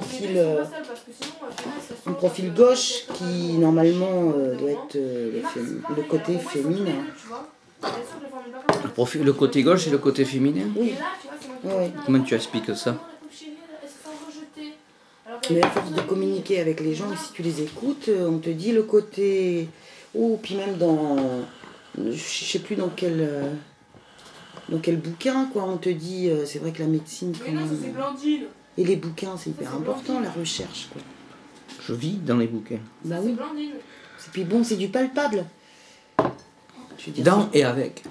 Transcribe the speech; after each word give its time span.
profil, 0.00 0.32
euh, 0.36 0.64
un 2.06 2.12
profil 2.12 2.52
gauche 2.52 3.04
qui 3.14 3.54
normalement 3.58 4.32
euh, 4.36 4.54
doit 4.56 4.70
être 4.70 4.96
euh, 4.96 5.42
le, 5.96 6.02
côté 6.02 6.38
féminin. 6.38 6.98
Le, 8.84 8.90
profil- 8.90 9.22
le 9.24 9.32
côté 9.32 9.62
gauche 9.62 9.86
et 9.86 9.90
le 9.90 9.98
côté 9.98 10.24
féminin 10.24 10.66
Oui, 10.76 10.94
oui. 11.64 11.90
Comment 12.04 12.20
tu 12.20 12.34
expliques 12.34 12.74
ça 12.76 12.96
Mais 15.50 15.62
à 15.62 15.70
force 15.70 15.92
de 15.92 16.00
communiquer 16.02 16.60
avec 16.60 16.80
les 16.80 16.94
gens, 16.94 17.10
et 17.12 17.16
si 17.16 17.32
tu 17.32 17.42
les 17.42 17.62
écoutes, 17.62 18.08
euh, 18.08 18.28
on 18.28 18.38
te 18.38 18.50
dit 18.50 18.72
le 18.72 18.82
côté. 18.82 19.68
Ou 20.14 20.38
puis 20.42 20.56
même 20.56 20.76
dans. 20.76 21.16
Je 21.98 22.16
sais 22.50 22.58
plus 22.58 22.76
dans 22.76 22.90
quel. 22.94 23.20
euh, 23.20 23.50
Dans 24.68 24.78
quel 24.78 24.96
bouquin, 24.98 25.48
quoi, 25.52 25.62
on 25.64 25.76
te 25.78 25.88
dit, 25.88 26.28
euh, 26.28 26.44
c'est 26.44 26.58
vrai 26.58 26.72
que 26.72 26.80
la 26.80 26.88
médecine, 26.88 27.32
quand 27.32 27.50
Mais 27.52 27.58
non, 27.60 27.66
c'est 27.82 27.92
Blandine. 27.92 28.44
Et 28.78 28.84
les 28.84 28.96
bouquins, 28.96 29.36
c'est 29.38 29.50
hyper 29.50 29.74
important, 29.74 30.20
la 30.20 30.30
recherche, 30.30 30.88
quoi. 30.92 31.02
Je 31.86 31.92
vis 31.94 32.16
dans 32.16 32.36
les 32.36 32.46
bouquins. 32.46 32.80
Bah 33.04 33.16
C'est 33.22 33.28
oui. 33.28 33.36
Et 33.72 34.30
puis 34.32 34.44
bon, 34.44 34.64
c'est 34.64 34.76
du 34.76 34.88
palpable. 34.88 35.44
Je 36.98 37.06
veux 37.06 37.12
dire, 37.12 37.24
Dans 37.24 37.48
et 37.52 37.62
avec. 37.64 38.02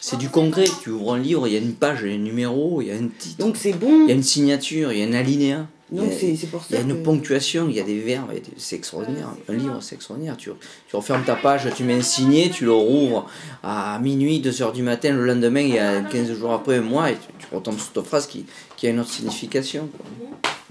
C'est 0.00 0.18
du 0.18 0.28
concret. 0.28 0.66
Tu 0.82 0.90
ouvres 0.90 1.14
un 1.14 1.18
livre, 1.18 1.48
il 1.48 1.54
y 1.54 1.56
a 1.56 1.60
une 1.60 1.74
page, 1.74 2.00
il 2.04 2.08
y 2.08 2.12
a 2.12 2.14
un 2.14 2.18
numéro, 2.18 2.80
il 2.80 2.88
y 2.88 2.90
a 2.92 2.94
un 2.94 3.08
titre, 3.08 3.38
Donc 3.38 3.56
c'est 3.56 3.72
bon. 3.72 4.02
il 4.02 4.08
y 4.08 4.12
a 4.12 4.14
une 4.14 4.22
signature, 4.22 4.92
il 4.92 4.98
y 4.98 5.02
a 5.02 5.06
un 5.06 5.14
alinéa. 5.14 5.66
Il 5.92 5.98
y 5.98 6.00
Donc 6.00 6.10
a- 6.12 6.16
c'est 6.18 6.46
pour 6.50 6.62
Il 6.68 6.72
y 6.72 6.76
ça 6.76 6.82
a 6.82 6.84
une 6.84 6.96
que- 6.98 7.02
ponctuation, 7.04 7.68
il 7.68 7.76
y 7.76 7.80
a 7.80 7.84
des 7.84 8.00
verbes, 8.00 8.32
c'est 8.56 8.76
extraordinaire. 8.76 9.28
Un 9.48 9.52
livre, 9.54 9.80
c'est 9.80 9.94
extraordinaire. 9.94 10.36
Tu, 10.36 10.50
tu 10.88 10.96
refermes 10.96 11.24
ta 11.24 11.36
page, 11.36 11.68
tu 11.76 11.84
mets 11.84 11.94
un 11.94 12.02
signé, 12.02 12.50
tu 12.50 12.64
le 12.64 12.72
rouvres 12.72 13.28
à 13.62 13.98
minuit, 14.00 14.40
2h 14.40 14.72
du 14.72 14.82
matin, 14.82 15.12
le 15.12 15.24
lendemain, 15.24 15.60
il 15.60 15.74
y 15.74 15.78
a 15.78 16.02
15 16.02 16.32
jours 16.34 16.52
après, 16.52 16.78
un 16.78 16.80
mois, 16.82 17.10
et 17.12 17.14
tu, 17.14 17.46
tu 17.48 17.54
retombes 17.54 17.78
sur 17.78 17.92
ta 17.92 18.02
phrase 18.02 18.26
qui, 18.26 18.46
qui 18.76 18.86
a 18.88 18.90
une 18.90 18.98
autre 19.00 19.10
signification. 19.12 19.88
quoi. 19.88 20.06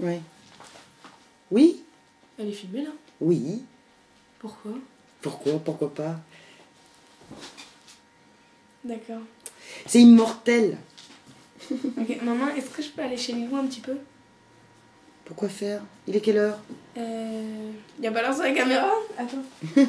Ouais. 0.06 0.20
Oui 1.50 1.80
Elle 2.38 2.48
est 2.48 2.52
filmée 2.52 2.82
là? 2.82 2.90
Oui. 3.20 3.62
Pourquoi? 4.38 4.72
Pourquoi? 5.22 5.52
Pourquoi 5.64 5.94
pas? 5.94 6.20
D'accord. 8.84 9.22
C'est 9.86 10.00
immortel. 10.02 10.76
Ok, 11.70 12.22
maman, 12.22 12.48
est-ce 12.56 12.66
que 12.70 12.82
je 12.82 12.90
peux 12.90 13.02
aller 13.02 13.16
chez 13.16 13.32
Lilou 13.32 13.56
un 13.56 13.64
petit 13.66 13.80
peu? 13.80 13.94
Pourquoi 15.26 15.48
faire? 15.48 15.82
Il 16.06 16.16
est 16.16 16.20
quelle 16.20 16.38
heure? 16.38 16.58
Euh. 16.96 17.70
Y'a 18.00 18.10
pas 18.12 18.22
l'heure 18.22 18.34
sur 18.34 18.44
la 18.44 18.52
caméra? 18.52 18.88
Attends. 19.18 19.42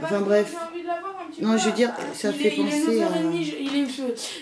Enfin, 0.00 0.20
bref. 0.20 0.48
J'ai 0.48 0.56
envie 0.72 0.82
de 0.82 0.86
la 0.86 1.00
voir 1.00 1.18
un 1.26 1.30
petit 1.30 1.42
Non, 1.42 1.52
peu. 1.54 1.58
je 1.58 1.64
veux 1.66 1.72
dire, 1.72 1.90
ça 2.14 2.30
il 2.30 2.34
fait 2.36 2.48
est, 2.48 2.56
il 2.56 2.68
est 2.68 2.80
penser 2.86 3.02
à- 3.02 3.08
9h30, 3.08 3.44
je- 3.44 3.56
il, 3.60 3.76
est, 3.76 3.88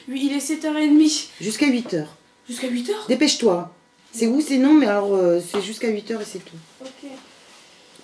il 0.09 0.33
est 0.35 0.39
7h30. 0.39 1.29
Jusqu'à 1.41 1.67
8h. 1.67 2.05
Jusqu'à 2.47 2.69
8h 2.69 2.91
Dépêche-toi. 3.09 3.75
C'est 4.13 4.27
où 4.27 4.41
C'est 4.43 4.59
non, 4.59 4.75
mais 4.75 4.87
alors 4.87 5.15
euh, 5.15 5.41
c'est 5.41 5.63
jusqu'à 5.63 5.89
8h 5.89 6.21
et 6.21 6.25
c'est 6.27 6.41
tout. 6.45 6.57
Ok. 6.83 7.09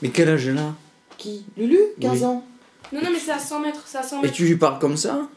Mais 0.00 0.08
quel 0.08 0.30
âge 0.30 0.46
elle 0.46 0.56
a? 0.56 0.74
Qui? 1.18 1.44
Lulu? 1.58 1.78
15 2.00 2.12
Oui. 2.20 2.24
ans? 2.24 2.42
Non, 2.92 3.00
non, 3.02 3.10
mais 3.12 3.18
c'est 3.18 3.32
à 3.32 3.38
100 3.38 3.60
mètres, 3.60 3.82
c'est 3.84 3.98
à 3.98 4.02
100 4.02 4.20
Et 4.20 4.22
mètres. 4.22 4.34
tu 4.34 4.44
lui 4.46 4.56
parles 4.56 4.78
comme 4.78 4.96
ça? 4.96 5.28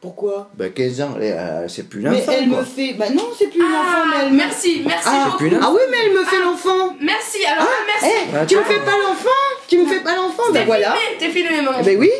Pourquoi 0.00 0.48
Ben 0.54 0.72
15 0.72 1.00
ans, 1.02 1.10
elle 1.20 1.34
euh, 1.36 1.68
c'est 1.68 1.82
plus 1.88 2.00
Mais 2.00 2.10
l'enfant. 2.10 2.32
elle 2.32 2.48
quoi. 2.48 2.60
me 2.60 2.64
fait. 2.64 2.94
Bah 2.94 3.10
non, 3.10 3.28
c'est 3.38 3.48
plus 3.48 3.58
une 3.60 3.66
enfant, 3.66 4.06
mais 4.08 4.16
Ah, 4.16 4.22
elle 4.24 4.32
me- 4.32 4.36
merci, 4.38 4.82
merci 4.86 5.04
Ah, 5.06 5.24
beaucoup. 5.26 5.36
plus 5.38 5.56
ah 5.60 5.70
oui, 5.72 5.80
mais 5.90 5.96
elle 6.06 6.12
me 6.12 6.24
fait 6.24 6.40
l'enfant. 6.40 6.96
Merci, 7.00 7.44
alors 7.44 7.68
Eh, 7.70 7.86
merci. 7.86 8.16
Ah, 8.34 8.46
tu 8.46 8.56
me 8.56 8.62
fais 8.62 8.78
pas 8.80 8.92
l'enfant 8.92 9.28
Tu 9.68 9.78
me 9.78 9.86
fais 9.86 10.00
pas 10.00 10.16
l'enfant 10.16 10.44
T'es 10.46 10.60
Ben 10.60 10.64
voilà. 10.66 10.92
filmé, 10.94 11.18
t'es 11.18 11.28
filmé, 11.30 11.56
maman. 11.62 11.78
Eh 11.80 11.84
ben 11.84 11.98
oui. 12.00 12.10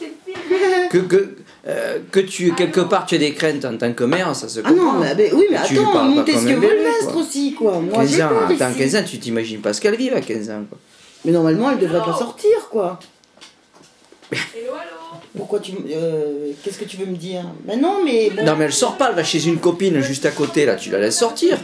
T'es 0.00 0.12
filmé. 0.24 0.88
Que, 0.90 0.98
que, 0.98 1.36
euh, 1.68 1.98
que 2.10 2.20
tu, 2.20 2.52
quelque 2.54 2.80
part, 2.80 3.04
tu 3.06 3.16
aies 3.16 3.18
des 3.18 3.34
craintes 3.34 3.64
en 3.66 3.76
tant 3.76 3.92
que 3.92 4.04
mère, 4.04 4.34
ça 4.34 4.48
se 4.48 4.60
Ah 4.64 4.70
non, 4.70 4.76
comprend. 4.92 5.00
mais 5.00 5.14
ben 5.14 5.30
oui, 5.34 5.46
mais 5.50 5.58
Tu 5.66 5.78
attends, 5.78 6.04
Montesquieu 6.04 6.58
quoi. 6.58 7.16
aussi, 7.16 7.52
quoi. 7.54 7.72
Moi, 7.80 7.98
15 7.98 8.10
j'ai 8.16 8.22
ans, 8.22 8.30
attends, 8.48 8.70
ici. 8.70 8.78
15 8.78 8.96
ans, 8.96 9.04
tu 9.06 9.18
t'imagines 9.18 9.60
pas 9.60 9.72
ce 9.74 9.80
qu'elle 9.82 9.96
vit 9.96 10.08
à 10.10 10.20
15 10.22 10.48
ans. 10.50 10.64
Quoi. 10.68 10.78
Mais 11.26 11.32
normalement, 11.32 11.70
elle 11.70 11.78
devrait 11.78 11.98
pas 12.04 12.16
sortir, 12.16 12.68
quoi. 12.70 12.98
Hello, 14.32 14.38
hello. 14.54 14.70
Pourquoi 15.36 15.60
tu. 15.60 15.72
euh, 15.90 16.50
Qu'est-ce 16.62 16.78
que 16.78 16.84
tu 16.84 16.96
veux 16.96 17.06
me 17.06 17.16
dire? 17.16 17.42
Ben 17.64 17.80
non, 17.80 17.96
mais. 18.04 18.30
bon. 18.30 18.44
Non, 18.44 18.56
mais 18.56 18.64
elle 18.66 18.72
sort 18.72 18.96
pas, 18.96 19.08
elle 19.10 19.16
va 19.16 19.24
chez 19.24 19.44
une 19.46 19.58
copine 19.58 20.00
juste 20.00 20.24
à 20.26 20.30
côté, 20.30 20.64
là, 20.66 20.76
tu 20.76 20.90
la 20.90 20.98
laisses 20.98 21.18
sortir. 21.18 21.58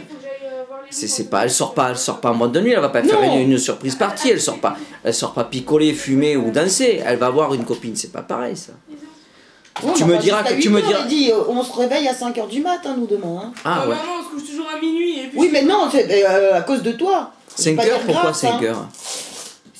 C'est, 0.89 1.27
pas, 1.27 1.43
elle 1.43 1.49
sort 1.49 1.73
pas, 1.73 1.89
elle 1.89 1.97
sort 1.97 2.19
pas 2.21 2.29
en 2.29 2.35
mode 2.35 2.51
de 2.51 2.59
nuit, 2.61 2.71
elle 2.71 2.79
va 2.79 2.89
pas 2.89 3.01
faire 3.01 3.21
une, 3.23 3.51
une 3.51 3.57
surprise 3.57 3.95
partie, 3.95 4.29
elle 4.29 4.39
sort 4.39 4.59
pas, 4.59 4.77
elle 5.03 5.13
sort 5.13 5.33
pas 5.33 5.43
picoler, 5.43 5.91
fumer 5.91 6.37
ou 6.37 6.51
danser, 6.51 7.01
elle 7.03 7.17
va 7.17 7.31
voir 7.31 7.51
une 7.55 7.65
copine, 7.65 7.95
c'est 7.95 8.11
pas 8.11 8.21
pareil 8.21 8.55
ça. 8.55 8.73
Bon, 9.81 9.91
tu 9.93 10.03
on 10.03 10.07
me 10.07 10.17
diras 10.17 10.43
que- 10.43 10.53
tu 10.61 10.69
me 10.69 10.79
8 10.79 10.83
heures, 10.83 10.89
diras- 10.99 11.07
dit, 11.07 11.31
euh, 11.31 11.37
on 11.49 11.63
se 11.63 11.73
réveille 11.75 12.07
à 12.07 12.13
5h 12.13 12.47
du 12.47 12.61
matin, 12.61 12.95
nous, 12.95 13.07
demain. 13.07 13.41
hein. 13.45 13.51
Ah 13.65 13.81
Euh, 13.85 13.89
ouais. 13.89 13.95
Maman, 13.95 14.11
on 14.19 14.23
se 14.23 14.29
couche 14.41 14.49
toujours 14.51 14.67
à 14.69 14.79
minuit. 14.79 15.19
Et 15.21 15.27
puis 15.29 15.39
Oui, 15.39 15.49
mais 15.51 15.63
non, 15.63 15.87
c'est 15.91 16.07
euh, 16.29 16.55
à 16.57 16.61
cause 16.61 16.83
de 16.83 16.91
toi. 16.91 17.31
Je 17.57 17.63
vais 17.63 17.69
5 17.71 17.75
pas 17.77 17.81
heures, 17.87 17.97
dire 17.97 18.05
pourquoi 18.05 18.21
grave, 18.21 18.35
5 18.35 18.49
hein. 18.49 18.63
heures? 18.65 18.87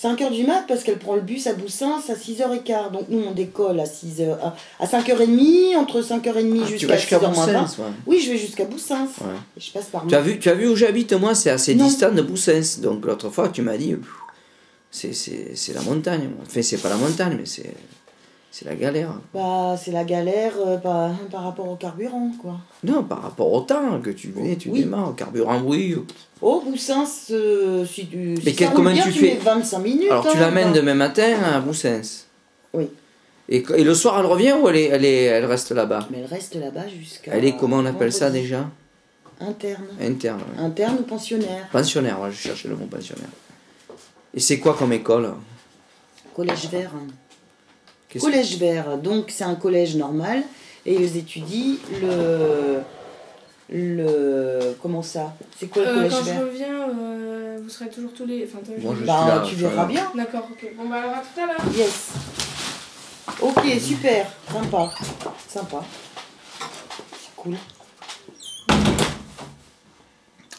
5h 0.03 0.31
du 0.31 0.43
mat 0.45 0.65
parce 0.67 0.83
qu'elle 0.83 0.97
prend 0.99 1.15
le 1.15 1.21
bus 1.21 1.47
à 1.47 1.53
Boussins 1.53 2.01
à 2.09 2.13
6h15. 2.13 2.91
Donc 2.91 3.05
nous, 3.09 3.23
on 3.27 3.31
décolle 3.31 3.79
à 3.79 3.85
6h, 3.85 4.37
à, 4.41 4.55
à 4.79 4.85
5h30, 4.85 5.75
entre 5.77 6.01
5h30 6.01 6.61
Ah, 6.63 6.67
jusqu'à 6.67 6.87
vas 6.87 6.97
jusqu'à 6.97 7.17
6h 7.19 7.33
moins 7.33 7.45
20. 7.45 7.61
Boussens, 7.61 7.77
ouais. 7.79 7.85
Oui, 8.05 8.19
je 8.25 8.31
vais 8.31 8.37
jusqu'à 8.37 8.65
Boussins. 8.65 9.07
Ouais. 9.21 9.27
Et 9.57 9.61
je 9.61 9.71
passe 9.71 9.85
par 9.85 10.05
Tu 10.07 10.15
as 10.15 10.21
vu, 10.21 10.39
tu 10.39 10.49
as 10.49 10.53
vu 10.55 10.67
où 10.67 10.75
j'habite 10.75 11.13
moi, 11.13 11.33
c'est 11.35 11.49
assez 11.51 11.75
Non. 11.75 11.85
distant 11.85 12.11
de 12.11 12.21
Boussens. 12.21 12.79
Donc 12.81 13.05
l'autre 13.05 13.29
fois 13.29 13.49
tu 13.49 13.61
m'as 13.61 13.77
dit, 13.77 13.93
pff, 13.93 14.07
c'est, 14.91 15.13
c'est, 15.13 15.51
c'est 15.55 15.73
la 15.73 15.81
montagne. 15.81 16.29
Enfin 16.45 16.61
c'est 16.61 16.77
pas 16.81 16.89
la 16.89 16.97
montagne, 16.97 17.35
mais 17.37 17.45
c'est, 17.45 17.73
c'est 18.55 18.65
la 18.65 18.75
galère. 18.75 19.09
Bah, 19.33 19.75
c'est 19.83 19.89
la 19.91 20.03
galère 20.03 20.53
euh, 20.63 20.77
par, 20.77 21.09
par 21.31 21.43
rapport 21.43 21.67
au 21.67 21.75
carburant, 21.75 22.31
quoi. 22.39 22.57
Non, 22.83 23.03
par 23.03 23.23
rapport 23.23 23.51
au 23.51 23.61
temps 23.61 23.99
que 23.99 24.11
tu 24.11 24.27
mets, 24.35 24.55
tu 24.57 24.69
Oui. 24.69 24.81
démarres, 24.81 25.09
au 25.09 25.13
carburant, 25.13 25.59
oui. 25.65 25.95
Oh, 26.39 26.61
Boussins, 26.63 27.03
euh, 27.31 27.83
si 27.83 28.05
tu. 28.05 28.17
Mais 28.45 28.51
si 28.51 28.55
quel- 28.55 28.67
ça 28.67 28.73
comment 28.75 28.91
bien, 28.91 29.01
tu 29.03 29.11
tu 29.11 29.19
fais 29.19 29.33
mets 29.33 29.39
25 29.39 29.79
minutes. 29.79 30.11
Alors 30.11 30.29
tu 30.29 30.37
hein, 30.37 30.41
l'amènes 30.41 30.71
bah. 30.71 30.77
demain 30.77 30.93
matin 30.93 31.35
à 31.43 31.59
Boussens. 31.61 32.27
Oui. 32.73 32.89
Et, 33.49 33.63
et 33.75 33.83
le 33.83 33.93
soir 33.95 34.19
elle 34.19 34.25
revient 34.27 34.53
ou 34.61 34.69
elle, 34.69 34.75
est, 34.75 34.85
elle, 34.85 35.03
est, 35.05 35.23
elle 35.23 35.45
reste 35.45 35.71
là-bas? 35.71 36.07
Mais 36.11 36.19
elle 36.19 36.25
reste 36.25 36.53
là-bas 36.55 36.87
jusqu'à. 36.87 37.31
Elle 37.35 37.45
est, 37.45 37.57
comment 37.57 37.77
on 37.77 37.85
appelle 37.87 38.13
ça 38.13 38.29
déjà? 38.29 38.69
Interne. 39.41 39.87
Interne. 39.99 40.41
ouais. 40.57 40.63
Interne 40.63 40.97
ou 40.99 41.03
pensionnaire? 41.03 41.67
Pensionnaire, 41.71 42.21
ouais, 42.21 42.31
je 42.31 42.37
cherchais 42.37 42.67
le 42.69 42.75
mot 42.75 42.85
pensionnaire. 42.85 43.27
Et 44.33 44.39
c'est 44.39 44.59
quoi 44.59 44.75
comme 44.75 44.93
école? 44.93 45.33
Collège 46.35 46.69
vert. 46.71 46.91
Qu'est-ce- 46.91 47.22
Collège 48.19 48.57
vert, 48.57 48.97
donc 48.97 49.25
c'est 49.29 49.43
un 49.43 49.55
collège 49.55 49.95
normal 49.95 50.43
et 50.85 50.93
ils 50.95 51.17
étudient 51.17 51.75
le. 52.01 52.79
Le. 53.69 54.75
Comment 54.81 55.01
ça? 55.01 55.33
C'est 55.59 55.67
quoi 55.67 55.83
le 55.83 55.87
Euh, 55.87 55.93
collège 55.95 56.11
quand 56.11 56.19
je 56.19 56.23
vert? 56.25 56.41
reviens, 56.41 56.89
euh, 56.99 57.57
vous 57.63 57.69
serez 57.69 57.89
toujours 57.89 58.13
tous 58.13 58.25
les. 58.25 58.45
Enfin, 58.45 58.59
toi, 58.63 58.75
Moi, 58.77 58.95
je- 58.99 59.05
Bah, 59.05 59.25
là, 59.27 59.43
tu 59.47 59.55
je 59.55 59.65
verras 59.65 59.85
bien. 59.85 60.11
D'accord, 60.15 60.47
ok. 60.51 60.69
Bon, 60.77 60.87
bah 60.89 60.97
alors 60.97 61.11
à 61.11 61.21
tout 61.21 61.41
à 61.41 61.45
l'heure. 61.47 61.75
Yes. 61.75 62.09
Ok, 63.41 63.63
super. 63.81 64.27
Sympa. 64.51 64.89
Sympa. 65.47 65.83
C'est 66.59 67.35
cool. 67.35 67.55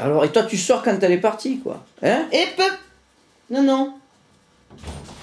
Alors, 0.01 0.25
et 0.25 0.33
toi 0.33 0.43
tu 0.45 0.57
sors 0.57 0.83
quand 0.83 0.99
elle 1.01 1.13
est 1.13 1.19
partie, 1.19 1.59
quoi 1.61 1.85
Hein? 2.03 2.25
Et 2.33 2.47
peu 2.57 2.65
Non, 3.51 3.63
non. 3.63 3.95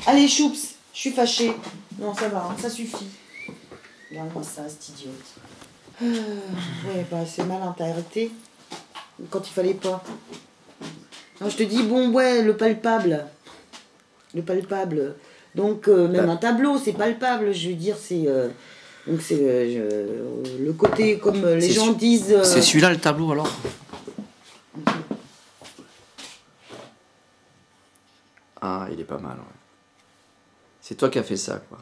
Allez, 0.08 0.28
choups, 0.28 0.75
je 0.94 1.00
suis 1.00 1.12
fâchée. 1.12 1.52
Non, 2.01 2.13
ça 2.16 2.28
va, 2.29 2.47
hein, 2.50 2.56
ça 2.59 2.69
suffit. 2.69 3.07
Regarde-moi 4.09 4.44
ça, 4.44 4.63
cette 4.67 4.89
idiote. 4.89 5.13
Euh, 6.01 6.06
ouais, 6.88 7.06
bah 7.12 7.19
c'est 7.28 7.44
malin, 7.45 7.73
t'as 7.78 7.89
arrêté 7.89 8.31
quand 9.29 9.47
il 9.47 9.51
fallait 9.51 9.75
pas. 9.75 10.03
Non, 11.39 11.50
je 11.50 11.57
te 11.57 11.63
dis, 11.63 11.84
bon, 11.84 12.12
ouais, 12.12 12.41
le 12.41 12.57
palpable. 12.57 13.25
Le 14.34 14.41
palpable. 14.41 15.16
Donc, 15.53 15.88
euh, 15.88 16.07
même 16.07 16.25
Bah. 16.25 16.31
un 16.34 16.38
tableau, 16.38 16.78
c'est 16.79 16.94
palpable, 16.94 17.53
je 17.53 17.69
veux 17.69 17.75
dire, 17.75 17.95
c'est. 18.00 18.23
euh, 18.28 18.50
donc, 19.06 19.22
c'est 19.22 19.39
euh, 19.39 20.44
je- 20.45 20.63
le 20.63 20.73
côté, 20.73 21.19
comme 21.19 21.45
les 21.45 21.72
gens 21.72 21.91
disent. 21.91 22.31
euh, 22.31 22.44
C'est 22.44 22.62
celui-là 22.62 22.89
le 22.91 22.97
tableau 23.00 23.31
alors? 23.31 23.50
Ah, 28.62 28.88
il 28.92 29.00
est 29.00 29.04
pas 29.06 29.18
mal, 29.18 29.38
ouais. 29.38 29.44
C'est 30.81 30.95
toi 30.95 31.09
qui 31.09 31.19
as 31.19 31.24
fait 31.24 31.38
ça, 31.38 31.62
quoi. 31.69 31.80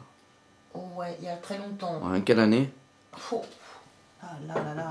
Oh, 0.74 0.80
ouais, 0.96 1.16
il 1.20 1.24
y 1.24 1.28
a 1.28 1.36
très 1.36 1.58
longtemps. 1.58 2.00
En 2.02 2.20
quelle 2.20 2.40
année? 2.40 2.70
Oh. 3.32 3.42
Ah 4.22 4.36
là 4.46 4.54
là 4.54 4.74
là. 4.74 4.90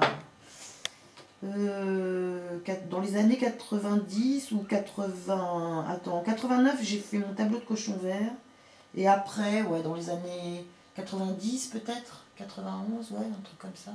Euh, 1.43 2.57
dans 2.89 2.99
les 2.99 3.15
années 3.15 3.37
90 3.37 4.51
ou 4.51 4.59
80. 4.59 5.85
Attends, 5.89 6.17
en 6.17 6.21
89, 6.23 6.79
j'ai 6.81 6.97
fait 6.97 7.17
mon 7.17 7.33
tableau 7.33 7.59
de 7.59 7.63
cochon 7.65 7.97
vert. 8.01 8.31
Et 8.95 9.07
après, 9.07 9.61
ouais, 9.61 9.81
dans 9.81 9.93
les 9.95 10.09
années 10.09 10.65
90 10.95 11.67
peut-être? 11.67 12.25
91, 12.37 13.11
ouais, 13.11 13.17
un 13.19 13.43
truc 13.43 13.57
comme 13.59 13.75
ça. 13.75 13.91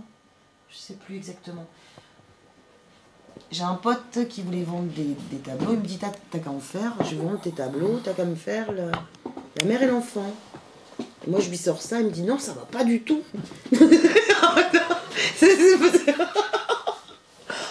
Je 0.70 0.76
sais 0.76 0.94
plus 0.94 1.16
exactement. 1.16 1.66
J'ai 3.50 3.64
un 3.64 3.75
pote 3.75 4.26
qui 4.28 4.42
voulait 4.42 4.62
vendre 4.62 4.90
des, 4.92 5.14
des 5.30 5.38
tableaux. 5.38 5.72
Il 5.72 5.80
me 5.80 5.84
dit 5.84 5.98
T'as 5.98 6.12
t'as 6.30 6.38
qu'à 6.38 6.50
en 6.50 6.60
faire, 6.60 6.92
je 7.04 7.16
vends 7.16 7.37
tes 7.37 7.52
tableaux, 7.52 7.98
t'as 8.02 8.12
qu'à 8.14 8.25
me 8.25 8.37
faire 8.37 8.70
le- 8.72 8.90
la 9.58 9.64
mère 9.64 9.82
et 9.82 9.87
l'enfant. 9.87 10.32
Et 11.26 11.31
moi, 11.31 11.41
je 11.41 11.49
lui 11.49 11.56
sors 11.56 11.81
ça, 11.81 12.00
il 12.00 12.06
me 12.06 12.11
dit 12.11 12.23
Non, 12.23 12.38
ça 12.38 12.53
va 12.53 12.62
pas 12.71 12.85
du 12.85 13.00
tout. 13.00 13.23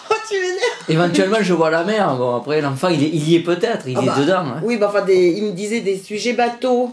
Oh, 0.09 0.13
tu 0.27 0.35
m'énerves 0.35 0.89
Éventuellement, 0.89 1.37
je 1.41 1.53
vois 1.53 1.69
la 1.69 1.83
mer. 1.83 2.15
Bon, 2.17 2.35
après, 2.35 2.61
l'enfant, 2.61 2.89
il, 2.89 3.03
est- 3.03 3.09
il 3.09 3.29
y 3.29 3.35
est 3.35 3.39
peut-être, 3.43 3.87
il 3.87 3.97
Ah 3.97 4.01
est 4.01 4.05
bah, 4.05 4.15
dedans. 4.19 4.37
hein. 4.45 4.61
Oui, 4.63 4.77
bah 4.77 4.87
enfin, 4.89 5.01
des, 5.03 5.29
il 5.31 5.43
me 5.45 5.51
disait 5.51 5.81
des 5.81 5.97
sujets 5.97 6.33
bateaux. 6.33 6.91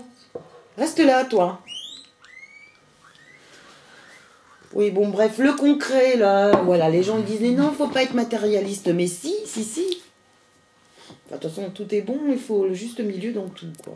Reste 0.79 0.99
là, 1.01 1.25
toi. 1.25 1.61
Oui, 4.73 4.91
bon, 4.91 5.09
bref, 5.09 5.39
le 5.39 5.53
concret, 5.55 6.17
là, 6.17 6.53
voilà, 6.65 6.89
les 6.89 7.03
gens 7.03 7.19
disaient 7.19 7.51
non, 7.51 7.73
faut 7.73 7.89
pas 7.89 8.03
être 8.03 8.15
matérialiste. 8.15 8.89
Mais 8.89 9.07
si, 9.09 9.35
si, 9.47 9.65
si. 9.65 10.03
De 11.31 11.37
toute 11.37 11.49
façon, 11.51 11.71
tout 11.71 11.93
est 11.95 12.03
bon, 12.03 12.19
il 12.31 12.39
faut 12.39 12.67
le 12.67 12.75
juste 12.75 13.01
milieu 13.01 13.33
dans 13.33 13.49
tout, 13.49 13.67
quoi. 13.85 13.95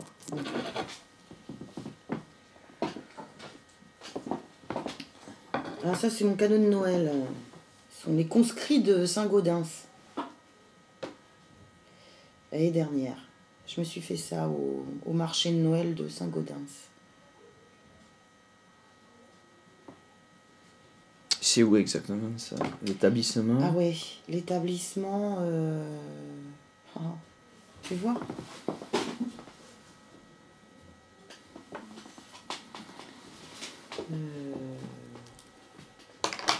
Alors 5.85 5.97
ça, 5.97 6.09
c'est 6.09 6.23
mon 6.23 6.33
cadeau 6.33 6.57
de 6.57 6.63
Noël. 6.63 7.11
Ce 7.91 8.05
sont 8.05 8.13
les 8.13 8.25
conscrits 8.25 8.81
de 8.81 9.05
Saint-Gaudens. 9.05 9.67
L'année 12.51 12.71
dernière. 12.71 13.17
Je 13.67 13.79
me 13.79 13.85
suis 13.85 14.01
fait 14.01 14.17
ça 14.17 14.49
au, 14.49 14.83
au 15.05 15.13
marché 15.13 15.51
de 15.51 15.57
Noël 15.57 15.93
de 15.93 16.09
Saint-Gaudens. 16.09 16.55
C'est 21.39 21.61
où 21.61 21.77
exactement 21.77 22.35
ça? 22.39 22.55
L'établissement? 22.81 23.59
Ah 23.61 23.69
ouais, 23.69 23.95
l'établissement... 24.27 25.37
euh, 25.41 25.99
ah, 26.95 27.13
tu 27.83 27.93
vois? 27.93 28.19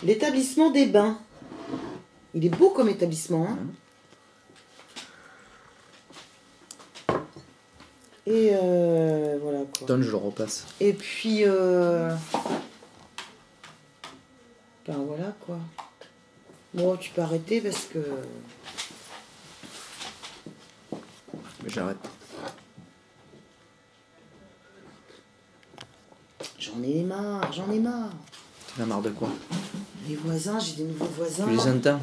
L'établissement 0.06 0.70
des 0.70 0.86
bains. 0.86 1.18
Il 2.36 2.46
est 2.46 2.50
beau 2.50 2.70
comme 2.70 2.90
établissement. 2.90 3.48
hein. 3.50 3.58
Et 8.28 8.52
euh, 8.54 9.38
voilà 9.42 9.60
quoi. 9.78 9.88
Donne, 9.88 10.02
je 10.04 10.12
le 10.12 10.18
repasse. 10.18 10.66
Et 10.80 10.94
puis, 10.94 11.44
euh... 11.46 12.16
ben 14.88 14.98
voilà 15.08 15.34
quoi. 15.46 15.58
Bon, 16.74 16.98
tu 16.98 17.12
peux 17.12 17.22
arrêter 17.22 17.62
parce 17.62 17.86
que. 17.86 18.00
Mais 21.64 21.70
J'arrête. 21.70 21.98
J'en 26.60 26.82
ai 26.84 27.04
marre, 27.04 27.52
j'en 27.54 27.72
ai 27.72 27.80
marre. 27.80 28.12
Tu 28.76 28.82
as 28.82 28.86
marre 28.86 29.02
de 29.02 29.10
quoi? 29.12 29.30
Les 30.08 30.16
voisins, 30.16 30.60
j'ai 30.60 30.84
des 30.84 30.84
nouveaux 30.84 31.06
voisins. 31.18 31.46
Tu 31.46 31.52
les 31.52 31.68
entends 31.72 32.00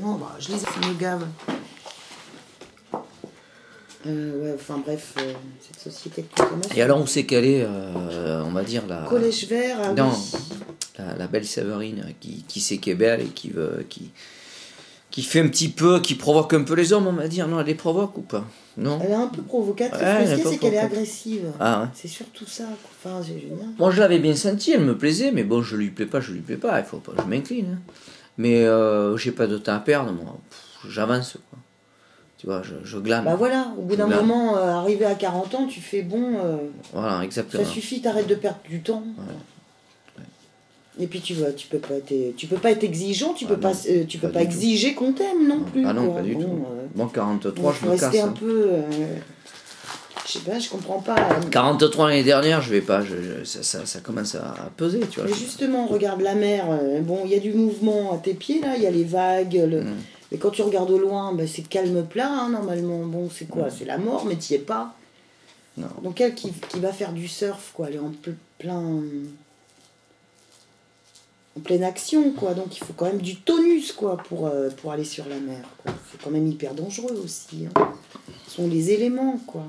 Non, 0.00 0.14
bah, 0.14 0.34
je 0.38 0.52
les 0.52 0.58
ça 0.58 0.70
me 0.88 0.94
gave. 0.94 1.26
Euh, 4.06 4.42
ouais, 4.42 4.54
enfin 4.54 4.82
bref, 4.84 5.14
euh, 5.18 5.32
cette 5.60 5.80
société 5.92 6.22
de 6.22 6.26
consommation. 6.28 6.74
Et 6.76 6.82
alors, 6.82 7.00
où 7.00 7.06
c'est 7.06 7.24
qu'elle 7.24 7.46
est, 7.46 7.62
euh, 7.62 8.42
on 8.44 8.50
va 8.50 8.62
dire, 8.62 8.86
la, 8.86 9.04
Collège 9.08 9.46
vert, 9.46 9.78
ah 9.82 9.92
Non. 9.94 10.10
oui. 10.12 10.38
la, 10.98 11.14
la 11.16 11.26
belle 11.26 11.46
Séverine 11.46 12.12
qui, 12.20 12.44
qui 12.46 12.60
sait 12.60 12.76
qu'elle 12.78 12.94
est 12.94 12.96
belle 12.96 13.20
et 13.22 13.28
qui 13.28 13.50
veut. 13.50 13.86
Qui, 13.88 14.10
qui 15.14 15.22
fait 15.22 15.38
un 15.40 15.46
petit 15.46 15.68
peu, 15.68 16.00
qui 16.00 16.16
provoque 16.16 16.52
un 16.54 16.64
peu 16.64 16.74
les 16.74 16.92
hommes, 16.92 17.06
on 17.06 17.12
va 17.12 17.28
dire. 17.28 17.46
Non, 17.46 17.60
elle 17.60 17.66
les 17.66 17.76
provoque 17.76 18.18
ou 18.18 18.22
pas? 18.22 18.44
Non? 18.76 18.98
Elle 19.00 19.12
est 19.12 19.14
un 19.14 19.28
peu 19.28 19.42
provocatrice, 19.42 20.02
Ouais, 20.02 20.42
pas 20.42 20.50
c'est 20.50 20.58
qu'elle 20.58 20.74
est 20.74 20.78
agressive. 20.78 21.52
Ah 21.60 21.82
ouais 21.82 21.88
C'est 21.94 22.08
surtout 22.08 22.46
ça. 22.46 22.64
Enfin. 23.04 23.20
Moi, 23.78 23.92
je 23.92 24.00
l'avais 24.00 24.18
bien 24.18 24.34
senti, 24.34 24.72
elle 24.72 24.80
me 24.80 24.98
plaisait, 24.98 25.30
mais 25.30 25.44
bon, 25.44 25.62
je 25.62 25.76
lui 25.76 25.90
plais 25.90 26.06
pas, 26.06 26.18
je 26.18 26.32
lui 26.32 26.40
plais 26.40 26.56
pas, 26.56 26.80
il 26.80 26.84
faut 26.84 26.96
pas, 26.96 27.12
je 27.16 27.28
m'incline. 27.30 27.76
hein. 27.76 27.92
Mais 28.38 28.64
euh, 28.64 29.16
j'ai 29.16 29.30
pas 29.30 29.46
de 29.46 29.56
temps 29.56 29.74
à 29.76 29.78
perdre, 29.78 30.10
moi. 30.12 30.36
J'avance, 30.88 31.38
quoi. 31.48 31.60
Tu 32.38 32.46
vois, 32.48 32.62
je, 32.64 32.74
je 32.82 32.98
glane. 32.98 33.24
Bah 33.24 33.36
voilà, 33.36 33.72
au 33.78 33.82
bout 33.82 33.94
d'un 33.94 34.08
moment, 34.08 34.56
euh, 34.56 34.72
arrivé 34.72 35.04
à 35.04 35.14
40 35.14 35.54
ans, 35.54 35.66
tu 35.68 35.80
fais 35.80 36.02
bon, 36.02 36.38
euh, 36.44 36.56
Voilà, 36.92 37.22
exactement. 37.22 37.62
ça 37.62 37.70
suffit, 37.70 38.02
t'arrêtes 38.02 38.26
de 38.26 38.34
perdre 38.34 38.58
du 38.68 38.80
temps. 38.80 39.04
Et 41.00 41.06
puis 41.08 41.20
tu 41.20 41.34
vois, 41.34 41.50
tu 41.52 41.66
peux 41.66 41.78
pas 41.78 41.94
être, 41.94 42.36
tu 42.36 42.46
peux 42.46 42.56
pas 42.56 42.70
être 42.70 42.84
exigeant, 42.84 43.32
tu 43.34 43.44
Ah 43.46 43.48
peux 43.48 43.54
non, 43.56 43.60
pas, 43.60 43.72
euh, 43.88 44.04
tu 44.08 44.18
peux 44.18 44.28
pas 44.28 44.42
exiger 44.42 44.94
qu'on 44.94 45.12
t'aime 45.12 45.48
non 45.48 45.60
plus. 45.60 45.84
ah 45.86 45.92
non, 45.92 46.06
quoi. 46.06 46.16
pas 46.16 46.22
du 46.22 46.34
Bon, 46.34 46.40
tout. 46.42 46.46
euh, 46.48 46.86
Bon, 46.94 47.06
43, 47.08 47.62
bon, 47.62 47.72
je 47.72 47.86
me 47.90 47.98
casse. 47.98 48.14
un 48.20 48.28
hein. 48.28 48.34
peu. 48.38 48.66
euh, 48.70 48.82
je 50.26 50.32
sais 50.32 50.38
pas, 50.40 50.58
je 50.58 50.68
comprends 50.70 51.00
pas. 51.00 51.16
43 51.50 52.08
l'année 52.08 52.22
dernière, 52.22 52.62
je 52.62 52.70
vais 52.70 52.80
pas, 52.80 53.02
je, 53.02 53.14
je- 53.40 53.44
ça, 53.44 53.62
ça, 53.62 53.84
ça 53.86 54.00
commence 54.00 54.36
à 54.36 54.54
peser, 54.76 55.00
tu 55.10 55.18
vois. 55.20 55.28
Mais 55.28 55.34
justement, 55.34 55.86
regarde 55.86 56.20
la 56.20 56.34
mer. 56.36 56.66
euh, 56.70 57.00
bon, 57.00 57.20
il 57.24 57.32
y 57.32 57.34
a 57.34 57.40
du 57.40 57.52
mouvement 57.52 58.12
à 58.14 58.18
tes 58.18 58.34
pieds 58.34 58.60
là, 58.60 58.74
il 58.76 58.82
y 58.82 58.86
a 58.86 58.90
les 58.90 59.04
vagues. 59.04 59.64
le- 59.68 59.82
Mm. 59.82 59.94
Mais 60.32 60.38
quand 60.38 60.50
tu 60.50 60.62
regardes 60.62 60.90
au 60.90 60.98
loin, 60.98 61.32
bah, 61.34 61.44
c'est 61.46 61.68
calme 61.68 62.04
plat 62.04 62.28
hein, 62.30 62.48
normalement. 62.50 63.00
Bon, 63.04 63.28
c'est 63.32 63.48
quoi? 63.48 63.68
C'est 63.70 63.84
la 63.84 63.98
mort, 63.98 64.24
mais 64.26 64.36
t'y 64.36 64.54
es 64.54 64.58
pas. 64.58 64.94
Non. 65.76 65.86
Donc 66.02 66.20
elle 66.20 66.34
qui, 66.34 66.52
qui 66.68 66.78
va 66.80 66.92
faire 66.92 67.12
du 67.12 67.26
surf, 67.28 67.72
quoi, 67.74 67.86
elle 67.88 67.96
est 67.96 67.98
en 67.98 68.10
ple- 68.10 68.34
plein. 68.58 68.82
En 71.56 71.60
pleine 71.60 71.84
action, 71.84 72.32
quoi. 72.32 72.54
Donc 72.54 72.76
il 72.76 72.80
faut 72.84 72.92
quand 72.96 73.06
même 73.06 73.20
du 73.20 73.36
tonus, 73.36 73.92
quoi, 73.92 74.16
pour, 74.16 74.46
euh, 74.46 74.70
pour 74.70 74.92
aller 74.92 75.04
sur 75.04 75.28
la 75.28 75.36
mer. 75.38 75.62
C'est 76.10 76.22
quand 76.22 76.30
même 76.30 76.46
hyper 76.46 76.74
dangereux 76.74 77.20
aussi. 77.24 77.66
hein. 77.76 77.92
Ce 78.48 78.56
sont 78.56 78.66
les 78.68 78.90
éléments, 78.90 79.38
quoi. 79.46 79.62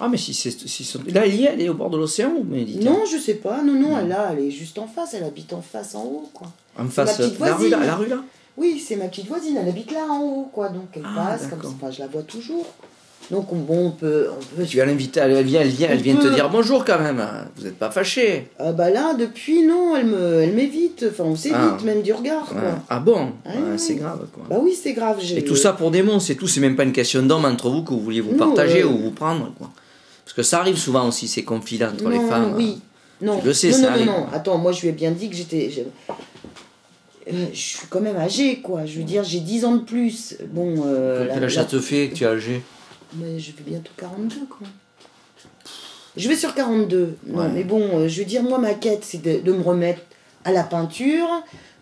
Ah, 0.00 0.08
mais 0.08 0.16
si 0.16 0.32
c'est. 0.32 0.50
Si 0.52 0.98
Là, 1.08 1.26
elle 1.26 1.34
y 1.34 1.44
est, 1.44 1.48
elle 1.54 1.60
est 1.60 1.68
au 1.68 1.74
bord 1.74 1.90
de 1.90 1.96
l'océan 1.96 2.30
ou 2.30 2.44
Non, 2.44 3.04
je 3.10 3.18
sais 3.18 3.34
pas. 3.34 3.62
Non, 3.62 3.72
non, 3.74 3.98
elle, 3.98 4.08
là, 4.08 4.30
elle 4.32 4.44
est 4.44 4.50
juste 4.52 4.78
en 4.78 4.86
face. 4.86 5.14
Elle 5.14 5.24
habite 5.24 5.52
en 5.52 5.60
face, 5.62 5.94
en 5.96 6.04
haut, 6.04 6.30
quoi. 6.32 6.46
En 6.78 6.86
face, 6.86 7.18
ma 7.18 7.26
petite 7.26 7.40
la 7.40 7.54
rue 7.56 7.68
là, 7.68 7.76
voisine. 7.78 7.86
la 7.88 7.96
rue 7.96 8.06
là? 8.06 8.24
Oui, 8.56 8.78
c'est 8.84 8.94
ma 8.96 9.06
petite 9.08 9.26
voisine. 9.26 9.56
Elle 9.56 9.68
habite 9.68 9.90
là, 9.90 10.04
en 10.08 10.20
haut, 10.20 10.48
quoi. 10.52 10.68
Donc 10.68 10.88
elle 10.94 11.02
Ah, 11.04 11.30
passe 11.36 11.48
comme 11.48 11.62
ça. 11.62 11.68
Enfin, 11.68 11.90
je 11.90 11.98
la 11.98 12.06
vois 12.06 12.22
toujours. 12.22 12.66
Donc 13.30 13.52
on- 13.52 13.56
bon, 13.56 13.86
on 13.88 13.90
peut. 13.90 14.28
On 14.30 14.56
peut 14.56 14.64
Tu 14.64 14.78
vas 14.78 14.86
l'inviter, 14.86 15.20
elle 15.20 15.42
vient, 15.44 15.60
elle 15.60 15.68
vient, 15.68 15.88
elle 15.90 16.00
vient 16.00 16.16
te 16.16 16.22
peut- 16.22 16.30
dire 16.34 16.48
bonjour 16.48 16.82
quand 16.84 16.98
même. 16.98 17.22
Vous 17.56 17.64
n'êtes 17.64 17.76
pas 17.78 17.90
fâchés. 17.90 18.48
Ah 18.58 18.72
bah 18.72 18.88
là, 18.88 19.12
depuis, 19.12 19.62
non, 19.66 19.94
elle 19.96 20.06
me, 20.06 20.42
elle 20.42 20.54
m'évite. 20.54 21.04
Enfin, 21.10 21.24
on 21.24 21.36
s'évite 21.36 21.58
Ah. 21.60 21.76
même 21.84 22.00
du 22.00 22.12
regard, 22.14 22.46
quoi. 22.46 22.60
Ouais. 22.60 22.68
Ah 22.88 23.00
bon 23.00 23.32
Ah 23.44 23.50
Ouais, 23.50 23.54
oui, 23.72 23.78
C'est 23.78 23.96
grave 23.96 24.26
quoi. 24.32 24.44
Bah 24.48 24.56
oui, 24.62 24.74
c'est 24.82 24.94
grave. 24.94 25.18
Et 25.36 25.44
tout 25.44 25.56
ça 25.56 25.74
pour 25.74 25.90
des 25.90 26.02
mots, 26.02 26.20
c'est 26.20 26.36
tout, 26.36 26.48
c'est 26.48 26.60
même 26.60 26.74
pas 26.74 26.84
une 26.84 26.92
question 26.92 27.22
d'homme 27.22 27.44
entre 27.44 27.68
vous 27.68 27.82
que 27.82 27.90
vous 27.90 28.00
vouliez 28.00 28.22
vous 28.22 28.32
Non, 28.32 28.38
partager 28.38 28.80
euh, 28.82 28.86
ou 28.88 28.96
vous 28.96 29.10
prendre 29.10 29.52
quoi. 29.58 29.70
Parce 30.24 30.34
que 30.34 30.42
ça 30.42 30.60
arrive 30.60 30.76
souvent 30.78 31.06
aussi 31.08 31.28
ces 31.28 31.42
conflits 31.44 31.84
entre 31.84 32.04
non, 32.04 32.10
les 32.10 32.20
femmes. 32.20 32.54
Oui. 32.56 32.80
Non, 33.20 33.40
le 33.44 33.52
sais, 33.52 33.68
non, 33.70 33.74
ça 33.74 33.80
non, 33.82 33.88
arrive. 33.88 34.06
non, 34.06 34.12
non. 34.20 34.26
Attends, 34.32 34.56
moi 34.58 34.72
je 34.72 34.80
lui 34.82 34.88
ai 34.88 34.92
bien 34.92 35.10
dit 35.10 35.28
que 35.28 35.36
j'étais. 35.36 35.70
Je... 35.70 35.80
euh, 37.30 37.46
je 37.52 37.58
suis 37.58 37.86
quand 37.90 38.00
même 38.00 38.16
âgée, 38.16 38.60
quoi. 38.62 38.86
Je 38.86 38.98
veux 38.98 39.04
dire, 39.04 39.22
j'ai 39.24 39.40
10 39.40 39.64
ans 39.66 39.76
de 39.76 39.82
plus. 39.82 40.36
Bon, 40.50 40.76
euh, 40.86 41.26
Quel 41.28 41.40
la- 41.40 41.46
âge 41.46 41.56
la- 41.56 41.62
ça 41.62 41.68
te 41.68 41.78
fait 41.80 42.08
que 42.08 42.14
tu 42.14 42.24
es 42.24 42.26
âgé 42.26 42.62
Mais 43.14 43.38
je 43.38 43.52
vais 43.52 43.62
bientôt 43.66 43.90
42, 43.96 44.36
quoi. 44.48 44.66
Je 46.16 46.28
vais 46.28 46.36
sur 46.36 46.54
42. 46.54 47.16
Non, 47.26 47.38
Ouais. 47.38 47.48
mais 47.54 47.64
bon, 47.64 47.80
euh, 48.00 48.08
je 48.08 48.18
veux 48.20 48.24
dire, 48.26 48.42
moi, 48.42 48.58
ma 48.58 48.74
quête, 48.74 49.04
c'est 49.04 49.22
de, 49.22 49.40
de 49.40 49.52
me 49.52 49.62
remettre 49.62 50.00
à 50.44 50.52
la 50.52 50.64
peinture, 50.64 51.28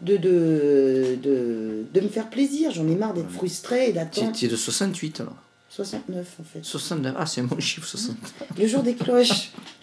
de, 0.02 0.16
de, 0.18 1.16
de, 1.23 1.85
de 1.92 2.00
me 2.00 2.09
faire 2.09 2.28
plaisir. 2.28 2.71
J'en 2.71 2.87
ai 2.88 2.95
marre 2.97 3.14
d'être 3.14 3.30
frustrée 3.30 3.88
et 3.88 3.92
d'attendre. 3.92 4.33
tu 4.33 4.45
es 4.45 4.49
de 4.49 4.56
68 4.56 5.21
alors 5.21 5.35
69, 5.71 6.26
en 6.40 6.45
fait. 6.45 6.64
69, 6.64 7.14
ah 7.18 7.26
c'est 7.26 7.42
mon 7.42 7.59
chiffre 7.61 7.87
69. 7.87 8.49
Le 8.59 8.66
jour 8.66 8.83
des 8.83 8.95
cloches. 8.95 9.50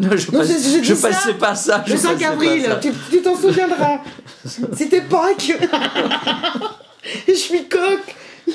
Non, 0.00 0.16
je 0.16 0.30
Non, 0.30 0.42
je- 0.42 0.82
je 0.82 0.94
ça 0.94 1.08
pensais 1.10 1.34
pas 1.34 1.54
ça. 1.54 1.84
je 1.86 1.92
Le 1.92 1.98
5 1.98 2.12
pensais 2.14 2.24
pas 2.24 2.32
avril, 2.32 2.78
tu 3.10 3.20
t'en 3.22 3.36
souviendras. 3.36 4.00
C'était 4.76 5.02
Pâques. 5.02 5.52
Et 7.28 7.34
je 7.34 7.38
suis 7.38 7.68
coq. 7.68 8.00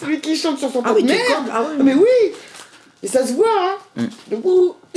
Celui 0.00 0.20
qui 0.20 0.36
chante 0.36 0.58
sur 0.58 0.70
son 0.72 0.82
Ah 0.84 0.92
oui, 0.94 1.04
Merde. 1.04 1.20
ah 1.52 1.62
oui. 1.70 1.82
Mais 1.84 1.94
oui 1.94 2.32
Et 3.02 3.06
ça 3.08 3.26
se 3.26 3.32
voit, 3.34 3.48
hein 3.60 3.76
Mm. 3.96 4.06
Debout 4.30 4.76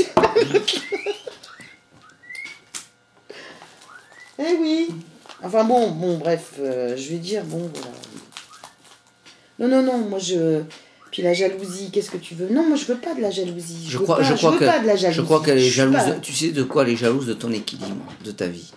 Eh 4.39 4.55
oui 4.59 4.89
Enfin 5.43 5.63
bon, 5.65 5.91
bon, 5.91 6.17
bref, 6.17 6.53
euh, 6.59 6.95
je 6.97 7.09
vais 7.09 7.17
dire, 7.17 7.43
bon, 7.43 7.69
voilà. 7.73 7.87
Non, 9.59 9.67
non, 9.67 9.83
non, 9.83 9.97
moi 10.09 10.19
je... 10.19 10.61
Puis 11.11 11.21
la 11.21 11.33
jalousie, 11.33 11.91
qu'est-ce 11.91 12.09
que 12.09 12.17
tu 12.17 12.33
veux? 12.33 12.47
Non, 12.49 12.63
moi 12.65 12.75
je 12.75 12.85
veux 12.85 12.95
pas 12.97 13.13
de 13.13 13.21
la 13.21 13.29
jalousie. 13.29 13.85
Je 13.87 13.97
veux 13.99 14.03
crois, 14.03 14.17
pas, 14.17 14.23
je 14.23 14.33
crois 14.33 14.51
veux 14.51 14.57
que, 14.59 14.65
pas 14.65 14.79
de 14.79 14.87
la 14.87 14.95
jalousie. 14.95 15.17
je 15.19 15.21
crois 15.21 15.43
qu'elle 15.43 15.59
est 15.59 15.69
jalouse. 15.69 15.95
pas- 15.95 16.11
tu 16.21 16.33
sais 16.33 16.49
de 16.49 16.63
quoi 16.63 16.83
elle 16.83 16.89
est 16.89 16.95
jalouse 16.95 17.27
de 17.27 17.33
ton 17.33 17.51
équilibre, 17.51 18.03
de 18.25 18.31
ta 18.31 18.47
vie? 18.47 18.71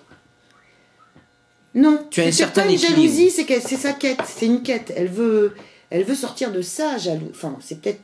Non, 1.76 2.00
Tu 2.10 2.20
as 2.20 2.24
une 2.24 2.30
équilibre. 2.30 2.78
jalousie, 2.88 3.30
c'est 3.30 3.44
qu'elle- 3.44 3.62
c'est 3.62 3.76
sa 3.76 3.92
quête, 3.92 4.18
c'est 4.26 4.46
une 4.46 4.62
quête. 4.62 4.92
Elle 4.96 5.08
veut, 5.08 5.54
elle 5.90 6.02
veut 6.04 6.14
sortir 6.14 6.50
de 6.50 6.62
sa 6.62 6.96
jalousie. 6.98 7.30
Enfin, 7.30 7.56
c'est 7.60 7.80
peut-être 7.80 8.00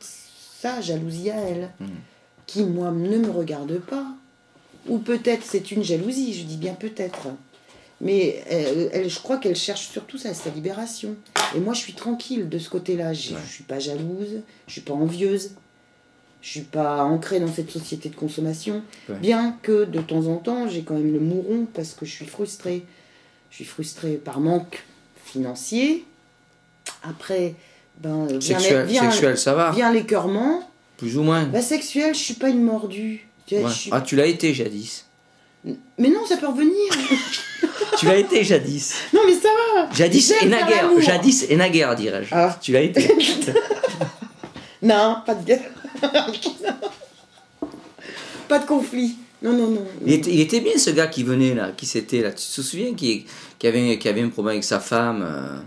sa 0.61 0.79
jalousie 0.79 1.29
à 1.31 1.39
elle, 1.41 1.69
Mm. 1.79 1.85
qui 2.45 2.63
moi 2.63 2.91
ne 2.91 3.17
me 3.17 3.29
regarde 3.31 3.79
pas. 3.79 4.05
Ou 4.87 4.99
peut-être 4.99 5.43
c'est 5.43 5.71
une 5.71 5.83
jalousie, 5.83 6.33
je 6.33 6.43
dis 6.43 6.57
bien 6.57 6.73
peut-être. 6.75 7.27
Mais 8.01 8.43
elle, 8.49 8.89
elle- 8.93 9.09
je 9.09 9.19
crois 9.19 9.37
qu'elle 9.37 9.55
cherche 9.55 9.87
surtout 9.89 10.17
sa, 10.17 10.33
sa 10.33 10.49
libération. 10.49 11.15
Et 11.55 11.59
moi, 11.59 11.73
je 11.73 11.79
suis 11.79 11.93
tranquille 11.93 12.49
de 12.49 12.59
ce 12.59 12.69
côté-là. 12.69 13.13
Je 13.13 13.33
Ouais. 13.33 13.39
je 13.47 13.51
suis 13.51 13.63
pas 13.63 13.79
jalouse, 13.79 14.41
je 14.67 14.71
suis 14.71 14.81
pas 14.81 14.93
envieuse, 14.93 15.51
je 16.41 16.49
suis 16.49 16.61
pas 16.61 17.03
ancrée 17.05 17.39
dans 17.39 17.51
cette 17.51 17.71
société 17.71 18.09
de 18.09 18.15
consommation. 18.15 18.83
Ouais. 19.09 19.15
Bien 19.19 19.57
que 19.63 19.85
de 19.85 20.01
temps 20.01 20.27
en 20.27 20.35
temps, 20.35 20.67
j'ai 20.67 20.81
quand 20.83 20.95
même 20.95 21.13
le 21.13 21.19
mouron 21.21 21.65
parce 21.73 21.93
que 21.93 22.05
je 22.05 22.11
suis 22.11 22.25
frustrée. 22.25 22.83
Je 23.53 23.57
suis 23.57 23.65
frustrée 23.65 24.13
par 24.13 24.39
manque 24.39 24.83
financier, 25.23 26.05
Après, 27.03 27.53
ben, 27.99 28.25
euh, 28.31 28.39
vient, 28.39 28.57
Sexuel, 28.57 28.85
vient, 28.87 29.11
sexuel, 29.11 29.37
ça 29.37 29.53
va. 29.53 29.69
vient 29.69 29.91
l'écœurement. 29.93 30.67
Plus 30.97 31.17
ou 31.19 31.21
moins. 31.21 31.43
Bah, 31.45 31.61
sexuel, 31.61 32.15
je 32.15 32.19
suis 32.19 32.33
pas 32.33 32.49
une 32.49 32.63
mordue. 32.63 33.27
Tu 33.45 33.55
vois, 33.57 33.65
Ouais. 33.67 33.69
je 33.75 33.79
suis- 33.79 33.89
Ah, 33.93 34.01
tu 34.01 34.15
l'as 34.15 34.25
été 34.25 34.55
jadis. 34.55 35.05
Mais 35.63 36.09
non, 36.09 36.25
ça 36.25 36.37
peut 36.37 36.47
revenir. 36.47 36.73
tu 37.99 38.07
l'as 38.07 38.17
été 38.17 38.43
jadis. 38.43 38.95
non, 39.13 39.21
mais 39.27 39.33
ça 39.35 39.49
va. 39.75 39.93
Jadis 39.93 40.31
et 40.41 40.45
naguère. 40.47 40.89
Jadis 40.99 41.45
et 41.47 41.55
naguère, 41.55 41.95
dirais-je. 41.95 42.29
Ah. 42.33 42.57
Tu 42.59 42.71
l'as 42.71 42.81
été. 42.81 43.07
Non, 44.81 45.17
pas 45.25 45.35
de 45.35 45.45
guerre. 45.45 45.71
pas 48.49 48.59
de 48.59 48.65
conflit. 48.65 49.15
Non, 49.43 49.51
non, 49.51 49.67
non. 49.67 49.85
Il 50.05 50.13
était, 50.13 50.31
il 50.31 50.39
était 50.39 50.61
bien 50.61 50.77
ce 50.77 50.89
gars 50.89 51.07
qui 51.07 51.23
venait 51.23 51.53
là, 51.53 51.71
qui 51.75 51.85
c'était 51.85 52.21
là. 52.21 52.31
Tu 52.31 52.45
te 52.45 52.61
souviens 52.61 52.93
qui, 52.93 53.25
qui, 53.59 53.67
avait, 53.67 53.99
qui 53.99 54.07
avait 54.07 54.21
un 54.21 54.29
problème 54.29 54.53
avec 54.53 54.63
sa 54.63 54.79
femme 54.79 55.21
euh, 55.27 55.59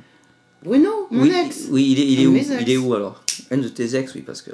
Bruno, 0.64 1.06
mon 1.10 1.22
oui, 1.22 1.32
ex. 1.44 1.66
Oui, 1.70 1.92
il 1.92 2.00
est, 2.00 2.06
il 2.06 2.26
où? 2.26 2.36
Il 2.36 2.70
est 2.70 2.76
où 2.78 2.94
alors? 2.94 3.22
Un 3.50 3.58
de 3.58 3.68
tes 3.68 3.94
ex, 3.94 4.14
oui, 4.14 4.22
parce 4.22 4.40
que. 4.40 4.50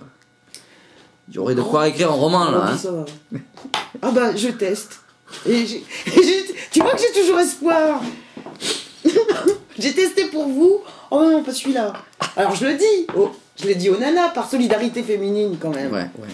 Il 1.29 1.37
y 1.37 1.39
aurait 1.39 1.55
de 1.55 1.63
quoi 1.63 1.87
écrire 1.89 2.11
un 2.11 2.15
roman 2.15 2.47
Oh, 2.49 2.53
là. 2.53 2.77
puis 2.77 2.89
hein? 3.39 3.41
Ah 4.03 4.11
bah, 4.11 4.35
je 4.35 4.49
teste. 4.49 5.01
Et 5.49 5.65
tu 6.73 6.81
vois 6.81 6.93
que 6.93 7.01
j'ai 7.01 7.21
toujours 7.21 7.39
espoir. 7.39 8.03
j'ai 9.79 9.93
testé 9.95 10.27
pour 10.27 10.49
vous. 10.49 10.81
Oh 11.11 11.23
non, 11.23 11.43
pas 11.43 11.55
celui-là. 11.55 11.93
Alors 12.37 12.55
je 12.57 12.67
le 12.67 12.75
dis. 12.75 13.07
Oh, 13.17 13.31
je 13.59 13.67
l'ai 13.67 13.77
dit 13.77 13.89
aux 13.89 13.99
nanas 13.99 14.31
par 14.31 14.51
solidarité 14.51 15.03
féminine 15.03 15.57
quand 15.61 15.71
même. 15.71 15.93
Ouais, 15.93 16.11
ouais. 16.19 16.29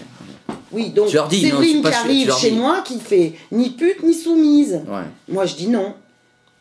Oui, 0.72 0.90
donc 0.90 1.08
Tu 1.08 1.16
dis, 1.30 1.40
Séverine 1.42 1.82
qui 1.82 1.88
arrive 1.88 2.32
chez 2.34 2.50
moi 2.50 2.82
qui 2.82 2.98
fait 3.00 3.32
ni 3.52 3.70
pute 3.70 4.02
ni 4.02 4.14
soumise. 4.14 4.74
ouais. 4.86 5.02
Moi 5.28 5.46
je 5.46 5.54
dis 5.56 5.68
non. 5.68 5.94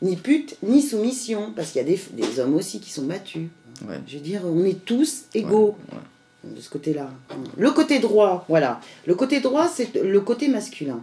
Ni 0.02 0.16
pute 0.16 0.56
ni 0.64 0.82
soumission. 0.82 1.52
Parce 1.56 1.72
qu'il 1.72 1.82
y 1.82 1.86
a 1.86 1.88
des, 1.88 2.00
des 2.14 2.40
hommes 2.40 2.56
aussi 2.56 2.80
qui 2.80 2.90
sont 2.92 3.04
battus. 3.04 3.48
Ouais. 3.88 3.96
Je 4.08 4.16
veux 4.16 4.22
dire, 4.24 4.42
on 4.46 4.64
est 4.66 4.86
tous 4.86 5.24
égaux 5.36 5.76
ouais. 5.92 6.56
de 6.56 6.62
ce 6.62 6.70
côté-là. 6.70 7.10
Le 7.58 7.72
côté 7.72 8.00
droit, 8.00 8.46
voilà. 8.48 8.80
Le 9.06 9.16
côté 9.16 9.40
droit, 9.40 9.68
c'est 9.68 9.94
le 9.96 10.22
côté 10.22 10.48
masculin. 10.48 11.02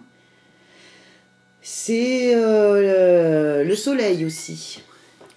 C'est 1.62 2.34
euh, 2.34 3.62
le, 3.62 3.68
le 3.68 3.76
soleil 3.76 4.24
aussi. 4.24 4.80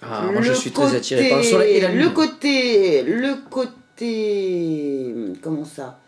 Ah, 0.02 0.28
moi 0.32 0.42
je 0.42 0.52
suis 0.52 0.70
très 0.70 0.94
attiré 0.94 1.28
par 1.28 1.38
le 1.38 1.44
soleil 1.44 1.76
et 1.76 1.80
la 1.80 1.88
lune. 1.88 2.00
Le 2.02 2.10
côté, 2.10 3.02
le 3.02 3.34
côté, 3.50 5.14
comment 5.42 5.64
ça? 5.64 5.98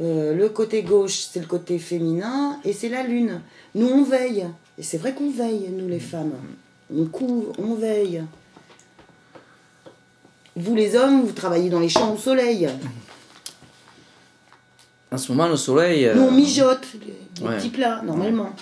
Euh, 0.00 0.34
Le 0.34 0.48
côté 0.48 0.82
gauche, 0.82 1.26
c'est 1.32 1.40
le 1.40 1.46
côté 1.46 1.78
féminin 1.78 2.58
et 2.64 2.72
c'est 2.72 2.88
la 2.90 3.02
lune. 3.02 3.40
Nous, 3.74 3.86
on 3.88 4.02
veille. 4.04 4.46
Et 4.78 4.82
c'est 4.82 4.98
vrai 4.98 5.14
qu'on 5.14 5.30
veille, 5.30 5.68
nous 5.72 5.88
les 5.88 6.00
femmes. 6.00 6.32
On 6.94 7.06
couvre, 7.06 7.52
on 7.58 7.74
veille. 7.74 8.22
Vous 10.54 10.74
les 10.74 10.96
hommes, 10.96 11.22
vous 11.24 11.32
travaillez 11.32 11.68
dans 11.70 11.80
les 11.80 11.88
champs 11.88 12.12
au 12.14 12.18
soleil. 12.18 12.68
En 15.10 15.18
ce 15.18 15.32
moment, 15.32 15.48
le 15.48 15.56
soleil. 15.56 16.06
euh, 16.06 16.14
Nous, 16.14 16.22
on 16.22 16.30
mijote 16.32 16.86
les 17.40 17.46
ouais. 17.46 17.56
petits 17.56 17.68
plats, 17.70 18.02
normalement. 18.02 18.54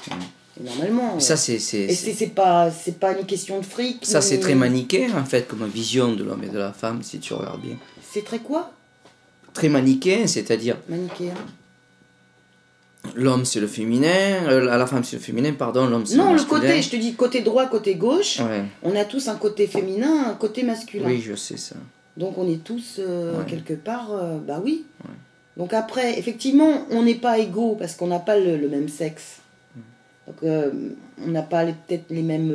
Et 0.61 0.63
normalement. 0.65 1.19
Ça, 1.21 1.37
c'est. 1.37 1.59
c'est- 1.59 1.79
et 1.85 1.95
c'est 1.95 2.13
c'est 2.13 2.29
pas, 2.29 2.71
c'est 2.71 2.99
pas 2.99 3.19
une 3.19 3.27
question 3.27 3.59
de 3.61 3.65
fric. 3.65 4.05
Ça, 4.07 4.21
c'est 4.21 4.39
très 4.39 4.55
manichéen, 4.55 5.11
en 5.19 5.25
fait, 5.25 5.49
comme 5.49 5.67
vision 5.67 6.13
de 6.13 6.23
l'homme 6.23 6.45
et 6.45 6.49
de 6.49 6.59
la 6.59 6.73
femme, 6.73 7.03
si 7.03 7.19
tu 7.19 7.35
regardes 7.35 7.61
bien. 7.61 7.77
C'est 8.13 8.25
très 8.25 8.39
quoi? 8.39 8.71
Très 9.55 9.69
manichéen, 9.69 10.27
c'est-à-dire 10.27 10.77
Manichéen. 10.89 11.35
l'homme 13.15 13.45
c'est 13.45 13.61
le 13.61 13.67
féminin, 13.67 14.49
euh, 14.49 14.61
la 14.65 14.87
femme 14.87 15.05
c'est 15.05 15.17
le 15.17 15.23
féminin, 15.23 15.53
pardon, 15.53 15.87
l'homme 15.87 16.05
c'est 16.07 16.17
le 16.17 16.23
Non, 16.23 16.31
le 16.31 16.37
masculin. 16.37 16.61
côté, 16.61 16.83
je 16.83 16.91
te 16.91 16.97
dis 16.97 17.15
côté 17.15 17.41
droit, 17.43 17.67
côté 17.67 17.95
gauche, 17.95 18.41
Ouais, 18.41 18.65
on 18.83 18.97
a 18.97 19.05
tous 19.05 19.29
un 19.29 19.37
côté 19.37 19.67
féminin, 19.67 20.31
un 20.31 20.35
côté 20.35 20.63
masculin. 20.63 21.07
oui, 21.07 21.21
je 21.21 21.35
sais 21.35 21.57
ça. 21.57 21.77
Donc 22.17 22.37
on 22.39 22.49
est 22.51 22.63
tous 22.65 22.97
euh, 22.99 23.39
Ouais. 23.39 23.45
quelque 23.47 23.75
part, 23.75 24.13
euh, 24.13 24.39
bah 24.39 24.61
oui. 24.65 24.85
Donc 25.57 25.73
après, 25.73 26.19
effectivement, 26.19 26.87
on 26.91 27.03
n'est 27.05 27.15
pas 27.15 27.39
égaux 27.39 27.77
parce 27.79 27.95
qu'on 27.95 28.09
n'a 28.09 28.19
pas 28.19 28.37
le, 28.39 28.57
le 28.57 28.69
même 28.69 28.89
sexe. 28.89 29.37
Mm. 29.77 29.81
Donc 30.27 30.53
on 31.25 31.31
n'a 31.31 31.43
pas 31.43 31.65
peut-être 31.67 32.07
les 32.11 32.23
mêmes 32.23 32.53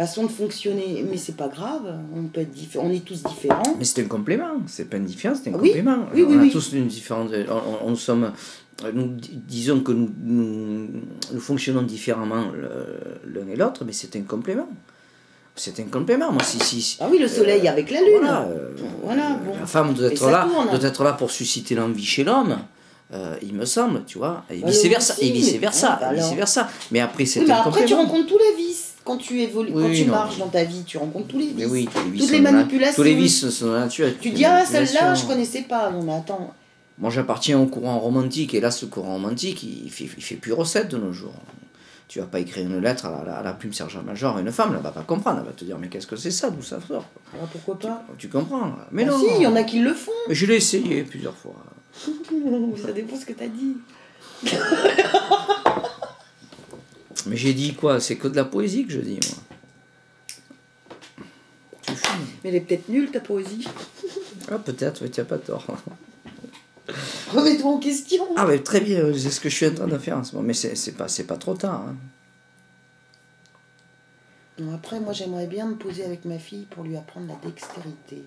euh, 0.00 0.06
façons 0.06 0.24
de 0.24 0.30
fonctionner, 0.30 1.04
mais 1.08 1.16
c'est 1.16 1.36
pas 1.36 1.48
grave. 1.48 1.98
On 2.16 2.24
peut 2.24 2.40
être 2.40 2.50
on 2.78 2.90
est 2.90 3.04
tous 3.04 3.22
différents. 3.22 3.62
Mais 3.78 3.84
c'est 3.84 4.02
un 4.02 4.06
complément, 4.08 4.60
c'est 4.66 4.88
pas 4.88 4.96
une 4.96 5.04
différence, 5.04 5.38
c'est 5.44 5.50
un 5.50 5.54
Oui, 5.58 5.68
complément. 5.68 5.98
oui, 6.14 6.22
oui, 6.26 6.36
on 6.40 6.48
a 6.48 6.50
tous 6.50 6.72
une 6.72 6.86
différence. 6.86 7.30
On, 7.48 7.86
on- 7.86 7.90
on 7.92 7.96
sommes, 7.96 8.32
nous 8.94 9.08
di- 9.08 9.30
disons 9.46 9.80
que 9.80 9.92
nous, 9.92 10.10
nous, 10.22 10.88
nous 11.32 11.40
fonctionnons 11.40 11.82
différemment 11.82 12.46
l'un 13.26 13.48
et 13.52 13.56
l'autre, 13.56 13.84
mais 13.84 13.92
c'est 13.92 14.16
un 14.16 14.22
complément. 14.22 14.68
C'est 15.56 15.78
un 15.80 15.84
complément. 15.84 16.32
Moi, 16.32 16.42
si, 16.42 16.58
si, 16.60 16.96
Ah 17.00 17.08
oui, 17.10 17.18
le 17.18 17.28
soleil 17.28 17.66
avec 17.68 17.90
la 17.90 18.00
lune. 18.00 18.18
Voilà, 18.20 18.42
euh, 18.42 18.70
Voilà, 19.02 19.30
bon. 19.44 19.52
La 19.60 19.66
femme 19.66 19.92
doit 19.92 20.06
être 20.06 20.30
là, 20.30 20.48
tourne. 20.50 20.68
doit 20.78 20.88
être 20.88 21.04
là 21.04 21.12
pour 21.12 21.30
susciter 21.30 21.74
l'envie 21.74 22.04
chez 22.04 22.24
l'homme. 22.24 22.56
euh, 23.12 23.34
il 23.42 23.54
me 23.54 23.64
semble, 23.64 24.04
tu 24.06 24.18
vois, 24.18 24.44
et 24.48 24.60
Bah, 24.60 24.68
vice 24.70 24.84
versa, 24.86 25.14
et 25.20 25.32
vice 25.32 25.50
mais- 25.54 25.58
versa, 25.58 25.94
ah, 25.94 25.98
bah 26.00 26.08
alors. 26.10 26.22
vice 26.28 26.36
versa. 26.36 26.68
Mais 26.92 27.00
après, 27.00 27.24
c'est 27.26 27.40
Oui, 27.40 27.46
mais 27.48 27.52
un 27.54 27.56
après, 27.62 27.84
tu 27.84 27.92
rencontres 27.94 28.28
tous 28.28 28.38
les 28.38 28.54
vices. 28.64 28.89
Quand 29.10 29.16
tu 29.16 29.40
évolues, 29.40 29.72
quand 29.72 29.92
tu 29.92 30.04
non. 30.04 30.12
marches 30.12 30.38
dans 30.38 30.46
ta 30.46 30.62
vie, 30.62 30.84
tu 30.86 30.96
rencontres 30.96 31.26
tous 31.26 31.38
les 31.40 31.48
vices. 31.48 31.66
Oui, 31.68 31.88
tous 31.92 32.04
les 32.04 32.10
vices 32.10 32.22
Toutes 32.22 32.30
les 32.30 32.40
manipulations. 32.40 32.94
Tous 32.94 33.02
les 33.02 33.16
vices 33.16 33.50
sont 33.50 33.66
de 33.66 33.72
la 33.72 33.80
nature. 33.80 34.06
Tu 34.20 34.30
dis, 34.30 34.44
ah, 34.44 34.64
celle-là, 34.64 35.14
je 35.14 35.26
connaissais 35.26 35.62
pas. 35.62 35.90
Non, 35.90 36.04
mais 36.04 36.14
attends. 36.14 36.54
Moi, 36.96 37.10
j'appartiens 37.10 37.58
au 37.58 37.66
courant 37.66 37.98
romantique, 37.98 38.54
et 38.54 38.60
là, 38.60 38.70
ce 38.70 38.86
courant 38.86 39.14
romantique, 39.14 39.64
il 39.64 39.90
fait, 39.90 40.04
il 40.16 40.22
fait 40.22 40.36
plus 40.36 40.52
recette 40.52 40.92
de 40.92 40.96
nos 40.96 41.12
jours. 41.12 41.34
Tu 42.06 42.20
vas 42.20 42.26
pas 42.26 42.38
écrire 42.38 42.64
une 42.64 42.78
lettre 42.78 43.06
à 43.06 43.24
la, 43.26 43.38
à 43.38 43.42
la 43.42 43.52
plume 43.52 43.72
sergent-major 43.72 44.36
à 44.36 44.40
une 44.42 44.52
femme, 44.52 44.74
elle 44.76 44.82
va 44.82 44.92
pas 44.92 45.02
comprendre, 45.02 45.40
elle 45.40 45.46
va 45.46 45.52
te 45.54 45.64
dire, 45.64 45.76
mais 45.76 45.88
qu'est-ce 45.88 46.06
que 46.06 46.14
c'est 46.14 46.30
ça, 46.30 46.50
d'où 46.50 46.62
ça 46.62 46.78
sort? 46.80 47.06
Ah, 47.34 47.46
pourquoi 47.50 47.80
pas? 47.80 48.04
Tu 48.16 48.28
comprends 48.28 48.76
Mais 48.92 49.02
Ah 49.08 49.10
non 49.10 49.18
si, 49.18 49.26
il 49.38 49.42
y 49.42 49.46
en 49.48 49.56
a 49.56 49.64
qui 49.64 49.80
le 49.80 49.92
font. 49.92 50.12
Mais 50.28 50.36
je 50.36 50.46
l'ai 50.46 50.54
essayé 50.54 51.02
plusieurs 51.02 51.34
fois. 51.36 51.56
Ça 52.80 52.92
dépend 52.92 53.16
ce 53.16 53.26
que 53.26 53.32
t'as 53.32 53.48
dit. 53.48 53.76
Mais 57.26 57.36
j'ai 57.36 57.54
dit 57.54 57.74
quoi 57.74 58.00
C'est 58.00 58.16
que 58.16 58.28
de 58.28 58.36
la 58.36 58.44
poésie 58.44 58.86
que 58.86 58.92
je 58.92 59.00
dis, 59.00 59.18
moi. 59.28 59.42
Tu 61.82 61.92
fumes 61.94 62.26
Mais 62.42 62.50
elle 62.50 62.56
est 62.56 62.60
peut-être 62.60 62.88
nulle, 62.88 63.10
ta 63.10 63.20
poésie. 63.20 63.66
Ah, 64.50 64.58
peut-être, 64.58 65.02
mais 65.02 65.10
tu 65.10 65.20
n'as 65.20 65.26
pas 65.26 65.38
tort. 65.38 65.66
Remets-toi 67.32 67.70
en 67.70 67.78
question. 67.78 68.24
Ah, 68.36 68.46
mais 68.46 68.58
très 68.62 68.80
bien, 68.80 69.12
c'est 69.12 69.30
ce 69.30 69.40
que 69.40 69.48
je 69.48 69.54
suis 69.54 69.66
en 69.66 69.74
train 69.74 69.86
de 69.86 69.98
faire 69.98 70.18
en 70.18 70.24
ce 70.24 70.34
moment. 70.34 70.46
Mais 70.48 70.54
c'est 70.54 70.92
pas, 70.96 71.06
pas 71.28 71.36
trop 71.36 71.54
tard. 71.54 71.84
hein. 71.88 71.96
Non, 74.58 74.74
après, 74.74 75.00
moi, 75.00 75.12
j'aimerais 75.12 75.46
bien 75.46 75.66
me 75.66 75.74
poser 75.76 76.04
avec 76.04 76.24
ma 76.24 76.38
fille 76.38 76.66
pour 76.68 76.84
lui 76.84 76.96
apprendre 76.96 77.28
la 77.28 77.36
dextérité, 77.48 78.22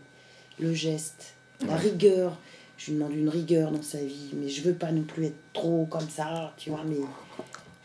le 0.60 0.74
geste, 0.74 1.34
la 1.68 1.75
rigueur. 1.75 2.38
Je 2.78 2.88
lui 2.92 2.98
demande 2.98 3.13
une 3.13 3.30
rigueur 3.30 3.72
dans 3.72 3.84
sa 3.84 4.00
vie, 4.00 4.32
mais 4.34 4.50
je 4.50 4.62
veux 4.63 4.74
pas 4.74 4.92
non 4.92 5.04
plus 5.04 5.25
être 5.25 5.38
trop 5.54 5.86
comme 5.86 6.10
ça, 6.10 6.54
tu 6.58 6.72
vois. 6.72 6.84
Mais 6.88 6.98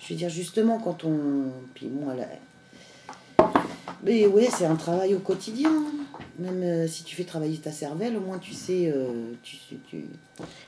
je 0.01 0.13
veux 0.13 0.19
dire, 0.19 0.29
justement, 0.31 0.79
quand 0.79 1.05
on. 1.05 1.51
Puis 1.75 1.89
elle 2.13 2.21
a- 2.21 3.49
Mais 4.05 4.27
ouais, 4.27 4.49
c'est 4.57 4.67
un 4.67 4.77
travail 4.77 5.15
au 5.15 5.19
quotidien. 5.19 5.71
Même 6.41 6.63
euh, 6.63 6.87
si 6.89 7.03
tu 7.03 7.17
fais 7.17 7.25
travailler 7.25 7.57
ta 7.59 7.73
cervelle, 7.73 8.17
au 8.17 8.21
moins 8.21 8.39
tu 8.39 8.53
sais, 8.53 8.93
euh, 8.95 9.09
tu, 9.43 9.57
tu, 9.91 10.05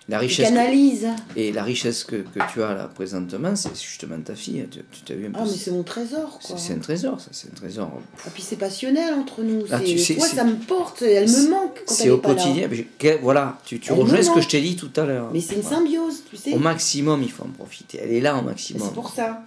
La 0.09 0.19
tu 0.19 0.25
richesse. 0.25 0.49
que- 0.49 0.55
canalises. 0.55 1.07
Et 1.37 1.53
la 1.53 1.63
richesse 1.63 2.03
que, 2.03 2.17
que 2.17 2.41
tu 2.53 2.61
as 2.63 2.75
là 2.75 2.89
présentement, 2.93 3.55
c'est 3.55 3.75
justement 3.81 4.21
ta 4.21 4.35
fille. 4.35 4.67
Tu 4.71 4.81
tu 4.91 5.01
t'as 5.03 5.15
vu 5.15 5.27
un 5.27 5.31
peu 5.31 5.39
Ah, 5.41 5.45
mais 5.45 5.51
c'est- 5.57 5.71
mon 5.71 5.85
trésor, 5.85 6.39
c'est 6.41 6.49
quoi. 6.55 6.59
c'est 6.59 6.73
un 6.75 6.79
trésor, 6.79 7.21
ça, 7.21 7.29
c'est 7.33 7.49
un 7.49 7.55
trésor. 7.55 8.01
Et 8.27 8.31
puis 8.31 8.43
c'est 8.43 8.57
passionnel 8.57 9.15
entre 9.15 9.43
nous. 9.43 9.63
Ah, 9.71 9.79
tu 9.79 9.97
sais, 9.99 10.15
toi, 10.17 10.27
ça 10.27 10.43
me 10.45 10.55
porte, 10.57 11.03
elle 11.03 11.29
me 11.31 11.51
manque 11.51 11.81
C'est 11.87 12.11
au 12.11 12.17
là. 12.17 12.23
quotidien. 12.23 12.69
mais 12.69 13.19
Voilà, 13.23 13.59
tu, 13.65 13.79
tu 13.79 13.93
rejoins 13.93 14.23
ce 14.23 14.31
que 14.31 14.41
je 14.41 14.49
t'ai 14.49 14.61
dit 14.61 14.75
tout 14.77 14.91
à 14.97 15.05
l'heure. 15.05 15.31
Mais 15.33 15.41
c'est 15.41 15.55
une 15.55 15.61
Voilà. 15.61 15.77
symbiose, 15.77 16.23
tu 16.29 16.37
sais. 16.37 16.53
Au 16.53 16.59
maximum, 16.59 17.23
il 17.23 17.31
faut 17.31 17.45
en 17.45 17.49
profiter. 17.49 18.01
Elle 18.03 18.13
est 18.13 18.21
là 18.21 18.37
au 18.37 18.43
maximum. 18.43 18.83
C'est 18.89 18.95
pour 18.95 19.11
ça. 19.11 19.43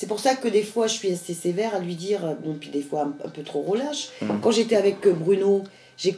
C'est 0.00 0.06
pour 0.06 0.18
ça 0.18 0.34
que 0.34 0.48
des 0.48 0.62
fois, 0.62 0.86
je 0.86 0.94
suis 0.94 1.12
assez 1.12 1.34
sévère 1.34 1.74
à 1.74 1.78
lui 1.78 1.94
dire, 1.94 2.24
euh, 2.24 2.32
bon, 2.42 2.54
puis 2.58 2.70
des 2.70 2.80
fois 2.80 3.02
un, 3.02 3.26
un 3.26 3.28
peu 3.28 3.42
trop 3.42 3.60
relâche. 3.60 4.08
Mm. 4.22 4.28
Quand 4.40 4.50
j'étais 4.50 4.76
avec 4.76 5.06
euh, 5.06 5.12
Bruno, 5.12 5.62
j'ai 5.98 6.16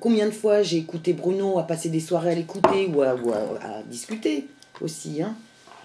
combien 0.00 0.24
de 0.24 0.30
fois 0.30 0.62
j'ai 0.62 0.78
écouté 0.78 1.12
Bruno 1.12 1.58
à 1.58 1.64
passer 1.64 1.90
des 1.90 2.00
soirées 2.00 2.30
à 2.30 2.34
l'écouter 2.34 2.90
ou 2.90 3.02
à, 3.02 3.14
ou 3.16 3.30
à- 3.30 3.36
à 3.66 3.82
discuter 3.86 4.46
aussi. 4.80 5.20
Hein. 5.20 5.34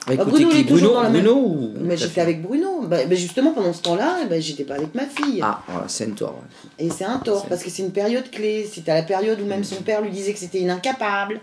Bah, 0.08 0.14
écoutez, 0.14 0.32
Bruno, 0.32 0.50
il 0.54 0.60
est 0.62 0.64
toujours 0.64 0.78
Bruno, 0.92 0.94
dans 0.94 1.02
la 1.02 1.10
même- 1.10 1.24
Bruno 1.26 1.40
ou 1.42 1.74
Mais 1.82 1.96
ta 1.98 2.06
j'étais 2.06 2.22
avec 2.22 2.42
Bruno. 2.42 2.84
Bah, 2.84 3.00
bah, 3.06 3.16
justement, 3.16 3.52
pendant 3.52 3.74
ce 3.74 3.82
temps-là, 3.82 4.20
eh 4.24 4.26
ben, 4.30 4.42
j'étais 4.42 4.64
pas 4.64 4.76
avec 4.76 4.96
ma 4.96 5.06
fille. 5.06 5.42
Ah, 5.44 5.62
voilà, 5.68 5.90
c'est 5.90 6.06
un 6.08 6.12
tort. 6.12 6.40
ouais. 6.80 6.86
Et 6.86 6.90
c'est 6.92 7.04
un 7.04 7.18
tort, 7.20 7.46
parce 7.48 7.62
que 7.62 7.70
c'est 7.70 7.84
une 7.84 7.92
période 7.92 8.32
clé. 8.32 8.66
C'était 8.74 8.92
à 8.92 8.96
la 8.96 9.04
période 9.04 9.42
où 9.42 9.46
même 9.46 9.66
son 9.66 9.82
père 9.82 10.00
lui 10.02 10.12
disait 10.12 10.32
que 10.32 10.40
c'était 10.40 10.62
une 10.62 10.70
incapable. 10.70 11.42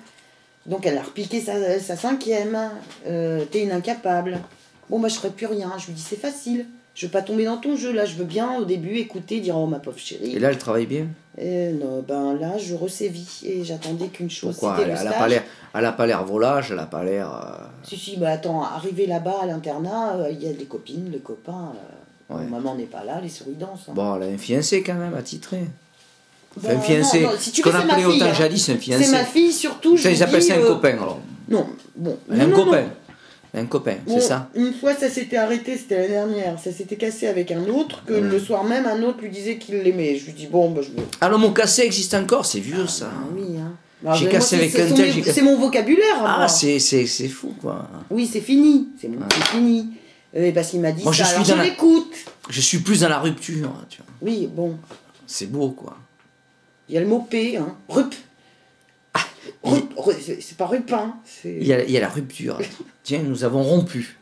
Donc 0.65 0.87
elle 0.87 0.97
a 0.97 1.03
repiqué 1.03 1.43
sa, 1.43 1.79
sa 1.79 1.95
cinquième. 1.97 2.57
Euh, 3.07 3.45
T'es 3.51 3.61
une 3.65 3.73
incapable. 3.73 4.39
Bon, 4.91 4.99
bah 4.99 5.09
je 5.09 5.15
ferai 5.15 5.31
plus 5.31 5.47
rien. 5.47 5.73
Je 5.79 5.87
lui 5.87 5.95
dis, 5.95 6.03
c'est 6.07 6.21
facile. 6.21 6.67
Je 6.95 7.07
veux 7.07 7.13
pas 7.13 7.23
tomber 7.23 7.45
dans 7.45 7.57
ton 7.57 7.77
jeu. 7.77 7.93
Là, 7.93 8.05
je 8.05 8.17
veux 8.17 8.25
bien 8.25 8.59
au 8.59 8.65
début 8.65 8.97
écouter, 8.97 9.41
dire, 9.41 9.57
oh 9.57 9.67
ma 9.67 9.79
pauvre 9.79 9.97
chérie. 9.99 10.35
Et 10.35 10.39
là, 10.39 10.51
elle 10.51 10.59
travaille 10.59 10.87
bien? 10.87 11.07
Et 11.39 11.71
non, 11.73 12.05
ben 12.07 12.35
là, 12.35 12.59
je 12.59 12.75
resévis. 12.75 13.41
Et 13.45 13.65
j'attendais 13.65 14.09
qu'une 14.09 14.29
chose. 14.29 14.57
Pourquoi 14.59 14.79
elle, 14.83 14.89
le 14.89 14.95
elle 15.01 15.09
a 15.09 15.13
pas 15.13 15.29
l'air, 15.29 15.45
elle 15.75 15.85
a 15.87 15.93
pas 15.93 16.07
l'air 16.07 16.25
volage, 16.25 16.71
elle 16.73 16.79
a 16.81 16.87
pas 16.87 17.05
l'air. 17.05 17.33
euh, 17.33 17.65
Si, 17.85 17.97
si, 17.97 18.17
bah 18.17 18.31
attends, 18.31 18.63
arrivé 18.65 19.07
là-bas 19.07 19.37
à 19.43 19.47
l'internat, 19.47 20.17
euh, 20.17 20.31
il 20.31 20.43
y 20.43 20.49
a 20.49 20.53
des 20.53 20.65
copines, 20.65 21.09
les 21.11 21.21
copains. 21.21 21.73
euh, 21.75 22.35
Ouais. 22.37 22.45
Maman 22.45 22.77
n'est 22.77 22.85
pas 22.85 23.03
là, 23.05 23.21
les 23.21 23.29
souris 23.29 23.55
dansent. 23.59 23.89
hein. 23.89 23.93
Bon, 23.95 24.15
elle 24.17 24.23
a 24.23 24.27
un 24.27 24.39
fiancé 24.39 24.83
quand 24.85 24.95
même, 24.95 25.15
attitré. 25.15 25.63
Un 26.69 26.79
fiancé. 26.81 27.23
non, 27.23 27.31
non, 27.33 27.37
si 27.39 27.51
tu 27.53 27.61
Ce 27.63 27.69
qu'on 27.69 27.75
appelait 27.77 28.05
autant 28.05 28.25
hein. 28.27 28.33
jadis 28.35 28.69
un 28.69 28.77
fiancé. 28.77 29.05
C'est 29.05 29.11
ma 29.13 29.25
fille 29.25 29.53
surtout. 29.53 29.97
je 29.97 30.03
Ça, 30.03 30.09
lui 30.11 30.17
ils 30.17 30.23
appellent 30.23 30.43
ça 30.43 30.55
un 30.55 30.59
euh, 30.59 30.69
copain 30.69 30.91
alors. 30.93 31.19
Non, 31.49 31.67
bon. 31.97 32.17
un 32.31 32.51
copain. 32.51 32.85
Un 33.53 33.67
copain, 33.67 33.97
Bon, 34.07 34.15
c'est 34.15 34.21
ça. 34.29 34.49
Une 34.55 34.73
fois, 34.73 34.95
ça 34.95 35.09
s'était 35.11 35.37
arrêté, 35.37 35.77
c'était 35.77 35.97
l'année 35.97 36.09
dernière. 36.15 36.59
Ça 36.61 36.71
s'était 36.71 36.95
cassé 36.97 37.27
avec 37.27 37.51
un 37.51 37.67
autre, 37.69 38.05
que 38.07 38.13
Mm. 38.15 38.29
le 38.31 38.39
soir 38.39 38.63
même, 38.65 38.87
un 38.87 39.03
autre 39.03 39.19
lui 39.23 39.31
disait 39.31 39.57
qu'il 39.59 39.77
l'aimait. 39.83 40.17
Je 40.17 40.27
lui 40.27 40.33
dis, 40.35 40.47
bon, 40.47 40.71
bah, 40.71 40.83
je 40.83 40.91
veux. 40.91 41.07
Ah, 41.21 41.29
le 41.29 41.37
mot 41.37 41.51
cassé 41.51 41.83
existe 41.83 42.15
encore, 42.15 42.47
c'est 42.47 42.61
vieux 42.61 42.87
ça. 42.87 43.11
Ah 43.13 43.25
oui, 43.35 43.57
hein. 43.59 43.73
Bah, 44.03 44.15
J'ai 44.15 44.27
moi, 44.27 44.33
cassé 44.35 44.49
c'est- 44.51 44.57
avec 44.57 44.71
c'est 44.71 44.83
un 44.83 44.95
tel, 44.95 45.15
cassé- 45.15 45.33
C'est 45.33 45.43
mon 45.43 45.59
vocabulaire. 45.59 46.23
Ah, 46.25 46.47
c'est 46.49 46.79
c'est- 46.79 47.07
c'est 47.07 47.29
fou 47.29 47.53
quoi. 47.61 47.89
Oui, 48.11 48.29
c'est 48.33 48.41
fini. 48.41 48.89
C'est 49.01 49.09
bon, 49.09 49.19
fini. 49.51 49.89
Euh, 50.37 50.53
parce 50.53 50.71
qu'il 50.71 50.81
m'a 50.81 50.93
dit 50.93 51.03
Moi, 51.03 51.13
je 51.13 51.23
suis 51.25 51.33
alors 51.35 51.45
dans 51.47 51.53
je 51.53 51.59
la- 51.59 51.65
l'écoute. 51.65 52.15
Je 52.49 52.61
suis 52.61 52.79
plus 52.79 53.01
dans 53.01 53.09
la 53.09 53.19
rupture, 53.19 53.73
tu 53.91 53.99
vois. 53.99 54.07
Oui, 54.23 54.49
bon. 54.51 54.77
C'est 55.27 55.47
beau 55.51 55.71
quoi. 55.71 55.97
Il 56.89 56.95
y 56.95 56.99
a 56.99 57.01
le 57.01 57.07
mot 57.09 57.27
P, 57.29 57.57
hein. 57.57 57.75
Rup. 57.89 58.15
C'est 60.21 60.57
pas 60.57 60.67
rupin. 60.67 61.17
Il 61.45 61.67
y 61.67 61.73
a, 61.73 61.83
il 61.85 61.91
y 61.91 61.97
a 61.97 62.01
la 62.01 62.09
rupture. 62.09 62.59
Tiens, 63.03 63.23
nous 63.23 63.45
avons 63.45 63.63
rompu. 63.63 64.19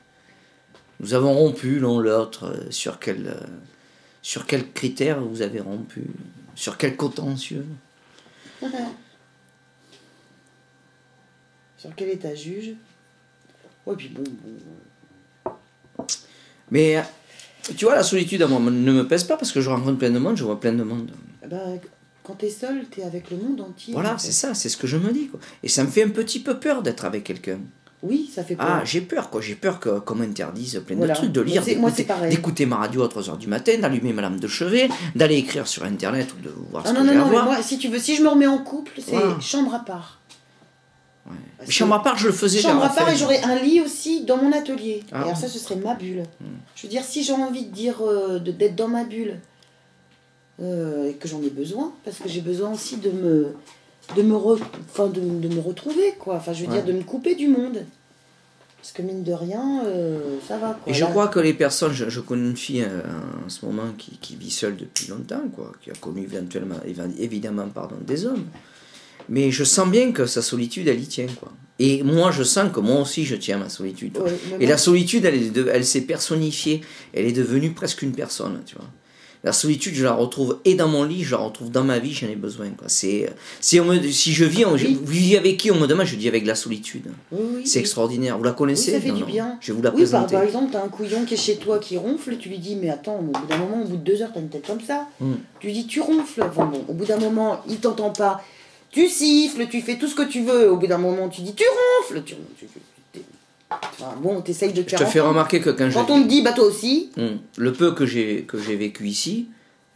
Nous 1.01 1.15
avons 1.15 1.33
rompu 1.35 1.79
l'un 1.81 2.01
l'autre. 2.01 2.45
euh, 2.47 2.71
Sur 2.71 2.99
quel, 2.99 3.27
euh, 3.29 3.41
sur 4.23 4.47
quels 4.47 4.71
critères 4.73 5.21
vous 5.21 5.43
avez 5.43 5.61
rompu? 5.61 6.05
Sur 6.55 6.77
quel 6.77 6.97
contentieux? 6.97 7.65
Sur 11.77 11.95
quel 11.95 12.09
état 12.09 12.35
juge? 12.35 12.73
Ouais, 13.87 13.95
puis 13.97 14.09
bon, 14.09 14.25
bon. 14.25 15.93
Mais 16.73 16.97
euh, 16.97 17.03
tu 17.77 17.85
vois, 17.85 17.95
la 17.95 18.03
solitude 18.03 18.43
à 18.43 18.49
moi 18.49 18.59
ne 18.59 18.93
me 18.93 19.07
pèse 19.07 19.23
pas 19.25 19.37
parce 19.37 19.53
que 19.53 19.61
je 19.61 19.71
rencontre 19.71 19.99
plein 19.99 20.11
de 20.11 20.19
monde, 20.19 20.37
je 20.37 20.43
vois 20.45 20.59
plein 20.59 20.73
de 20.73 20.83
monde. 20.83 21.13
Eh 21.45 21.47
ben, 21.47 21.79
quand 22.29 22.35
t'es 22.35 22.51
seul, 22.51 22.85
t'es 22.95 23.03
avec 23.03 23.31
le 23.31 23.39
monde 23.39 23.61
entier. 23.63 23.95
Voilà, 23.95 24.15
en 24.15 24.19
fait. 24.19 24.27
c'est 24.27 24.33
ça, 24.33 24.53
c'est 24.53 24.69
ce 24.69 24.77
que 24.77 24.87
je 24.87 24.99
me 24.99 25.11
dis. 25.13 25.29
Quoi. 25.29 25.41
Et 25.63 25.69
ça 25.69 25.83
me 25.83 25.89
fait 25.89 26.03
un 26.05 26.11
petit 26.11 26.41
peu 26.41 26.59
peur 26.61 26.83
d'être 26.83 27.07
avec 27.07 27.25
quelqu'un. 27.25 27.59
Oui, 28.03 28.31
ça 28.33 28.45
fait 28.45 28.55
peur. 28.55 28.67
Ah, 28.69 28.83
j'ai 28.85 29.01
peur, 29.01 29.31
quoi. 29.31 29.41
J'ai 29.41 29.55
peur 29.57 29.81
que- 29.81 29.99
qu'on 29.99 30.15
m'interdise 30.15 30.81
plein 30.87 30.95
Voilà. 30.97 31.15
de 31.15 31.19
trucs, 31.19 31.33
de 31.33 31.41
lire, 31.41 31.65
d'écouter- 32.31 32.67
ma 32.67 32.77
radio 32.77 33.03
à 33.03 33.09
3h 33.09 33.39
du 33.39 33.47
matin, 33.49 33.73
d'allumer 33.81 34.13
ma 34.13 34.23
lampe 34.23 34.39
de 34.39 34.47
chevet, 34.47 34.89
d'aller 35.17 35.37
écrire 35.39 35.67
sur 35.67 35.83
Internet 35.85 36.29
ou 36.39 36.43
de 36.45 36.51
voir 36.71 36.87
ce 36.87 36.91
Ah 36.91 36.95
que 36.95 36.99
non, 36.99 37.05
non, 37.07 37.11
à 37.11 37.15
non, 37.15 37.25
mais 37.25 37.31
voir. 37.31 37.45
moi, 37.47 37.63
si 37.63 37.79
tu 37.79 37.89
veux, 37.89 37.99
si 37.99 38.15
je 38.15 38.23
me 38.23 38.29
remets 38.29 38.47
en 38.47 38.59
couple, 38.59 38.93
c'est 39.05 39.13
Voilà. 39.13 39.41
chambre 39.41 39.75
à 39.75 39.81
part. 39.81 40.21
Ouais. 41.27 41.35
Chambre 41.71 41.95
à 41.95 41.99
que- 41.99 42.05
part, 42.05 42.17
je 42.19 42.27
le 42.29 42.33
faisais 42.33 42.61
Chambre 42.61 42.85
à 42.85 42.89
part 42.89 43.09
et 43.11 43.17
j'aurais 43.17 43.43
un 43.43 43.57
lit 43.57 43.81
aussi 43.81 44.25
dans 44.25 44.37
mon 44.37 44.53
atelier. 44.53 45.03
Ah 45.11 45.19
et 45.21 45.23
alors 45.25 45.37
ça, 45.37 45.49
ce 45.49 45.59
serait 45.59 45.77
ma 45.77 45.95
bulle. 45.95 46.23
Hmm. 46.41 46.45
Je 46.77 46.83
veux 46.85 46.89
dire, 46.89 47.03
si 47.05 47.25
j'ai 47.25 47.33
envie 47.33 47.65
de 47.67 47.73
dire 47.75 47.97
euh, 48.03 48.39
d'être 48.39 48.77
dans 48.77 48.89
ma 48.89 49.05
bulle 49.05 49.41
euh, 50.61 51.09
et 51.11 51.15
que 51.15 51.29
j'en 51.29 51.43
ai 51.43 51.51
besoin, 51.51 51.93
parce 52.05 52.19
que 52.19 52.29
j'ai 52.29 52.41
besoin 52.41 52.73
aussi 52.73 52.97
de 52.97 53.11
me 53.11 53.47
de 54.17 54.23
me, 54.23 54.35
re- 54.35 54.59
de, 55.13 55.21
de 55.49 55.55
me 55.55 55.61
retrouver, 55.61 56.15
quoi. 56.19 56.37
Enfin, 56.37 56.55
je 56.55 56.65
veux 56.65 56.71
Ouais. 56.71 56.77
dire, 56.77 56.85
de 56.87 56.93
me 56.93 57.03
couper 57.05 57.35
du 57.35 57.47
monde. 57.49 57.85
Parce 58.81 58.93
que 58.93 59.03
mine 59.03 59.23
de 59.23 59.33
rien, 59.33 59.83
euh, 59.85 60.39
ça 60.49 60.57
va, 60.57 60.79
quoi. 60.83 60.91
Et 60.91 60.95
je 60.95 61.05
Là- 61.05 61.11
crois 61.11 61.29
que 61.29 61.41
les 61.41 61.53
personnes, 61.53 61.93
je, 61.93 62.09
je 62.09 62.21
connais 62.21 62.49
une 62.49 62.57
fille 62.57 62.83
euh, 62.85 63.03
en 63.45 63.49
ce 63.51 63.67
moment 63.67 63.93
qui, 63.99 64.13
qui 64.19 64.37
vit 64.37 64.51
seule 64.51 64.77
depuis 64.77 65.09
longtemps, 65.09 65.43
quoi, 65.55 65.73
qui 65.83 65.91
a 65.91 65.95
connu 65.95 66.23
éventuellement, 66.23 66.77
évi- 66.87 67.19
évidemment 67.19 67.69
pardon, 67.69 67.97
des 68.07 68.25
hommes. 68.25 68.47
Mais 69.29 69.51
je 69.51 69.63
sens 69.65 69.87
bien 69.91 70.11
que 70.13 70.25
sa 70.25 70.41
solitude, 70.41 70.89
elle 70.89 71.01
y 71.03 71.07
tient. 71.07 71.27
Quoi. 71.39 71.53
Et 71.79 72.03
moi, 72.03 72.31
je 72.31 72.43
sens 72.45 72.73
que 72.73 72.81
moi 72.81 73.01
aussi, 73.03 73.27
je 73.27 73.37
tiens 73.37 73.57
à 73.57 73.65
ma 73.65 73.69
solitude. 73.69 74.17
Ouais, 74.17 74.39
Et 74.59 74.65
la 74.67 74.79
solitude, 74.79 75.27
elle, 75.27 75.53
elle 75.71 75.85
s'est 75.85 76.01
personnifiée, 76.03 76.81
elle 77.13 77.27
est 77.27 77.33
devenue 77.33 77.73
presque 77.73 78.01
une 78.01 78.13
personne, 78.13 78.63
tu 78.65 78.77
vois. 78.77 78.89
La 79.45 79.53
solitude, 79.53 79.95
je 79.95 80.03
la 80.03 80.13
retrouve 80.13 80.59
et 80.65 80.75
dans 80.75 80.89
mon 80.89 81.05
lit, 81.05 81.23
je 81.23 81.31
la 81.33 81.39
retrouve 81.43 81.71
dans 81.71 81.85
ma 81.85 81.99
vie, 82.01 82.13
j'en 82.13 82.27
ai 82.27 82.35
besoin. 82.35 82.71
Quoi. 82.71 82.89
C'est, 82.89 83.33
si, 83.61 83.79
on 83.79 83.85
me, 83.85 84.03
si 84.11 84.33
je 84.33 84.45
vis, 84.45 84.65
on, 84.67 84.77
je- 84.77 84.89
vous 84.89 85.05
vivez 85.07 85.39
avec 85.39 85.57
qui 85.59 85.71
on 85.71 85.77
me 85.79 85.87
demande, 85.87 86.07
je 86.07 86.17
dis 86.17 86.27
avec 86.27 86.45
la 86.45 86.57
solitude. 86.57 87.05
oui, 87.31 87.39
oui, 87.57 87.67
C'est 87.67 87.79
extraordinaire. 87.79 88.37
Vous 88.37 88.43
la 88.45 88.51
connaissez 88.53 88.91
Oui, 88.91 88.97
ça 88.97 89.01
fait 89.01 89.09
Non, 89.11 89.15
du 89.15 89.21
non. 89.23 89.27
bien. 89.29 89.57
Je 89.61 89.73
vais 89.73 89.77
vous 89.77 89.83
la 89.83 89.91
Oui, 89.91 90.03
par, 90.03 90.11
présenter. 90.27 90.35
par 90.35 90.43
exemple, 90.43 90.71
t'as 90.73 90.83
un 90.85 90.89
couillon 90.89 91.25
qui 91.25 91.35
est 91.35 91.37
chez 91.37 91.57
toi 91.57 91.79
qui 91.79 91.97
ronfle, 91.97 92.37
tu 92.39 92.49
lui 92.49 92.59
dis, 92.59 92.75
mais 92.75 92.91
attends, 92.91 93.19
au 93.21 93.23
bout 93.23 93.47
d'un 93.49 93.59
moment, 93.59 93.83
au 93.83 93.87
bout 93.87 93.97
de 93.97 94.03
deux 94.03 94.23
heures, 94.23 94.31
t'as 94.35 94.41
une 94.41 94.49
tête 94.49 94.67
comme 94.67 94.81
ça. 94.81 95.07
Hmm. 95.21 95.35
Tu 95.61 95.69
lui 95.69 95.73
dis, 95.73 95.87
tu 95.87 96.01
ronfles. 96.01 96.43
Enfin, 96.43 96.65
bon, 96.67 96.85
au 96.89 96.93
bout 96.95 97.05
d'un 97.05 97.19
moment, 97.19 97.61
il 97.69 97.77
t'entend 97.77 98.11
pas. 98.11 98.43
Tu 98.91 99.07
siffles, 99.09 99.67
tu 99.71 99.83
fais 99.83 99.99
tout 99.99 100.09
ce 100.09 100.15
que 100.15 100.23
tu 100.23 100.43
veux. 100.43 100.71
Au 100.73 100.77
bout 100.79 100.87
d'un 100.89 100.99
moment, 100.99 101.29
tu 101.29 101.43
dis, 101.43 101.55
tu 101.55 101.63
ronfles. 102.03 102.23
Tu, 102.25 102.35
tu- 102.59 102.67
tu- 102.67 102.81
enfin, 103.71 104.15
bon, 104.23 104.41
t'essayes 104.41 104.73
de 104.73 104.85
Je 104.87 104.97
te 104.97 105.05
fais 105.05 105.21
remarquer 105.21 105.61
que 105.61 105.71
quand, 105.71 105.85
Quand 105.85 105.91
je 105.91 105.99
on 106.13 106.23
te 106.23 106.29
dit, 106.29 106.43
bah 106.43 106.53
toi 106.53 106.65
aussi. 106.67 107.11
Hum, 107.19 107.39
le 107.57 107.73
peu 107.73 107.93
que 107.93 108.07
j'ai 108.07 108.43
que 108.43 108.59
j'ai 108.59 108.77
vécu 108.77 109.07
ici, 109.07 109.49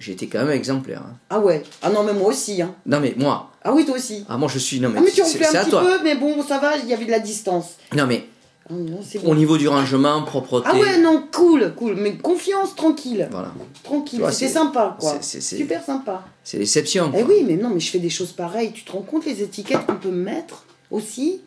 été 0.07 0.27
quand 0.27 0.41
même 0.41 0.51
exemplaire. 0.51 1.03
hein. 1.07 1.15
Ah 1.31 1.39
ouais. 1.41 1.63
Ah 1.81 1.91
non, 1.91 2.03
mais 2.03 2.13
moi 2.13 2.29
aussi. 2.29 2.61
Hein. 2.61 2.75
Non 2.87 2.99
mais 3.01 3.15
moi, 3.17 3.51
Ah 3.63 3.73
oui, 3.73 3.85
toi 3.85 3.97
aussi. 3.97 4.25
ah 4.29 4.37
moi 4.37 4.49
je 4.53 4.59
suis 4.59 4.81
non 4.81 4.89
mais, 4.89 4.99
Ah, 4.99 5.03
mais 5.05 5.11
tu 5.11 5.23
c'est 5.25 5.45
un 5.57 5.63
petit 5.65 5.71
toi. 5.71 5.83
peu, 5.83 6.03
mais 6.03 6.17
bon, 6.17 6.43
ça 6.43 6.59
va, 6.59 6.77
il 6.77 6.89
y 6.89 6.93
avait 6.95 7.05
de 7.05 7.11
la 7.11 7.21
distance. 7.21 7.77
Non 7.95 8.07
mais 8.07 8.27
Ah, 8.69 8.75
non, 8.75 9.01
au 9.25 9.35
niveau 9.35 9.57
du 9.59 9.69
rangement, 9.69 10.23
propreté. 10.23 10.67
Ah 10.71 10.77
ouais, 10.77 10.99
non, 11.01 11.25
cool, 11.33 11.73
cool. 11.77 11.95
Mais 11.97 12.17
confiance, 12.17 12.75
tranquille. 12.75 13.29
Voilà, 13.31 13.53
Tranquille. 13.85 14.23
C'est- 14.31 14.49
sympa, 14.49 14.97
quoi. 14.99 15.17
c'est- 15.21 15.41
Super 15.41 15.83
sympa. 15.85 16.25
c'est 16.45 16.59
l'exception. 16.59 17.13
Eh 17.17 17.23
oui, 17.23 17.45
mais 17.47 17.57
non, 17.57 17.71
mais 17.71 17.81
je 17.81 17.91
fais 17.91 17.99
des 17.99 18.11
choses 18.11 18.33
pareilles. 18.33 18.73
Tu 18.73 18.83
te 18.85 18.93
rends 18.93 19.03
compte 19.03 19.25
les 19.27 19.43
étiquettes 19.43 19.85
qu'on 19.87 19.97
peut 19.97 20.11
mettre 20.11 20.65
aussi? 20.91 21.43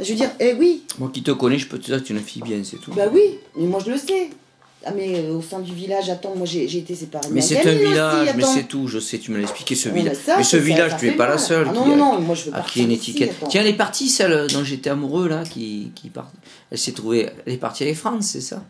Je 0.00 0.10
veux 0.10 0.14
dire, 0.16 0.30
eh 0.40 0.54
oui, 0.54 0.82
Moi 0.98 1.10
qui 1.12 1.22
te 1.22 1.30
connais, 1.30 1.58
je 1.58 1.66
peux 1.68 1.78
te 1.78 1.86
dire 1.86 1.98
que 2.02 2.06
tu 2.06 2.12
es 2.12 2.16
une 2.16 2.22
fille 2.22 2.42
bien, 2.42 2.60
c'est 2.64 2.76
tout. 2.78 2.92
bah 2.92 3.04
oui, 3.12 3.38
mais 3.56 3.66
moi 3.66 3.80
je 3.84 3.90
le 3.90 3.98
sais. 3.98 4.30
Ah 4.84 4.90
mais 4.96 5.14
euh, 5.20 5.34
au 5.36 5.42
sein 5.42 5.60
du 5.60 5.72
village, 5.72 6.10
attends, 6.10 6.34
moi 6.34 6.44
j'ai 6.44 6.64
été 6.76 6.92
séparée 6.96 7.28
mais 7.30 7.36
ma 7.36 7.40
c'est 7.42 7.64
un 7.64 7.72
village, 7.72 8.26
aussi, 8.28 8.36
mais 8.36 8.42
c'est 8.42 8.64
tout, 8.64 8.88
je 8.88 8.98
sais, 8.98 9.18
tu 9.18 9.30
me 9.30 9.36
l'as 9.36 9.44
expliqué 9.44 9.76
ce 9.76 9.88
village. 9.90 10.16
ça, 10.16 10.36
mais 10.38 10.42
ce 10.42 10.56
village, 10.56 10.96
tu 10.98 11.06
es 11.06 11.12
pas 11.12 11.28
la 11.28 11.38
seule 11.38 11.68
Ah 11.70 11.72
qui, 11.72 11.78
non, 11.78 11.96
non, 11.96 12.12
a, 12.14 12.16
non, 12.16 12.20
moi 12.20 12.34
je 12.34 12.46
veux 12.50 12.54
à 12.56 12.58
pas 12.62 12.68
qui 12.68 12.82
une 12.82 12.90
étiquette. 12.90 13.30
ici. 13.30 13.44
Tiens, 13.48 13.60
elle 13.60 13.68
est 13.68 13.74
partie, 13.74 14.08
celle 14.08 14.48
dont 14.52 14.64
j'étais 14.64 14.90
amoureux 14.90 15.28
là, 15.28 15.44
qui, 15.44 15.92
qui 15.94 16.08
part. 16.08 16.32
Elle 16.72 16.78
s'est 16.78 16.90
trouvée, 16.90 17.30
elle 17.46 17.52
est 17.52 17.58
partie 17.58 17.84
avec 17.84 17.94
France, 17.94 18.26
c'est 18.26 18.40
ça? 18.40 18.64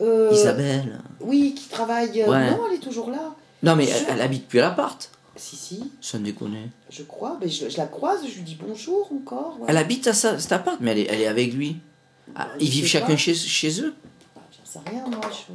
Euh, 0.00 0.30
Isabelle. 0.32 1.00
Oui, 1.20 1.54
qui 1.58 1.68
travaille. 1.68 2.22
euh, 2.22 2.28
Ouais. 2.30 2.50
Non, 2.52 2.60
elle 2.70 2.76
est 2.76 2.80
toujours 2.80 3.10
là. 3.10 3.34
Non 3.64 3.74
mais 3.74 3.88
elle, 3.88 4.06
elle 4.14 4.20
habite 4.20 4.46
plus 4.46 4.60
à 4.60 4.62
l'appart. 4.62 5.10
Si, 5.38 5.56
si, 5.56 5.92
Sans 6.00 6.18
déconner. 6.18 6.68
je 6.90 7.02
crois. 7.04 7.38
Mais 7.40 7.48
je, 7.48 7.68
je 7.68 7.76
la 7.76 7.86
croise, 7.86 8.20
je 8.28 8.34
lui 8.34 8.42
dis 8.42 8.58
bonjour 8.60 9.08
encore. 9.12 9.56
ouais. 9.60 9.66
Elle 9.68 9.76
habite 9.76 10.06
à 10.08 10.12
sa- 10.12 10.38
cet 10.38 10.50
appart, 10.52 10.78
mais 10.80 10.90
elle 10.92 10.98
est, 10.98 11.06
elle 11.10 11.20
est 11.20 11.26
avec 11.28 11.54
lui. 11.54 11.76
Ah, 12.34 12.48
Je 12.58 12.64
ils 12.64 12.70
vivent 12.70 12.86
chacun 12.86 13.16
chez, 13.16 13.34
chez 13.34 13.80
eux 13.80 13.94
Ah, 14.36 14.40
J'en 14.50 14.70
sais 14.82 14.90
rien, 14.90 15.04
moi. 15.06 15.20
Je... 15.30 15.52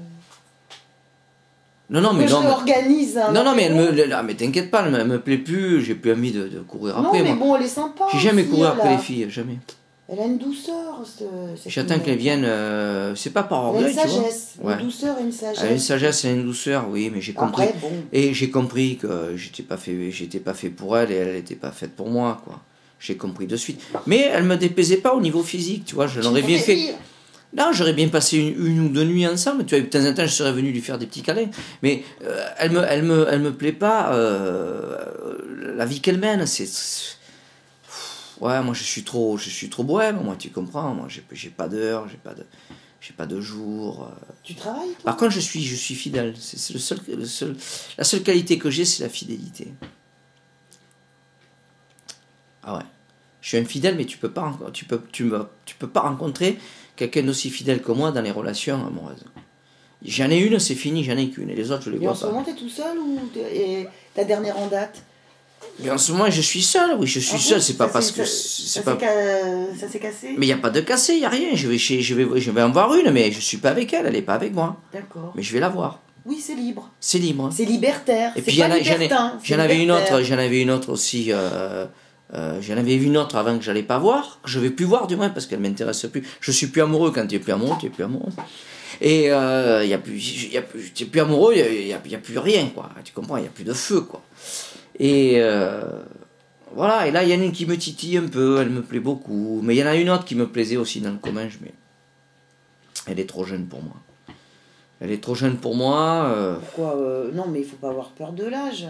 Non, 1.90 2.02
non, 2.02 2.14
mais 2.14 2.26
non. 2.26 2.42
je 2.42 2.48
mais- 2.48 2.52
organise 2.54 3.18
un 3.18 3.32
Non, 3.32 3.44
non, 3.44 3.54
mais 3.56 3.64
elle 3.64 3.76
me, 3.76 4.14
ah, 4.14 4.24
mais 4.24 4.36
t'inquiète 4.36 4.72
pas, 4.72 4.84
elle 4.86 4.92
me, 4.92 5.00
elle 5.00 5.08
me 5.08 5.20
plaît 5.22 5.38
plus, 5.38 5.84
j'ai 5.84 5.96
plus 5.96 6.14
envie 6.14 6.32
de, 6.32 6.48
de 6.48 6.60
courir 6.62 7.00
Non, 7.02 7.08
après, 7.10 7.22
mais 7.22 7.34
moi. 7.36 7.46
bon, 7.48 7.56
elle 7.58 7.64
est 7.64 7.68
sympa. 7.68 8.06
J'ai 8.14 8.20
jamais 8.20 8.46
couru 8.46 8.66
après 8.66 8.90
les 8.96 8.98
filles, 9.02 9.30
jamais. 9.30 9.60
Elle 10.10 10.20
a 10.20 10.26
une 10.26 10.38
douceur. 10.38 11.02
ce- 11.06 11.24
cette 11.62 11.72
J'attends 11.72 11.94
mignonne. 11.94 12.06
qu'elles 12.06 12.18
viennent, 12.18 12.46
euh, 12.46 13.16
c'est 13.16 13.30
pas 13.32 13.44
par 13.44 13.60
Elle 13.60 13.66
a 13.66 13.70
orgueil, 13.70 13.92
une 13.94 13.98
sagesse, 14.00 14.54
Ouais. 14.62 14.74
une 14.74 14.80
douceur 14.86 15.18
et 15.20 15.24
une 15.24 15.32
sagesse. 15.32 15.60
Elle 15.64 15.70
a 15.70 15.72
une 15.72 15.80
sagesse 15.80 16.26
et 16.26 16.30
une 16.32 16.44
douceur, 16.44 16.88
oui, 16.90 17.10
mais 17.14 17.22
j'ai 17.22 17.34
compris. 17.34 17.64
Après, 17.64 17.80
bon. 17.80 17.92
Et 18.12 18.34
j'ai 18.34 18.50
compris 18.50 18.98
que 18.98 19.34
j'étais 19.38 19.64
pas 19.64 19.78
fait, 19.78 20.12
j'étais 20.12 20.40
pas 20.40 20.54
fait 20.54 20.70
pour 20.70 20.98
elle 20.98 21.12
et 21.12 21.16
elle 21.16 21.34
n'était 21.36 21.56
pas 21.56 21.72
faite 21.72 21.96
pour 21.96 22.10
moi, 22.10 22.42
quoi. 22.46 22.60
J'ai 23.00 23.16
compris 23.18 23.48
de 23.48 23.56
suite. 23.58 23.82
Mais 24.06 24.30
elle 24.34 24.44
me 24.44 24.56
déplaisait 24.58 24.98
pas 24.98 25.14
au 25.14 25.22
niveau 25.22 25.42
physique, 25.44 25.86
tu 25.86 25.96
vois. 25.96 26.08
Je 26.08 26.20
l'aurais 26.22 26.42
bien 26.42 26.60
fait. 26.60 26.74
rire. 26.74 26.96
Non, 27.56 27.66
j'aurais 27.72 27.94
bien 27.94 28.08
passé 28.08 28.38
une, 28.38 28.66
une 28.66 28.80
ou 28.86 28.90
deux 28.90 29.04
nuits 29.04 29.28
ensemble. 29.28 29.66
Tu 29.66 29.76
vois, 29.76 29.84
de 29.86 29.90
temps 29.90 30.04
en 30.06 30.14
temps, 30.14 30.24
je 30.26 30.32
serais 30.32 30.52
venu 30.54 30.72
lui 30.72 30.82
faire 30.82 30.98
des 30.98 31.06
petits 31.06 31.22
câlins. 31.22 31.50
Mais 31.84 32.04
euh, 32.26 32.42
elle 32.58 32.72
me, 32.72 32.82
elle 32.84 33.04
me, 33.04 33.28
elle 33.30 33.42
me 33.42 33.54
plaît 33.54 33.72
pas. 33.74 34.14
euh, 34.16 34.98
la 35.76 35.86
vie 35.86 36.00
qu'elle 36.02 36.18
mène, 36.18 36.46
c'est. 36.46 36.68
Ouais, 38.44 38.62
moi 38.62 38.74
je 38.74 38.84
suis 38.84 39.04
trop, 39.04 39.38
je 39.38 39.50
suis 39.50 39.70
trop 39.70 39.84
bohème. 39.84 40.20
Moi, 40.22 40.36
tu 40.36 40.50
comprends. 40.50 40.94
Moi, 40.94 41.08
j'ai, 41.10 41.24
j'ai 41.32 41.50
pas 41.50 41.70
d'heure, 41.70 42.10
j'ai 42.10 42.18
pas 42.18 42.34
de, 42.34 42.46
j'ai 43.00 43.14
pas 43.14 43.26
de 43.26 43.40
jour. 43.40 44.04
euh. 44.04 44.34
Tu 44.44 44.54
travailles, 44.54 44.90
toi? 44.90 45.04
Par 45.06 45.16
contre, 45.18 45.32
je 45.32 45.40
suis, 45.40 45.64
je 45.64 45.76
suis 45.76 45.96
fidèle. 45.96 46.34
C'est, 46.38 46.74
le 46.74 46.80
seul, 46.80 47.00
le 47.08 47.26
seul, 47.26 47.56
la 47.98 48.04
seule 48.04 48.22
qualité 48.22 48.58
que 48.58 48.70
j'ai, 48.70 48.84
c'est 48.84 49.02
la 49.04 49.10
fidélité. 49.10 49.74
Ah 52.64 52.76
ouais. 52.78 52.84
Je 53.42 53.50
suis 53.50 53.58
infidèle, 53.58 53.96
mais 53.96 54.06
tu 54.06 54.18
peux 54.18 54.32
pas, 54.32 54.58
tu 54.74 54.86
peux, 54.86 55.02
tu 55.12 55.26
me, 55.26 55.46
tu 55.66 55.76
peux 55.76 55.88
pas 55.90 56.02
rencontrer 56.02 56.58
quelqu'un 56.96 57.24
d'aussi 57.24 57.50
fidèle 57.50 57.82
que 57.82 57.92
moi 57.92 58.12
dans 58.12 58.22
les 58.22 58.32
relations 58.32 58.86
amoureuses. 58.88 59.26
J'en 60.02 60.30
ai 60.30 60.40
une, 60.40 60.60
c'est 60.60 60.76
fini, 60.76 61.04
j'en 61.04 61.18
ai 61.18 61.30
qu'une. 61.30 61.50
Et 61.50 61.56
les 61.56 61.72
autres, 61.72 61.84
je 61.84 61.92
les 61.92 61.98
Et 61.98 62.00
en 62.02 62.12
vois 62.12 62.16
ce 62.16 62.22
pas. 62.22 62.28
moment, 62.32 62.44
t'es 62.44 62.56
tout 62.56 62.70
seul 62.70 62.98
ou 62.98 63.20
et 63.38 63.88
ta 64.14 64.24
dernière 64.26 64.58
en 64.58 64.68
date? 64.68 65.02
Mais 65.80 65.90
en 65.90 65.98
ce 65.98 66.12
moment, 66.12 66.30
je 66.30 66.42
suis 66.42 66.62
seul, 66.62 66.96
oui, 67.00 67.08
je 67.08 67.20
suis 67.20 67.36
Ah 67.36 67.40
seul. 67.40 67.62
C'est 67.62 67.74
pas 67.78 67.88
parce 67.88 68.12
que. 68.12 68.24
ça- 68.24 68.32
C'est 68.66 68.84
pas... 68.84 68.98
ça 69.80 69.90
s'est 69.90 70.00
cassé 70.00 70.36
Mais 70.38 70.46
il 70.46 70.50
n'y 70.50 70.54
a 70.54 70.58
pas 70.58 70.70
de 70.70 70.82
cassé, 70.82 71.14
il 71.14 71.20
n'y 71.20 71.26
a 71.26 71.30
rien. 71.30 71.50
Je 71.56 71.68
vais, 71.68 71.78
chez, 71.78 72.02
je, 72.02 72.14
vais, 72.14 72.40
je 72.40 72.52
vais 72.52 72.62
en 72.62 72.72
voir 72.72 72.94
une, 72.94 73.12
mais 73.12 73.32
je 73.32 73.40
suis 73.40 73.58
pas 73.58 73.70
avec 73.70 73.92
elle, 73.94 74.06
elle 74.06 74.14
n'est 74.14 74.22
pas 74.22 74.36
avec 74.36 74.54
moi. 74.54 74.78
D'accord. 74.94 75.34
Mais 75.36 75.42
je 75.44 75.52
vais 75.52 75.60
la 75.60 75.70
voir. 75.70 76.00
Oui, 76.26 76.40
c'est 76.40 76.56
libre. 76.56 76.90
C'est 77.00 77.18
libre. 77.18 77.50
C'est 77.54 77.66
libertaire. 77.66 78.32
Et 78.36 78.42
puis 78.42 78.54
j'en 79.44 79.60
avais 79.60 79.82
une 79.84 79.92
autre, 79.92 80.22
j'en 80.22 80.38
avais 80.38 80.62
une 80.62 80.72
autre 80.72 80.90
aussi. 80.92 81.32
euh, 81.32 81.86
euh, 82.34 82.60
j'en 82.62 82.78
avais 82.78 82.96
une 82.96 83.18
autre 83.18 83.36
avant 83.36 83.58
que 83.58 83.64
j'allais 83.64 83.84
pas 83.84 83.98
voir, 84.00 84.40
que 84.44 84.50
je 84.50 84.60
vais 84.60 84.70
plus 84.70 84.86
voir 84.86 85.06
du 85.08 85.16
moins 85.16 85.30
parce 85.30 85.46
qu'elle 85.48 85.60
m'intéresse 85.60 86.06
plus. 86.12 86.24
Je 86.40 86.52
suis 86.52 86.68
plus 86.68 86.82
amoureux 86.82 87.12
quand 87.12 87.28
tu 87.28 87.36
es 87.36 87.40
plus 87.40 87.52
amoureux, 87.52 87.76
tu 87.80 87.88
es 87.88 87.90
plus 87.90 88.04
amoureux. 88.06 88.32
Et 89.02 89.24
il 89.26 89.28
y 89.90 89.94
a 89.94 89.98
plus, 89.98 90.46
y 90.52 90.58
a 90.58 90.62
plus, 90.62 90.94
tu 90.94 91.04
es 91.04 91.06
plus 91.08 91.20
amoureux, 91.20 91.54
il 91.56 91.60
y 91.60 91.62
a, 91.62 91.70
y 91.72 91.94
a- 91.94 92.02
y 92.08 92.16
a 92.16 92.18
plus 92.20 92.38
rien 92.38 92.68
quoi. 92.74 92.90
Tu 93.04 93.12
comprends, 93.12 93.38
il 93.38 93.44
y 93.44 93.48
a 93.48 93.50
plus 93.50 93.66
de 93.66 93.74
feu 93.74 94.02
quoi. 94.02 94.22
Et 95.00 95.36
euh, 95.42 95.82
voilà, 96.76 97.08
et 97.08 97.12
là, 97.12 97.24
il 97.24 97.30
y 97.30 97.36
en 97.36 97.40
a 97.42 97.44
une 97.44 97.52
qui 97.52 97.66
me 97.66 97.78
titille 97.78 98.18
un 98.18 98.28
peu, 98.28 98.60
elle 98.62 98.70
me 98.70 98.82
plaît 98.84 99.00
beaucoup. 99.00 99.62
Mais 99.64 99.76
il 99.76 99.80
y 99.80 99.84
en 99.84 99.88
a 99.88 99.96
une 99.96 100.10
autre 100.10 100.26
qui 100.26 100.36
me 100.36 100.48
plaisait 100.48 100.78
aussi 100.78 101.02
dans 101.02 101.12
le 101.12 101.18
commun, 101.18 101.48
mais 101.62 101.74
elle 103.08 103.20
est 103.20 103.28
trop 103.30 103.44
jeune 103.44 103.66
pour 103.66 103.82
moi. 103.82 103.96
Elle 105.02 105.12
est 105.12 105.22
trop 105.22 105.36
jeune 105.36 105.58
pour 105.58 105.76
moi. 105.76 106.26
euh, 106.28 106.56
Pourquoi 106.60 106.96
euh, 106.98 107.32
Non, 107.34 107.48
mais 107.48 107.60
il 107.62 107.66
faut 107.66 107.76
pas 107.76 107.90
avoir 107.90 108.10
peur 108.12 108.32
de 108.34 108.46
l'âge. 108.46 108.88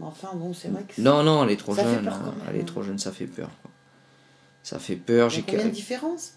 Enfin, 0.00 0.30
bon, 0.34 0.52
c'est 0.52 0.68
vrai 0.68 0.82
que. 0.82 0.94
c'est- 0.94 1.02
Non, 1.02 1.22
non, 1.22 1.44
elle 1.44 1.50
est 1.52 1.56
trop 1.56 1.74
Ça 1.74 1.84
fait 1.84 1.94
jeune. 1.94 2.04
peur 2.04 2.14
hein. 2.14 2.34
Elle 2.50 2.56
est 2.56 2.60
hein. 2.60 2.64
trop 2.64 2.82
jeune, 2.82 2.98
ça 2.98 3.12
fait 3.12 3.26
peur. 3.26 3.50
quoi. 3.62 3.70
Ça 4.62 4.78
fait 4.78 4.96
peur. 4.96 5.28
Il 5.30 5.32
y 5.32 5.36
J'ai 5.36 5.42
a 5.42 5.44
combien 5.50 5.66
de 5.66 5.70
différence 5.70 6.32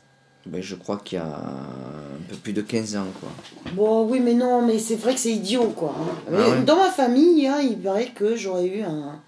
ben, 0.46 0.62
je 0.62 0.76
crois 0.76 0.98
qu'il 0.98 1.18
y 1.18 1.22
a 1.22 1.26
un 1.28 2.22
peu 2.30 2.36
plus 2.38 2.54
de 2.54 2.62
15 2.62 2.96
ans, 2.96 3.06
quoi. 3.20 3.30
Bon, 3.74 4.08
oui, 4.10 4.20
mais 4.20 4.34
non, 4.34 4.62
mais 4.66 4.80
c'est 4.80 4.96
vrai 4.96 5.14
que 5.14 5.20
c'est 5.20 5.32
idiot, 5.34 5.74
quoi. 5.76 5.94
Ah 6.28 6.32
ouais. 6.50 6.62
Dans 6.64 6.78
ma 6.78 6.90
famille, 6.92 7.46
hein, 7.48 7.60
il 7.62 7.78
paraît 7.78 8.08
que 8.16 8.36
j'aurais 8.36 8.66
eu 8.68 8.82
un, 8.82 9.20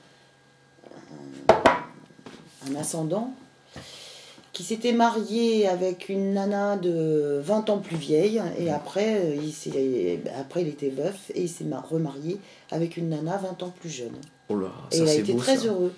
un, 1.50 2.71
un 2.71 2.76
ascendant 2.80 3.34
qui 4.54 4.63
s'était 4.63 4.91
marié 4.93 5.67
avec 5.67 6.10
une 6.10 6.34
nana 6.34 6.76
de 6.76 7.39
20 7.43 7.69
ans 7.69 7.78
plus 7.78 7.95
vieille, 7.95 8.41
et 8.58 8.69
après, 8.69 9.15
euh, 9.15 9.36
il, 9.41 9.54
s'est- 9.54 10.21
après 10.39 10.62
il 10.63 10.67
était 10.67 10.89
veuf, 10.89 11.32
et 11.34 11.43
il 11.43 11.50
s'est 11.50 11.63
ma- 11.63 11.80
remarié 11.80 12.38
avec 12.69 12.97
une 12.97 13.10
nana 13.10 13.38
20 13.38 13.63
ans 13.63 13.74
plus 13.80 13.89
jeune. 13.89 14.12
Oh 14.50 14.56
là, 14.58 14.71
Et 14.91 14.97
ça 14.97 15.04
il 15.04 15.10
a 15.10 15.13
été 15.15 15.34
beau. 15.34 15.39
très 15.39 15.58
ça. 15.58 15.67
heureux. 15.67 15.93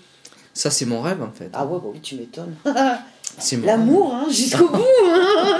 Ça, 0.53 0.69
c'est 0.69 0.85
mon 0.85 1.01
rêve, 1.01 1.23
en 1.23 1.31
fait. 1.31 1.49
Ah 1.53 1.65
ouais, 1.65 1.79
bah 1.79 1.87
oui, 1.93 1.99
tu 2.01 2.15
m'étonnes. 2.15 2.53
L'amour, 3.63 4.13
hein, 4.13 4.25
jusqu'au 4.29 4.67
bout. 4.69 4.83
hein. 5.05 5.59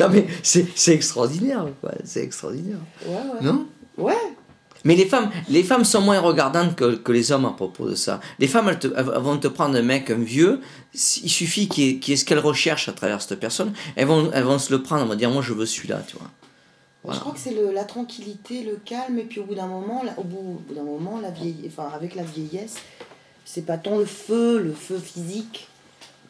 Non, 0.00 0.08
mais 0.10 0.26
c'est 0.42 0.66
c'est 0.74 0.94
extraordinaire, 0.94 1.66
quoi? 1.80 1.92
C'est 2.04 2.22
extraordinaire. 2.22 2.78
Ouais, 3.06 3.14
ouais. 3.14 3.40
Non? 3.42 3.66
Ouais. 3.96 4.16
Mais 4.86 4.96
les 4.96 5.06
femmes, 5.06 5.30
les 5.48 5.62
femmes 5.62 5.84
sont 5.84 6.00
moins 6.02 6.20
regardantes 6.20 6.74
que, 6.76 6.96
que 6.96 7.12
les 7.12 7.32
hommes 7.32 7.46
à 7.46 7.52
propos 7.52 7.88
de 7.88 7.94
ça. 7.94 8.20
Les 8.38 8.46
femmes, 8.48 8.68
elles, 8.68 8.78
te- 8.78 8.88
elles 8.94 9.04
vont 9.04 9.38
te 9.38 9.48
prendre 9.48 9.76
un 9.78 9.82
mec, 9.82 10.10
un 10.10 10.16
vieux. 10.18 10.60
Il 10.92 11.30
suffit 11.30 11.68
qu'il 11.68 11.84
y 11.84 11.88
ait, 11.90 11.98
qu'il 11.98 12.12
y 12.12 12.14
ait 12.14 12.16
ce 12.18 12.24
qu'elles 12.26 12.38
recherchent 12.38 12.88
à 12.88 12.92
travers 12.92 13.22
cette 13.22 13.40
personne. 13.40 13.72
Elles 13.96 14.06
vont, 14.06 14.30
elles 14.34 14.44
vont 14.44 14.58
se 14.58 14.70
le 14.72 14.82
prendre. 14.82 15.02
Elles 15.02 15.08
vont 15.08 15.14
dire, 15.14 15.30
moi, 15.30 15.40
je 15.42 15.54
veux 15.54 15.64
celui-là, 15.64 16.02
tu 16.06 16.16
vois. 16.18 16.30
Voilà. 17.04 17.16
Je 17.18 17.20
crois 17.20 17.32
que 17.34 17.38
c'est 17.38 17.54
la 17.72 17.84
tranquillité, 17.84 18.62
le 18.64 18.76
calme, 18.84 19.18
et 19.18 19.24
puis 19.24 19.38
au 19.40 19.44
bout 19.44 19.54
d'un 19.54 19.66
moment, 19.66 20.02
la- 20.02 20.18
au, 20.18 20.24
bout, 20.24 20.38
au 20.38 20.62
bout 20.68 20.74
d'un 20.74 20.82
moment, 20.84 21.20
la 21.20 21.30
vieille, 21.30 21.64
enfin 21.66 21.90
avec 21.94 22.14
la 22.14 22.22
vieillesse, 22.22 22.76
c'est 23.44 23.66
pas 23.66 23.76
tant 23.76 23.98
le 23.98 24.06
feu, 24.06 24.58
le 24.58 24.72
feu 24.72 24.98
physique 24.98 25.68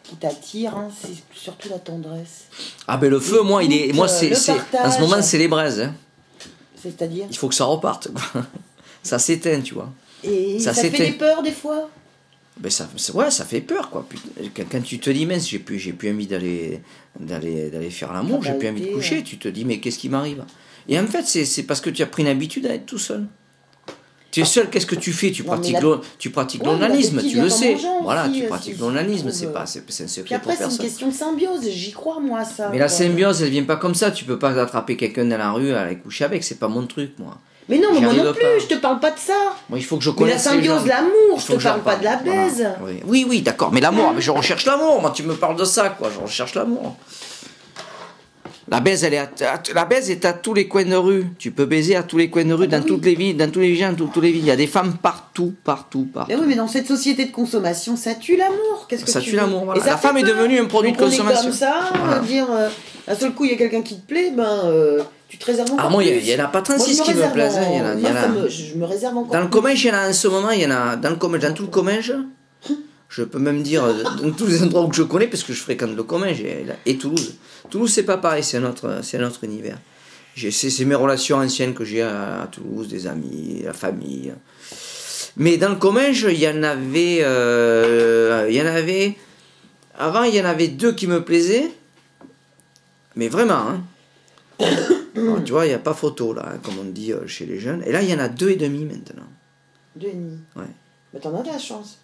qui 0.03 0.17
t'attire, 0.17 0.77
hein, 0.77 0.91
c'est 1.01 1.15
surtout 1.33 1.69
la 1.71 1.79
tendresse. 1.79 2.45
Ah 2.89 2.97
ben 2.97 3.09
le 3.09 3.21
feu, 3.21 3.41
moi, 3.43 3.63
il 3.63 3.73
est, 3.73 3.93
moi, 3.93 4.09
c'est, 4.09 4.37
en 4.51 4.57
partage. 4.57 4.95
ce 4.97 5.01
moment, 5.01 5.23
c'est 5.23 5.39
les 5.39 5.49
braises. 5.49 5.81
hein. 5.81 5.95
C'est-à-dire. 6.83 7.27
Il 7.31 7.37
faut 7.37 7.49
que 7.49 7.55
ça 7.55 7.65
reparte. 7.65 8.09
Quoi. 8.13 8.43
Ça 9.03 9.19
s'éteint, 9.19 9.61
tu 9.61 9.75
vois. 9.75 9.93
Et 10.23 10.59
Ça 10.59 10.73
ça, 10.73 10.81
fait 10.83 10.91
des 10.91 11.13
peurs 11.13 11.43
des 11.43 11.53
fois? 11.53 11.91
Ben 12.57 12.71
ça, 12.71 12.89
ouais, 13.15 13.31
ça 13.31 13.45
fait 13.45 13.61
peur, 13.61 13.91
quoi. 13.91 14.07
Quand, 14.57 14.63
quand 14.71 14.83
tu 14.83 14.99
te 14.99 15.11
dis, 15.11 15.27
mince, 15.27 15.47
j'ai 15.49 15.59
plus, 15.59 15.79
j'ai 15.79 15.93
plus 15.93 16.11
envie 16.11 16.27
d'aller, 16.27 16.81
d'aller, 17.21 17.69
d'aller 17.69 17.91
faire 17.91 18.13
l'amour, 18.15 18.43
j'ai 18.43 18.55
plus 18.55 18.69
envie 18.69 18.81
de 18.81 18.93
coucher, 18.95 19.23
tu 19.23 19.37
te 19.39 19.49
dis, 19.49 19.65
mais 19.67 19.79
qu'est-ce 19.81 19.99
qui 19.99 20.09
m'arrive? 20.09 20.45
Et 20.88 20.99
en 20.99 21.07
fait, 21.07 21.25
c'est, 21.25 21.62
parce 21.62 21.81
que 21.81 21.90
tu 21.90 22.03
as 22.03 22.07
pris 22.07 22.23
une 22.23 22.29
habitude 22.29 22.66
à 22.66 22.75
être 22.75 22.87
tout 22.87 22.99
seul. 22.99 23.25
Tu 24.31 24.40
es 24.40 24.44
seul, 24.44 24.68
qu'est-ce 24.68 24.87
que 24.87 24.97
tu 24.97 25.12
fais? 25.12 25.31
Tu 25.31 25.42
Non, 25.44 25.53
pratiques, 25.53 25.81
la- 25.81 26.01
tu 26.18 26.31
pratiques 26.31 26.62
Ouais, 26.64 26.73
l'onanisme, 26.73 27.23
tu 27.23 27.40
le 27.40 27.49
sais. 27.49 27.77
Voilà, 28.03 28.25
aussi, 28.25 28.40
tu 28.40 28.44
euh, 28.44 28.49
pratiques 28.49 28.79
l'onanisme, 28.81 29.31
c'est 29.31 29.53
pas, 29.53 29.64
trouve, 29.64 29.83
c'est, 29.87 30.05
un 30.05 30.09
secret 30.09 30.25
Puis 30.25 30.35
après, 30.35 30.57
c'est 30.57 30.64
une 30.64 30.79
question 30.79 31.07
de 31.07 31.12
symbiose. 31.12 31.68
J'y 31.68 31.92
crois, 31.92 32.18
moi, 32.18 32.40
à 32.40 32.44
ça. 32.44 32.68
Mais 32.73 32.79
la 32.79 32.88
symbiose, 32.88 33.42
elle 33.42 33.51
vient 33.51 33.62
pas 33.62 33.77
comme 33.77 33.94
ça. 33.94 34.11
Tu 34.11 34.25
peux 34.25 34.38
pas 34.38 34.59
attraper 34.61 34.97
quelqu'un 34.97 35.25
dans 35.25 35.38
la 35.38 35.53
rue, 35.53 35.73
aller 35.73 35.99
coucher 35.99 36.25
avec. 36.25 36.42
C'est 36.42 36.59
pas 36.59 36.66
mon 36.66 36.85
truc, 36.87 37.12
moi. 37.18 37.38
Mais 37.68 37.79
non, 37.79 37.88
mais 37.94 38.01
moi 38.01 38.12
non 38.12 38.33
plus, 38.33 38.42
pas. 38.42 38.59
je 38.61 38.66
te 38.66 38.75
parle 38.75 39.01
pas 39.01 39.11
de 39.11 39.18
ça. 39.18 39.33
Moi, 39.70 39.79
il 39.79 39.85
faut 39.85 39.97
que 39.97 40.05
je 40.05 40.11
Mais 40.11 40.16
la 40.16 40.23
connaisse 40.23 40.42
symbiose, 40.42 40.87
l'amour, 40.87 41.38
je 41.38 41.53
te 41.55 41.62
parle 41.62 41.83
pas 41.83 41.97
de 41.97 42.05
la 42.05 42.16
Voilà. 42.16 42.42
baise. 42.44 42.68
Oui, 42.83 43.01
oui, 43.07 43.27
oui, 43.27 43.40
d'accord. 43.40 43.73
Mais 43.73 43.81
l'amour, 43.81 44.12
mais 44.14 44.20
je 44.20 44.31
recherche 44.31 44.66
l'amour. 44.66 45.01
Moi, 45.01 45.12
tu 45.14 45.23
me 45.23 45.35
parles 45.35 45.57
de 45.57 45.64
ça, 45.64 45.90
quoi. 45.90 46.11
Je 46.12 46.20
recherche 46.20 46.55
l'amour. 46.55 46.97
La 48.68 48.81
baise, 48.81 49.05
elle 49.05 49.14
est 49.14 49.18
à- 49.18 49.29
à- 49.55 49.62
la 49.74 49.85
baise 49.85 50.11
est 50.11 50.24
à 50.24 50.33
tous 50.33 50.55
les 50.55 50.66
coins 50.68 50.85
de 50.85 50.94
rue. 50.96 51.27
Tu 51.38 51.50
peux 51.50 51.66
baiser 51.66 51.96
à 51.96 52.03
tous 52.03 52.16
les 52.16 52.31
coins 52.31 52.44
de 52.46 52.55
rue, 52.55 52.64
Ah 52.64 52.70
bah 52.70 52.77
dans 52.79 52.83
oui. 52.85 52.88
toutes 52.88 53.05
les 53.05 53.14
villes, 53.14 53.37
dans 53.37 53.50
tous 53.50 53.61
les 53.61 53.72
villes, 53.72 53.83
dans 53.90 53.94
tous- 53.94 54.07
tous 54.12 54.20
les 54.22 54.31
villes. 54.33 54.40
Il 54.42 54.46
y 54.46 54.50
a 54.50 54.57
des 54.57 54.66
femmes 54.66 54.94
partout, 55.03 55.53
partout, 55.64 56.09
partout. 56.12 56.31
Mais 56.33 56.37
oui, 56.38 56.44
mais 56.48 56.55
dans 56.55 56.66
cette 56.68 56.87
société 56.87 57.27
de 57.27 57.31
consommation, 57.31 57.94
ça 57.96 58.14
tue 58.14 58.37
l'amour. 58.37 58.87
Qu'est-ce 58.88 59.05
que 59.05 59.11
Ça 59.11 59.20
tu 59.20 59.31
tue 59.31 59.37
l'amour, 59.37 59.64
voilà. 59.66 59.81
Et 59.81 59.85
ça 59.85 59.90
La 59.90 59.96
femme 59.98 60.16
est 60.16 60.22
devenue 60.22 60.59
un 60.59 60.64
produit 60.64 60.92
Donc 60.92 61.00
de 61.00 61.05
on 61.05 61.09
est 61.09 61.11
consommation. 61.11 61.42
comme 61.50 61.53
ça, 61.53 61.90
Voilà. 62.03 62.20
dire, 62.20 62.46
euh, 62.50 62.68
d'un 63.07 63.14
seul 63.14 63.33
coup, 63.35 63.44
il 63.44 63.50
y 63.50 63.55
a 63.55 63.59
quelqu'un 63.59 63.83
qui 63.83 63.96
te 64.00 64.07
plaît, 64.07 64.33
ben, 64.35 64.44
euh, 64.64 65.03
tu 65.29 65.37
te 65.37 65.44
réserves 65.44 65.70
encore 65.72 65.85
Ah, 65.87 65.90
moi, 65.90 66.03
il 66.03 66.24
y, 66.27 66.35
en 66.35 66.44
a 66.44 66.46
pas 66.48 66.61
Moi, 66.61 66.77
je 66.79 66.83
36 66.85 67.00
qui 67.03 67.12
me 67.14 67.33
plaisent. 67.33 67.57
en- 67.57 67.59
a- 67.61 67.94
il 67.94 67.98
y 68.00 68.03
moi, 68.03 68.11
en 68.12 68.14
a- 68.16 68.22
ça 68.22 68.29
me- 68.29 68.48
je 68.48 68.74
me 68.77 68.85
réserve 68.87 69.16
encore 69.18 69.33
Dans 69.33 69.40
le 69.40 69.48
commerce, 69.48 69.83
il 69.85 69.88
y 69.88 69.90
en 69.90 69.94
a 69.94 70.09
en 70.09 70.12
ce 70.14 70.29
moment, 70.29 70.50
il 70.53 70.62
y 70.62 70.66
en 70.66 70.70
a 70.70 70.96
dans 70.96 71.11
le 71.11 71.16
dans 71.38 71.53
tout 71.53 71.64
le 71.64 71.68
commerce. 71.68 72.11
Je 73.16 73.22
peux 73.22 73.38
même 73.38 73.62
dire 73.62 73.85
euh, 73.85 74.03
dans 74.03 74.33
tous 74.33 74.46
les 74.46 74.62
endroits 74.64 74.85
où 74.85 74.92
je 74.92 75.05
connais, 75.05 75.29
parce 75.29 75.44
que 75.44 75.53
je 75.53 75.61
fréquente 75.61 75.94
le 75.94 76.03
commerce 76.03 76.40
et, 76.85 76.98
Toulouse. 76.98 77.35
Toulouse, 77.70 77.92
c'est 77.92 78.03
pas 78.03 78.18
pareil, 78.18 78.42
c'est 78.42 78.57
un 78.57 78.64
autre, 78.64 79.00
c'est 79.03 79.18
un 79.18 79.27
autre 79.27 79.44
univers. 79.44 79.79
C'est 80.37 80.85
mes 80.85 80.96
relations 80.96 81.37
anciennes 81.37 81.74
que 81.74 81.85
j'ai 81.85 82.03
à, 82.03 82.42
à 82.42 82.46
Toulouse, 82.48 82.88
des 82.88 83.07
amis, 83.07 83.62
la 83.64 83.72
famille. 83.72 84.33
Mais 85.37 85.59
dans 85.59 85.68
le 85.68 85.77
commerce, 85.77 86.24
il 86.29 86.38
y 86.38 86.48
en 86.48 86.64
avait, 86.64 87.20
euh, 87.22 88.46
il 88.48 88.57
y 88.57 88.61
en 88.61 88.66
avait. 88.66 89.16
Avant, 89.96 90.24
il 90.24 90.35
y 90.35 90.40
en 90.40 90.44
avait 90.44 90.68
deux 90.68 90.92
qui 90.92 91.07
me 91.07 91.22
plaisaient, 91.22 91.70
mais 93.14 93.29
vraiment. 93.29 93.68
Hein. 93.68 93.85
Alors, 95.16 95.44
tu 95.44 95.53
vois, 95.53 95.66
il 95.66 95.68
n'y 95.68 95.74
a 95.74 95.79
pas 95.79 95.94
photo 95.94 96.35
là, 96.35 96.48
hein, 96.48 96.59
comme 96.64 96.81
on 96.81 96.85
dit 96.85 97.12
euh, 97.12 97.29
chez 97.29 97.46
les 97.46 97.61
jeunes. 97.61 97.85
Et 97.87 97.92
là, 97.92 98.03
il 98.03 98.11
y 98.11 98.14
en 98.14 98.18
a 98.18 98.29
deux 98.29 98.50
et 98.50 98.57
demi 98.57 98.85
maintenant. 98.85 99.29
Deux 99.94 100.09
et 100.09 100.14
demi. 100.14 100.38
Ouais. 100.57 100.64
Mais 101.12 101.20
t'en 101.20 101.38
as 101.38 101.42
de 101.42 101.48
la 101.48 101.61
chance. 101.61 102.00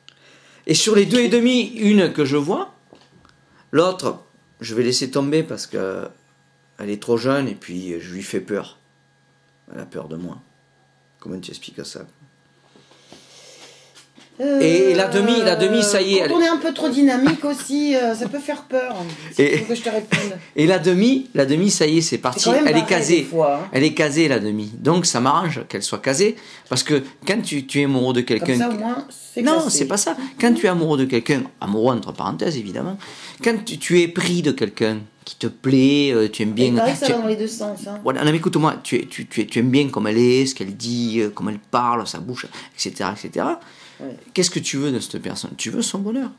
Et 0.70 0.74
sur 0.74 0.94
les 0.94 1.04
deux 1.04 1.18
et 1.18 1.28
demi, 1.28 1.62
une 1.62 2.12
que 2.12 2.24
je 2.24 2.36
vois, 2.36 2.72
l'autre, 3.72 4.22
je 4.60 4.76
vais 4.76 4.84
laisser 4.84 5.10
tomber 5.10 5.42
parce 5.42 5.66
que 5.66 6.06
elle 6.78 6.90
est 6.90 7.02
trop 7.02 7.16
jeune 7.16 7.48
et 7.48 7.56
puis 7.56 7.98
je 7.98 8.14
lui 8.14 8.22
fais 8.22 8.38
peur. 8.38 8.78
Elle 9.72 9.80
a 9.80 9.84
peur 9.84 10.06
de 10.06 10.14
moi. 10.14 10.40
Comment 11.18 11.40
tu 11.40 11.50
expliques 11.50 11.84
ça? 11.84 12.06
Et 14.42 14.94
la 14.94 15.06
demi- 15.08 15.42
la 15.44 15.54
demi, 15.56 15.82
ça 15.82 16.00
y 16.00 16.14
est, 16.14 16.18
Quand 16.20 16.24
elle- 16.24 16.32
on 16.32 16.40
est 16.40 16.48
un 16.48 16.56
peu 16.56 16.72
trop 16.72 16.88
dynamique 16.88 17.44
aussi, 17.44 17.94
euh, 17.94 18.14
ça 18.14 18.26
peut 18.28 18.38
faire 18.38 18.62
peur. 18.62 18.96
Et- 19.38 19.54
Il 19.54 19.58
faut 19.60 19.64
que 19.66 19.74
je 19.74 19.82
te 19.82 19.90
réponde. 19.90 20.38
Et 20.56 20.66
la 20.66 20.78
demi, 20.78 21.28
la 21.34 21.44
demi, 21.44 21.70
ça 21.70 21.86
y 21.86 21.98
est, 21.98 22.00
c'est 22.00 22.18
parti. 22.18 22.48
Elle 22.66 22.76
est 22.76 22.86
casée. 22.86 23.22
fois, 23.24 23.56
hein. 23.62 23.68
Elle 23.72 23.84
est 23.84 23.92
casée 23.92 24.28
la 24.28 24.38
demi. 24.38 24.70
Donc 24.78 25.04
ça 25.04 25.20
m'arrange 25.20 25.60
qu'elle 25.68 25.82
soit 25.82 25.98
casée 25.98 26.36
parce 26.70 26.82
que 26.82 27.02
quand 27.26 27.42
tu, 27.42 27.66
tu 27.66 27.80
es 27.80 27.84
amoureux 27.84 28.14
de 28.14 28.20
quelqu'un 28.22 28.56
ça, 28.58 28.68
Non, 29.42 29.68
c'est 29.68 29.84
pas 29.86 29.96
ça. 29.98 30.16
Quand 30.40 30.54
tu 30.54 30.66
es 30.66 30.68
amoureux 30.70 30.98
de 30.98 31.04
quelqu'un, 31.04 31.42
amoureux 31.60 31.94
entre 31.94 32.12
parenthèses 32.12 32.56
évidemment, 32.56 32.96
quand 33.44 33.62
tu, 33.64 33.78
tu 33.78 34.00
es 34.00 34.08
pris 34.08 34.40
de 34.42 34.52
quelqu'un 34.52 34.98
qui 35.24 35.36
te 35.36 35.46
plaît, 35.48 36.12
euh, 36.12 36.28
tu 36.28 36.42
aimes 36.42 36.52
bien. 36.52 36.72
pareil, 36.74 36.96
ça 36.98 37.06
tu- 37.06 37.12
va 37.12 37.18
dans 37.18 37.26
les 37.26 37.36
deux 37.36 37.46
sens. 37.46 37.80
Hein. 37.86 37.98
Voilà, 38.02 38.24
non 38.24 38.30
mais 38.30 38.38
écoute-moi, 38.38 38.76
tu, 38.82 38.96
es- 38.96 39.06
tu, 39.06 39.26
tu, 39.26 39.42
es- 39.42 39.46
tu 39.46 39.58
aimes 39.60 39.70
bien 39.70 39.88
comme 39.88 40.06
elle 40.06 40.18
est, 40.18 40.46
ce 40.46 40.54
qu'elle 40.54 40.74
dit, 40.74 41.20
euh, 41.20 41.30
comment 41.32 41.50
elle 41.50 41.58
parle, 41.70 42.06
sa 42.06 42.18
bouche, 42.18 42.46
etc. 42.74 43.10
etc. 43.22 43.46
Ouais. 44.02 44.16
Qu'est-ce 44.34 44.50
que 44.50 44.58
tu 44.58 44.76
veux 44.76 44.90
de 44.92 45.00
cette 45.00 45.20
personne? 45.20 45.50
Tu 45.56 45.70
veux 45.70 45.82
son 45.82 45.98
bonheur. 45.98 46.30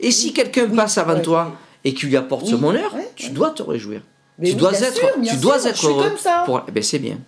Et 0.00 0.10
si 0.10 0.32
quelqu'un 0.32 0.68
passe 0.68 0.98
avant 0.98 1.14
ouais, 1.14 1.22
toi 1.22 1.56
et 1.84 1.94
qu'il 1.94 2.08
lui 2.08 2.16
apporte 2.16 2.46
ce 2.46 2.54
Oui, 2.54 2.60
bonheur, 2.60 2.94
ouais, 2.94 3.10
tu 3.16 3.30
dois 3.30 3.50
te 3.50 3.62
réjouir. 3.62 4.02
Mais 4.38 4.50
tu 4.50 4.56
dois 4.56 4.72
être, 4.72 4.94
sûr, 4.96 5.08
tu 5.28 5.36
dois 5.38 5.58
sûr, 5.58 5.68
être 5.70 5.74
je 5.76 5.80
suis 5.80 5.88
heureux. 5.88 6.08
comme 6.08 6.18
ça. 6.18 6.42
Pour... 6.46 6.60
Ben, 6.72 6.82
c'est 6.82 6.98
bien. 7.00 7.18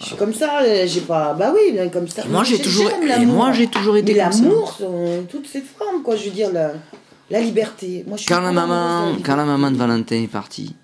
Je 0.00 0.06
suis 0.06 0.16
comme 0.16 0.32
ça, 0.32 0.60
euh, 0.62 0.86
j'ai 0.86 1.00
pas. 1.02 1.34
Bah 1.34 1.52
oui, 1.54 1.72
bien 1.72 1.88
comme 1.88 2.08
ça. 2.08 2.24
Et 2.24 2.28
moi, 2.28 2.42
j'ai 2.44 2.58
toujours, 2.58 2.90
et 2.90 3.26
moi, 3.26 3.52
j'ai 3.52 3.66
toujours 3.66 3.96
été 3.96 4.14
Mais 4.14 4.20
comme 4.22 4.32
ça. 4.32 4.42
l'amour, 4.42 4.78
toutes 5.30 5.46
ses 5.46 5.60
formes, 5.60 6.02
quoi. 6.02 6.16
Je 6.16 6.24
veux 6.24 6.30
dire, 6.30 6.50
la, 6.52 6.72
la 7.28 7.40
liberté. 7.40 8.04
Moi, 8.06 8.16
je 8.16 8.22
suis 8.22 8.28
Quand 8.32 8.40
la 8.40 8.52
maman, 8.52 9.16
quand 9.22 9.36
la 9.36 9.44
maman 9.44 9.70
de 9.70 9.76
Valentin 9.76 10.22
est 10.22 10.26
partie, 10.30 10.74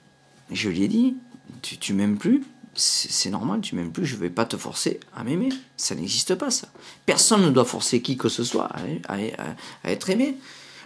je 0.50 0.68
lui 0.68 0.82
ai 0.82 0.88
dit, 0.88 1.14
tu, 1.62 1.78
tu 1.78 1.94
m'aimes 1.94 2.18
plus, 2.18 2.42
c'est 2.76 3.30
normal, 3.30 3.60
tu 3.62 3.74
m'aimes 3.74 3.90
plus, 3.92 4.06
je 4.06 4.16
vais 4.16 4.30
pas 4.30 4.44
te 4.44 4.56
forcer 4.56 5.00
à 5.16 5.24
m'aimer. 5.24 5.48
Ça 5.76 5.94
n'existe 5.94 6.34
pas, 6.34 6.50
ça. 6.50 6.68
Personne 7.06 7.42
ne 7.42 7.50
doit 7.50 7.64
forcer 7.64 8.02
qui 8.02 8.16
que 8.16 8.28
ce 8.28 8.44
soit 8.44 8.66
à, 8.66 8.78
à- 9.08 9.14
à- 9.16 9.54
à 9.84 9.90
être 9.90 10.10
aimé. 10.10 10.36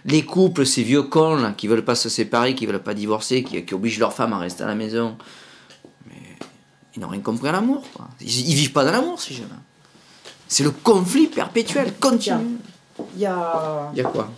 Les 0.05 0.23
couples, 0.23 0.65
ces 0.65 0.81
vieux 0.83 1.03
cons 1.03 1.35
là, 1.35 1.51
qui 1.51 1.67
veulent 1.67 1.85
pas 1.85 1.95
se 1.95 2.09
séparer, 2.09 2.55
qui 2.55 2.65
veulent 2.65 2.81
pas 2.81 2.93
divorcer, 2.95 3.43
qui, 3.43 3.63
qui 3.63 3.73
obligent 3.73 3.99
leur 3.99 4.13
femme 4.13 4.33
à 4.33 4.39
rester 4.39 4.63
à 4.63 4.67
la 4.67 4.73
maison, 4.75 5.15
mais 6.07 6.15
ils 6.95 6.99
n'ont 7.01 7.07
rien 7.09 7.21
compris 7.21 7.49
à 7.49 7.51
l'amour. 7.51 7.83
Ils, 8.19 8.49
ils 8.49 8.55
vivent 8.55 8.71
pas 8.71 8.83
dans 8.83 8.91
l'amour, 8.91 9.21
ces 9.21 9.33
jeunes. 9.35 9.47
C'est 10.47 10.63
le 10.63 10.71
conflit 10.71 11.27
perpétuel, 11.27 11.93
continu. 11.99 12.57
Il 13.15 13.21
y 13.21 13.25
a, 13.25 13.91
Il 13.93 13.97
y 13.97 14.01
a 14.01 14.05
quoi? 14.05 14.29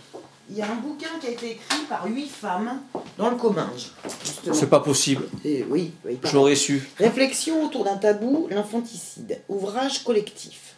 Il 0.50 0.56
y 0.58 0.62
a 0.62 0.66
un 0.70 0.74
bouquin 0.76 1.08
qui 1.20 1.26
a 1.26 1.30
été 1.30 1.52
écrit 1.52 1.80
par 1.88 2.06
huit 2.06 2.28
femmes 2.28 2.80
dans 3.18 3.30
le 3.30 3.36
Comminges. 3.36 3.92
justement. 4.24 4.66
pas 4.66 4.80
possible. 4.80 5.24
Et 5.44 5.64
oui, 5.70 5.92
oui, 6.04 6.18
Je 6.22 6.32
l'aurais 6.34 6.54
su. 6.56 6.82
Réflexion 6.98 7.64
autour 7.64 7.84
d'un 7.84 7.96
tabou, 7.96 8.46
l'infanticide. 8.50 9.40
Ouvrage 9.48 10.04
collectif. 10.04 10.74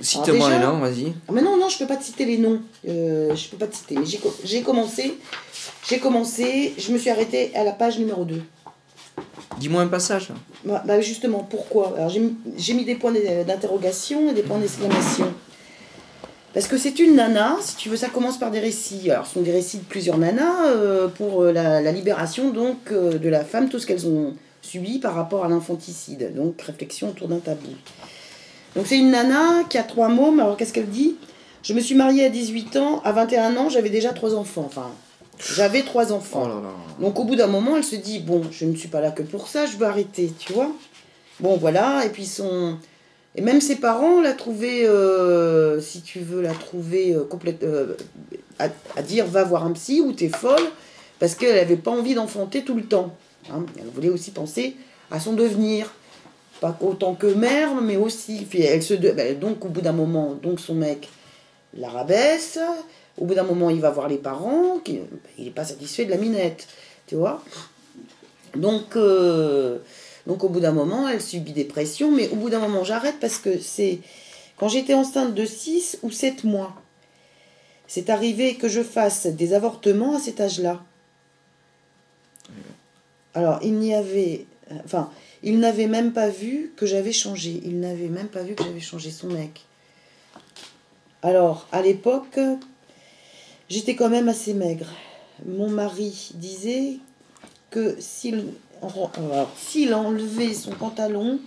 Cite-moi 0.00 0.50
les 0.50 0.58
noms, 0.60 0.78
vas-y. 0.78 1.12
Ah, 1.28 1.32
mais 1.32 1.42
non, 1.42 1.56
non, 1.56 1.68
je 1.68 1.76
peux 1.78 1.86
pas 1.88 1.96
te 1.96 2.04
citer 2.04 2.24
les 2.24 2.38
noms. 2.38 2.60
Euh, 2.88 3.34
je 3.34 3.48
peux 3.48 3.56
pas 3.56 3.66
te 3.66 3.74
citer. 3.74 3.96
Mais 3.96 4.06
j'ai, 4.06 4.18
co- 4.18 4.32
j'ai 4.44 4.62
commencé, 4.62 5.18
j'ai 5.88 5.98
commencé, 5.98 6.74
je 6.78 6.92
me 6.92 6.98
suis 6.98 7.10
arrêtée 7.10 7.50
à 7.56 7.64
la 7.64 7.72
page 7.72 7.98
numéro 7.98 8.24
2. 8.24 8.40
Dis-moi 9.58 9.82
un 9.82 9.88
passage. 9.88 10.28
Bah, 10.64 10.84
bah, 10.86 11.00
justement, 11.00 11.40
pourquoi? 11.40 11.94
Alors 11.96 12.10
j'ai 12.10 12.20
mis- 12.20 12.36
j'ai 12.56 12.74
mis 12.74 12.84
des 12.84 12.94
points 12.94 13.12
d'interrogation 13.44 14.30
et 14.30 14.34
des 14.34 14.42
points 14.42 14.58
d'exclamation. 14.58 15.32
Parce 16.58 16.66
que 16.66 16.76
c'est 16.76 16.98
une 16.98 17.14
nana, 17.14 17.56
si 17.60 17.76
tu 17.76 17.88
veux, 17.88 17.96
ça 17.96 18.08
commence 18.08 18.36
par 18.36 18.50
des 18.50 18.58
récits. 18.58 19.12
Alors 19.12 19.28
ce 19.28 19.34
sont 19.34 19.42
des 19.42 19.52
récits 19.52 19.78
de 19.78 19.84
plusieurs 19.84 20.18
nanas 20.18 20.66
euh, 20.66 21.06
pour 21.06 21.42
euh, 21.42 21.52
la, 21.52 21.80
la 21.80 21.92
libération 21.92 22.50
donc 22.50 22.90
euh, 22.90 23.16
de 23.16 23.28
la 23.28 23.44
femme, 23.44 23.68
tout 23.68 23.78
ce 23.78 23.86
qu'elles 23.86 24.08
ont 24.08 24.34
subi 24.60 24.98
par 24.98 25.14
rapport 25.14 25.44
à 25.44 25.48
l'infanticide. 25.48 26.34
Donc 26.34 26.60
réflexion 26.60 27.10
autour 27.10 27.28
d'un 27.28 27.38
tabou. 27.38 27.68
Donc 28.74 28.88
c'est 28.88 28.98
une 28.98 29.12
nana 29.12 29.62
qui 29.70 29.78
a 29.78 29.84
trois 29.84 30.08
mômes. 30.08 30.40
Alors 30.40 30.56
qu'est-ce 30.56 30.72
qu'elle 30.72 30.90
dit? 30.90 31.14
Je 31.62 31.74
me 31.74 31.80
suis 31.80 31.94
mariée 31.94 32.24
à 32.24 32.28
18 32.28 32.76
ans, 32.78 33.02
à 33.04 33.12
21 33.12 33.56
ans 33.56 33.68
j'avais 33.68 33.90
déjà 33.90 34.12
trois 34.12 34.34
enfants. 34.34 34.64
Enfin, 34.66 34.90
j'avais 35.54 35.82
trois 35.82 36.12
enfants. 36.12 36.42
Oh 36.44 36.48
là 36.48 36.54
là. 36.54 36.74
Donc 36.98 37.20
au 37.20 37.24
bout 37.24 37.36
d'un 37.36 37.46
moment, 37.46 37.76
elle 37.76 37.84
se 37.84 37.94
dit 37.94 38.18
bon, 38.18 38.42
je 38.50 38.64
ne 38.64 38.74
suis 38.74 38.88
pas 38.88 39.00
là 39.00 39.12
que 39.12 39.22
pour 39.22 39.46
ça, 39.46 39.66
je 39.66 39.76
veux 39.76 39.86
arrêter, 39.86 40.32
tu 40.36 40.54
vois. 40.54 40.72
Bon 41.38 41.56
voilà, 41.56 42.04
et 42.04 42.08
puis 42.08 42.26
son 42.26 42.78
et 43.38 43.40
même 43.40 43.60
ses 43.60 43.76
parents 43.76 44.20
la 44.20 44.32
trouvaient, 44.32 44.84
euh, 44.84 45.80
si 45.80 46.02
tu 46.02 46.18
veux 46.18 46.42
la 46.42 46.52
trouver 46.52 47.14
euh, 47.14 47.22
complète, 47.22 47.62
euh, 47.62 47.94
à, 48.58 49.02
dire 49.02 49.26
va 49.26 49.44
voir 49.44 49.64
un 49.64 49.70
psy 49.74 50.00
ou 50.00 50.12
t'es 50.12 50.28
folle, 50.28 50.66
parce 51.20 51.36
qu'elle 51.36 51.54
n'avait 51.54 51.76
pas 51.76 51.92
envie 51.92 52.16
d'enfanter 52.16 52.64
tout 52.64 52.74
le 52.74 52.82
temps. 52.82 53.14
hein. 53.52 53.64
Elle 53.78 53.86
voulait 53.94 54.08
aussi 54.08 54.32
penser 54.32 54.74
à 55.12 55.20
son 55.20 55.34
devenir, 55.34 55.94
pas 56.60 56.76
autant 56.80 57.14
que 57.14 57.28
mère, 57.28 57.76
mais 57.80 57.96
aussi. 57.96 58.44
Ben, 58.50 59.38
donc 59.38 59.64
au 59.64 59.68
bout 59.68 59.82
d'un 59.82 59.92
moment, 59.92 60.34
donc 60.42 60.58
son 60.58 60.74
mec 60.74 61.08
la 61.74 61.88
rabaisse. 61.88 62.58
Au 63.18 63.24
bout 63.24 63.34
d'un 63.34 63.44
moment, 63.44 63.70
il 63.70 63.80
va 63.80 63.90
voir 63.90 64.08
les 64.08 64.18
parents, 64.18 64.80
qui- 64.84 64.98
il 65.38 65.44
n'est 65.44 65.50
pas 65.52 65.64
satisfait 65.64 66.06
de 66.06 66.10
la 66.10 66.16
minette, 66.16 66.66
tu 67.06 67.14
vois. 67.14 67.40
Donc, 68.56 68.96
euh, 68.96 69.78
donc 70.28 70.44
au 70.44 70.50
bout 70.50 70.60
d'un 70.60 70.72
moment, 70.72 71.08
elle 71.08 71.22
subit 71.22 71.52
des 71.52 71.64
pressions, 71.64 72.12
mais 72.12 72.28
au 72.28 72.36
bout 72.36 72.50
d'un 72.50 72.58
moment, 72.58 72.84
j'arrête 72.84 73.18
parce 73.18 73.38
que 73.38 73.58
c'est 73.58 74.00
quand 74.58 74.68
j'étais 74.68 74.92
enceinte 74.92 75.34
de 75.34 75.46
6 75.46 76.00
ou 76.02 76.10
7 76.10 76.44
mois. 76.44 76.76
C'est 77.86 78.10
arrivé 78.10 78.56
que 78.56 78.68
je 78.68 78.82
fasse 78.82 79.26
des 79.26 79.54
avortements 79.54 80.16
à 80.16 80.20
cet 80.20 80.42
âge-là. 80.42 80.82
Alors, 83.32 83.58
il 83.62 83.74
n'y 83.76 83.94
avait. 83.94 84.44
Enfin, 84.84 85.10
il 85.42 85.60
n'avait 85.60 85.86
même 85.86 86.12
pas 86.12 86.28
vu 86.28 86.74
que 86.76 86.84
j'avais 86.84 87.12
changé. 87.12 87.62
Il 87.64 87.80
n'avait 87.80 88.08
même 88.08 88.28
pas 88.28 88.42
vu 88.42 88.54
que 88.54 88.64
j'avais 88.64 88.80
changé 88.80 89.10
son 89.10 89.28
mec. 89.28 89.64
Alors, 91.22 91.66
à 91.72 91.80
l'époque, 91.80 92.38
j'étais 93.70 93.96
quand 93.96 94.10
même 94.10 94.28
assez 94.28 94.52
maigre. 94.52 94.92
Mon 95.46 95.70
mari 95.70 96.32
disait 96.34 96.98
que 97.70 97.96
s'il 97.98 98.52
s'il 99.56 99.94
enlevait 99.94 100.54
son 100.54 100.72
pantalon 100.72 101.40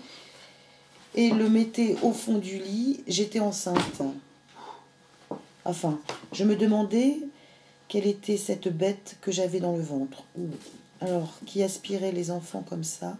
et 1.15 1.29
le 1.29 1.49
mettait 1.49 1.95
au 2.01 2.11
fond 2.13 2.37
du 2.37 2.57
lit, 2.57 3.03
j'étais 3.07 3.39
enceinte. 3.39 4.01
Enfin, 5.65 5.99
je 6.31 6.43
me 6.43 6.55
demandais 6.55 7.17
quelle 7.87 8.07
était 8.07 8.37
cette 8.37 8.69
bête 8.69 9.17
que 9.21 9.31
j'avais 9.31 9.59
dans 9.59 9.75
le 9.75 9.83
ventre. 9.83 10.23
Alors, 11.01 11.33
qui 11.45 11.61
aspirait 11.63 12.11
les 12.11 12.31
enfants 12.31 12.63
comme 12.67 12.83
ça, 12.83 13.17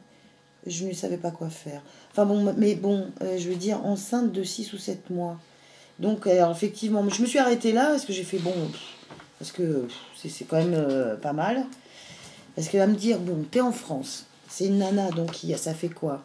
je 0.66 0.86
ne 0.86 0.94
savais 0.94 1.18
pas 1.18 1.32
quoi 1.32 1.50
faire. 1.50 1.82
Enfin 2.12 2.26
bon, 2.26 2.54
mais 2.58 2.76
bon, 2.76 3.08
euh, 3.22 3.38
je 3.38 3.50
veux 3.50 3.56
dire, 3.56 3.84
enceinte 3.86 4.32
de 4.32 4.44
6 4.44 4.74
ou 4.74 4.78
7 4.78 5.10
mois. 5.10 5.40
Donc, 6.00 6.26
alors, 6.28 6.52
effectivement, 6.52 7.08
je 7.10 7.22
me 7.22 7.28
suis 7.28 7.40
arrêtée 7.40 7.74
là 7.74 7.88
parce 7.90 8.06
que 8.06 8.14
j'ai 8.14 8.24
fait 8.24 8.38
bon, 8.38 8.54
parce 9.40 9.52
que 9.52 9.88
c'est 10.16 10.46
quand 10.46 10.58
même 10.58 10.74
euh, 10.74 11.16
pas 11.16 11.34
mal. 11.34 11.66
Parce 12.56 12.68
qu'elle 12.68 12.82
va 12.82 12.88
me 12.88 12.96
dire, 12.96 13.18
bon, 13.20 13.46
t'es 13.50 13.62
en 13.62 13.72
France, 13.72 14.26
c'est 14.50 14.66
une 14.66 14.80
nana, 14.80 15.10
donc 15.12 15.44
il 15.44 15.50
y 15.50 15.54
a- 15.54 15.58
ça 15.58 15.74
fait 15.74 15.90
quoi? 15.90 16.22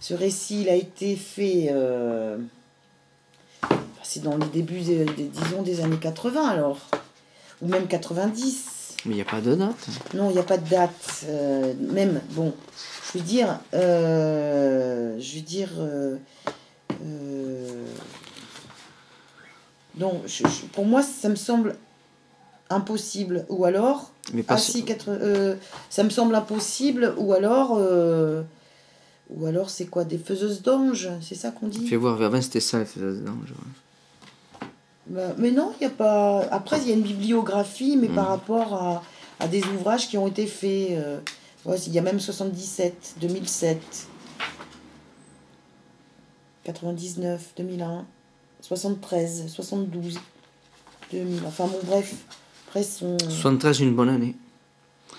Ce 0.00 0.12
récit, 0.14 0.62
il 0.62 0.68
a 0.68 0.74
été 0.74 1.16
fait, 1.16 1.68
euh, 1.70 2.36
c'est 4.02 4.22
dans 4.22 4.36
les 4.36 4.46
débuts, 4.46 4.80
des- 4.82 5.04
des- 5.06 5.24
disons, 5.28 5.62
des 5.62 5.80
années 5.80 5.98
80 5.98 6.46
alors, 6.46 6.78
ou 7.62 7.68
même 7.68 7.86
90. 7.86 8.96
Mais 9.06 9.12
il 9.12 9.16
n'y 9.16 9.22
a 9.22 9.24
pas 9.26 9.40
de 9.40 9.54
date. 9.54 9.86
Non, 10.14 10.30
il 10.30 10.34
n'y 10.34 10.38
a 10.40 10.44
pas 10.44 10.58
de 10.58 10.68
date. 10.68 11.24
euh, 11.28 11.72
même, 11.78 12.20
bon, 12.32 12.52
je 13.12 13.18
veux 13.18 13.24
dire, 13.24 13.58
euh, 13.72 15.18
je 15.18 15.34
veux 15.36 15.40
dire, 15.42 15.70
euh, 15.78 16.16
donc, 19.94 20.22
je- 20.26 20.46
je- 20.46 20.66
pour 20.72 20.84
moi, 20.84 21.02
ça 21.02 21.28
me 21.28 21.36
semble 21.36 21.76
impossible. 22.74 23.46
Ou 23.48 23.64
alors, 23.64 24.10
Mais 24.32 24.42
pas 24.42 24.54
ah 24.54 24.58
si, 24.58 24.84
quatre- 24.84 25.08
euh, 25.08 25.56
ça 25.90 26.02
me 26.04 26.10
semble 26.10 26.34
impossible. 26.34 27.14
Ou 27.18 27.32
alors, 27.32 27.76
euh, 27.78 28.42
ou 29.30 29.46
alors, 29.46 29.70
c'est 29.70 29.86
quoi, 29.86 30.04
des 30.04 30.18
faiseuses 30.18 30.62
d'anges 30.62 31.08
C'est 31.22 31.34
ça 31.34 31.50
qu'on 31.50 31.68
dit? 31.68 31.86
Fais 31.86 31.96
voir, 31.96 32.20
avant 32.22 32.40
c'était 32.42 32.60
ça, 32.60 32.78
les 32.78 32.84
faisaient 32.84 33.20
d'ange, 33.20 33.50
ouais. 33.50 34.66
Bah, 35.06 35.34
mais 35.38 35.50
non, 35.50 35.72
il 35.80 35.86
n'y 35.86 35.92
a 35.92 35.94
pas. 35.96 36.40
Après, 36.50 36.80
il 36.80 36.88
y 36.88 36.90
a 36.90 36.94
une 36.94 37.02
bibliographie, 37.02 37.96
mais 37.96 38.08
par 38.08 38.24
Mhm. 38.24 38.30
rapport 38.30 38.72
à, 38.74 39.02
à 39.40 39.48
des 39.48 39.62
ouvrages 39.64 40.08
qui 40.08 40.16
ont 40.18 40.26
été 40.26 40.46
faits. 40.46 40.92
euh, 40.92 41.20
ouais, 41.66 41.78
il 41.86 41.92
y 41.92 41.98
a 41.98 42.02
même 42.02 42.20
77, 42.20 43.14
2007, 43.20 43.78
99, 46.64 47.52
2001, 47.56 48.06
73, 48.62 49.46
72, 49.48 50.18
2000. 51.12 51.42
Enfin, 51.46 51.66
bon, 51.66 51.78
bref. 51.84 52.14
Après, 52.74 52.82
son. 52.82 53.16
73, 53.20 53.82
une 53.82 53.94
bonne 53.94 54.08
année. 54.08 54.34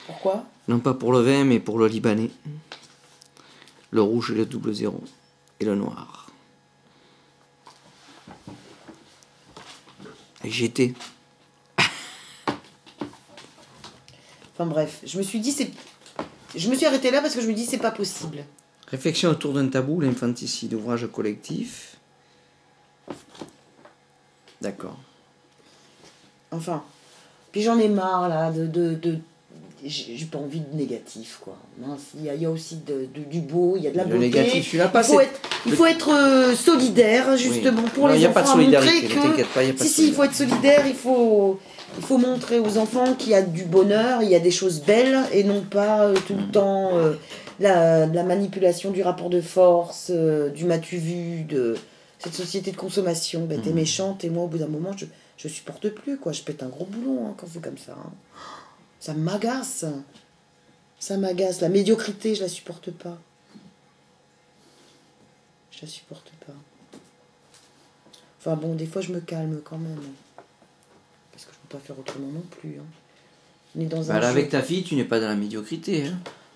Pourquoi? 0.08 0.44
Non 0.68 0.80
pas 0.80 0.94
pour 0.94 1.14
le 1.14 1.22
vin, 1.22 1.46
mais 1.46 1.62
pour 1.62 1.80
le 1.80 1.88
libanais. 1.88 2.30
Le 3.92 4.02
rouge 4.02 4.32
et 4.32 4.36
le 4.36 4.46
double 4.46 4.74
zéro. 4.74 5.02
Et 5.62 5.66
le 5.66 5.74
noir. 5.74 6.30
J'étais. 10.44 10.94
Enfin, 14.54 14.66
bref. 14.66 15.00
Je 15.06 15.18
me 15.18 15.24
suis 15.24 15.40
dit, 15.40 15.54
c'est. 15.54 15.72
Je 16.58 16.70
me 16.70 16.76
suis 16.76 16.86
arrêtée 16.86 17.10
là 17.10 17.22
parce 17.22 17.36
que 17.36 17.42
je 17.42 17.48
me 17.48 17.54
dis, 17.54 17.66
c'est 17.66 17.78
pas 17.78 17.92
possible. 17.92 18.44
Réflexion 18.90 19.30
autour 19.30 19.54
d'un 19.54 19.70
tabou, 19.70 20.02
l'infanticide, 20.02 20.74
ouvrage 20.74 21.08
collectif. 21.08 21.96
D'accord. 24.60 25.00
Enfin. 26.52 26.84
Puis 27.56 27.64
j'en 27.64 27.80
ai 27.80 27.88
marre, 27.88 28.28
là, 28.28 28.52
de. 28.52 28.66
de, 28.66 28.96
de- 28.96 29.18
j'ai 29.86 30.26
pas 30.30 30.40
envie 30.40 30.60
de 30.60 30.76
négatif, 30.76 31.38
quoi. 31.42 31.56
Il 32.18 32.26
y 32.26 32.30
a, 32.30 32.34
il 32.34 32.42
y 32.42 32.46
a 32.46 32.50
aussi 32.52 32.80
de, 32.86 33.08
de- 33.16 33.24
du 33.30 33.40
beau, 33.40 33.76
il 33.78 33.84
y 33.84 33.88
a 33.88 33.92
de 33.92 33.96
la 33.98 34.04
Le 34.04 34.10
beauté. 34.10 34.20
négatif, 34.26 34.74
il 34.74 34.80
faut 35.04 35.20
être, 35.22 35.40
il 35.66 35.72
faut 35.74 35.86
être 35.86 36.10
euh, 36.14 36.54
solidaire, 36.56 37.38
justement, 37.38 37.84
Oui. 37.84 37.90
pour 37.94 38.08
Non, 38.08 38.14
les 38.14 38.18
il 38.18 38.20
n'y 38.20 38.26
a 38.26 38.30
enfants. 38.32 38.42
pas 38.42 38.48
de 38.48 38.48
solidarité, 38.62 39.08
que- 39.08 39.14
pas, 39.54 39.62
a 39.62 39.64
pas 39.64 39.64
Si, 39.64 39.74
de 39.78 39.84
si, 39.84 40.08
il 40.08 40.14
faut 40.14 40.24
être 40.24 40.34
solidaire, 40.36 40.86
il 40.86 40.96
faut, 40.96 41.60
il 41.98 42.04
faut 42.04 42.18
montrer 42.18 42.60
aux 42.60 42.78
enfants 42.78 43.14
qu'il 43.14 43.30
y 43.30 43.36
a 43.36 43.42
du 43.42 43.64
bonheur, 43.64 44.22
il 44.22 44.30
y 44.30 44.36
a 44.36 44.40
des 44.40 44.52
choses 44.52 44.82
belles, 44.82 45.20
et 45.32 45.46
non 45.46 45.62
pas 45.62 46.02
euh, 46.08 46.16
tout 46.28 46.36
le 46.36 46.52
temps 46.52 46.90
euh, 46.98 47.14
la, 47.62 48.06
la 48.08 48.24
manipulation 48.24 48.92
du 48.92 49.02
rapport 49.02 49.30
de 49.30 49.40
force, 49.40 50.08
euh, 50.10 50.50
du 50.50 50.66
m'as-tu 50.66 50.98
vu, 50.98 51.44
de 51.44 51.76
cette 52.20 52.34
société 52.34 52.72
de 52.72 52.78
consommation 52.78 53.46
bête 53.46 53.66
et 53.68 53.70
Mm. 53.72 53.76
méchante, 53.76 54.24
et 54.24 54.30
moi, 54.32 54.44
au 54.46 54.48
bout 54.48 54.58
d'un 54.58 54.68
moment, 54.68 54.92
je, 54.98 55.06
je 55.38 55.48
supporte 55.48 55.90
plus, 55.90 56.18
quoi. 56.18 56.32
Je 56.32 56.42
pète 56.44 56.64
un 56.64 56.70
gros 56.70 56.86
boulon 56.86 57.28
hein, 57.28 57.34
quand 57.38 57.48
c'est 57.52 57.62
comme 57.62 57.78
ça. 57.78 57.94
hein. 57.94 58.12
Ça 59.00 59.14
m'agace. 59.14 59.86
Ça 61.00 61.18
m'agace. 61.18 61.62
La 61.62 61.70
médiocrité, 61.70 62.36
je 62.36 62.42
la 62.42 62.48
supporte 62.50 62.92
pas. 62.92 63.18
Je 65.72 65.82
la 65.82 65.88
supporte 65.88 66.32
pas. 66.46 66.54
Enfin 68.40 68.56
bon, 68.56 68.76
des 68.76 68.86
fois 68.86 69.02
je 69.02 69.12
me 69.12 69.20
calme 69.20 69.60
quand 69.64 69.78
même. 69.78 70.02
Parce 71.32 71.46
que 71.46 71.52
je 71.52 71.58
peux 71.68 71.78
pas 71.78 71.84
faire 71.84 72.00
autrement 72.00 72.28
non 72.32 72.44
plus. 72.60 72.78
hein. 72.80 72.86
On 73.76 73.82
est 73.82 73.86
dans 73.86 74.02
Bah 74.04 74.16
un 74.16 74.20
là, 74.20 74.28
jeu. 74.32 74.38
avec 74.38 74.50
ta 74.50 74.62
fille, 74.62 74.84
tu 74.84 74.96
n'es 74.96 75.04
pas 75.04 75.20
dans 75.20 75.28
la 75.28 75.36
médiocrité. 75.36 76.10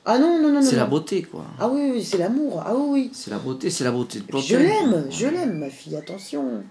Ah 0.06 0.18
non, 0.18 0.40
non, 0.42 0.48
non, 0.48 0.62
non. 0.62 0.62
C'est 0.62 0.78
la 0.78 0.86
beauté, 0.86 1.24
quoi. 1.24 1.46
Ah 1.60 1.68
oui, 1.68 1.92
oui, 1.96 2.04
c'est 2.06 2.18
l'amour. 2.18 2.64
Ah 2.66 2.74
oui, 2.74 2.88
oui. 2.90 3.12
C'est 3.14 3.30
la 3.30 3.40
beauté, 3.40 3.70
c'est 3.70 3.84
la 3.84 3.92
beauté 3.92 4.20
de 4.22 4.38
je 4.40 4.56
l'aime, 4.56 5.08
je 5.12 5.28
l'aime, 5.28 5.58
ma 5.60 5.70
fille, 5.70 5.98
attention. 5.98 6.64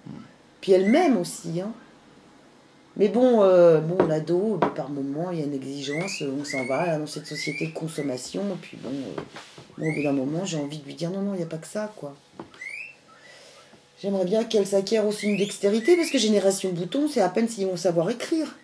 Puis 0.63 0.73
elle 0.73 0.89
m'aime 0.91 1.19
aussi. 1.19 1.61
Hein. 1.61 1.71
Mais 2.99 3.09
bon, 3.09 3.43
euh, 3.43 3.81
bon 3.81 4.07
l'ado, 4.07 4.59
par 4.75 4.91
moment, 4.91 5.31
il 5.31 5.39
y 5.39 5.43
a 5.43 5.47
une 5.47 5.55
exigence, 5.55 6.21
on 6.23 6.45
s'en 6.45 6.67
va 6.67 6.99
dans 6.99 7.07
cette 7.07 7.27
société 7.27 7.69
de 7.69 7.73
consommation. 7.73 8.43
Et 8.43 8.59
puis 8.61 8.77
bon, 8.77 8.91
euh, 8.91 9.21
bon, 9.79 9.89
au 9.89 9.95
bout 9.95 10.03
d'un 10.03 10.13
moment, 10.13 10.45
j'ai 10.45 10.59
envie 10.59 10.79
de 10.79 10.85
lui 10.85 10.95
dire 10.95 11.11
non, 11.11 11.23
non, 11.23 11.35
il 11.35 11.39
n'y 11.39 11.45
a 11.45 11.47
pas 11.47 11.59
que 11.59 11.69
ça, 11.69 11.93
quoi. 11.97 12.15
J'aimerais 14.03 14.25
bien 14.25 14.45
qu'elle 14.45 14.67
s'acquiert 14.67 15.07
aussi 15.07 15.27
une 15.27 15.37
dextérité, 15.37 15.97
parce 15.97 16.11
que 16.11 16.19
Génération 16.19 16.73
Bouton, 16.73 17.09
c'est 17.09 17.21
à 17.21 17.29
peine 17.29 17.49
s'ils 17.49 17.67
vont 17.67 17.77
savoir 17.77 18.11
écrire. 18.11 18.57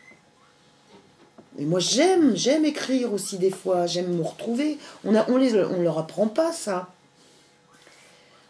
Et 1.58 1.64
moi, 1.64 1.78
j'aime, 1.78 2.36
j'aime 2.36 2.64
écrire 2.64 3.12
aussi 3.12 3.38
des 3.38 3.50
fois, 3.50 3.86
j'aime 3.86 4.16
me 4.16 4.22
retrouver. 4.22 4.78
On 5.04 5.36
les, 5.36 5.54
on 5.54 5.82
leur 5.82 5.98
apprend 5.98 6.26
pas 6.26 6.52
ça. 6.52 6.88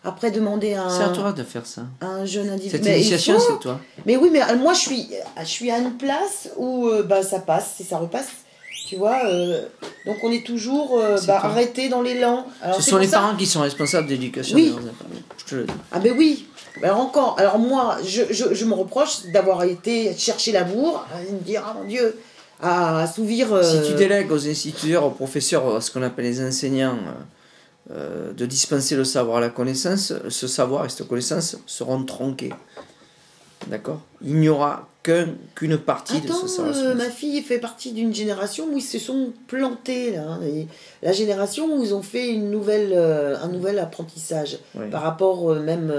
Après, 0.04 0.30
demander 0.30 0.74
à 0.74 0.88
C'est 0.90 1.02
à 1.02 1.08
un, 1.08 1.12
toi 1.12 1.32
de 1.32 1.42
faire 1.42 1.64
ça. 1.66 1.82
un 2.02 2.24
jeune 2.26 2.48
individu. 2.50 2.70
Cette 2.76 2.84
Mais 2.84 2.98
initiation, 3.00 3.38
faut- 3.38 3.52
c'est 3.54 3.58
toi. 3.60 3.80
mais 4.04 4.16
oui, 4.16 4.28
mais 4.30 4.40
moi, 4.56 4.74
je 4.74 4.80
suis, 4.80 5.08
je 5.40 5.44
suis 5.46 5.70
à 5.70 5.78
une 5.78 5.92
place 5.96 6.50
où 6.58 6.88
euh, 6.88 7.02
bah, 7.02 7.22
ça 7.22 7.38
passe 7.40 7.76
et 7.80 7.84
ça 7.84 7.96
repasse. 7.98 8.28
Tu 8.86 8.96
vois, 8.96 9.18
euh, 9.26 9.62
Donc 10.04 10.16
on 10.22 10.30
est 10.30 10.44
toujours 10.44 10.98
euh, 10.98 11.16
bah, 11.26 11.40
arrêté 11.42 11.88
dans 11.88 12.02
l'élan. 12.02 12.46
Ce 12.76 12.82
sont 12.82 12.98
les 12.98 13.06
ça- 13.08 13.18
parents 13.20 13.34
qui 13.34 13.46
sont 13.46 13.62
responsables 13.62 14.06
de 14.06 14.12
l'éducation 14.12 14.56
Oui. 14.56 14.64
de 14.66 14.76
leurs 14.76 14.78
enfants. 14.84 15.04
Je 15.38 15.44
te 15.46 15.54
le 15.54 15.64
dis. 15.64 15.72
Ah 15.90 15.98
ben 16.00 16.14
oui. 16.18 16.46
Alors 16.82 16.98
encore, 17.00 17.36
alors 17.38 17.58
moi, 17.58 17.96
je, 18.06 18.22
je, 18.30 18.52
je 18.52 18.64
me 18.66 18.74
reproche 18.74 19.26
d'avoir 19.32 19.62
été 19.64 20.14
chercher 20.18 20.52
l'amour, 20.52 21.06
à 21.14 21.20
me 21.32 21.38
dire, 21.40 21.62
ah 21.66 21.74
mon 21.80 21.88
Dieu, 21.88 22.18
à 22.60 23.00
assouvir... 23.02 23.52
euh, 23.54 23.62
Si 23.62 23.88
tu 23.88 23.94
délègues 23.94 24.30
aux 24.32 24.46
instituteurs, 24.46 25.04
aux 25.06 25.10
professeurs, 25.10 25.76
à 25.76 25.80
ce 25.80 25.90
qu'on 25.90 26.02
appelle 26.02 26.24
les 26.26 26.44
enseignants, 26.46 26.98
euh, 27.90 28.32
de 28.32 28.46
dispenser 28.46 28.96
le 28.96 29.04
savoir 29.04 29.38
à 29.38 29.40
la 29.40 29.50
connaissance, 29.50 30.12
ce 30.28 30.46
savoir 30.46 30.86
et 30.86 30.88
cette 30.88 31.06
connaissance 31.08 31.56
seront 31.66 32.02
tronqués. 32.04 32.52
D'accord? 33.68 34.02
Il 34.22 34.34
n'y 34.36 34.48
aura 34.50 34.88
qu'un- 35.02 35.28
qu'une 35.54 35.78
partie 35.78 36.20
de 36.20 36.26
Attends, 36.26 36.42
ce 36.42 36.48
savoir. 36.48 36.74
euh, 36.76 36.94
ma 36.94 37.08
fille 37.08 37.40
fait 37.40 37.58
partie 37.58 37.92
d'une 37.92 38.14
génération 38.14 38.66
où 38.70 38.76
ils 38.76 38.82
se 38.82 38.98
sont 38.98 39.32
plantés 39.46 40.10
là. 40.12 40.22
hein, 40.28 40.40
et 40.46 40.66
la 41.02 41.12
génération 41.12 41.74
où 41.74 41.82
ils 41.82 41.94
ont 41.94 42.02
fait 42.02 42.28
une 42.28 42.50
nouvelle, 42.50 42.92
euh, 42.94 43.38
un 43.42 43.48
nouvel 43.48 43.78
apprentissage 43.78 44.58
Oui. 44.74 44.90
par 44.90 45.00
rapport 45.02 45.50
euh, 45.50 45.60
même 45.60 45.90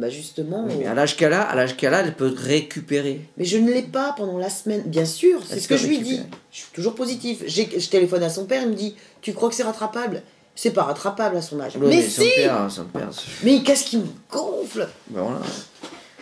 bah, 0.00 0.08
justement. 0.08 0.64
Oui, 0.66 0.74
au- 0.74 0.78
mais 0.80 0.86
à 0.86 0.94
l'âge 0.94 1.16
qu'elle 1.16 1.32
a, 1.32 1.42
à 1.42 1.54
l'âge 1.54 1.76
qu'elle 1.76 1.94
a, 1.94 2.00
elle 2.00 2.14
peut 2.14 2.32
récupérer. 2.36 3.20
Mais 3.36 3.44
je 3.44 3.58
ne 3.58 3.70
l'ai 3.70 3.82
pas 3.82 4.14
pendant 4.16 4.38
la 4.38 4.50
semaine. 4.50 4.82
Bien 4.86 5.04
sûr, 5.04 5.40
c'est 5.48 5.60
ce 5.60 5.68
que 5.68 5.76
je 5.76 5.86
lui 5.86 6.00
dis. 6.00 6.20
Je 6.50 6.58
suis 6.58 6.72
toujours 6.72 6.96
positif. 6.96 7.42
J'ai- 7.46 7.78
Je 7.78 7.88
téléphone 7.88 8.24
à 8.24 8.30
son 8.30 8.46
père, 8.46 8.62
il 8.62 8.68
me 8.70 8.74
dit 8.74 8.96
Tu 9.20 9.32
crois 9.32 9.48
que 9.48 9.54
c'est 9.54 9.62
rattrapable? 9.62 10.22
C'est 10.54 10.72
pas 10.72 10.82
rattrapable 10.84 11.36
à 11.36 11.42
son 11.42 11.58
âge. 11.60 11.76
Ouais, 11.76 11.88
mais 11.88 12.02
son 12.08 12.22
si 12.22 12.28
père, 12.36 12.68
c'est- 12.70 13.44
Mais 13.44 13.62
qu'est-ce 13.62 13.84
qui 13.84 13.96
me 13.98 14.06
gonfle 14.30 14.86
ben 15.08 15.22
voilà. 15.22 15.40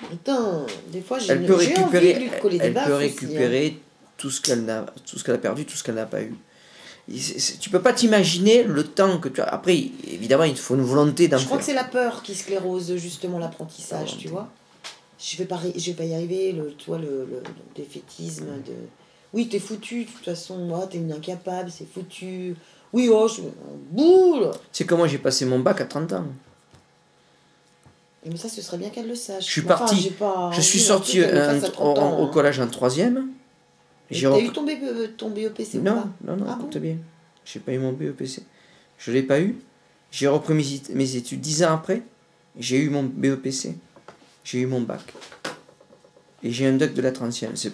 Putain, 0.09 0.66
des 0.88 1.01
fois 1.01 1.19
j'ai 1.19 1.33
Elle 1.33 1.47
peut 1.47 1.59
j'ai 1.61 1.73
envie 1.77 1.99
récupérer, 1.99 2.14
de 2.14 2.19
lui 2.21 2.31
coller 2.40 2.59
des 2.59 2.64
elle 2.66 2.75
peut 2.75 2.81
aussi, 2.81 2.93
hein. 2.93 2.97
récupérer 2.99 3.79
tout 4.16 4.31
ce 4.31 4.40
qu'elle 4.40 4.69
a 4.71 5.38
perdu, 5.38 5.64
tout 5.66 5.77
ce 5.77 5.83
qu'elle 5.85 5.95
n'a 5.97 6.07
pas 6.07 6.23
eu. 6.23 6.35
C'est- 7.12 7.38
c'est- 7.40 7.59
tu 7.59 7.71
peux 7.71 7.81
pas 7.83 7.93
t'imaginer 7.93 8.62
le 8.62 8.85
temps 8.85 9.19
que 9.19 9.29
tu 9.29 9.40
as. 9.40 9.45
Après, 9.45 9.77
évidemment, 10.07 10.45
il 10.45 10.55
te 10.55 10.61
faut 10.61 10.77
une 10.77 10.83
volonté 10.83 11.27
d'en 11.27 11.38
Je 11.38 11.45
crois 11.47 11.59
que 11.59 11.64
c'est 11.64 11.75
la 11.75 11.85
peur 11.85 12.23
qui 12.23 12.35
sclérose 12.35 12.95
justement 12.97 13.38
l'apprentissage, 13.38 14.16
tu 14.19 14.29
vois. 14.29 14.49
Je 15.19 15.37
vais 15.37 15.45
pas, 15.45 15.61
je 15.77 15.87
vais 15.87 15.97
pas 15.97 16.05
y 16.05 16.14
arriver, 16.14 16.53
le, 16.53 16.73
tu 16.79 16.87
vois, 16.87 16.99
le, 16.99 17.27
le, 17.31 17.43
défaitisme 17.75 18.47
de... 18.64 18.73
Oui, 19.35 19.49
t'es 19.49 19.59
foutu, 19.59 20.05
de 20.05 20.11
toute 20.11 20.25
façon, 20.25 20.57
moi, 20.59 20.87
t'es 20.90 20.99
une 20.99 21.12
incapable, 21.12 21.71
c'est 21.71 21.87
foutu. 21.93 22.55
Oui, 22.92 23.09
oh, 23.12 23.29
je... 23.29 23.42
Boule 23.90 24.50
C'est 24.72 24.90
moi 24.92 25.07
j'ai 25.09 25.18
passé 25.18 25.44
mon 25.44 25.59
bac 25.59 25.81
à 25.81 25.85
30 25.85 26.12
ans. 26.12 26.26
Mais 28.26 28.37
ça, 28.37 28.48
ce 28.48 28.61
serait 28.61 28.76
bien 28.76 28.90
qu'elle 28.90 29.09
le 29.09 29.14
sache. 29.14 29.46
Je 29.46 29.50
suis 29.50 29.62
Enfin, 29.62 29.76
parti- 29.79 30.12
Je 30.53 30.61
suis 30.61 30.81
sorti 30.81 31.20
euh, 31.20 31.59
au, 31.61 31.68
30 31.70 31.98
ans, 31.98 32.20
au 32.20 32.24
hein. 32.24 32.31
collège 32.33 32.61
en 32.61 32.66
troisième. 32.66 33.29
J'ai 34.11 34.26
repris- 34.26 34.46
eu 34.46 34.53
ton, 34.53 34.62
BE 34.64 35.16
ton 35.16 35.31
BEPC 35.31 35.76
ou 35.76 35.83
Non, 35.83 35.94
pas 35.94 36.09
non, 36.24 36.37
non, 36.37 36.46
Ah 36.48 36.59
bon 36.61 36.79
bien. 36.79 36.96
J'ai 37.44 37.61
pas 37.61 37.72
eu 37.72 37.79
mon 37.79 37.92
BEPC. 37.92 38.42
Je 38.98 39.12
l'ai 39.12 39.22
pas 39.22 39.40
eu. 39.40 39.57
J'ai 40.11 40.26
repris 40.26 40.55
mes, 40.92 41.16
études 41.16 41.40
dix 41.40 41.62
ans 41.62 41.74
après. 41.74 42.03
J'ai 42.59 42.79
eu 42.79 42.90
mon 42.90 43.05
BEPC. 43.05 43.74
J'ai 44.44 44.59
eu 44.59 44.66
mon 44.66 44.81
bac. 44.81 45.00
Et 46.42 46.50
j'ai 46.50 46.66
un 46.66 46.72
doc 46.72 46.92
de 46.92 47.03
lettres 47.03 47.22
anciennes. 47.22 47.53
C'est. 47.55 47.72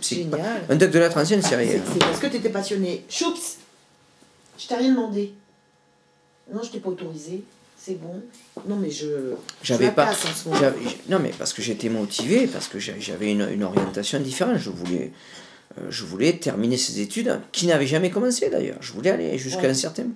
Un 0.68 0.76
doc 0.76 0.90
de 0.90 0.98
lettres 0.98 1.18
anciennes, 1.18 1.42
c'est 1.42 1.56
rien. 1.56 1.80
C'est 1.92 1.98
parce 1.98 2.18
que 2.18 2.26
t'étais 2.26 2.50
passionné. 2.50 3.04
Choups 3.08 3.58
Je 4.58 4.66
t'ai 4.68 4.74
rien 4.76 4.90
demandé. 4.90 5.34
Non, 6.52 6.62
je 6.62 6.70
t'ai 6.70 6.78
pas 6.80 6.90
autorisé. 6.90 7.42
C'est 7.78 7.94
bon. 8.00 8.22
Non, 8.66 8.76
mais 8.76 8.90
je. 8.90 9.34
J'avais 9.62 9.90
pas. 9.90 10.06
casse 10.06 10.24
en 10.24 10.34
ce 10.34 10.48
moment. 10.48 10.60
j'avais- 10.60 10.80
non, 11.08 11.18
mais 11.18 11.32
parce 11.38 11.52
que 11.52 11.62
j'étais 11.62 11.88
motivé, 11.88 12.46
parce 12.46 12.68
que 12.68 12.78
j'a- 12.78 12.98
j'avais 12.98 13.30
une, 13.32 13.48
une 13.52 13.62
orientation 13.64 14.18
différente. 14.20 14.56
Je 14.58 14.70
voulais, 14.70 15.12
euh, 15.78 15.82
je 15.90 16.04
voulais 16.04 16.32
terminer 16.38 16.76
ces 16.78 17.00
études, 17.00 17.38
qui 17.52 17.66
n'avaient 17.66 17.86
jamais 17.86 18.10
commencé 18.10 18.48
d'ailleurs. 18.50 18.78
Je 18.80 18.92
voulais 18.92 19.10
aller 19.10 19.38
jusqu'à 19.38 19.62
Ouais. 19.62 19.68
un 19.68 19.74
certain. 19.74 20.06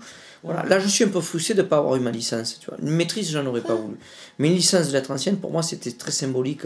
Voilà. 0.42 0.64
Là, 0.64 0.80
je 0.80 0.88
suis 0.88 1.04
un 1.04 1.08
peu 1.08 1.20
frustré 1.20 1.52
de 1.54 1.62
ne 1.62 1.66
pas 1.66 1.76
avoir 1.78 1.96
eu 1.96 2.00
ma 2.00 2.10
licence. 2.10 2.58
Tu 2.60 2.66
vois. 2.66 2.78
Une 2.80 2.90
maîtrise, 2.90 3.30
j'en 3.30 3.44
aurais 3.46 3.60
pas 3.60 3.74
voulu. 3.74 3.96
Mais 4.38 4.48
une 4.48 4.54
licence 4.54 4.88
de 4.88 4.92
lettres 4.94 5.10
anciennes, 5.10 5.36
pour 5.36 5.50
moi, 5.52 5.62
c'était 5.62 5.92
très 5.92 6.12
symbolique 6.12 6.62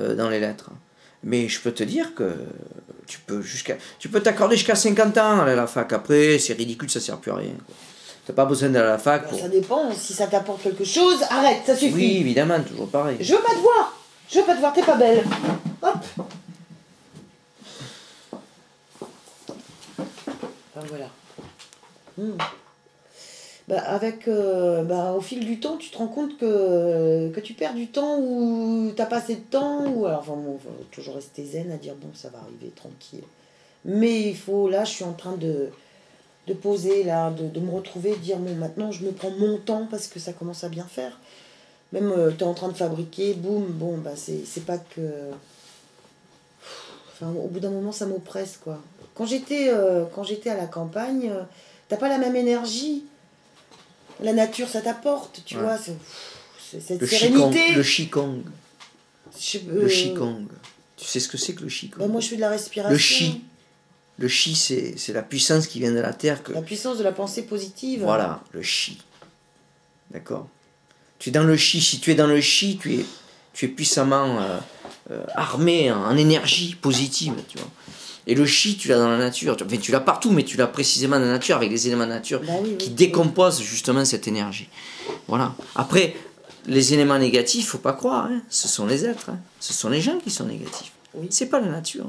euh, 0.00 0.16
dans 0.16 0.28
les 0.28 0.40
lettres. 0.40 0.70
Mais 1.24 1.48
je 1.48 1.60
peux 1.60 1.72
te 1.72 1.82
dire 1.82 2.14
que 2.14 2.36
tu 3.06 3.18
peux 3.18 3.40
jusqu'à, 3.40 3.76
tu 3.98 4.08
peux 4.08 4.20
t'accorder 4.20 4.56
jusqu'à 4.56 4.74
50 4.74 5.18
ans 5.18 5.40
à 5.40 5.42
aller 5.42 5.52
à 5.52 5.56
la 5.56 5.66
fac. 5.66 5.92
Après, 5.92 6.38
c'est 6.38 6.52
ridicule, 6.52 6.90
ça 6.90 7.00
sert 7.00 7.18
plus 7.18 7.32
à 7.32 7.36
rien. 7.36 7.54
Tu 8.24 8.32
n'as 8.32 8.34
pas 8.34 8.44
besoin 8.44 8.68
d'aller 8.68 8.86
à 8.86 8.90
la 8.90 8.98
fac. 8.98 9.28
Pour... 9.28 9.38
Ça 9.38 9.48
dépend. 9.48 9.92
Si 9.92 10.12
ça 10.12 10.26
t'apporte 10.26 10.62
quelque 10.62 10.84
chose, 10.84 11.22
arrête, 11.30 11.62
ça 11.66 11.76
suffit. 11.76 11.94
Oui, 11.94 12.16
évidemment, 12.20 12.60
toujours 12.60 12.88
pareil. 12.88 13.16
Je 13.20 13.34
veux 13.34 13.42
pas 13.42 13.54
te 13.54 13.60
voir. 13.60 13.98
Je 14.30 14.38
veux 14.38 14.44
pas 14.44 14.54
te 14.54 14.60
voir, 14.60 14.72
t'es 14.72 14.82
pas 14.82 14.96
belle. 14.96 15.24
Hop. 15.82 15.96
Enfin, 20.76 20.86
voilà. 20.88 21.08
Hmm. 22.16 22.36
Bah, 23.66 23.80
avec, 23.80 24.28
euh, 24.28 24.82
bah, 24.82 25.12
au 25.12 25.22
fil 25.22 25.40
du 25.44 25.58
temps, 25.58 25.76
tu 25.78 25.90
te 25.90 25.96
rends 25.96 26.08
compte 26.08 26.36
que, 26.36 27.30
que 27.30 27.40
tu 27.40 27.54
perds 27.54 27.74
du 27.74 27.86
temps 27.86 28.18
ou 28.20 28.92
t'as 28.94 29.06
pas 29.06 29.16
assez 29.16 29.36
de 29.36 29.40
temps. 29.40 29.86
Ou, 29.86 30.06
alors, 30.06 30.20
enfin, 30.20 30.36
bon, 30.36 30.58
faut 30.58 30.70
toujours 30.90 31.14
rester 31.14 31.44
zen 31.44 31.72
à 31.72 31.76
dire 31.76 31.94
bon, 31.94 32.08
ça 32.14 32.28
va 32.28 32.40
arriver 32.40 32.70
tranquille. 32.76 33.24
Mais 33.86 34.28
il 34.28 34.36
faut, 34.36 34.68
là, 34.68 34.84
je 34.84 34.90
suis 34.90 35.04
en 35.04 35.14
train 35.14 35.36
de, 35.36 35.70
de 36.46 36.54
poser, 36.54 37.04
là, 37.04 37.30
de, 37.30 37.48
de 37.48 37.60
me 37.60 37.70
retrouver, 37.70 38.10
de 38.10 38.16
dire 38.16 38.36
bon, 38.38 38.54
maintenant 38.54 38.92
je 38.92 39.04
me 39.04 39.12
prends 39.12 39.30
mon 39.30 39.56
temps 39.58 39.86
parce 39.90 40.08
que 40.08 40.18
ça 40.18 40.32
commence 40.34 40.64
à 40.64 40.68
bien 40.68 40.84
faire. 40.84 41.18
Même 41.92 42.12
tu 42.36 42.44
es 42.44 42.46
en 42.46 42.54
train 42.54 42.68
de 42.68 42.74
fabriquer, 42.74 43.34
boum, 43.34 43.64
bon, 43.66 43.96
bah 43.98 44.14
c'est 44.16 44.66
pas 44.66 44.78
que. 44.78 45.30
Enfin, 47.12 47.30
au 47.30 47.46
bout 47.46 47.60
d'un 47.60 47.70
moment, 47.70 47.92
ça 47.92 48.06
m'oppresse, 48.06 48.58
quoi. 48.62 48.80
Quand 49.14 49.26
j'étais 49.26 49.68
euh, 49.68 50.04
à 50.04 50.56
la 50.56 50.66
campagne, 50.66 51.30
euh, 51.30 51.42
t'as 51.88 51.96
pas 51.96 52.08
la 52.08 52.18
même 52.18 52.34
énergie. 52.34 53.04
La 54.22 54.32
nature, 54.32 54.68
ça 54.68 54.80
t'apporte, 54.80 55.42
tu 55.44 55.56
Ouais. 55.56 55.62
vois. 55.62 55.78
c'est- 55.78 55.96
c'est- 56.70 56.80
Cette 56.80 57.00
Le 57.00 57.06
Qigong, 57.06 57.52
sérénité. 57.52 57.74
le 57.74 57.82
Qigong, 57.82 58.42
Je- 59.38 59.58
le 59.68 59.84
euh, 59.84 59.88
Qigong. 59.88 60.46
Tu 60.96 61.04
sais 61.04 61.20
ce 61.20 61.28
que 61.28 61.36
c'est 61.36 61.54
que 61.54 61.62
le 61.62 61.68
Qigong? 61.68 61.98
Bah, 61.98 62.06
moi, 62.06 62.20
je 62.20 62.28
fais 62.28 62.36
de 62.36 62.40
la 62.40 62.50
respiration. 62.50 62.92
Le 62.92 62.98
Qi. 62.98 63.40
Le 64.18 64.28
Qi, 64.28 64.54
c'est 64.54 64.94
c'est 64.96 65.12
la 65.12 65.22
puissance 65.22 65.66
qui 65.66 65.80
vient 65.80 65.92
de 65.92 65.98
la 66.00 66.12
terre. 66.12 66.42
Que... 66.42 66.52
La 66.52 66.62
puissance 66.62 66.98
de 66.98 67.02
la 67.04 67.12
pensée 67.12 67.42
positive. 67.42 68.02
Voilà, 68.02 68.42
le 68.52 68.60
Qi. 68.60 68.98
D'accord? 70.10 70.48
Tu 71.18 71.30
es 71.30 71.32
dans 71.32 71.42
le 71.44 71.56
Qi. 71.56 71.80
Si 71.80 71.98
tu 72.00 72.10
es 72.12 72.14
dans 72.14 72.26
le 72.28 72.40
Qi, 72.40 72.76
tu 72.80 72.94
es, 73.00 73.04
tu 73.52 73.64
es 73.66 73.68
puissamment 73.68 74.40
euh, 74.40 74.58
euh, 75.10 75.24
armé 75.34 75.90
en, 75.92 76.02
en 76.04 76.16
énergie 76.16 76.74
positive, 76.76 77.34
tu 77.48 77.58
vois. 77.58 77.70
Et 78.26 78.34
le 78.34 78.44
Qi, 78.46 78.76
tu 78.76 78.88
l'as 78.88 78.98
dans 78.98 79.08
la 79.10 79.18
nature. 79.18 79.56
Tu- 79.56 79.64
Enfin, 79.64 79.76
tu 79.76 79.92
l'as 79.92 80.00
partout, 80.00 80.30
mais 80.30 80.44
tu 80.44 80.56
l'as 80.56 80.66
précisément 80.66 81.16
dans 81.18 81.26
la 81.26 81.32
nature, 81.32 81.56
avec 81.56 81.70
les 81.70 81.86
éléments 81.86 82.04
de 82.04 82.10
nature 82.10 82.40
Bah 82.40 82.54
oui, 82.62 82.70
oui, 82.70 82.76
qui 82.78 82.88
oui. 82.88 82.94
décomposent 82.94 83.60
justement 83.62 84.04
cette 84.04 84.26
énergie. 84.28 84.68
Voilà. 85.28 85.54
Après, 85.74 86.16
les 86.66 86.94
éléments 86.94 87.18
négatifs, 87.18 87.66
faut 87.68 87.78
pas 87.78 87.92
croire. 87.92 88.26
hein. 88.26 88.40
Ce 88.48 88.66
sont 88.68 88.86
les 88.86 89.04
êtres. 89.04 89.28
hein. 89.30 89.38
Ce 89.60 89.74
sont 89.74 89.90
les 89.90 90.00
gens 90.00 90.18
qui 90.18 90.30
sont 90.30 90.44
négatifs. 90.46 90.92
C'est 91.30 91.46
pas 91.50 91.60
la 91.60 91.68
nature. 91.68 92.06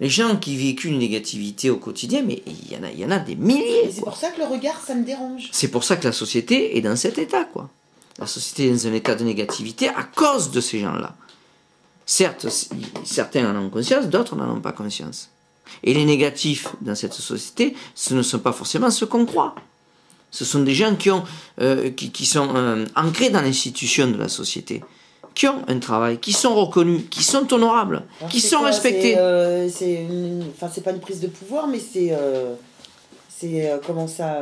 Les 0.00 0.08
gens 0.10 0.36
qui 0.36 0.56
véhiculent 0.56 0.92
une 0.92 0.98
négativité 0.98 1.70
au 1.70 1.76
quotidien, 1.78 2.22
mais 2.26 2.42
il 2.46 2.72
y 2.72 2.76
en 2.76 2.82
a, 2.82 2.90
il 2.90 2.98
y 2.98 3.04
en 3.04 3.10
a 3.12 3.18
des 3.18 3.34
milliers. 3.36 3.90
C'est 3.94 4.00
pour 4.02 4.16
ça 4.16 4.30
que 4.30 4.38
le 4.40 4.46
regard, 4.46 4.78
ça 4.84 4.94
me 4.94 5.04
dérange. 5.04 5.48
C'est 5.52 5.68
pour 5.68 5.84
ça 5.84 5.96
que 5.96 6.04
la 6.04 6.12
société 6.12 6.76
est 6.76 6.82
dans 6.82 6.96
cet 6.96 7.16
état, 7.18 7.44
quoi. 7.44 7.70
La 8.18 8.26
société 8.26 8.66
est 8.66 8.70
dans 8.72 8.86
un 8.88 8.92
état 8.94 9.14
de 9.14 9.24
négativité 9.24 9.88
à 9.90 10.02
cause 10.02 10.50
de 10.50 10.60
ces 10.60 10.80
gens-là. 10.80 11.14
Certes, 12.04 12.46
certains 13.04 13.50
en 13.50 13.56
ont 13.64 13.70
conscience, 13.70 14.06
d'autres 14.06 14.36
n'en 14.36 14.54
ont 14.56 14.60
pas 14.60 14.72
conscience. 14.72 15.30
Et 15.84 15.94
les 15.94 16.04
négatifs 16.04 16.68
dans 16.80 16.94
cette 16.94 17.12
société, 17.14 17.74
ce 17.94 18.14
ne 18.14 18.22
sont 18.22 18.38
pas 18.40 18.52
forcément 18.52 18.90
ceux 18.90 19.06
qu'on 19.06 19.26
croit. 19.26 19.54
Ce 20.30 20.44
sont 20.44 20.60
des 20.60 20.74
gens 20.74 20.94
qui, 20.96 21.10
ont, 21.10 21.22
euh, 21.60 21.90
qui, 21.90 22.10
qui 22.10 22.26
sont 22.26 22.48
euh, 22.56 22.84
ancrés 22.96 23.30
dans 23.30 23.40
l'institution 23.40 24.08
de 24.10 24.16
la 24.18 24.28
société, 24.28 24.82
qui 25.34 25.46
ont 25.48 25.62
un 25.68 25.78
travail, 25.78 26.18
qui 26.18 26.32
sont 26.32 26.54
reconnus, 26.54 27.02
qui 27.10 27.22
sont 27.22 27.50
honorables, 27.52 28.02
Alors, 28.20 28.30
qui 28.30 28.40
sont 28.40 28.58
quoi, 28.58 28.66
respectés. 28.66 29.12
C'est 29.12 29.18
euh, 30.10 30.40
enfin, 30.54 30.68
c'est 30.72 30.82
pas 30.82 30.90
une 30.92 31.00
prise 31.00 31.20
de 31.20 31.28
pouvoir, 31.28 31.66
mais 31.68 31.78
c'est. 31.80 32.08
euh, 32.10 32.54
c'est 33.38 33.70
comment 33.86 34.08
ça 34.08 34.38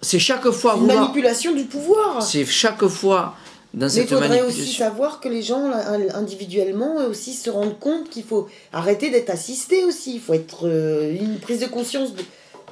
C'est 0.00 0.18
chaque 0.18 0.50
fois 0.50 0.74
Une 0.74 0.80
vouloir. 0.80 1.00
manipulation 1.00 1.54
du 1.54 1.64
pouvoir. 1.64 2.22
C'est 2.22 2.44
chaque 2.44 2.86
fois 2.88 3.34
dans 3.74 3.86
Mais 3.86 4.02
il 4.02 4.06
faudrait 4.08 4.40
aussi 4.42 4.72
savoir 4.72 5.20
que 5.20 5.28
les 5.28 5.42
gens 5.42 5.70
individuellement 6.14 6.96
aussi 7.08 7.32
se 7.34 7.50
rendent 7.50 7.78
compte 7.78 8.08
qu'il 8.08 8.24
faut 8.24 8.48
arrêter 8.72 9.10
d'être 9.10 9.30
assisté 9.30 9.84
aussi. 9.84 10.14
Il 10.14 10.20
faut 10.20 10.34
être 10.34 10.66
euh, 10.68 11.14
une 11.14 11.38
prise 11.38 11.60
de 11.60 11.66
conscience 11.66 12.10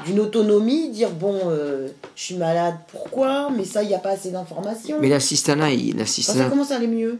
d'une 0.07 0.21
autonomie, 0.21 0.89
dire 0.91 1.11
bon, 1.11 1.39
euh, 1.47 1.89
je 2.17 2.23
suis 2.23 2.37
malade, 2.37 2.75
pourquoi? 2.91 3.51
Mais 3.57 3.65
ça, 3.65 3.83
il 3.83 3.89
n'y 3.89 3.95
a 3.95 3.99
pas 3.99 4.11
assez 4.11 4.31
d'informations. 4.31 4.99
Mais 5.01 5.09
l'assistanat, 5.09 5.71
il- 5.73 5.95
Quand 5.97 6.05
ça 6.05 6.45
commence 6.49 6.71
à 6.71 6.77
aller 6.77 6.87
mieux? 6.87 7.19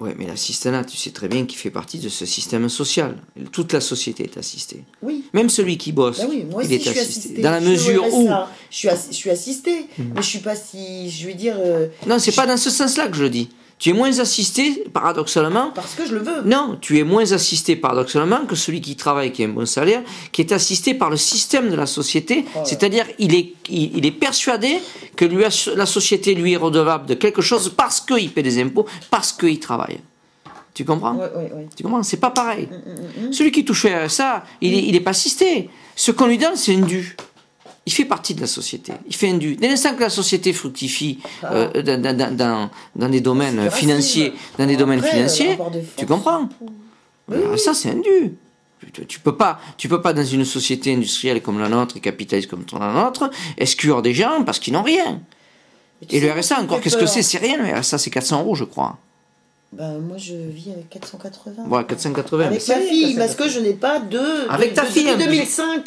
Ouais, 0.00 0.14
mais 0.18 0.26
l'assistanat, 0.26 0.84
tu 0.84 0.96
sais 0.96 1.10
très 1.10 1.28
bien 1.28 1.44
qu'il 1.46 1.58
fait 1.58 1.70
partie 1.70 1.98
de 1.98 2.08
ce 2.08 2.26
système 2.26 2.68
social. 2.68 3.16
Toute 3.52 3.72
la 3.72 3.80
société 3.80 4.24
est 4.24 4.36
assistée. 4.38 4.84
Oui. 5.02 5.24
Même 5.32 5.48
celui 5.48 5.78
qui 5.78 5.92
bosse, 5.92 6.18
Bah 6.18 6.26
oui, 6.28 6.44
moi 6.50 6.62
il 6.62 6.66
aussi 6.66 6.74
est 6.74 6.78
je 6.78 6.90
suis 6.90 6.98
assisté. 7.00 7.18
assistée. 7.20 7.42
Dans 7.42 7.50
la 7.50 7.60
Je 7.60 7.68
mesure 7.68 8.14
où, 8.14 8.28
je 8.70 8.76
suis, 8.76 8.88
je 9.10 9.14
suis 9.14 9.30
assistée, 9.30 9.86
Mhm. 9.98 10.12
mais 10.14 10.22
je 10.22 10.26
suis 10.26 10.38
pas 10.40 10.56
si, 10.56 11.10
je 11.10 11.26
veux 11.28 11.34
dire, 11.34 11.56
euh, 11.58 11.86
non, 12.06 12.18
c'est 12.18 12.32
pas 12.34 12.46
dans 12.46 12.56
ce 12.56 12.70
sens-là 12.70 13.08
que 13.08 13.16
je 13.16 13.24
dis. 13.26 13.48
Tu 13.78 13.90
es 13.90 13.92
moins 13.92 14.18
assisté, 14.20 14.84
paradoxalement. 14.92 15.70
Parce 15.74 15.94
que 15.94 16.06
je 16.06 16.14
le 16.14 16.20
veux. 16.22 16.42
Non, 16.46 16.78
tu 16.80 16.98
es 16.98 17.04
moins 17.04 17.30
assisté, 17.32 17.76
paradoxalement, 17.76 18.46
que 18.46 18.56
celui 18.56 18.80
qui 18.80 18.96
travaille, 18.96 19.32
qui 19.32 19.42
a 19.44 19.46
un 19.46 19.50
bon 19.50 19.66
salaire, 19.66 20.02
qui 20.32 20.40
est 20.40 20.52
assisté 20.52 20.94
par 20.94 21.10
le 21.10 21.18
système 21.18 21.68
de 21.68 21.76
la 21.76 21.84
société. 21.84 22.46
Oh 22.54 22.60
C'est-à-dire, 22.64 23.04
il 23.18 23.34
est, 23.34 23.52
il, 23.68 23.98
il 23.98 24.06
est 24.06 24.12
persuadé 24.12 24.78
que 25.14 25.26
lui, 25.26 25.44
la 25.76 25.86
société 25.86 26.34
lui 26.34 26.54
est 26.54 26.56
redevable 26.56 27.04
de 27.06 27.14
quelque 27.14 27.42
chose 27.42 27.70
parce 27.76 28.00
qu'il 28.00 28.30
paie 28.32 28.42
des 28.42 28.62
impôts, 28.62 28.86
parce 29.10 29.32
qu'il 29.32 29.60
travaille. 29.60 30.00
Tu 30.72 30.84
comprends? 30.84 31.14
Ouais, 31.14 31.30
ouais, 31.36 31.52
ouais. 31.54 31.68
Tu 31.76 31.82
comprends? 31.82 32.02
C'est 32.02 32.18
pas 32.18 32.30
pareil. 32.30 32.68
Mm, 32.70 33.32
Celui 33.32 33.50
qui 33.52 33.64
touche 33.64 33.84
au 33.84 33.88
RSA, 33.88 34.44
il 34.62 34.74
est, 34.74 34.82
il 34.84 34.96
est 34.96 35.00
pas 35.00 35.10
assisté. 35.10 35.68
Ce 35.94 36.10
qu'on 36.12 36.26
lui 36.26 36.38
donne, 36.38 36.56
c'est 36.56 36.74
un 36.74 36.80
dû. 36.80 37.16
Il 37.88 37.92
fait 37.92 38.04
partie 38.04 38.34
de 38.34 38.40
la 38.40 38.46
société. 38.48 38.92
Il 39.06 39.14
fait 39.14 39.30
un 39.30 39.36
dû. 39.38 39.54
Dès 39.56 39.68
l'instant 39.68 39.94
que 39.94 40.00
la 40.00 40.10
société 40.10 40.52
fructuifie 40.52 41.20
euh, 41.44 41.82
dans, 41.82 42.02
dans, 42.02 42.36
dans, 42.36 42.70
dans 42.96 43.08
des 43.08 43.20
domaines 43.20 43.60
Ah. 43.66 43.70
Financiers, 43.70 44.32
dans 44.58 44.66
des 44.66 44.76
domaines 44.76 44.98
Après, 44.98 45.12
financiers, 45.12 45.56
tu 45.96 46.04
comprends 46.06 46.48
Alors 47.32 47.58
Ça, 47.58 47.74
c'est 47.74 47.90
un 47.90 47.94
dû. 48.00 48.34
Tu, 48.92 49.06
tu 49.06 49.20
peux 49.20 49.36
pas, 49.36 49.58
tu 49.76 49.88
peux 49.88 50.02
pas 50.02 50.12
dans 50.12 50.24
une 50.24 50.44
société 50.44 50.92
industrielle 50.92 51.40
comme 51.42 51.58
la 51.58 51.68
nôtre 51.68 51.96
et 51.96 52.00
capitaliste 52.00 52.48
comme 52.50 52.64
la 52.78 52.92
nôtre, 52.92 53.30
exclure 53.56 54.02
des 54.02 54.12
gens 54.14 54.42
parce 54.44 54.58
qu'ils 54.58 54.72
n'ont 54.74 54.82
rien. 54.82 55.20
Et 56.10 56.20
le 56.20 56.30
RSA, 56.30 56.60
encore, 56.60 56.80
qu'est-ce 56.80 56.96
que 56.96 57.06
c'est? 57.06 57.22
C'est 57.22 57.38
rien, 57.38 57.56
le 57.56 57.78
RSA, 57.80 57.98
c'est 57.98 58.10
400 58.10 58.40
euros, 58.42 58.54
je 58.54 58.64
crois. 58.64 58.98
Ben, 59.72 59.98
moi, 59.98 60.16
je 60.18 60.34
vis 60.34 60.70
avec 60.72 60.90
480. 60.90 61.64
Voilà, 61.66 61.84
480. 61.84 62.38
mais 62.38 62.56
Avec 62.56 62.68
ma 62.68 62.74
fille, 62.76 63.14
480. 63.14 63.18
parce 63.26 63.34
que 63.34 63.48
je 63.48 63.60
n'ai 63.60 63.72
pas 63.74 63.98
de. 63.98 64.48
Avec 64.50 64.74
ta 64.74 64.84
fille, 64.84 65.04
Depuis 65.04 65.22
hein. 65.24 65.26
2005, 65.26 65.84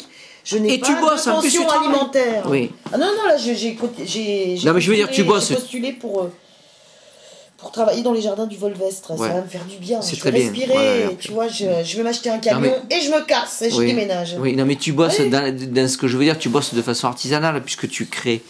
je 0.50 0.58
n'ai 0.58 0.74
Et 0.74 0.78
pas 0.78 0.86
tu 0.86 0.94
bosses, 1.00 1.24
de 1.26 1.30
en 1.30 1.40
plus, 1.40 1.50
tu 1.50 1.56
pension 1.58 1.68
travailles. 1.68 1.88
alimentaire. 1.88 2.44
Oui. 2.48 2.70
Ah 2.92 2.98
non, 2.98 3.06
non, 3.06 3.26
là, 3.28 3.36
j'ai 3.36 3.54
j'ai 3.56 3.74
côté- 3.74 4.06
j'ai- 4.06 4.56
j'ai 4.56 4.66
Non, 4.66 4.74
mais 4.74 4.80
je 4.80 4.90
veux 4.90 4.96
dire, 4.96 5.08
tu 5.10 5.22
postulé- 5.22 5.28
bosses. 5.28 5.48
j'ai 5.48 5.54
postulé 5.54 5.92
pour, 5.92 6.22
euh, 6.22 6.32
pour 7.58 7.70
travailler 7.72 8.02
dans 8.02 8.12
les 8.12 8.22
jardins 8.22 8.46
du 8.46 8.56
Volvestre. 8.56 9.10
Ouais. 9.12 9.28
Ça 9.28 9.34
va 9.34 9.42
me 9.42 9.48
faire 9.48 9.64
du 9.66 9.76
bien. 9.76 10.00
C'est 10.02 10.16
je 10.16 10.20
très 10.20 10.30
vais 10.30 10.40
bien. 10.40 10.50
respirer. 10.50 10.72
Voilà, 11.02 11.16
tu 11.18 11.32
vois, 11.32 11.48
je, 11.48 11.64
je 11.84 11.96
vais 11.96 12.02
m'acheter 12.02 12.30
un 12.30 12.34
Non, 12.36 12.40
camion 12.40 12.72
mais- 12.88 12.96
et 12.96 13.00
je 13.02 13.10
me 13.10 13.24
casse 13.24 13.62
et 13.62 13.70
je 13.70 13.76
Oui. 13.76 13.86
déménage. 13.86 14.34
Oui, 14.38 14.56
non, 14.56 14.64
mais 14.64 14.76
tu 14.76 14.92
bosses 14.92 15.18
Oui. 15.18 15.28
dans, 15.30 15.54
dans 15.72 15.88
ce 15.88 15.98
que 15.98 16.08
je 16.08 16.16
veux 16.16 16.24
dire, 16.24 16.38
tu 16.38 16.48
bosses 16.48 16.72
de 16.74 16.82
façon 16.82 17.06
artisanale 17.06 17.62
puisque 17.62 17.88
tu 17.88 18.06
crées. 18.06 18.42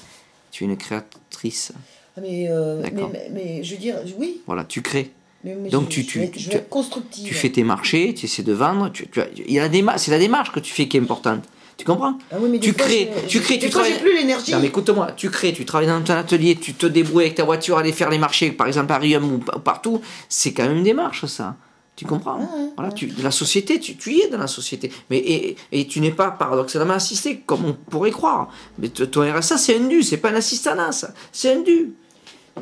Tu 0.53 0.65
es 0.65 0.67
une 0.67 0.77
créatrice. 0.77 1.73
Ah, 2.17 2.21
Mais, 2.23 2.47
euh, 2.49 2.81
mais, 2.83 2.91
D'accord. 2.91 3.11
mais, 3.13 3.29
mais 3.33 3.65
je 3.65 3.73
veux 3.73 3.81
dire, 3.81 3.97
oui. 4.19 4.41
Voilà, 4.47 4.65
tu 4.65 4.83
crées. 4.83 5.11
Mais, 5.43 5.55
mais 5.55 5.71
Donc 5.71 5.85
je, 5.85 5.89
tu- 5.95 6.07
tu- 6.07 6.23
être- 6.23 6.33
tu-. 6.33 7.23
Tu 7.25 7.35
fais 7.35 7.49
tes 7.51 7.63
marchés, 7.65 8.13
tu 8.15 8.27
essaies 8.27 8.43
de 8.43 8.53
vendre. 8.53 8.91
Tu, 8.93 9.09
tu 9.09 9.21
il 9.47 9.53
y 9.55 9.59
a 9.59 9.63
la 9.63 9.69
démarche, 9.69 10.03
c'est 10.03 10.11
la 10.11 10.19
démarche 10.19 10.53
que 10.53 10.61
tu 10.61 10.73
fais 10.73 10.87
qui 10.87 10.99
est 10.99 11.01
importante. 11.01 11.43
Tu 11.81 11.87
comprends 11.87 12.19
Ah 12.31 12.37
oui, 12.41 12.49
mais 12.51 12.59
des 12.59 12.67
tu 12.69 12.73
fois, 12.75 12.85
crées, 12.87 13.11
je- 13.25 13.29
tu 13.29 13.41
crées, 13.41 13.57
des 13.57 13.67
tu 13.67 13.71
travailles- 13.71 13.99
plus 14.01 14.15
l'énergie. 14.15 14.53
Non 14.53 14.59
mais 14.61 14.67
écoute-moi, 14.67 15.13
tu 15.17 15.31
crées, 15.31 15.53
tu 15.55 15.65
travailles 15.65 15.89
dans 15.89 16.03
ton 16.03 16.13
atelier, 16.15 16.57
tu 16.57 16.75
te 16.75 16.85
débrouilles 16.87 17.25
avec 17.25 17.37
ta 17.37 17.45
voiture, 17.45 17.79
aller 17.79 17.93
faire 17.93 18.11
les 18.11 18.19
marchés, 18.19 18.51
par 18.53 18.67
exemple 18.67 18.93
à 18.93 18.99
Riom 18.99 19.33
ou 19.33 19.39
pa- 19.39 19.59
partout, 19.59 20.03
c'est 20.29 20.53
quand 20.53 20.65
même 20.65 20.77
une 20.77 20.85
démarche 20.85 21.25
ça. 21.25 21.57
Tu 21.97 22.05
comprends 22.07 22.39
Voilà, 22.77 22.93
tu, 22.93 23.13
la 23.23 23.31
société, 23.31 23.79
tu, 23.81 23.97
tu 23.97 24.13
y 24.13 24.21
es 24.23 24.29
dans 24.29 24.39
la 24.39 24.47
société. 24.47 24.91
Mais, 25.11 25.19
et, 25.19 25.57
et 25.73 25.87
tu 25.87 26.01
n'es 26.01 26.11
pas 26.13 26.31
paradoxalement 26.31 26.95
assisté, 26.95 27.43
comme 27.47 27.65
on 27.65 27.73
pourrait 27.73 28.11
croire. 28.11 28.49
Mais 28.79 28.89
ton 28.89 29.23
RSA, 29.23 29.57
c'est 29.59 29.77
un 29.77 29.87
dû, 29.89 30.03
c'est 30.03 30.17
pas 30.19 30.31
un 30.31 30.35
assistanat, 30.37 30.93
ça. 30.93 31.11
C'est 31.33 31.53
un 31.55 31.61
dû. 31.61 31.93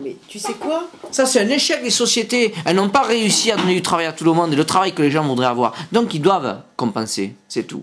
Mais 0.03 0.17
tu 0.29 0.39
sais 0.39 0.53
quoi? 0.55 0.89
Ça, 1.13 1.25
c'est 1.27 1.41
un 1.41 1.49
échec 1.49 1.83
des 1.83 1.91
sociétés. 1.91 2.53
Elles 2.65 2.77
n'ont 2.77 2.89
pas 2.89 3.03
réussi 3.03 3.51
à 3.51 3.57
donner 3.57 3.75
du 3.75 3.83
travail 3.83 4.07
à 4.07 4.13
tout 4.13 4.25
le 4.25 4.33
monde 4.33 4.53
et 4.53 4.57
le 4.57 4.65
travail 4.65 4.93
que 4.93 5.03
les 5.03 5.11
gens 5.11 5.25
voudraient 5.27 5.47
avoir. 5.47 5.73
Donc, 5.93 6.15
ils 6.15 6.21
doivent 6.23 6.63
compenser. 6.77 7.35
C'est 7.49 7.65
tout. 7.65 7.83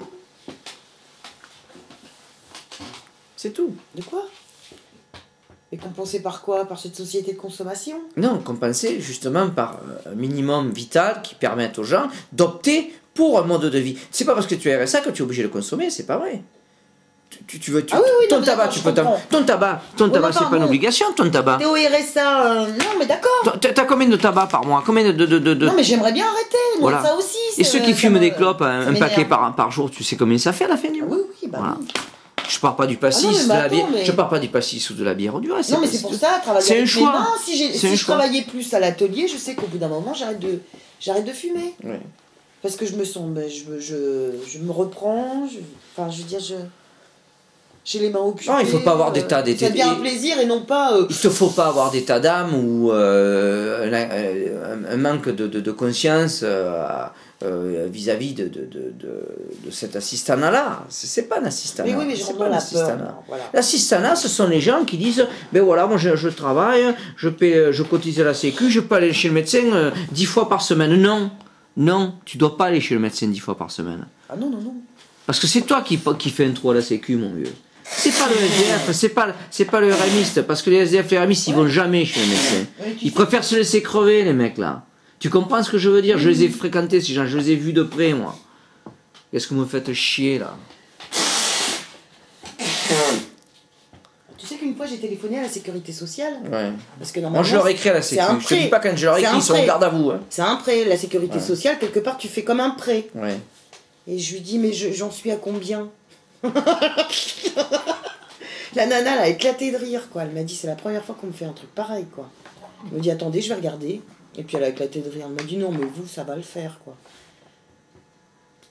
C'est 3.45 3.51
tout. 3.53 3.75
De 3.93 4.01
quoi? 4.01 4.23
Et 5.71 5.77
compensé 5.77 6.19
par 6.23 6.41
quoi? 6.41 6.65
Par 6.65 6.79
cette 6.79 6.95
société 6.95 7.33
de 7.33 7.37
consommation? 7.37 7.97
Non, 8.17 8.39
compenser 8.39 8.99
justement 8.99 9.49
par 9.51 9.77
euh, 10.07 10.13
un 10.13 10.15
minimum 10.15 10.71
vital 10.71 11.21
qui 11.21 11.35
permette 11.35 11.77
aux 11.77 11.83
gens 11.83 12.07
d'opter 12.33 12.91
pour 13.13 13.37
un 13.37 13.43
mode 13.43 13.65
de 13.65 13.77
vie. 13.77 13.99
C'est 14.09 14.25
pas 14.25 14.33
parce 14.33 14.47
que 14.47 14.55
tu 14.55 14.67
es 14.71 14.83
RSA 14.83 15.01
que 15.01 15.11
tu 15.11 15.21
es 15.21 15.25
obligé 15.25 15.43
de 15.43 15.47
consommer, 15.47 15.91
c'est 15.91 16.07
pas 16.07 16.17
vrai. 16.17 16.41
Tu, 17.47 17.69
veux, 17.69 17.85
tu- 17.85 17.93
Ah 17.95 17.99
oui, 18.03 18.09
oui, 18.21 18.27
ton 18.29 18.35
non, 18.37 18.41
mais 18.41 18.47
tabac, 18.47 18.67
tu 18.69 18.79
peux 18.79 18.93
ton 19.29 19.43
tabac, 19.43 19.81
ton 19.95 20.05
Oui, 20.05 20.11
tabac, 20.11 20.27
mais 20.29 20.33
c'est 20.33 20.49
pas 20.49 20.57
une 20.57 20.63
obligation, 20.63 21.05
ton 21.15 21.29
tabac. 21.29 21.57
T'es 21.59 21.65
au 21.65 21.73
RSA 21.73 22.45
euh, 22.63 22.67
Non, 22.67 22.85
mais 22.97 23.05
d'accord 23.05 23.57
T'as 23.61 23.85
combien 23.85 24.07
de 24.07 24.15
tabac 24.15 24.47
par 24.47 24.65
mois? 24.65 24.81
Combien 24.83 25.03
de, 25.03 25.11
de, 25.11 25.37
de, 25.37 25.53
de- 25.53 25.65
Non, 25.67 25.73
mais 25.75 25.83
j'aimerais 25.83 26.13
bien 26.13 26.25
arrêter, 26.25 26.57
moi, 26.79 26.89
Voilà. 26.91 27.03
ça 27.07 27.15
aussi. 27.15 27.37
Et 27.59 27.63
ceux 27.63 27.79
qui 27.81 27.93
fument 27.93 28.13
me- 28.15 28.19
des 28.19 28.31
clopes, 28.31 28.63
un, 28.63 28.91
paquet 28.95 29.25
par, 29.25 29.53
par 29.55 29.69
jour, 29.69 29.91
tu 29.91 30.03
sais 30.03 30.15
combien 30.15 30.39
ça 30.39 30.51
fait 30.51 30.65
à 30.65 30.69
la 30.69 30.77
fin 30.77 30.89
du 30.89 31.01
Ah 31.03 31.05
mois 31.05 31.17
oui, 31.17 31.23
oui, 31.43 31.49
bah 31.51 31.57
Voilà. 31.59 31.77
oui. 31.79 31.87
Je 32.47 32.59
parle 32.59 32.75
pas 32.75 32.87
du 32.87 32.97
pastis, 32.97 33.25
Ah 33.27 33.31
non, 33.31 33.37
mais 33.37 33.43
de 33.43 33.49
la 33.49 33.55
attends, 33.63 33.75
bière. 33.75 33.87
mais- 33.93 34.05
Je 34.05 34.11
parle 34.11 34.29
pas 34.29 34.39
du 34.39 34.47
pastis 34.49 34.89
ou 34.89 34.93
de 34.93 35.03
la 35.03 35.13
bière 35.13 35.35
reste. 35.35 35.71
Non, 35.71 35.79
mais 35.81 35.87
c'est 35.87 36.01
pour 36.01 36.13
ça, 36.13 36.39
travailler 36.43 36.81
un 36.81 36.85
choix. 36.85 37.11
mains, 37.11 37.27
si, 37.43 37.77
si 37.77 37.87
un 37.87 37.91
je 37.91 37.95
choix. 37.95 38.15
travaillais 38.15 38.43
plus 38.43 38.73
à 38.73 38.79
l'atelier, 38.79 39.27
je 39.27 39.37
sais 39.37 39.55
qu'au 39.55 39.67
bout 39.67 39.77
d'un 39.77 39.87
moment, 39.87 40.13
j'arrête 40.13 40.39
de, 40.39 40.59
j'arrête 40.99 41.25
de 41.25 41.31
fumer. 41.33 41.73
Ouais. 41.83 41.99
Parce 42.61 42.75
que 42.75 42.85
je 42.85 42.95
me 42.95 43.05
sens, 43.05 43.27
ben, 43.29 43.49
je, 43.49 43.79
je, 43.79 44.31
je 44.47 44.57
me 44.59 44.71
reprends, 44.71 45.47
je, 45.51 45.57
enfin, 45.95 46.09
je 46.11 46.17
veux 46.23 46.27
dire, 46.27 46.39
je, 46.39 46.55
j'ai 47.83 47.99
les 47.99 48.09
mains 48.09 48.19
occupées. 48.21 48.49
Non, 48.51 48.57
il 48.59 48.65
faut 48.65 48.79
pas 48.79 48.93
avoir 48.93 49.09
euh, 49.09 49.13
d'état 49.13 49.43
d'été- 49.43 49.67
Ça 49.67 49.71
un 49.91 49.95
plaisir 49.95 50.39
et 50.39 50.45
non 50.47 50.61
pas... 50.61 50.93
euh, 50.93 51.05
Il 51.09 51.15
te 51.15 51.29
faut 51.29 51.49
pas 51.49 51.67
avoir 51.67 51.91
d'état 51.91 52.19
d'âme 52.19 52.55
ou 52.55 52.91
euh, 52.91 53.85
un, 53.91 54.89
un- 54.89 54.91
un 54.93 54.97
manque 54.97 55.29
de, 55.29 55.45
de- 55.45 55.59
de 55.59 55.71
conscience 55.71 56.39
euh, 56.43 56.83
euh, 57.45 57.87
vis-à-vis 57.89 58.33
de, 58.33 58.47
de, 58.47 58.61
de, 58.65 58.93
de, 59.65 59.71
cet 59.71 59.95
assistanat-là. 59.95 60.85
C'est 60.89 61.07
c'est 61.07 61.23
pas 61.23 61.39
un 61.39 61.45
assistanat. 61.45 61.89
mais 61.89 61.95
oui, 61.97 62.05
mais 62.07 62.15
je 62.15 62.23
pas 62.25 62.33
dans 62.33 62.39
un 62.41 62.43
la 62.43 62.49
peur. 62.49 62.57
assistanat. 62.57 62.97
non, 62.97 63.37
Voilà. 63.53 64.15
Ce 64.15 64.27
sont 64.27 64.47
les 64.47 64.59
gens 64.61 64.83
qui 64.85 64.97
disent 64.97 65.25
Ben 65.53 65.63
voilà, 65.63 65.87
moi 65.87 65.97
je, 65.97 66.15
je 66.15 66.29
travaille, 66.29 66.83
je, 67.17 67.29
paie, 67.29 67.71
je 67.71 67.83
cotise 67.83 68.19
à 68.19 68.23
la 68.23 68.33
Sécu, 68.33 68.69
je 68.69 68.79
peux 68.79 68.95
aller 68.95 69.13
chez 69.13 69.27
le 69.27 69.33
médecin 69.33 69.63
euh, 69.73 69.91
dix 70.11 70.25
fois 70.25 70.49
par 70.49 70.61
semaine. 70.61 70.95
Non, 70.95 71.31
non, 71.77 72.15
tu 72.25 72.37
dois 72.37 72.57
pas 72.57 72.65
aller 72.65 72.81
chez 72.81 72.95
le 72.95 73.01
médecin 73.01 73.27
dix 73.27 73.39
fois 73.39 73.57
par 73.57 73.71
semaine. 73.71 74.05
Ah 74.29 74.35
non, 74.35 74.49
non, 74.49 74.59
non. 74.61 74.73
Parce 75.25 75.39
que 75.39 75.47
c'est 75.47 75.61
toi 75.61 75.81
qui, 75.81 75.99
qui 76.19 76.29
fais 76.29 76.45
un 76.45 76.51
trou 76.51 76.71
à 76.71 76.75
la 76.75 76.81
Sécu, 76.81 77.15
mon 77.15 77.33
vieux. 77.33 77.53
C'est 77.87 78.11
pas 78.11 78.27
le 78.27 78.35
SDF, 78.35 78.91
c'est 78.93 79.09
pas, 79.09 79.27
c'est 79.51 79.65
pas 79.65 79.79
le 79.79 79.93
RMiste, 79.93 80.41
parce 80.41 80.61
que 80.63 80.71
les 80.71 80.77
SDF 80.77 81.11
et 81.11 81.15
les 81.15 81.21
RMistes, 81.21 81.47
ils 81.47 81.53
vont 81.53 81.67
jamais 81.67 82.03
chez 82.03 82.19
le 82.19 82.27
médecin. 82.27 82.65
Ils 83.03 83.11
préfèrent 83.11 83.43
se 83.43 83.55
laisser 83.55 83.81
crever, 83.83 84.23
les 84.23 84.33
mecs 84.33 84.57
là. 84.57 84.85
Tu 85.19 85.29
comprends 85.29 85.63
ce 85.63 85.69
que 85.71 85.77
je 85.77 85.89
veux 85.89 86.01
dire? 86.01 86.17
Je 86.17 86.29
les 86.29 86.43
ai 86.43 86.49
fréquentés, 86.49 87.01
ces 87.01 87.13
gens, 87.13 87.25
je 87.25 87.37
les 87.37 87.51
ai 87.51 87.55
vus 87.55 87.73
de 87.73 87.83
près, 87.83 88.13
moi. 88.13 88.35
Qu'est-ce 89.31 89.47
que 89.47 89.53
vous 89.53 89.61
me 89.61 89.65
faites 89.65 89.91
chier 89.93 90.39
là? 90.39 90.55
Tu 94.37 94.45
sais 94.47 94.55
qu'une 94.55 94.75
fois 94.75 94.85
j'ai 94.85 94.97
téléphoné 94.97 95.39
à 95.39 95.43
la 95.43 95.49
sécurité 95.49 95.91
sociale 95.91 96.33
Ouais. 96.51 96.71
parce 96.99 97.11
que 97.11 97.19
Moi 97.19 97.29
normalement 97.29 97.43
je 97.47 97.55
leur 97.55 97.67
écris 97.67 97.89
à 97.89 97.93
la 97.93 98.01
c'est 98.03 98.15
Sécu. 98.15 98.27
un 98.31 98.39
Je 98.39 98.47
te 98.47 98.53
dis 98.53 98.67
pas 98.67 98.79
quand 98.79 98.95
je 98.95 99.05
leur 99.05 99.17
écris, 99.17 99.31
ils 99.35 99.41
sont 99.41 99.55
en 99.55 99.65
garde 99.65 99.83
à 99.83 99.89
vous. 99.89 100.11
Hein. 100.11 100.19
c'est 100.29 100.43
un 100.43 100.55
prêt, 100.57 100.83
la 100.85 100.97
sécurité 100.97 101.39
sociale 101.39 101.79
quelque 101.79 101.99
part 101.99 102.17
tu 102.17 102.27
fais 102.27 102.43
comme 102.43 102.59
un 102.59 102.69
prêt. 102.71 103.07
Ouais. 103.15 103.39
Et 104.07 104.19
je 104.19 104.33
lui 104.35 104.41
dis 104.41 104.59
mais 104.59 104.71
je- 104.71 104.91
j'en 104.91 105.09
suis 105.09 105.31
à 105.31 105.35
combien? 105.37 105.89
La 108.75 108.85
nana 108.85 109.13
elle 109.13 109.19
a 109.19 109.27
éclaté 109.29 109.71
de 109.71 109.77
rire 109.77 110.09
quoi. 110.11 110.23
Elle 110.23 110.31
m'a 110.31 110.43
dit 110.43 110.53
c'est 110.55 110.67
la 110.67 110.75
première 110.75 111.03
fois 111.03 111.15
qu'on 111.19 111.27
me 111.27 111.31
fait 111.33 111.45
un 111.45 111.53
truc 111.53 111.73
pareil 111.73 112.05
quoi. 112.13 112.29
Elle 112.91 112.97
me 112.97 113.01
dit 113.01 113.09
attendez 113.09 113.41
je 113.41 113.49
vais 113.49 113.55
regarder. 113.55 114.01
Et 114.37 114.43
puis 114.43 114.57
elle 114.57 114.63
a 114.63 114.69
éclaté 114.69 115.01
de 115.01 115.09
rire. 115.09 115.25
Elle 115.27 115.33
m'a 115.35 115.43
dit 115.43 115.57
non 115.57 115.71
mais 115.71 115.85
vous 115.85 116.07
ça 116.07 116.23
va 116.23 116.35
le 116.35 116.41
faire 116.41 116.79
quoi. 116.83 116.95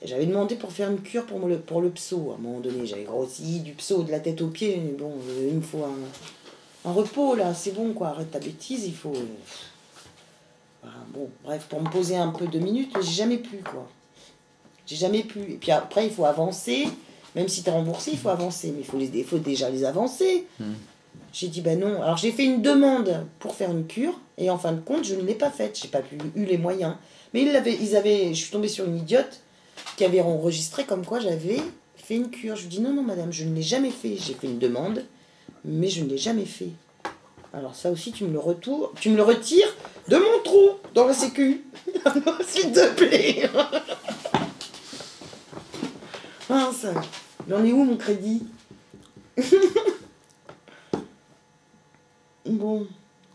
J'avais 0.03 0.25
demandé 0.27 0.55
pour 0.55 0.71
faire 0.71 0.91
une 0.91 1.01
cure 1.01 1.25
pour 1.25 1.39
le, 1.47 1.57
pour 1.57 1.81
le 1.81 1.89
pso. 1.89 2.31
À 2.31 2.35
un 2.35 2.37
moment 2.37 2.59
donné, 2.59 2.85
j'avais 2.85 3.05
grossi 3.05 3.61
du 3.61 3.71
pso 3.71 4.03
de 4.03 4.11
la 4.11 4.19
tête 4.19 4.39
aux 4.41 4.49
pieds. 4.49 4.79
Mais 4.85 4.91
bon, 4.91 5.13
euh, 5.29 5.47
il 5.49 5.55
me 5.55 5.61
faut 5.61 5.83
un, 5.83 6.89
un 6.89 6.93
repos 6.93 7.33
là, 7.35 7.53
c'est 7.55 7.71
bon 7.71 7.93
quoi. 7.93 8.09
Arrête 8.09 8.29
ta 8.29 8.39
bêtise, 8.39 8.85
il 8.85 8.93
faut. 8.93 9.15
euh, 9.15 9.25
voilà, 10.83 10.97
bon, 11.11 11.29
bref, 11.43 11.65
pour 11.67 11.81
me 11.81 11.89
poser 11.89 12.17
un 12.17 12.27
peu 12.27 12.45
deux 12.45 12.59
minutes, 12.59 12.91
mais 12.95 13.01
j'ai 13.01 13.13
jamais 13.13 13.37
pu 13.37 13.57
quoi. 13.57 13.89
J'ai 14.85 14.97
jamais 14.97 15.23
pu. 15.23 15.39
Et 15.39 15.57
puis 15.57 15.71
après, 15.71 16.05
il 16.05 16.11
faut 16.13 16.25
avancer. 16.25 16.87
Même 17.35 17.47
si 17.47 17.63
tu 17.63 17.69
es 17.69 17.73
remboursé, 17.73 18.11
il 18.11 18.19
faut 18.19 18.29
avancer. 18.29 18.71
Mais 18.71 18.81
il 18.81 18.85
faut, 18.85 18.97
les, 18.97 19.07
il 19.07 19.25
faut 19.25 19.39
déjà 19.39 19.69
les 19.71 19.83
avancer. 19.85 20.45
J'ai 21.33 21.47
dit 21.47 21.61
ben 21.61 21.79
non. 21.79 22.01
Alors 22.03 22.17
j'ai 22.17 22.31
fait 22.31 22.45
une 22.45 22.61
demande 22.61 23.25
pour 23.39 23.55
faire 23.55 23.71
une 23.71 23.87
cure. 23.87 24.19
Et 24.37 24.49
en 24.49 24.57
fin 24.57 24.73
de 24.73 24.81
compte, 24.81 25.05
je 25.05 25.15
ne 25.15 25.21
l'ai 25.21 25.35
pas 25.35 25.49
faite. 25.49 25.79
J'ai 25.81 25.87
pas 25.87 26.01
pu, 26.01 26.17
eu 26.35 26.45
les 26.45 26.57
moyens. 26.57 26.95
Mais 27.33 27.43
ils, 27.43 27.51
l'avaient, 27.51 27.75
ils 27.75 27.95
avaient. 27.95 28.29
Je 28.29 28.41
suis 28.41 28.51
tombée 28.51 28.67
sur 28.67 28.85
une 28.85 28.97
idiote 28.97 29.41
qui 29.97 30.05
avait 30.05 30.21
enregistré 30.21 30.85
comme 30.85 31.05
quoi 31.05 31.19
j'avais 31.19 31.61
fait 31.95 32.15
une 32.15 32.29
cure. 32.29 32.55
Je 32.55 32.63
lui 32.63 32.69
dis 32.69 32.81
non, 32.81 32.93
non, 32.93 33.03
madame, 33.03 33.31
je 33.31 33.45
ne 33.45 33.55
l'ai 33.55 33.61
jamais 33.61 33.91
fait. 33.91 34.17
J'ai 34.17 34.33
fait 34.33 34.47
une 34.47 34.59
demande, 34.59 35.05
mais 35.63 35.87
je 35.87 36.03
ne 36.03 36.09
l'ai 36.09 36.17
jamais 36.17 36.45
fait. 36.45 36.69
Alors 37.53 37.73
ça 37.73 37.89
aussi, 37.89 38.11
tu 38.11 38.25
me 38.25 38.33
le 38.33 38.39
retour, 38.39 38.91
tu 38.99 39.09
me 39.09 39.15
le 39.15 39.23
retires 39.23 39.73
de 40.09 40.17
mon 40.17 40.43
trou 40.43 40.71
dans 40.93 41.07
la 41.07 41.13
sécu. 41.13 41.63
S'il 42.45 42.73
te 42.73 42.93
plaît. 42.95 43.49
Mince. 46.49 46.87
J'en 47.49 47.63
ai 47.63 47.71
où 47.71 47.83
mon 47.83 47.97
crédit? 47.97 48.43
Bon, 52.47 52.85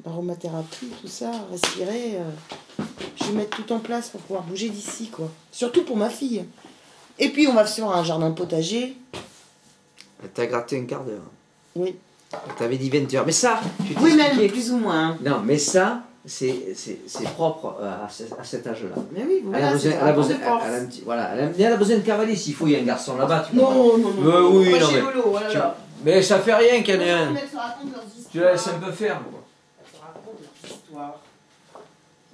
aromathérapie, 0.07 0.89
tout 1.01 1.09
ça, 1.09 1.31
respirer. 1.51 2.17
euh, 2.17 2.85
je 3.21 3.25
vais 3.27 3.33
mettre 3.33 3.57
tout 3.57 3.73
en 3.73 3.79
place 3.79 4.09
pour 4.09 4.21
pouvoir 4.23 4.45
bouger 4.45 4.69
d'ici, 4.69 5.09
quoi. 5.09 5.29
Surtout 5.53 5.85
pour 5.85 5.97
ma 5.97 6.09
fille. 6.11 6.45
Et 7.19 7.29
puis, 7.29 7.47
on 7.47 7.55
va 7.55 7.67
sur 7.67 7.91
un 7.95 8.03
jardin 8.03 8.31
potager. 8.31 8.97
T'as 10.35 10.47
gratté 10.47 10.79
un 10.79 10.85
quart 10.85 11.05
d'heure. 11.05 11.23
Oui. 11.77 11.97
T'avais 12.59 12.77
dit 12.77 12.91
20 12.91 13.13
heures. 13.15 13.27
Mais 13.27 13.33
ça, 13.33 13.61
tu 13.87 13.95
Oui, 14.01 14.15
même, 14.15 14.49
plus 14.49 14.71
ou 14.71 14.77
moins. 14.79 15.17
Non, 15.25 15.41
mais 15.45 15.59
ça, 15.59 16.03
c'est 16.25 16.75
c'est- 16.77 17.01
c'est 17.07 17.25
propre 17.31 17.77
euh, 17.81 18.05
à, 18.05 18.09
ce- 18.09 18.23
à 18.39 18.45
cet 18.45 18.67
âge-là. 18.67 18.95
Mais 19.13 19.25
oui, 19.27 19.37
Elle 19.43 19.49
voilà, 19.51 19.69
a 19.69 19.73
besoin, 19.73 19.91
c'est 19.91 19.97
elle 20.01 20.09
a 20.09 20.13
besoin, 20.13 20.35
de 20.37 20.41
force. 20.43 20.65
elle 20.67 20.75
a 20.75 20.77
un 20.77 20.85
petit- 20.87 21.03
voilà, 21.05 21.31
elle 21.35 21.41
a, 21.41 21.51
elle 21.67 21.73
a 21.73 21.77
besoin 21.77 21.97
de 21.97 22.03
cavalier 22.03 22.37
s'il 22.37 22.55
faut, 22.55 22.67
il 22.67 22.73
y 22.73 22.77
a 22.77 22.79
un 22.81 22.85
garçon 22.85 23.17
là-bas. 23.17 23.47
tu 23.51 23.57
Non, 23.57 23.71
non, 23.71 23.99
non. 23.99 24.09
Euh, 24.23 24.41
non, 24.41 24.57
oui, 24.59 24.79
non, 24.79 24.87
mais- 24.93 25.01
Lolo, 25.01 25.35
là 25.35 25.47
Tu- 25.51 25.57
là. 25.59 25.77
Mais 26.05 26.23
ça 26.23 26.39
fait 26.39 26.55
rien 26.55 26.83
qu'il 26.83 26.95
y 26.95 26.99
en 26.99 27.01
ait 27.01 27.11
un. 27.11 27.35
Tu 28.31 28.39
la 28.39 28.53
laisses 28.53 28.69
un 28.69 28.79
peu 28.79 28.93
faire. 28.93 29.21
quoi. 29.31 29.40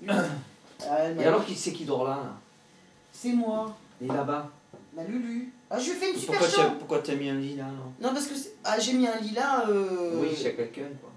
Ah, 0.88 1.10
Et 1.10 1.24
alors, 1.24 1.44
qui 1.44 1.54
c'est 1.54 1.72
qui 1.72 1.84
dort 1.84 2.04
là, 2.04 2.16
là? 2.16 2.32
C'est 3.12 3.32
moi, 3.32 3.74
Et 4.02 4.06
là-bas? 4.06 4.50
Ma 4.94 5.04
Lulu. 5.04 5.50
Ah, 5.70 5.78
je 5.78 5.86
lui 5.86 5.92
ai 5.92 5.94
fait 5.94 6.10
une 6.12 6.18
super 6.18 6.38
Pourquoi 6.38 6.48
tu 6.54 6.60
as, 6.60 6.64
chambre. 6.64 6.78
pourquoi 6.78 6.98
t'as 7.00 7.14
mis 7.14 7.28
un 7.30 7.34
lit 7.34 7.56
là 7.56 7.64
non? 7.64 7.92
Non, 8.08 8.14
parce 8.14 8.26
que 8.26 8.34
ah, 8.64 8.78
j'ai 8.78 8.92
mis 8.92 9.06
un 9.06 9.16
lit 9.18 9.32
là. 9.32 9.66
euh, 9.68 10.20
Oui, 10.20 10.28
a 10.46 10.50
quelqu'un 10.50 10.88
quoi. 11.00 11.10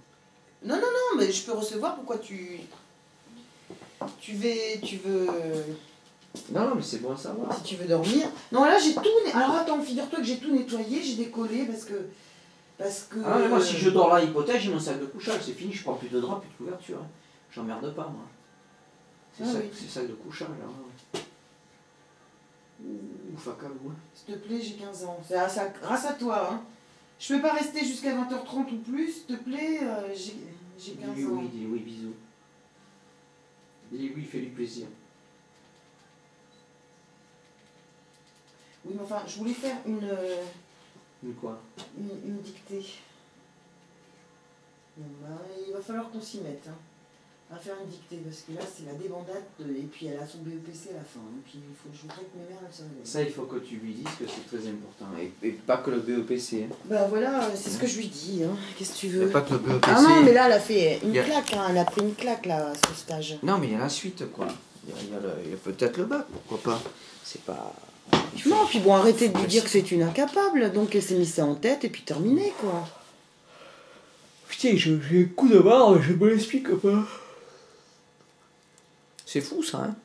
Non, 0.64 0.76
non, 0.76 0.82
non, 0.82 1.18
mais 1.20 1.32
je 1.32 1.44
peux 1.46 1.52
recevoir. 1.54 1.96
Pourquoi 1.96 2.18
tu. 2.20 2.62
Tu 4.20 4.34
veux. 4.34 4.82
Tu 4.82 4.98
veux. 4.98 5.28
Non, 6.54 6.70
non, 6.70 6.76
mais 6.76 6.82
c'est 6.82 7.00
bon 7.02 7.14
à 7.14 7.18
savoir. 7.18 7.54
Si 7.58 7.64
tu 7.64 7.76
veux 7.76 7.86
dormir. 7.88 8.28
Non, 8.52 8.64
là 8.64 8.78
j'ai 8.80 8.94
tout. 8.96 9.02
Alors 9.34 9.56
attends, 9.56 9.82
figure-toi 9.82 10.20
que 10.20 10.26
j'ai 10.26 10.38
tout 10.38 10.52
nettoyé, 10.54 11.02
j'ai 11.04 11.16
décollé 11.16 11.66
parce 11.66 11.84
que. 11.86 12.08
Parce 12.78 13.02
que. 13.10 13.20
Ah, 13.26 13.38
mais 13.40 13.48
moi, 13.50 13.62
si 13.62 13.76
je 13.78 13.90
dors 13.90 14.14
là, 14.14 14.24
hypothèse, 14.24 14.62
j'ai 14.62 14.70
mon 14.72 14.80
sac 14.80 15.00
de 15.00 15.06
couchage, 15.06 15.42
c'est 15.46 15.54
fini, 15.54 15.74
je 15.74 15.84
prends 15.84 15.94
plus 15.96 16.10
de 16.10 16.20
drap, 16.20 16.40
plus 16.42 16.50
de 16.50 16.56
couverture. 16.70 16.98
hein. 17.02 17.08
J'emmerde 17.52 17.94
pas, 17.96 18.08
moi. 18.08 18.26
C'est 19.34 19.44
Ah 19.44 19.54
ça, 19.54 19.60
oui. 19.60 19.90
sac 19.90 20.08
de 20.08 20.14
couchage. 20.14 20.48
Hein. 20.64 21.20
Ouf, 23.34 23.48
à 23.48 23.54
calou. 23.60 23.92
S'il 24.14 24.34
te 24.36 24.40
plaît, 24.40 24.62
j'ai 24.62 24.76
15 24.76 25.04
ans. 25.06 25.20
C'est 25.28 25.36
grâce 25.82 26.06
à 26.06 26.14
toi. 26.14 26.50
Hein. 26.54 26.62
Je 27.20 27.36
peux 27.36 27.42
pas 27.42 27.54
rester 27.54 27.84
jusqu'à 27.84 28.16
20h30 28.16 28.74
ou 28.74 28.78
plus, 28.78 29.12
s'il 29.12 29.26
te 29.38 29.44
plaît. 29.44 29.80
euh, 29.84 30.14
j'ai 30.16 30.36
j'ai 30.78 30.94
15 30.94 31.14
Dis-lui 31.16 31.26
ans. 31.28 31.32
oui, 31.40 31.48
dis 31.50 31.66
oui, 31.66 31.80
bisous. 31.80 32.14
Dis-lui 33.92 34.14
oui, 34.16 34.24
fais 34.24 34.40
du 34.42 34.50
plaisir. 34.50 34.88
Oui, 38.86 38.94
mais 38.96 39.04
enfin, 39.04 39.22
je 39.28 39.38
voulais 39.40 39.54
faire 39.54 39.76
une, 39.86 40.04
euh, 40.06 40.42
Ou 41.26 41.34
quoi? 41.34 41.60
une, 41.98 42.30
une 42.32 42.40
dictée. 42.42 42.86
Bon, 44.96 45.06
bah, 45.22 45.42
il 45.68 45.74
va 45.74 45.82
falloir 45.82 46.10
qu'on 46.10 46.22
s'y 46.22 46.40
mette. 46.40 46.66
Hein. 46.70 46.76
On 47.52 47.56
va 47.56 47.60
faire 47.60 47.74
une 47.84 47.90
dictée 47.90 48.18
parce 48.24 48.42
que 48.42 48.52
là, 48.54 48.62
c'est 48.62 48.86
la 48.86 48.94
débandade. 48.94 49.42
de- 49.60 49.74
Et 49.74 49.88
puis, 49.92 50.06
elle 50.06 50.20
a 50.20 50.28
son 50.28 50.38
BEPC 50.40 50.92
à 50.92 50.98
la 50.98 51.00
fin. 51.04 51.20
Et 51.20 51.42
puis, 51.50 51.56
il 51.58 51.76
faut 51.82 51.90
que 51.90 51.96
je 51.96 52.02
voudrais 52.04 52.18
que 52.22 52.38
mes 52.38 52.48
mères 52.48 52.60
elles. 52.70 53.08
Ça, 53.08 53.22
il 53.24 53.32
faut 53.32 53.42
que 53.44 53.58
tu 53.58 53.78
lui 53.78 53.94
dises 53.94 54.06
que 54.20 54.26
c'est 54.28 54.46
très 54.56 54.68
important. 54.70 55.08
Et, 55.20 55.48
et 55.48 55.52
pas 55.54 55.78
que 55.78 55.90
le 55.90 56.00
BEPC. 56.02 56.66
Hein. 56.70 56.76
Bah 56.86 57.08
voilà, 57.10 57.50
c'est 57.56 57.72
ce 57.72 57.80
que 57.80 57.88
je 57.88 57.98
lui 57.98 58.08
dis. 58.08 58.44
Hein. 58.44 58.56
Qu'est-ce 58.78 58.94
que 58.94 58.98
tu 58.98 59.08
Et 59.08 59.10
veux 59.10 59.30
pas 59.30 59.42
que 59.42 59.54
le 59.54 59.60
BEPC. 59.60 59.82
Ah 59.88 60.00
non, 60.02 60.22
mais 60.24 60.32
là, 60.34 60.46
elle 60.46 60.52
a 60.54 60.60
fait 60.60 61.00
une 61.04 61.18
a- 61.18 61.24
claque. 61.24 61.54
Hein. 61.54 61.66
Elle 61.72 61.78
a 61.80 61.86
pris 61.86 62.02
une 62.02 62.14
claque, 62.14 62.46
là, 62.46 62.68
à 62.70 62.74
ce 62.76 62.94
stage. 62.94 63.40
Non, 63.42 63.58
mais 63.58 63.66
il 63.68 63.74
y 63.74 63.76
a 63.76 63.80
la 63.80 63.90
suite, 63.90 64.32
quoi. 64.32 64.48
Il 64.88 64.94
y 64.94 65.14
a, 65.54 65.58
peut-être 65.58 65.98
le 65.98 66.06
bac, 66.06 66.26
pourquoi 66.32 66.74
pas. 66.74 66.82
C'est 67.24 67.42
pas. 67.42 67.74
faut- 68.38 68.50
Non, 68.52 68.66
puis 68.70 68.80
bon, 68.80 68.94
arrêtez 68.94 69.30
de 69.30 69.38
lui 69.40 69.48
dire 69.48 69.64
que 69.64 69.70
c'est 69.72 69.90
une 69.92 70.04
incapable. 70.04 70.72
Donc, 70.72 70.94
elle 70.94 71.02
s'est 71.02 71.16
mis 71.16 71.26
ça 71.26 71.46
en 71.46 71.56
tête 71.56 71.84
et 71.84 71.90
puis 71.90 72.04
terminé, 72.04 72.54
quoi. 72.62 72.88
Putain, 74.48 74.76
j'ai 74.76 74.94
un 74.94 75.24
coup 75.36 75.48
de 75.50 75.58
barre, 75.60 76.00
je 76.02 76.14
me 76.14 76.30
l'explique 76.30 76.70
pas. 76.76 77.08
C'est 79.32 79.42
fou 79.42 79.62
ça, 79.62 79.84
hein 79.84 79.96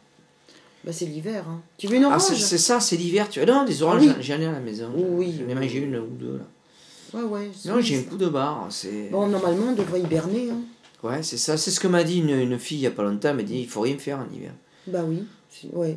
Bah, 0.85 0.93
c'est 0.93 1.07
l'hiver. 1.07 1.47
Hein. 1.49 1.63
Tu 1.79 1.87
veux 1.87 1.97
une 1.97 2.05
Ah, 2.05 2.09
orange 2.09 2.23
c'est 2.29 2.37
c'est 2.37 2.59
ça, 2.59 2.79
c'est 2.79 2.97
l'hiver. 2.97 3.31
Tu... 3.31 3.41
Non, 3.47 3.65
des 3.65 3.83
oranges, 3.83 4.03
oui. 4.03 4.13
j'en- 4.21 4.39
ai 4.39 4.45
à 4.45 4.53
la 4.53 4.61
maison. 4.61 4.91
Oui. 4.95 5.35
J'en 5.41 5.49
ai 5.49 5.55
mangé 5.55 5.79
une 5.79 5.97
ou 5.97 6.07
deux 6.09 6.39
là. 6.39 7.19
Ouais, 7.19 7.23
ouais. 7.25 7.51
Non, 7.65 7.81
j'ai 7.81 8.01
un 8.01 8.03
coup 8.03 8.17
de 8.19 8.29
barre. 8.29 8.67
C'est... 8.69 9.09
Bon, 9.11 9.27
normalement, 9.27 9.69
on 9.71 9.73
devrait 9.75 10.01
hiberner. 10.01 10.51
Hein. 10.51 10.61
Ouais, 11.03 11.23
c'est 11.23 11.39
ça. 11.39 11.57
C'est 11.57 11.71
ce 11.71 11.81
que 11.81 11.89
m'a 11.89 12.05
dit 12.05 12.19
une, 12.19 12.31
une 12.31 12.59
fille 12.59 12.79
il 12.79 12.83
y 12.83 12.87
a 12.87 12.91
pas 12.91 13.03
longtemps. 13.05 13.31
Elle 13.31 13.37
m'a 13.37 13.43
dit 13.45 13.61
il 13.61 13.69
faut 13.69 13.81
rien 13.81 13.97
faire 13.97 14.19
en 14.19 14.27
hiver. 14.35 14.53
Bah 14.87 15.05
oui. 15.09 15.23
Ouais. 15.73 15.97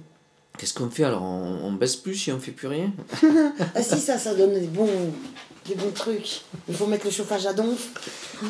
Qu'est-ce 0.58 0.74
qu'on 0.74 0.90
fait 0.90 1.04
alors? 1.04 1.24
On, 1.24 1.60
on 1.66 1.74
baisse 1.74 1.98
plus 1.98 2.16
si 2.16 2.32
on 2.32 2.40
fait 2.40 2.52
plus 2.52 2.68
rien? 2.68 2.92
Ah 3.76 3.82
si, 3.84 4.00
ça, 4.00 4.18
ça 4.18 4.34
donne 4.36 4.54
des 4.54 4.68
bons, 4.68 4.88
des 5.68 5.76
bons 5.76 5.92
trucs. 5.92 6.42
Il 6.70 6.76
faut 6.76 6.86
mettre 6.86 7.06
le 7.06 7.12
chauffage 7.12 7.46
à 7.46 7.54
donf. 7.54 7.80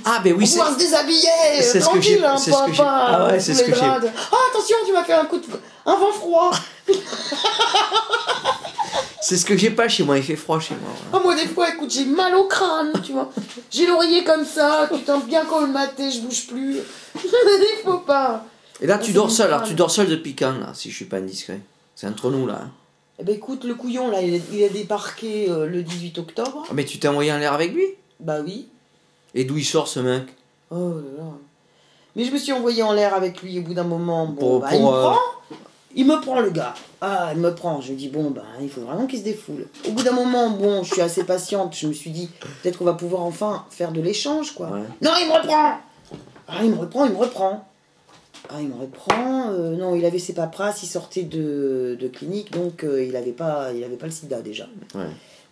Ah, 0.05 0.19
ben 0.23 0.33
oui, 0.37 0.45
c'est. 0.45 0.57
pouvoir 0.57 0.73
se 0.73 0.79
déshabiller. 0.79 1.29
que 1.73 1.79
tranquille, 1.79 2.25
hein, 2.25 2.37
c'est 2.37 2.51
ce 2.51 2.57
pas- 2.57 2.65
que 2.69 2.77
pas, 2.77 3.05
ah 3.07 3.25
ouais, 3.27 3.33
euh, 3.33 3.39
c'est 3.39 3.53
ce 3.55 3.63
que 3.63 3.73
j'ai- 3.73 3.79
draps. 3.81 4.05
Ah, 4.31 4.35
attention, 4.51 4.75
tu 4.85 4.93
m'as 4.93 5.03
fait 5.03 5.13
un 5.13 5.25
coup 5.25 5.37
de... 5.37 5.45
Un 5.85 5.95
vent 5.95 6.11
froid. 6.11 6.51
C'est 9.21 9.35
ce 9.35 9.45
que 9.45 9.57
j'ai 9.57 9.71
pas 9.71 9.89
chez 9.89 10.03
moi. 10.03 10.17
Il 10.17 10.23
fait 10.23 10.35
froid 10.37 10.57
chez 10.59 10.75
moi. 10.75 10.89
Ah, 11.11 11.19
moi, 11.21 11.35
des 11.35 11.47
fois, 11.47 11.67
écoute, 11.69 11.91
j'ai 11.91 12.05
mal 12.05 12.33
au 12.35 12.45
crâne, 12.45 12.93
tu 13.03 13.11
vois. 13.11 13.29
J'ai 13.69 13.85
l'oreiller 13.85 14.23
comme 14.23 14.45
ça, 14.45 14.87
tu 14.93 15.01
t'en 15.01 15.19
bien 15.19 15.43
colmaté, 15.43 16.09
je 16.11 16.21
bouge 16.21 16.47
plus. 16.47 16.77
Il 17.23 17.81
faut 17.83 17.97
pas. 17.99 18.45
Et 18.79 18.87
là, 18.87 18.95
Ah, 18.95 18.99
tu 18.99 19.07
c'est 19.07 19.13
dors 19.13 19.29
seul. 19.29 19.47
Alors, 19.51 19.63
tu 19.67 19.73
dors 19.73 19.91
seul 19.91 20.07
depuis 20.07 20.33
quand 20.35 20.53
là 20.53 20.71
Si 20.73 20.89
je 20.91 20.95
suis 20.95 21.05
pas 21.05 21.17
indiscret. 21.17 21.59
C'est 21.95 22.07
entre 22.07 22.29
nous 22.29 22.47
là. 22.47 22.61
hein. 22.63 22.71
Eh 23.19 23.23
ben 23.23 23.35
écoute, 23.35 23.63
le 23.63 23.73
couillon, 23.73 24.11
là, 24.11 24.21
il 24.21 24.35
a, 24.35 24.39
il 24.53 24.63
a 24.63 24.69
débarqué 24.69 25.49
euh, 25.49 25.65
le 25.65 25.81
18 25.81 26.19
octobre. 26.19 26.63
Ah, 26.69 26.73
mais 26.73 26.85
tu 26.85 26.99
t'es 26.99 27.07
envoyé 27.07 27.31
en 27.31 27.37
l'air 27.37 27.53
avec 27.53 27.73
lui? 27.73 27.85
Bah 28.19 28.37
oui. 28.45 28.67
Et 29.33 29.43
d'où 29.43 29.57
il 29.57 29.65
sort 29.65 29.87
ce 29.87 29.99
mec? 29.99 30.23
Oh 30.69 30.75
là 30.89 31.01
là. 31.23 31.23
Mais 32.15 32.23
je 32.25 32.31
me 32.31 32.37
suis 32.37 32.51
envoyé 32.51 32.83
en 32.83 32.93
l'air 32.93 33.13
avec 33.13 33.41
lui 33.41 33.59
au 33.59 33.61
bout 33.63 33.73
d'un 33.73 33.83
moment. 33.83 34.27
Bon, 34.27 34.35
Pour- 34.35 34.59
bah, 34.59 34.67
pour, 34.69 34.77
il 34.79 34.83
me 34.85 34.89
euh, 34.91 35.01
prend. 35.11 35.19
Il 35.95 36.05
me 36.05 36.21
prend 36.21 36.39
le 36.41 36.49
gars. 36.51 36.75
Ah, 37.01 37.31
il 37.33 37.39
me 37.39 37.53
prend. 37.55 37.81
Je 37.81 37.91
me 37.91 37.97
dis, 37.97 38.09
bon, 38.09 38.29
bah, 38.29 38.43
il 38.61 38.69
faut 38.69 38.81
vraiment 38.81 39.07
qu'il 39.07 39.17
se 39.19 39.23
défoule. 39.23 39.67
Au 39.87 39.91
bout 39.91 40.03
d'un 40.03 40.11
moment, 40.11 40.51
bon, 40.51 40.83
je 40.83 40.93
suis 40.93 41.01
assez 41.01 41.23
patiente. 41.23 41.75
Je 41.75 41.87
me 41.87 41.93
suis 41.93 42.11
dit, 42.11 42.29
peut-être 42.61 42.77
qu'on 42.77 42.85
va 42.85 42.93
pouvoir 42.93 43.23
enfin 43.23 43.65
faire 43.71 43.91
de 43.91 44.01
l'échange, 44.01 44.53
quoi. 44.53 44.67
Ouais. 44.69 44.81
Non, 45.01 45.11
il 45.19 45.27
me 45.27 45.33
reprend 45.33 45.79
Ah, 46.47 46.63
il 46.63 46.69
me 46.71 46.77
reprend, 46.77 47.05
il 47.05 47.11
me 47.13 47.17
reprend. 47.17 47.67
Ah, 48.49 48.55
il 48.61 48.69
me 48.69 48.75
reprend. 48.75 49.49
euh, 49.51 49.75
non, 49.75 49.95
il 49.95 50.05
avait 50.05 50.19
ses 50.19 50.33
paperasses, 50.33 50.81
il 50.83 50.87
sortait 50.87 51.23
de, 51.23 51.97
de 51.99 52.07
clinique, 52.07 52.51
donc 52.51 52.83
euh, 52.83 53.03
il 53.03 53.11
n'avait 53.11 53.31
pas, 53.31 53.69
il 53.75 53.83
avait 53.83 53.95
pas 53.97 54.05
le 54.05 54.11
sida 54.11 54.39
déjà. 54.41 54.67
Ouais. 54.95 55.01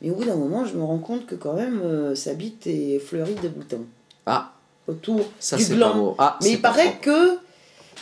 Mais 0.01 0.09
au 0.11 0.15
bout 0.15 0.23
d'un 0.25 0.35
moment, 0.35 0.65
je 0.65 0.73
me 0.75 0.83
rends 0.83 0.97
compte 0.99 1.25
que 1.25 1.35
quand 1.35 1.53
même, 1.53 1.81
euh, 1.83 2.15
sa 2.15 2.33
bite 2.33 2.67
est 2.67 2.99
fleurie 2.99 3.35
de 3.41 3.47
boutons. 3.49 3.85
Ah, 4.25 4.51
Autour 4.87 5.21
ça 5.39 5.57
du 5.57 5.63
c'est 5.63 5.73
gland. 5.75 5.91
pas 5.91 5.97
beau. 5.97 6.15
Ah, 6.19 6.37
Mais 6.43 6.51
il 6.51 6.61
paraît 6.61 6.83
propre. 7.01 7.01
que. 7.01 7.37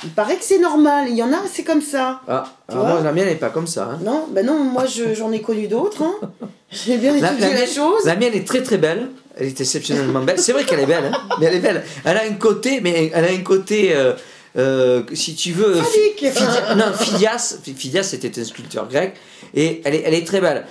Il 0.03 0.09
paraît 0.09 0.35
que 0.35 0.43
c'est 0.43 0.59
normal. 0.59 1.05
Il 1.07 1.15
y 1.15 1.23
en 1.23 1.31
a, 1.31 1.37
c'est 1.49 1.63
comme 1.63 1.81
ça. 1.81 2.19
Ah, 2.27 2.43
Tu 2.69 2.75
vois 2.75 2.87
moi 2.89 3.01
la 3.01 3.11
mienne 3.13 3.27
elle 3.27 3.33
est 3.33 3.39
pas 3.39 3.51
comme 3.51 3.67
ça. 3.67 3.91
hein. 3.93 3.99
Non, 4.03 4.25
ben 4.31 4.45
non, 4.45 4.59
moi 4.63 4.85
je- 4.85 5.13
j'en 5.13 5.31
ai 5.31 5.39
connu 5.41 5.67
d'autres. 5.67 6.01
Hein. 6.03 6.15
J'ai 6.71 6.97
bien 6.97 7.13
La, 7.19 7.29
étudié 7.31 7.47
la 7.47 7.53
la, 7.53 7.59
mienne, 7.61 7.67
chose. 7.69 8.03
la 8.05 8.15
mienne 8.17 8.33
est 8.33 8.45
très 8.45 8.61
très 8.63 8.77
belle. 8.77 9.09
Elle 9.37 9.47
est 9.47 9.61
exceptionnellement 9.61 10.21
belle. 10.23 10.39
C'est 10.39 10.51
vrai 10.51 10.65
qu'elle 10.65 10.81
est 10.81 10.85
belle, 10.87 11.05
hein, 11.05 11.17
mais 11.39 11.45
elle 11.45 11.55
est 11.55 11.59
belle. 11.59 11.83
Elle 12.03 12.17
a 12.17 12.23
un 12.23 12.33
côté, 12.33 12.81
mais 12.81 13.11
elle 13.13 13.25
a 13.25 13.29
un 13.29 13.41
côté, 13.43 13.95
euh, 13.95 14.13
euh, 14.57 15.03
si 15.13 15.35
tu 15.35 15.51
veux, 15.51 15.75
fi- 15.75 15.99
Sadique. 16.21 16.33
Phidia- 16.37 16.75
non, 16.75 16.85
Phidias, 16.97 17.57
Phidias 17.75 18.03
c'était 18.03 18.39
un 18.39 18.43
sculpteur 18.43 18.87
grec, 18.87 19.15
et 19.55 19.81
elle 19.85 19.95
est, 19.95 20.03
elle 20.05 20.13
est 20.13 20.25
très 20.27 20.41
belle. 20.41 20.65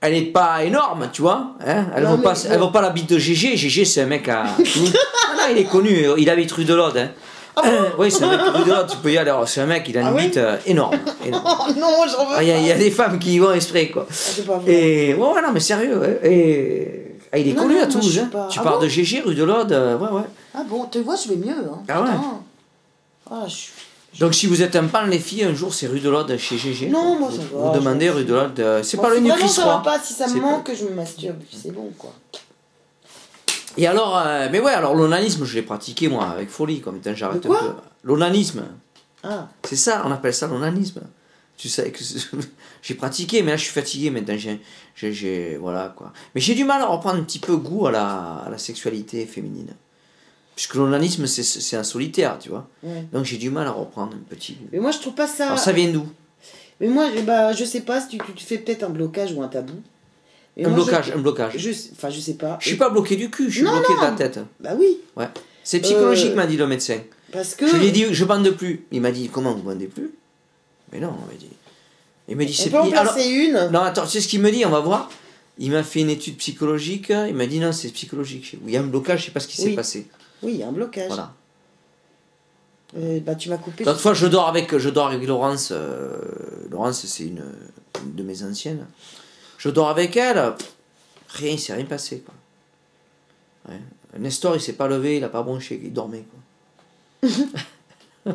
Elle 0.00 0.14
est 0.14 0.22
pas 0.32 0.62
énorme, 0.64 1.08
tu 1.12 1.22
vois. 1.22 1.54
Hein 1.66 1.86
elle 1.96 2.04
Non, 2.04 2.10
vaut 2.16 2.22
pas, 2.22 2.34
bon. 2.34 2.40
elle 2.50 2.58
vaut 2.60 2.70
pas 2.70 2.80
la 2.82 2.90
bite 2.90 3.10
de 3.10 3.18
GG. 3.18 3.56
GG 3.56 3.84
c'est 3.84 4.02
un 4.02 4.06
mec 4.06 4.28
à. 4.28 4.44
ah 5.40 5.50
il 5.50 5.58
est 5.58 5.64
connu. 5.64 6.06
Il 6.18 6.30
habite 6.30 6.52
rue 6.52 6.64
de 6.64 6.72
l'Aude. 6.74 6.96
Hein. 6.98 7.10
oui, 7.98 8.08
c'est 8.08 8.22
un 8.22 8.30
mec 8.30 8.40
rue 8.54 8.64
de 8.64 8.70
l'Aude. 8.70 8.86
Tu 8.88 8.96
peux 8.98 9.10
y 9.10 9.18
aller. 9.18 9.34
C'est 9.46 9.60
un 9.60 9.66
mec. 9.66 9.84
Il 9.88 9.98
a 9.98 10.02
une 10.02 10.06
Ah 10.06 10.12
oui 10.14 10.26
bite 10.26 10.36
euh, 10.36 10.56
énorme. 10.66 10.96
énorme. 11.26 11.42
Oh 11.68 11.72
non, 11.76 11.88
j'en 12.08 12.26
veux 12.26 12.34
Ah, 12.36 12.42
Il 12.44 12.48
y, 12.48 12.52
a- 12.52 12.76
y 12.76 12.78
des 12.78 12.92
femmes 12.92 13.18
qui 13.18 13.34
y 13.34 13.38
vont 13.40 13.52
exprès 13.52 13.88
quoi. 13.88 14.06
Ah, 14.08 14.42
pas. 14.46 14.62
Et 14.70 15.14
ouais, 15.14 15.20
ouais, 15.20 15.42
non, 15.42 15.48
mais 15.52 15.58
sérieux. 15.58 15.98
ouais. 15.98 16.20
Et 16.22 17.16
ah, 17.32 17.38
il 17.38 17.48
est 17.48 17.52
Non, 17.54 17.62
connu 17.62 17.74
non, 17.74 17.82
à 17.82 17.86
Toulouse. 17.88 18.20
hein. 18.22 18.28
pas. 18.30 18.46
Tu 18.48 18.60
Ah 18.60 18.62
pars 18.62 18.78
bon 18.78 18.84
de 18.84 18.88
GG, 18.88 19.22
rue 19.26 19.34
de 19.34 19.42
l'Aude. 19.42 19.72
euh, 19.72 19.98
ouais, 19.98 20.10
ouais. 20.12 20.22
Ah 20.54 20.62
bon, 20.68 20.84
tu 20.92 21.00
vois, 21.00 21.16
je 21.16 21.28
vais 21.30 21.36
mieux. 21.36 21.50
Hein. 21.50 21.82
Ah 21.88 22.02
ouais. 22.02 22.08
Ah, 23.30 23.46
je 23.46 24.18
Donc 24.20 24.34
si 24.34 24.46
vous 24.46 24.62
êtes 24.62 24.74
un 24.76 24.86
pan 24.86 25.02
les 25.06 25.18
filles, 25.18 25.44
un 25.44 25.54
jour 25.54 25.72
c'est 25.74 25.86
rue 25.86 26.00
de 26.00 26.08
l'Aude 26.08 26.36
chez 26.38 26.56
GG. 26.58 26.88
Non, 26.88 27.18
moi, 27.18 27.28
vous, 27.28 27.36
ça 27.36 27.42
vous 27.52 27.62
va, 27.64 27.70
demandez 27.78 28.06
je- 28.06 28.12
rue 28.12 28.24
de 28.24 28.34
l'Aude. 28.34 28.60
euh, 28.60 28.82
C'est 28.82 28.96
pas 28.96 29.10
le 29.10 29.16
si 29.16 29.22
nu 29.22 29.28
vraiment 29.28 29.44
qui 29.46 29.50
se 29.52 29.60
ça 29.60 29.66
va 29.66 29.78
pas, 29.78 29.98
si 30.00 30.12
ça 30.14 30.26
me 30.28 30.40
manque, 30.40 30.64
que 30.64 30.74
je 30.74 30.84
me 30.84 30.90
masturbe. 30.94 31.38
C'est 31.52 31.72
bon, 31.72 31.90
quoi. 31.98 32.12
Et 33.76 33.86
alors, 33.86 34.18
euh, 34.18 34.48
mais 34.50 34.58
ouais, 34.60 34.72
alors 34.72 34.94
l'onanisme, 34.94 35.44
je 35.44 35.54
l'ai 35.54 35.62
pratiqué 35.62 36.08
moi 36.08 36.26
avec 36.30 36.48
folie, 36.50 36.80
comme 36.80 36.96
étant 36.96 37.14
j'arrête 37.14 37.44
un 37.46 37.48
peu. 37.48 37.54
L'onanisme, 38.02 38.64
Ah, 39.22 39.48
c'est 39.64 39.76
ça, 39.76 40.02
on 40.06 40.10
appelle 40.10 40.34
ça 40.34 40.46
l'onanisme. 40.46 41.02
Tu 41.56 41.68
sais 41.68 41.90
que 41.90 42.02
j'ai 42.82 42.94
pratiqué, 42.94 43.42
mais 43.42 43.50
là 43.52 43.56
je 43.56 43.64
suis 43.64 43.72
fatigué 43.72 44.10
maintenant. 44.10 44.36
J'ai- 44.94 45.56
voilà 45.58 45.92
quoi. 45.96 46.12
Mais 46.34 46.40
j'ai 46.40 46.54
du 46.54 46.64
mal 46.64 46.80
à 46.82 46.86
reprendre 46.86 47.18
un 47.20 47.22
petit 47.24 47.38
peu 47.40 47.56
goût 47.56 47.86
à 47.86 47.90
la, 47.92 48.42
à 48.46 48.48
la 48.50 48.58
sexualité 48.58 49.26
féminine. 49.26 49.74
Puisque 50.58 50.74
l'onanisme 50.74 51.28
c'est, 51.28 51.76
un 51.76 51.84
solitaire, 51.84 52.36
tu 52.40 52.48
vois. 52.48 52.66
ouais. 52.82 53.04
Donc 53.12 53.24
j'ai 53.24 53.36
du 53.36 53.48
mal 53.48 53.68
à 53.68 53.70
reprendre 53.70 54.14
un 54.16 54.34
petit. 54.34 54.56
Mais 54.72 54.80
moi, 54.80 54.90
je 54.90 54.98
trouve 54.98 55.14
pas 55.14 55.28
ça. 55.28 55.46
Alors 55.46 55.58
ça 55.60 55.70
vient 55.70 55.86
d'où? 55.92 56.04
Mais 56.80 56.88
moi, 56.88 57.06
bah, 57.24 57.52
je 57.52 57.64
sais 57.64 57.82
pas 57.82 58.00
si 58.00 58.08
tu, 58.08 58.18
tu 58.34 58.44
fais 58.44 58.58
peut-être 58.58 58.82
un 58.82 58.88
blocage 58.88 59.32
ou 59.34 59.40
un 59.40 59.46
tabou. 59.46 59.74
Et 60.56 60.64
Un 60.64 60.70
moi, 60.70 60.78
je- 60.80 60.82
blocage, 60.82 61.12
un 61.14 61.18
blocage. 61.18 61.52
Je, 61.56 61.70
enfin, 61.92 62.10
je 62.10 62.18
sais 62.18 62.34
pas. 62.34 62.58
Je 62.60 62.66
suis 62.70 62.76
pas 62.76 62.90
bloqué 62.90 63.14
du 63.14 63.30
cul, 63.30 63.48
je 63.48 63.58
suis 63.58 63.62
Non, 63.62 63.70
bloqué 63.70 63.94
de 63.94 64.00
la 64.00 64.10
non. 64.10 64.16
tête. 64.16 64.40
Bah 64.58 64.70
oui, 64.76 64.98
C'est 65.62 65.78
psychologique, 65.78 66.32
Euh, 66.32 66.34
m'a 66.34 66.46
dit 66.48 66.56
le 66.56 66.66
médecin. 66.66 66.98
parce 67.30 67.54
que. 67.54 67.68
Je 67.68 67.76
lui 67.76 67.86
ai 67.86 67.90
dit, 67.92 68.06
je 68.10 68.24
bande 68.24 68.50
plus. 68.50 68.84
Il 68.90 69.00
m'a 69.00 69.12
dit, 69.12 69.28
comment 69.28 69.54
vous 69.54 69.62
bandez 69.62 69.86
plus? 69.86 70.10
Mais 70.92 70.98
non, 70.98 71.14
on 71.22 71.26
m'a 71.26 71.34
dit. 71.38 71.46
Il 72.28 72.36
m'a 72.36 72.44
dit, 72.44 72.52
c'est 72.52 72.68
il- 72.70 72.96
alors- 72.96 73.16
une. 73.16 73.70
Non, 73.70 73.82
attends, 73.82 74.06
tu 74.06 74.10
sais 74.10 74.20
ce 74.20 74.26
qu'il 74.26 74.40
me 74.40 74.50
dit 74.50 74.64
On 74.66 74.70
va 74.70 74.80
voir. 74.80 75.08
Il 75.58 75.70
m'a 75.70 75.84
fait 75.84 76.00
une 76.00 76.10
étude 76.10 76.36
psychologique. 76.36 77.10
Il 77.28 77.34
m'a 77.36 77.46
dit, 77.46 77.60
non, 77.60 77.70
c'est 77.70 77.90
psychologique. 77.90 78.56
Il 78.66 78.72
y 78.72 78.76
a 78.76 78.80
un 78.80 78.84
blocage, 78.86 79.20
je 79.20 79.24
sais 79.26 79.30
pas 79.30 79.38
ce 79.40 79.46
qui 79.46 79.56
s'est 79.56 79.70
passé. 79.70 80.08
Oui, 80.42 80.52
il 80.54 80.56
y 80.58 80.62
a 80.62 80.68
un 80.68 80.72
blocage. 80.72 81.08
Voilà. 81.08 81.32
Euh, 82.96 83.20
bah, 83.20 83.34
tu 83.34 83.48
m'as 83.50 83.58
coupé. 83.58 83.84
L'autre 83.84 84.00
fois, 84.00 84.14
je 84.14 84.26
dors 84.26 84.48
avec, 84.48 84.76
je 84.78 84.88
dors 84.88 85.08
avec 85.08 85.26
Laurence. 85.26 85.70
euh, 85.72 86.18
Laurence, 86.70 87.04
c'est 87.06 87.24
une, 87.24 87.44
une 88.04 88.14
de 88.14 88.22
mes 88.22 88.42
anciennes. 88.42 88.86
Je 89.58 89.68
dors 89.68 89.88
avec 89.88 90.16
elle. 90.16 90.54
pff, 90.56 90.72
rien, 91.30 91.52
il 91.52 91.58
s'est 91.58 91.74
rien 91.74 91.84
passé. 91.84 92.20
Quoi. 92.24 92.34
Ouais. 93.74 93.80
Nestor, 94.18 94.54
il 94.56 94.60
s'est 94.60 94.72
pas 94.72 94.88
levé, 94.88 95.18
il 95.18 95.24
a 95.24 95.28
pas 95.28 95.42
bronché, 95.42 95.78
il 95.82 95.92
dormait. 95.92 96.24
Quoi. 97.22 97.28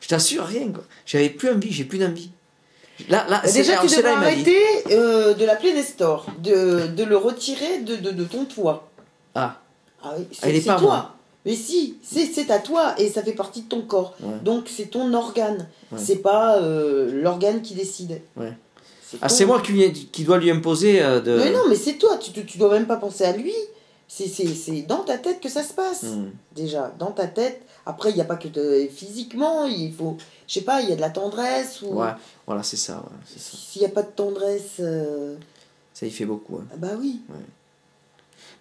je 0.00 0.08
t'assure, 0.08 0.44
rien. 0.44 0.70
Quoi. 0.70 0.84
J'avais 1.06 1.30
plus 1.30 1.50
envie, 1.50 1.72
j'ai 1.72 1.84
plus 1.84 1.98
d'envie. 1.98 2.30
Là, 3.08 3.26
là, 3.28 3.40
Bah, 3.42 3.50
déjà, 3.50 3.78
tu 3.80 3.86
devrais 3.86 4.10
arrêter 4.12 4.58
euh, 4.90 5.34
de 5.34 5.44
l'appeler 5.44 5.72
Nestor, 5.72 6.26
de, 6.38 6.86
de 6.88 7.02
le 7.04 7.16
retirer 7.16 7.80
de, 7.80 7.96
de, 7.96 8.10
de 8.10 8.24
ton 8.24 8.44
poids. 8.44 8.90
Ah, 9.34 9.58
Ah 10.02 10.12
oui, 10.18 10.26
Ah, 10.30 10.34
c'est 10.42 10.50
il 10.50 10.56
est 10.56 10.60
c'est 10.60 10.66
pas 10.66 10.76
toi. 10.78 10.88
moi. 10.88 11.16
Mais 11.46 11.54
si, 11.54 11.96
c'est 12.02 12.50
à 12.50 12.58
toi 12.58 12.94
et 13.00 13.08
ça 13.08 13.22
fait 13.22 13.32
partie 13.32 13.62
de 13.62 13.68
ton 13.68 13.80
corps. 13.82 14.14
Ouais. 14.22 14.34
Donc 14.44 14.68
c'est 14.68 14.86
ton 14.90 15.12
organe. 15.14 15.68
Ouais. 15.90 15.98
C'est 15.98 16.16
pas 16.16 16.58
euh, 16.58 17.22
l'organe 17.22 17.62
qui 17.62 17.74
décide. 17.74 18.20
Ouais. 18.36 18.52
Ah 19.22 19.28
c'est 19.28 19.44
moi 19.46 19.60
qui, 19.60 20.06
qui 20.12 20.22
dois 20.24 20.38
lui 20.38 20.50
imposer 20.50 21.02
euh, 21.02 21.20
de. 21.20 21.36
Mais 21.36 21.50
non, 21.50 21.62
mais 21.68 21.74
c'est 21.76 21.94
toi. 21.94 22.16
Tu, 22.18 22.44
tu, 22.44 22.58
dois 22.58 22.70
même 22.70 22.86
pas 22.86 22.96
penser 22.96 23.24
à 23.24 23.32
lui. 23.36 23.54
C'est- 24.06 24.86
dans 24.86 24.98
ta 25.04 25.18
tête 25.18 25.40
que 25.40 25.48
ça 25.48 25.62
se 25.62 25.72
passe. 25.72 26.02
Hmm. 26.02 26.30
Déjà, 26.54 26.92
dans 26.98 27.10
ta 27.12 27.26
tête. 27.26 27.62
Après, 27.86 28.10
il 28.10 28.14
n'y 28.16 28.20
a 28.20 28.24
pas 28.24 28.36
que 28.36 28.48
de- 28.48 28.86
physiquement. 28.92 29.64
Il 29.66 29.92
faut, 29.94 30.16
je 30.46 30.54
sais 30.54 30.60
pas, 30.60 30.82
il 30.82 30.90
y 30.90 30.92
a 30.92 30.96
de 30.96 31.00
la 31.00 31.10
tendresse. 31.10 31.80
ou 31.82 31.94
Ouais, 32.00 32.10
voilà, 32.46 32.62
c'est 32.62 32.76
ça. 32.76 33.02
S'il 33.36 33.80
n'y 33.82 33.86
a 33.86 33.90
pas 33.90 34.02
de 34.02 34.10
tendresse, 34.10 34.74
euh, 34.80 35.34
Ça 35.94 36.06
y 36.06 36.10
fait 36.10 36.26
beaucoup. 36.26 36.56
hein. 36.56 36.66
ah 36.72 36.76
bah 36.76 36.88
oui. 37.00 37.20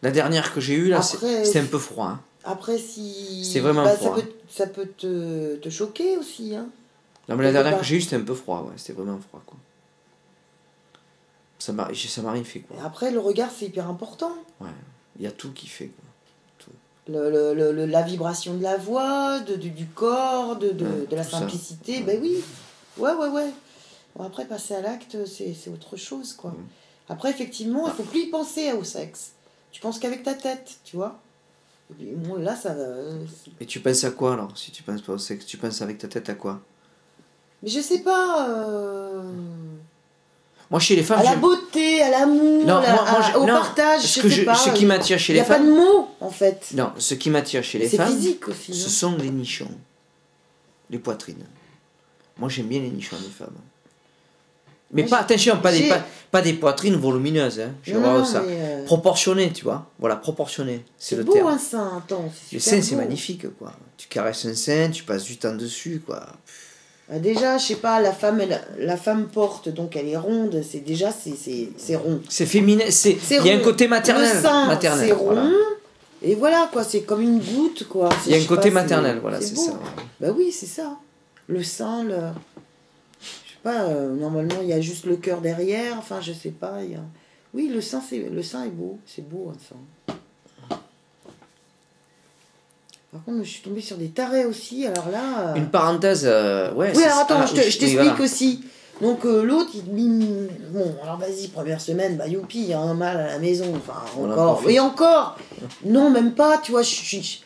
La 0.01 0.11
dernière 0.11 0.53
que 0.53 0.61
j'ai 0.61 0.75
eue, 0.75 0.88
là, 0.88 1.01
c'était 1.01 1.59
un 1.59 1.65
peu 1.65 1.77
froid. 1.80 2.07
hein. 2.07 2.21
Après, 2.44 2.78
si. 2.78 3.44
C'est 3.46 3.60
vraiment 3.60 3.84
bah, 3.84 3.96
froid, 3.96 4.16
Ça 4.16 4.22
peut, 4.22 4.32
ça 4.50 4.68
peut 4.68 4.88
te, 4.98 5.56
te 5.58 5.70
choquer 5.70 6.18
aussi. 6.18 6.56
Hein. 6.56 6.68
Non, 7.28 7.36
mais 7.36 7.44
la 7.44 7.52
dernière 7.52 7.78
que 7.78 7.86
j'ai 7.86 7.98
eue, 7.98 8.02
c'était 8.02 8.16
un 8.16 8.22
peu 8.22 8.34
froid, 8.34 8.62
ouais. 8.68 8.74
C'était 8.78 8.94
vraiment 8.94 9.20
froid, 9.20 9.42
quoi. 9.46 9.58
Ça 11.60 11.74
m'a 11.74 11.86
rien 12.32 12.44
fait, 12.44 12.60
quoi. 12.62 12.78
Et 12.78 12.86
après, 12.86 13.12
le 13.12 13.20
regard, 13.20 13.50
c'est 13.56 13.66
hyper 13.66 13.90
important. 13.90 14.34
Il 15.18 15.24
y 15.24 15.28
a 15.28 15.32
tout 15.32 15.52
qui 15.52 15.68
fait, 15.68 15.88
quoi. 15.88 16.06
Le, 17.08 17.32
le- 17.32 17.54
le- 17.56 17.72
le- 17.72 17.86
la 17.88 18.04
vibration 18.04 18.54
de 18.54 18.62
la 18.62 18.78
voix, 18.78 19.40
de, 19.40 19.56
du, 19.56 19.72
du 19.72 19.88
corps, 19.88 20.58
de, 20.58 20.70
de, 20.70 20.86
Ouais, 20.86 21.06
de 21.10 21.16
la 21.16 21.26
tout 21.26 21.32
simplicité. 21.32 21.98
Ouais. 21.98 22.04
Ben 22.04 22.20
oui. 22.22 22.36
Ouais, 22.98 23.14
ouais, 23.14 23.28
ouais. 23.30 23.50
Bon, 24.16 24.24
après, 24.26 24.46
passer 24.46 24.76
à 24.76 24.82
l'acte, 24.82 25.18
c'est 25.26 25.56
autre 25.74 25.98
chose, 25.98 26.34
quoi. 26.34 26.54
Après, 27.10 27.32
effectivement, 27.32 27.88
il 27.88 27.94
faut 27.94 28.04
plus 28.04 28.22
y 28.22 28.28
penser 28.28 28.74
au 28.74 28.84
sexe. 28.84 29.32
Tu 29.72 29.82
penses 29.82 29.98
qu'avec 29.98 30.22
ta 30.24 30.36
tête, 30.36 30.78
tu 30.84 30.98
vois. 30.98 31.20
Bon, 31.98 32.36
là, 32.36 32.56
ça 32.56 32.70
va. 32.74 32.82
euh, 32.82 33.24
Et 33.60 33.66
tu 33.66 33.80
penses 33.80 34.04
à 34.04 34.12
quoi, 34.12 34.34
alors 34.34 34.56
Si 34.58 34.72
tu 34.72 34.84
penses 34.84 35.02
pas 35.02 35.14
au 35.14 35.18
sexe, 35.18 35.46
tu 35.46 35.58
penses 35.58 35.82
avec 35.82 35.98
ta 35.98 36.08
tête 36.08 36.30
à 36.30 36.36
quoi? 36.36 36.62
Mais 37.64 37.70
je 37.70 37.80
sais 37.82 38.00
pas. 38.00 38.48
euh, 38.50 39.22
Moi, 40.70 40.80
chez 40.80 40.96
les 40.96 41.04
femmes, 41.04 41.20
À 41.20 41.24
la 41.24 41.36
beauté, 41.36 42.02
à 42.04 42.12
l'amour, 42.12 42.62
au 42.64 43.46
non, 43.46 43.54
partage. 43.54 44.02
ce, 44.04 44.20
je 44.20 44.22
que 44.22 44.30
sais 44.30 44.36
je- 44.42 44.46
pas. 44.46 44.54
ce 44.56 44.70
qui 44.70 44.86
m'attire 44.86 45.18
chez 45.20 45.34
Il 45.34 45.38
n'y 45.38 45.42
les 45.42 45.46
a 45.46 45.50
pas 45.50 45.56
femmes... 45.58 45.66
de 45.68 45.72
mots, 45.80 46.08
en 46.22 46.30
fait. 46.30 46.68
Non, 46.76 46.92
ce 46.98 47.16
qui 47.16 47.30
m'attire 47.32 47.64
chez 47.64 47.80
les 47.80 47.90
C'est 47.90 47.98
femmes, 47.98 48.08
physique 48.14 48.48
aussi. 48.48 48.74
ce 48.74 48.86
hein. 48.86 48.90
sont 48.90 49.18
les 49.18 49.32
nichons. 49.32 49.72
Les 50.92 51.00
poitrines. 51.00 51.44
Moi, 52.38 52.50
j'aime 52.50 52.68
bien 52.68 52.80
les 52.82 52.92
nichons 52.92 53.18
des 53.18 53.30
femmes. 53.30 53.58
Mais 54.92 55.04
pas, 55.04 55.18
attention, 55.20 55.58
pas 55.58 55.72
des, 55.72 55.88
pas, 55.88 56.02
pas 56.32 56.42
des 56.42 56.54
poitrines 56.54 56.96
volumineuses. 56.96 57.60
Hein. 57.60 57.74
Je 57.84 57.94
Non, 57.94 58.00
vois 58.18 58.26
ça. 58.26 58.42
euh, 58.42 58.84
Proportionné, 58.86 59.52
tu 59.52 59.64
vois. 59.64 59.86
Voilà, 60.00 60.16
proportionné. 60.16 60.84
C'est 60.98 61.16
le 61.16 61.24
beau 61.24 61.34
terme. 61.34 61.48
un 61.48 61.58
sein, 61.60 61.92
attends. 61.98 62.32
Le 62.52 62.60
sein, 62.60 62.82
c'est 62.82 62.96
magnifique, 62.96 63.46
quoi. 63.58 63.72
Tu 63.98 64.08
caresses 64.08 64.46
un 64.46 64.56
sein, 64.56 64.90
tu 64.90 65.04
passes 65.04 65.24
du 65.26 65.38
temps 65.38 65.54
dessus, 65.56 66.02
quoi. 66.06 66.26
Bah, 67.08 67.20
déjà, 67.20 67.58
je 67.60 67.66
sais 67.68 67.76
pas, 67.76 68.00
la 68.02 68.12
femme, 68.14 68.40
elle- 68.42 68.62
la 68.80 68.98
femme 68.98 69.28
porte, 69.28 69.70
donc 69.70 69.96
elle 69.96 70.08
est 70.08 70.18
ronde, 70.18 70.62
c'est 70.68 70.80
déjà, 70.84 71.12
c'est- 71.12 71.96
rond. 71.96 72.22
C'est 72.30 72.46
féminin, 72.46 72.86
c'est... 72.90 73.18
Il 73.32 73.46
y 73.46 73.52
a 73.52 73.56
un 73.56 73.60
côté 73.60 73.88
maternel. 73.88 74.36
Le 74.36 74.42
sein, 74.42 74.68
maternel, 74.68 75.08
c'est 75.08 75.14
rond. 75.14 75.52
Et 76.22 76.36
voilà, 76.36 76.68
quoi, 76.72 76.84
c'est 76.84 77.02
comme 77.02 77.22
une 77.22 77.40
goutte, 77.40 77.88
quoi. 77.88 78.10
Il 78.26 78.32
y 78.36 78.40
a 78.40 78.42
un 78.42 78.46
côté 78.46 78.70
pas, 78.70 78.82
maternel, 78.82 79.20
voilà, 79.22 79.40
c'est 79.40 79.56
ça. 79.56 79.72
Bah 80.20 80.28
oui, 80.36 80.52
c'est 80.52 80.66
ça. 80.66 80.98
Le 81.48 81.64
sein, 81.64 82.04
le... 82.04 82.16
Sais 83.60 83.64
pas, 83.64 83.84
euh, 83.84 84.16
normalement, 84.16 84.55
il 84.62 84.70
y 84.70 84.74
a 84.74 84.80
juste 84.80 85.05
le 85.05 85.18
cœur 85.18 85.41
derrière, 85.41 85.97
enfin, 85.97 86.22
je 86.22 86.32
sais 86.32 86.49
pas. 86.51 86.78
il 86.82 86.91
Y 86.91 86.95
a... 86.95 87.01
Oui, 87.53 87.68
le 87.68 87.82
sein, 87.82 88.01
c'est 88.07 88.20
le 88.20 88.41
sein 88.43 88.64
est 88.66 88.70
beau, 88.70 88.99
c'est 89.05 89.28
beau, 89.28 89.51
un 89.53 89.57
sein. 89.60 90.16
Par 93.12 93.24
contre, 93.26 93.43
je 93.43 93.49
suis 93.49 93.62
tombée 93.62 93.82
sur 93.82 93.97
des 93.97 94.10
tarés 94.10 94.45
aussi, 94.45 94.86
alors 94.86 95.10
là... 95.10 95.49
euh, 95.49 95.55
Une 95.55 95.70
parenthèse, 95.70 96.24
euh, 96.26 96.72
ouais. 96.74 96.93
Oui, 96.95 97.03
alors 97.03 97.20
attends, 97.20 97.39
ah, 97.41 97.45
je 97.47 97.53
te- 97.53 97.57
oui, 97.60 97.72
je 97.72 97.80
t'explique 97.80 97.95
voilà. 98.10 98.22
aussi. 98.24 98.64
Donc 99.01 99.26
euh, 99.26 99.43
l'autre, 99.43 99.72
il 99.74 99.97
il- 99.99 100.49
Bon, 100.72 100.93
alors 101.01 101.18
vas-y, 101.18 101.47
première 101.47 101.82
semaine, 101.82 102.18
bah 102.18 102.28
youpi, 102.28 102.60
il 102.60 102.68
y 102.68 102.74
a 102.74 102.80
un 102.80 102.93
mal 102.93 103.18
à 103.18 103.28
la 103.28 103.39
maison. 103.39 103.74
Enfin, 103.76 103.99
en 104.18 104.30
encore. 104.30 104.62
Et 104.70 104.80
encore 104.80 105.38
Non, 105.86 106.10
même 106.12 106.34
pas, 106.34 106.60
tu 106.60 106.72
vois, 106.72 106.84
je 106.84 106.89
suis. 106.89 107.41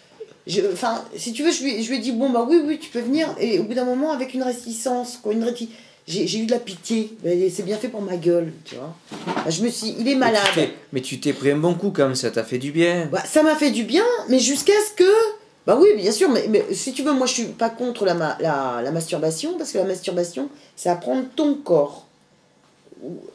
je- 0.48 0.62
Enfin, 0.74 1.02
si 1.16 1.32
tu 1.32 1.44
veux, 1.44 1.52
je 1.52 1.64
lui, 1.64 1.82
je 1.82 1.90
lui 1.90 1.98
ai 1.98 2.02
dit, 2.02 2.12
bon, 2.12 2.30
bah 2.30 2.46
oui, 2.48 2.62
oui, 2.66 2.78
tu 2.80 2.90
peux 2.90 3.00
venir. 3.00 3.34
Et 3.40 3.60
au 3.60 3.64
bout 3.64 3.74
d'un 3.76 3.86
moment, 3.86 4.12
avec 4.12 4.34
une 4.34 4.44
réticence, 4.44 5.18
quoi, 5.18 5.32
une 5.32 5.46
réti- 5.46 5.70
J'ai 6.06 6.38
eu 6.40 6.46
de 6.46 6.52
la 6.52 6.60
pitié. 6.60 7.16
C'est 7.52 7.64
bien 7.64 7.78
fait 7.78 7.88
pour 7.88 8.02
ma 8.02 8.18
gueule, 8.18 8.52
tu 8.66 8.76
vois. 8.76 8.94
Bah, 9.26 9.50
je 9.50 9.64
me 9.64 9.70
suis. 9.70 9.96
Il 10.00 10.08
est 10.08 10.16
malade. 10.16 10.44
Mais 10.92 11.02
tu 11.02 11.20
t'es 11.20 11.32
pris 11.34 11.52
un 11.52 11.58
bon 11.58 11.76
coup, 11.76 11.92
comme 11.92 12.14
ça 12.16 12.30
t'a 12.30 12.44
fait 12.44 12.58
du 12.58 12.72
bien. 12.72 13.08
Bah, 13.12 13.24
ça 13.26 13.42
m'a 13.42 13.56
fait 13.56 13.72
du 13.72 13.84
bien, 13.84 14.04
mais 14.30 14.40
jusqu'à 14.40 14.74
ce 14.90 14.94
que. 14.96 15.10
Bah 15.66 15.78
oui, 15.80 15.88
bien 15.96 16.12
sûr, 16.12 16.30
mais, 16.30 16.46
mais 16.50 16.66
si 16.74 16.92
tu 16.92 17.04
veux, 17.04 17.14
moi 17.14 17.26
je 17.26 17.32
suis 17.34 17.46
pas 17.46 17.70
contre 17.70 18.04
la, 18.04 18.16
ma- 18.16 18.38
la, 18.42 18.82
la 18.84 18.92
masturbation, 18.92 19.58
parce 19.58 19.72
que 19.72 19.78
la 19.78 19.86
masturbation, 19.86 20.50
c'est 20.76 20.90
apprendre 20.90 21.24
ton 21.38 21.56
corps 21.56 22.06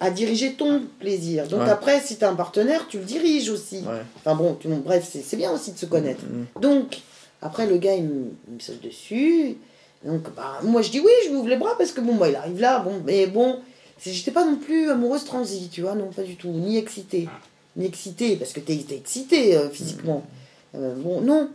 à 0.01 0.11
diriger 0.11 0.53
ton 0.53 0.83
plaisir. 1.01 1.47
Donc 1.49 1.61
Ouais. 1.63 1.71
après, 1.71 2.01
si 2.03 2.17
tu 2.19 2.25
as 2.25 2.29
un 2.31 2.35
partenaire, 2.35 2.87
tu 2.89 2.99
le 2.99 3.05
diriges 3.05 3.49
aussi. 3.49 3.77
Ouais. 3.79 4.03
Enfin 4.19 4.35
bon, 4.35 4.59
tu- 4.61 4.69
bref, 4.69 5.09
c'est 5.25 5.37
bien 5.37 5.51
aussi 5.53 5.73
de 5.73 5.79
se 5.79 5.87
connaître. 5.87 6.23
Mm. 6.25 6.61
Donc, 6.61 6.99
après, 7.41 7.67
le 7.67 7.79
gars, 7.79 7.95
il 7.95 8.05
me, 8.05 8.25
il 8.49 8.55
me 8.57 8.61
saute 8.61 8.83
dessus. 8.83 9.57
Donc, 10.05 10.23
bah, 10.37 10.61
moi, 10.63 10.83
je 10.83 10.91
dis 10.91 11.01
oui, 11.01 11.11
je 11.25 11.31
lui 11.31 11.37
ouvre 11.37 11.49
les 11.49 11.57
bras 11.57 11.77
parce 11.77 11.93
que 11.93 12.01
bon, 12.01 12.15
bah, 12.15 12.29
il 12.29 12.37
arrive 12.37 12.61
là. 12.61 12.79
Bon, 12.81 13.03
mais 13.05 13.27
bon, 13.27 13.59
j'étais 14.05 14.31
pas 14.31 14.45
non 14.45 14.57
plus 14.57 14.91
amoureuse 14.91 15.25
transi, 15.25 15.69
tu 15.73 15.83
vois, 15.83 15.95
non, 15.95 16.07
pas 16.15 16.23
du 16.23 16.37
tout. 16.37 16.49
Ni 16.49 16.77
excitée. 16.79 17.29
Ni 17.77 17.87
excitée, 17.87 18.37
parce 18.37 18.53
que 18.53 18.61
t'es 18.61 18.79
excitée 18.91 19.57
euh, 19.57 19.69
physiquement. 19.71 20.23
Euh, 20.77 20.95
bon, 20.97 21.21
non. 21.21 21.49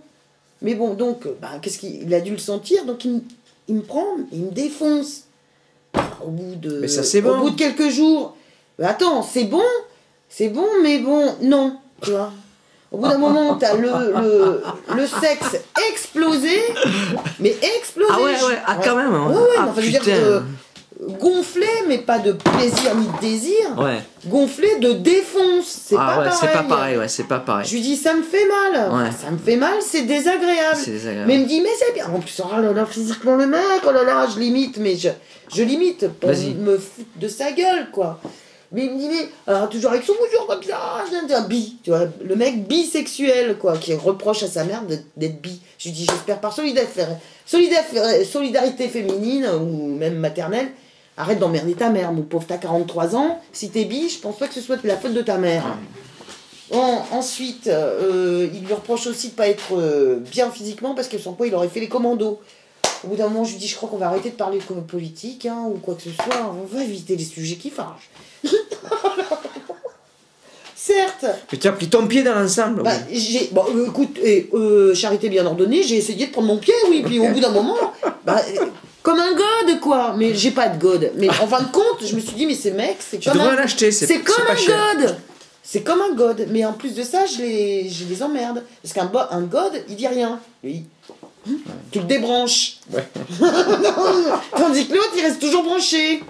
Mais 0.61 0.75
bon, 0.75 0.93
donc, 0.93 1.27
bah, 1.41 1.51
qu'est-ce 1.61 1.77
qu'il 1.79 2.03
il 2.03 2.13
a 2.13 2.21
dû 2.21 2.31
le 2.31 2.37
sentir, 2.37 2.85
donc 2.85 3.03
il, 3.05 3.11
me- 3.15 3.21
il 3.67 3.75
me 3.75 3.81
prend, 3.81 4.05
il 4.31 4.41
me 4.43 4.51
défonce. 4.51 5.23
Au 6.25 6.29
bout 6.29 6.55
de, 6.55 6.79
Mais 6.79 6.87
ça, 6.87 7.03
au 7.31 7.37
bout 7.41 7.49
de 7.51 7.55
quelques 7.57 7.89
jours. 7.89 8.35
Attends, 8.81 9.21
c'est 9.21 9.43
bon, 9.43 9.61
c'est 10.29 10.49
bon, 10.49 10.65
mais 10.81 10.99
bon, 10.99 11.33
non, 11.41 11.77
tu 12.01 12.11
vois. 12.11 12.31
Au 12.93 12.97
bout 12.97 13.07
d'un 13.07 13.17
moment, 13.17 13.55
t'as 13.55 13.73
le, 13.75 13.89
le, 14.21 14.63
le 14.95 15.07
sexe 15.07 15.57
explosé, 15.91 16.61
mais 17.39 17.55
explosé. 17.77 18.11
Ah 18.13 18.21
ouais, 18.21 18.31
ouais, 18.33 18.61
ah 18.67 18.77
quand 18.83 18.95
même. 18.95 19.11
Ouais, 19.11 19.33
Ouais, 19.35 19.41
ouais, 19.41 19.47
ah, 19.57 19.65
enfin, 19.69 19.81
je 19.81 19.85
veux 19.85 19.99
dire, 19.99 20.03
euh, 20.09 20.41
gonflé, 21.19 21.65
mais 21.87 21.97
pas 21.97 22.19
de 22.19 22.33
plaisir 22.33 22.93
ni 22.95 23.07
de 23.07 23.19
désir. 23.19 23.79
Ouais. 23.79 23.99
Gonflé 24.27 24.77
de 24.79 24.93
défonce. 24.93 25.65
C'est 25.85 25.95
ah 25.97 26.05
pas 26.05 26.19
ouais, 26.19 26.25
pareil. 26.25 26.37
c'est 26.39 26.53
pas 26.53 26.63
pareil, 26.63 26.97
ouais, 26.97 27.07
c'est 27.07 27.23
pas 27.23 27.39
pareil. 27.39 27.65
Je 27.67 27.73
lui 27.73 27.81
dis, 27.81 27.97
ça 27.97 28.13
me 28.13 28.21
fait 28.21 28.45
mal. 28.45 28.91
Ouais. 28.93 29.09
Ça 29.11 29.31
me 29.31 29.39
fait 29.39 29.55
mal, 29.55 29.73
c'est 29.81 30.03
désagréable. 30.03 30.77
C'est 30.77 30.91
désagréable. 30.91 31.27
Mais 31.27 31.35
il 31.35 31.41
me 31.41 31.47
dit, 31.47 31.61
mais 31.61 31.69
c'est 31.79 31.93
bien. 31.95 32.05
En 32.13 32.19
plus, 32.19 32.39
oh 32.45 32.61
là 32.61 32.73
là, 32.73 32.85
physiquement 32.85 33.35
le 33.35 33.47
mec, 33.47 33.81
oh 33.87 33.91
là 33.91 34.03
là, 34.03 34.27
je 34.31 34.39
limite, 34.39 34.77
mais 34.77 34.95
je, 34.95 35.09
je 35.51 35.63
limite 35.63 36.07
pour 36.19 36.29
me 36.29 36.77
foutre 36.77 37.09
de 37.19 37.27
sa 37.27 37.51
gueule, 37.53 37.87
quoi. 37.91 38.19
Mais 38.73 38.85
il 38.85 38.91
me 38.91 38.97
dit, 38.97 39.07
mais 39.07 39.29
alors, 39.47 39.69
toujours 39.69 39.91
avec 39.91 40.03
son 40.03 40.13
bouillon 40.13 40.45
comme 40.47 40.63
ça, 40.63 41.05
je 41.09 41.33
un 41.33 41.41
bi, 41.47 41.77
tu 41.83 41.91
vois, 41.91 42.07
le 42.23 42.35
mec 42.35 42.67
bisexuel, 42.67 43.57
quoi, 43.59 43.77
qui 43.77 43.93
reproche 43.93 44.41
à 44.43 44.47
sa 44.47 44.63
mère 44.63 44.83
de- 44.85 44.97
d'être 45.15 45.39
bi. 45.41 45.61
Je 45.77 45.89
lui 45.89 45.95
dis, 45.95 46.07
j'espère 46.09 46.41
par 46.41 46.53
solidarité, 47.45 48.87
féminine 48.89 49.47
ou 49.61 49.95
même 49.95 50.15
maternelle, 50.15 50.71
arrête 51.17 51.37
d'emmerder 51.37 51.73
ta 51.73 51.89
mère, 51.89 52.11
mon 52.13 52.23
pauvre, 52.23 52.45
t'as 52.47 52.57
43 52.57 53.15
ans, 53.15 53.39
si 53.51 53.69
t'es 53.69 53.85
bi, 53.85 54.09
je 54.09 54.17
pense 54.19 54.37
pas 54.37 54.47
que 54.47 54.55
ce 54.55 54.61
soit 54.61 54.77
de 54.77 54.87
la 54.87 54.97
faute 54.97 55.13
de 55.13 55.21
ta 55.21 55.37
mère. 55.37 55.65
Ensuite, 56.71 57.67
euh, 57.67 58.47
il 58.51 58.65
lui 58.65 58.73
reproche 58.73 59.05
aussi 59.05 59.29
de 59.29 59.33
pas 59.33 59.47
être 59.47 59.75
euh, 59.77 60.17
bien 60.31 60.49
physiquement 60.49 60.95
parce 60.95 61.07
que 61.07 61.19
sans 61.19 61.33
quoi 61.33 61.45
il 61.45 61.53
aurait 61.53 61.67
fait 61.69 61.79
les 61.79 61.87
commandos. 61.89 62.39
Au 63.03 63.09
bout 63.09 63.15
d'un 63.15 63.27
moment, 63.27 63.43
je 63.43 63.51
lui 63.51 63.59
dis, 63.59 63.67
je 63.67 63.75
crois 63.75 63.89
qu'on 63.89 63.97
va 63.97 64.07
arrêter 64.07 64.29
de 64.31 64.35
parler 64.35 64.57
comme 64.59 64.83
politique 64.83 65.45
hein, 65.45 65.65
ou 65.67 65.77
quoi 65.77 65.93
que 65.93 66.01
ce 66.01 66.09
soit. 66.09 66.51
On 66.59 66.65
va 66.65 66.83
éviter 66.83 67.15
les 67.15 67.23
sujets 67.25 67.57
qui 67.57 67.69
fâchent. 67.69 68.09
Certes, 70.75 71.25
Mais 71.51 71.57
tu 71.57 71.67
as 71.67 71.71
pris 71.71 71.87
ton 71.87 72.07
pied 72.07 72.23
dans 72.23 72.33
l'ensemble. 72.35 72.83
bah, 72.83 72.91
oui. 73.09 73.17
j'ai, 73.17 73.49
bon, 73.53 73.63
euh, 73.73 73.87
écoute, 73.87 74.17
et, 74.21 74.49
euh, 74.53 74.93
charité 74.93 75.29
bien 75.29 75.45
ordonnée, 75.45 75.81
j'ai 75.81 75.95
essayé 75.95 76.25
de 76.27 76.31
prendre 76.31 76.47
mon 76.47 76.57
pied, 76.57 76.73
oui, 76.89 77.01
puis 77.05 77.19
au 77.19 77.29
bout 77.29 77.39
d'un 77.39 77.51
moment, 77.51 77.77
bah, 78.25 78.41
euh, 78.59 78.65
comme 79.01 79.17
un 79.19 79.31
god, 79.33 79.79
quoi. 79.79 80.13
Mais 80.17 80.33
j'ai 80.35 80.51
pas 80.51 80.67
de 80.67 80.77
god. 80.81 81.11
Mais 81.15 81.29
en 81.29 81.47
fin 81.47 81.61
de 81.61 81.71
compte, 81.71 82.05
je 82.05 82.13
me 82.15 82.19
suis 82.19 82.33
dit, 82.33 82.45
mais 82.45 82.55
ces 82.55 82.71
mecs, 82.71 82.97
c'est 82.99 83.17
Tu 83.19 83.29
comme 83.29 83.37
devrais 83.37 83.53
un 83.53 83.55
l'acheter, 83.61 83.91
c'est 83.93 84.07
c'est 84.07 84.19
comme 84.19 84.43
pas 84.45 84.51
un 84.53 84.55
cher. 84.57 84.77
god 84.97 85.15
C'est 85.63 85.83
comme 85.83 86.01
un 86.01 86.13
god, 86.15 86.47
mais 86.49 86.65
en 86.65 86.73
plus 86.73 86.93
de 86.95 87.03
ça, 87.03 87.25
je 87.27 87.37
les, 87.41 87.89
je 87.89 88.03
les 88.03 88.21
emmerde. 88.21 88.61
Parce 88.81 88.93
qu'un 88.93 89.05
bo- 89.05 89.19
un 89.31 89.41
god, 89.41 89.71
il 89.87 89.95
dit 89.95 90.07
rien, 90.07 90.37
lui. 90.65 90.83
Tu 91.91 91.99
le 91.99 92.05
débranches. 92.05 92.79
Ouais. 92.91 93.07
Tandis 94.57 94.87
que 94.87 94.93
l'autre, 94.95 95.13
il 95.15 95.21
reste 95.21 95.39
toujours 95.39 95.63
branché. 95.63 96.23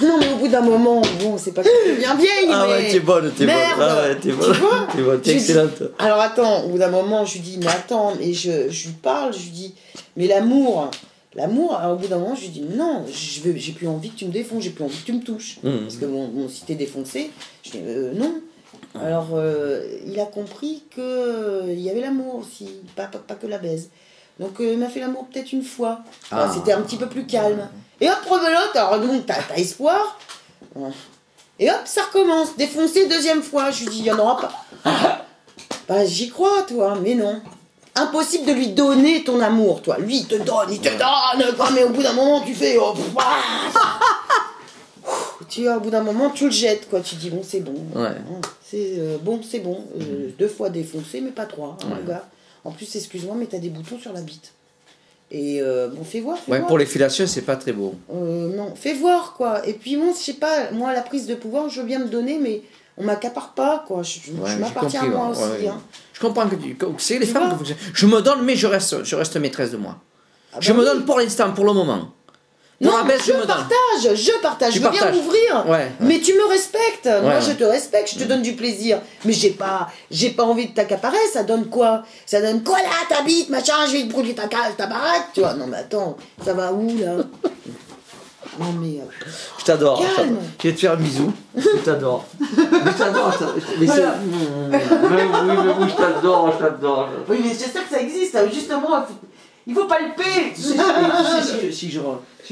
Non, 0.00 0.16
mais 0.20 0.32
au 0.32 0.36
bout 0.36 0.48
d'un 0.48 0.60
moment, 0.60 1.02
bon, 1.20 1.36
c'est 1.38 1.52
pas 1.52 1.62
que 1.62 1.68
je 1.86 1.90
deviens 1.92 2.14
vieille, 2.14 2.48
Ah 2.52 2.66
mais... 2.68 2.72
ouais, 2.74 2.90
t'es 2.90 3.00
bonne, 3.00 3.32
t'es 3.32 3.46
bonne. 3.46 3.54
Ah 3.80 4.02
ouais, 4.02 4.14
t'es 4.16 4.30
Tu 4.30 4.34
bonne. 4.36 4.52
vois 4.52 4.86
T'es 4.94 5.02
bonne, 5.02 5.20
t'es 5.20 5.32
dis- 5.32 5.38
excellente. 5.38 5.82
Alors 5.98 6.20
attends, 6.20 6.64
au 6.64 6.68
bout 6.68 6.78
d'un 6.78 6.90
moment, 6.90 7.24
je 7.24 7.34
lui 7.34 7.40
dis, 7.40 7.58
mais 7.58 7.66
attends, 7.68 8.12
mais 8.18 8.32
je, 8.32 8.68
je 8.70 8.86
lui 8.88 8.94
parle, 8.94 9.32
je 9.32 9.38
lui 9.42 9.50
dis, 9.50 9.74
mais 10.16 10.26
l'amour, 10.28 10.90
l'amour, 11.34 11.74
alors, 11.76 11.94
au 11.96 11.96
bout 11.98 12.06
d'un 12.06 12.18
moment, 12.18 12.34
je 12.36 12.42
lui 12.42 12.48
dis, 12.48 12.62
non, 12.62 13.04
j'ai 13.12 13.72
plus 13.72 13.88
envie 13.88 14.10
que 14.10 14.16
tu 14.18 14.24
me 14.26 14.30
défonces, 14.32 14.62
j'ai 14.62 14.70
plus 14.70 14.84
envie 14.84 14.98
que 14.98 15.06
tu 15.06 15.12
me 15.12 15.22
touches. 15.22 15.58
Mhm. 15.64 15.80
Parce 15.80 15.96
que 15.96 16.04
bon, 16.04 16.28
bon, 16.28 16.48
si 16.48 16.62
t'es 16.64 16.74
défoncé, 16.76 17.30
je 17.64 17.70
dis, 17.72 17.78
euh, 17.84 18.12
non. 18.14 18.34
Alors, 19.00 19.28
euh, 19.34 19.82
il 20.06 20.18
a 20.20 20.24
compris 20.26 20.84
que 20.94 21.00
euh, 21.00 21.62
il 21.72 21.80
y 21.80 21.90
avait 21.90 22.00
l'amour 22.00 22.36
aussi, 22.36 22.68
pas, 22.96 23.04
pas, 23.06 23.18
pas 23.18 23.34
que 23.34 23.46
la 23.46 23.58
baise. 23.58 23.90
Donc, 24.40 24.52
il 24.60 24.78
m'a 24.78 24.88
fait 24.88 25.00
l'amour 25.00 25.26
peut-être 25.32 25.52
une 25.52 25.62
fois. 25.64 26.00
Ah. 26.30 26.48
C'était 26.54 26.72
un 26.72 26.80
petit 26.82 26.96
peu 26.96 27.06
plus 27.06 27.26
calme. 27.26 27.68
Et 28.00 28.08
hop, 28.08 28.18
rebelote, 28.28 28.74
alors 28.76 29.00
donc, 29.00 29.26
t'as 29.26 29.56
espoir. 29.56 30.18
Et 31.58 31.70
hop, 31.70 31.80
ça 31.84 32.02
recommence. 32.04 32.56
Défoncé 32.56 33.08
deuxième 33.08 33.42
fois. 33.42 33.70
Je 33.70 33.84
lui 33.84 33.90
dis, 33.90 33.98
il 33.98 34.02
n'y 34.04 34.12
en 34.12 34.18
aura 34.18 34.38
pas. 34.40 35.24
Bah, 35.88 36.04
j'y 36.04 36.28
crois, 36.30 36.62
toi, 36.62 36.96
mais 37.02 37.14
non. 37.14 37.40
Impossible 37.94 38.46
de 38.46 38.52
lui 38.52 38.68
donner 38.68 39.24
ton 39.24 39.40
amour, 39.40 39.82
toi. 39.82 39.98
Lui, 39.98 40.18
il 40.18 40.26
te 40.26 40.36
donne, 40.36 40.70
il 40.70 40.80
te 40.80 40.88
donne, 40.90 41.56
quoi, 41.56 41.70
mais 41.72 41.82
au 41.82 41.88
bout 41.88 42.02
d'un 42.02 42.12
moment, 42.12 42.42
tu 42.42 42.54
fais. 42.54 42.76
oh, 42.78 42.94
ah. 43.18 43.98
tu 45.48 45.64
vois, 45.64 45.78
au 45.78 45.80
bout 45.80 45.90
d'un 45.90 46.02
moment, 46.02 46.30
tu 46.30 46.44
le 46.44 46.50
jettes, 46.52 46.88
quoi. 46.88 47.00
Tu 47.00 47.16
dis, 47.16 47.30
bon, 47.30 47.40
c'est 47.42 47.60
bon. 47.60 47.74
Ouais. 47.96 48.14
C'est 48.64 48.92
euh, 48.98 49.16
bon, 49.20 49.40
c'est 49.42 49.60
bon. 49.60 49.82
Euh, 50.00 50.28
deux 50.38 50.46
fois 50.46 50.68
défoncé, 50.70 51.20
mais 51.20 51.30
pas 51.30 51.46
trois, 51.46 51.76
hein, 51.82 51.86
Ouais. 51.90 52.06
gars. 52.06 52.24
En 52.64 52.70
plus, 52.70 52.94
excuse-moi, 52.94 53.34
mais 53.36 53.46
t'as 53.46 53.58
des 53.58 53.70
boutons 53.70 53.98
sur 53.98 54.12
la 54.12 54.20
bite. 54.20 54.52
Et 55.30 55.60
euh, 55.60 55.88
bon, 55.88 56.04
fais 56.04 56.20
voir, 56.20 56.38
fais 56.38 56.50
Ouais, 56.52 56.58
voir. 56.58 56.68
pour 56.68 56.78
les 56.78 56.86
filations, 56.86 57.26
c'est 57.26 57.42
pas 57.42 57.56
très 57.56 57.72
beau. 57.72 57.94
Euh, 58.12 58.56
non, 58.56 58.74
fais 58.74 58.94
voir 58.94 59.34
quoi. 59.36 59.66
Et 59.66 59.74
puis 59.74 59.96
bon, 59.96 60.12
je 60.14 60.18
sais 60.18 60.32
pas, 60.34 60.70
moi 60.72 60.92
la 60.94 61.02
prise 61.02 61.26
de 61.26 61.34
pouvoir, 61.34 61.68
je 61.68 61.80
veux 61.80 61.86
bien 61.86 61.98
me 61.98 62.06
donner, 62.08 62.38
mais 62.38 62.62
on 62.96 63.04
m'accapare 63.04 63.52
pas 63.54 63.84
quoi. 63.86 64.02
Je, 64.02 64.32
Ouais, 64.32 64.56
m'appartiens 64.56 65.02
à 65.02 65.06
moi 65.06 65.26
ouais, 65.26 65.32
aussi. 65.32 65.62
ouais. 65.64 65.68
hein. 65.68 65.80
Je 66.14 66.20
comprends 66.20 66.48
que 66.48 66.54
tu. 66.56 66.76
C'est 66.98 67.18
les 67.18 67.26
Tu 67.26 67.32
femmes 67.32 67.50
que 67.50 67.56
vous- 67.62 67.70
Je 67.92 68.06
me 68.06 68.20
donne, 68.22 68.42
mais 68.44 68.56
je 68.56 68.66
reste, 68.66 69.04
je 69.04 69.16
reste 69.16 69.36
maîtresse 69.36 69.70
de 69.70 69.76
moi. 69.76 69.96
Ah 70.52 70.56
bah 70.56 70.58
je 70.62 70.72
me 70.72 70.78
oui. 70.78 70.84
donne 70.86 71.04
pour 71.04 71.18
l'instant, 71.18 71.52
pour 71.52 71.66
le 71.66 71.74
moment. 71.74 72.08
Non, 72.80 72.96
la 72.96 73.02
baisse, 73.02 73.26
je, 73.26 73.32
partage, 73.32 74.14
je 74.14 74.30
partage, 74.40 74.72
Tu 74.72 74.78
je 74.78 74.84
veux 74.84 74.90
bien 74.90 75.10
m'ouvrir. 75.10 75.64
Ouais. 75.66 75.90
Mais 75.98 76.20
tu 76.20 76.32
me 76.34 76.46
respectes, 76.48 77.06
moi 77.22 77.34
Ouais, 77.34 77.40
je 77.40 77.52
te 77.52 77.64
respecte, 77.64 78.12
je 78.14 78.20
te 78.20 78.24
donne 78.24 78.42
du 78.42 78.52
plaisir. 78.52 79.00
Mais 79.24 79.32
j'ai 79.32 79.50
pas, 79.50 79.88
j'ai 80.12 80.30
pas 80.30 80.44
envie 80.44 80.68
de 80.68 80.74
t'accaparer, 80.74 81.16
ça 81.32 81.42
donne 81.42 81.66
quoi? 81.66 82.04
Ça 82.24 82.40
donne 82.40 82.62
quoi 82.62 82.78
là, 82.78 82.88
ta 83.08 83.22
bite, 83.22 83.48
machin, 83.48 83.74
je 83.88 83.92
vais 83.94 84.02
te 84.04 84.12
brûler 84.12 84.32
ta 84.34 84.46
case, 84.46 84.76
ta 84.76 84.86
baraque, 84.86 85.26
tu 85.34 85.40
vois. 85.40 85.54
Non 85.54 85.66
mais 85.66 85.78
attends, 85.78 86.16
ça 86.44 86.54
va 86.54 86.72
où 86.72 86.86
là? 86.98 87.16
Non 88.58 88.72
mais... 88.80 88.98
euh, 89.00 89.26
Je 89.58 89.64
t'adore. 89.64 90.02
Je 90.02 90.16
t'adore. 90.16 90.42
Je 90.60 90.68
vais 90.68 90.74
te 90.74 90.80
faire 90.80 90.92
un 90.92 90.96
bisou. 90.96 91.32
Je 91.56 91.78
t'adore. 91.84 92.24
Je 92.40 92.98
t'adore. 92.98 93.32
je 93.32 93.38
t'adore. 93.38 93.54
Mais 93.78 93.86
c'est. 93.86 93.92
Voilà. 93.92 94.14
Oui, 94.70 94.76
mais 95.46 95.72
oui, 95.78 95.86
je 95.90 95.96
t'adore, 95.96 96.52
je 96.52 96.64
t'adore. 96.64 97.08
Oui 97.28 97.40
mais 97.42 97.50
j'espère 97.50 97.88
que 97.88 97.94
ça 97.94 98.00
existe, 98.00 98.36
justement, 98.52 99.02
faut, 99.06 99.14
il 99.68 99.74
faut 99.74 99.84
palper. 99.84 100.54
Tu 100.54 100.62
sais, 100.62 101.70
si, 101.70 101.90